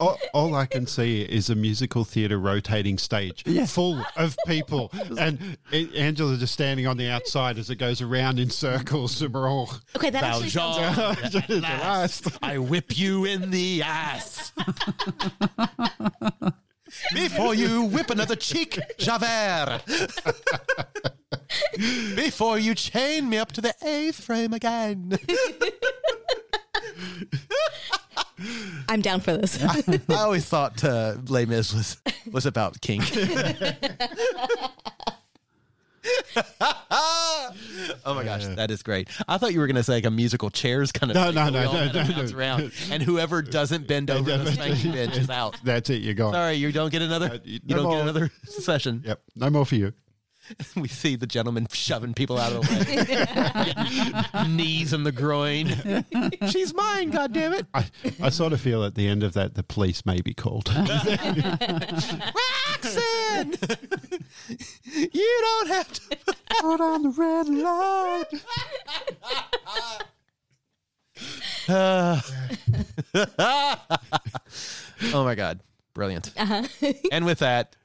all, 0.01 0.19
all 0.33 0.55
I 0.55 0.65
can 0.65 0.87
see 0.87 1.21
is 1.21 1.51
a 1.51 1.55
musical 1.55 2.05
theatre 2.05 2.39
rotating 2.39 2.97
stage 2.97 3.45
full 3.69 4.03
of 4.17 4.37
people, 4.47 4.91
and 5.19 5.59
A- 5.71 5.98
Angela 5.99 6.37
just 6.37 6.53
standing 6.55 6.87
on 6.87 6.97
the 6.97 7.11
outside 7.11 7.59
as 7.59 7.69
it 7.71 7.77
goes 7.77 8.01
around 8.01 8.39
in 8.39 8.51
circles, 8.51 9.21
and 9.21 9.35
we're 9.35 9.49
all. 9.49 9.71
okay, 9.97 10.11
that 10.11 10.23
actually 10.23 10.51
sounds 10.51 11.35
at 11.35 11.51
last, 11.51 12.39
I 12.43 12.59
whip 12.59 12.97
you 12.97 13.25
in 13.25 13.51
the 13.51 13.83
ass. 13.83 14.53
Before 17.13 17.55
you 17.55 17.83
whip 17.83 18.09
another 18.11 18.37
cheek, 18.37 18.79
Javert. 18.99 19.83
Before 22.17 22.59
you 22.59 22.75
chain 22.75 23.29
me 23.29 23.37
up 23.37 23.53
to 23.53 23.61
the 23.61 23.75
A-frame 23.83 24.55
again. 24.55 25.19
I'm 28.89 29.01
down 29.03 29.21
for 29.21 29.37
this. 29.37 29.63
I 29.63 30.01
always 30.15 30.47
thought 30.47 30.83
uh, 30.85 31.17
Les 31.27 31.45
Mis 31.45 31.75
was 31.75 31.97
was 32.31 32.47
about 32.47 32.81
kink. 32.81 33.05
oh 36.61 38.15
my 38.15 38.25
gosh, 38.25 38.47
that 38.47 38.71
is 38.71 38.83
great! 38.83 39.09
I 39.27 39.39
thought 39.39 39.53
you 39.53 39.61
were 39.61 39.67
going 39.67 39.77
to 39.77 39.83
say 39.83 39.95
like 39.95 40.07
a 40.07 40.11
musical 40.11 40.51
chairs 40.51 40.93
kind 40.93 41.11
of 41.11 41.15
No, 41.17 41.25
thing 41.27 41.35
no, 41.35 41.49
no, 41.51 41.73
no, 41.91 42.03
no, 42.05 42.23
no. 42.25 42.37
around, 42.37 42.73
and 42.91 43.03
whoever 43.03 43.43
doesn't 43.43 43.87
bend 43.87 44.11
over 44.11 44.37
the 44.37 44.53
spanking 44.53 44.93
bench 44.99 45.17
is 45.17 45.31
out. 45.31 45.57
That's 45.65 45.91
it. 45.91 46.03
You're 46.03 46.15
gone. 46.15 46.33
Sorry, 46.35 46.55
you 46.55 46.73
don't 46.73 46.91
get 46.91 47.03
another. 47.03 47.27
Uh, 47.35 47.39
You 47.45 47.61
no 47.67 47.77
don't 47.77 47.85
more. 47.85 47.93
get 47.95 48.03
another 48.03 48.31
session. 48.45 49.03
Yep. 49.07 49.21
No 49.37 49.51
more 49.51 49.67
for 49.67 49.75
you. 49.77 49.93
We 50.77 50.89
see 50.89 51.15
the 51.17 51.27
gentleman 51.27 51.67
shoving 51.71 52.15
people 52.15 52.39
out 52.39 52.53
of 52.55 52.63
the 52.67 54.25
way, 54.35 54.49
knees 54.49 54.95
in 54.95 55.03
the 55.03 55.13
groin. 55.13 55.67
She's 56.51 56.73
mine, 56.73 57.11
God 57.11 57.35
damn 57.35 57.53
it! 57.53 57.67
I, 57.75 57.85
I 58.23 58.31
sort 58.31 58.55
of 58.55 58.61
feel 58.63 58.83
at 58.83 58.95
the 58.95 59.07
end 59.09 59.23
of 59.23 59.35
that 59.35 59.57
the 59.57 59.63
police 59.63 60.07
may 60.07 60.23
be 60.23 60.33
called. 60.33 60.71
Roxanne, 62.73 63.53
you 63.83 63.88
don't 65.69 65.77
have 65.77 65.93
to 65.93 66.35
Put 66.61 66.81
on 66.81 67.03
the 67.03 67.11
red 67.11 67.49
light. 67.49 68.25
Uh, 71.69 72.21
oh 75.12 75.25
my 75.25 75.35
god, 75.35 75.61
brilliant! 75.95 76.33
Uh-huh. 76.37 76.62
And 77.12 77.25
with 77.27 77.41
that, 77.41 77.77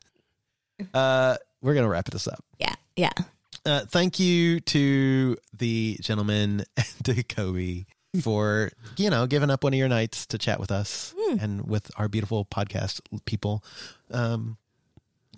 uh, 0.93 1.37
we're 1.61 1.73
gonna 1.73 1.89
wrap 1.89 2.05
this 2.09 2.27
up. 2.27 2.43
yeah, 2.59 2.73
yeah. 2.95 3.11
Uh, 3.65 3.81
thank 3.85 4.19
you 4.19 4.59
to 4.61 5.37
the 5.57 5.97
gentleman 6.01 6.63
and 6.77 6.85
to 7.03 7.23
Kobe 7.23 7.85
for 8.21 8.71
you 8.97 9.09
know 9.09 9.25
giving 9.25 9.49
up 9.49 9.63
one 9.63 9.73
of 9.73 9.79
your 9.79 9.87
nights 9.89 10.25
to 10.27 10.37
chat 10.37 10.59
with 10.59 10.71
us 10.71 11.13
Hmm. 11.17 11.37
and 11.39 11.67
with 11.67 11.89
our 11.97 12.07
beautiful 12.07 12.45
podcast 12.45 13.01
people 13.25 13.63
um, 14.11 14.57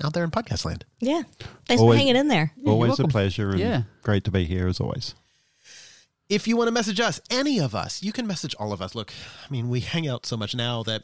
out 0.04 0.14
there 0.14 0.24
in 0.24 0.32
podcast 0.32 0.66
land. 0.66 0.84
Yeah. 1.00 1.22
Thanks 1.68 1.82
Always- 1.82 1.96
for 1.96 2.00
hanging 2.00 2.16
in 2.16 2.28
there. 2.28 2.52
always 2.66 3.00
a 3.00 3.08
pleasure 3.08 3.52
and 3.52 3.60
Yeah. 3.60 3.84
great 4.04 4.24
to 4.26 4.32
be 4.32 4.46
here 4.46 4.68
as 4.68 4.80
always. 4.80 5.14
If 6.28 6.48
you 6.48 6.58
want 6.58 6.70
to 6.70 6.72
message 6.72 7.00
us, 7.00 7.22
any 7.30 7.60
of 7.60 7.76
us, 7.76 8.02
you 8.02 8.12
can 8.12 8.26
message 8.26 8.56
all 8.60 8.74
of 8.74 8.82
us. 8.82 8.96
Look, 8.96 9.14
I 9.48 9.52
mean, 9.52 9.70
we 9.70 9.80
hang 9.82 10.08
out 10.08 10.26
so 10.26 10.36
much 10.36 10.56
now 10.56 10.82
that 10.84 11.04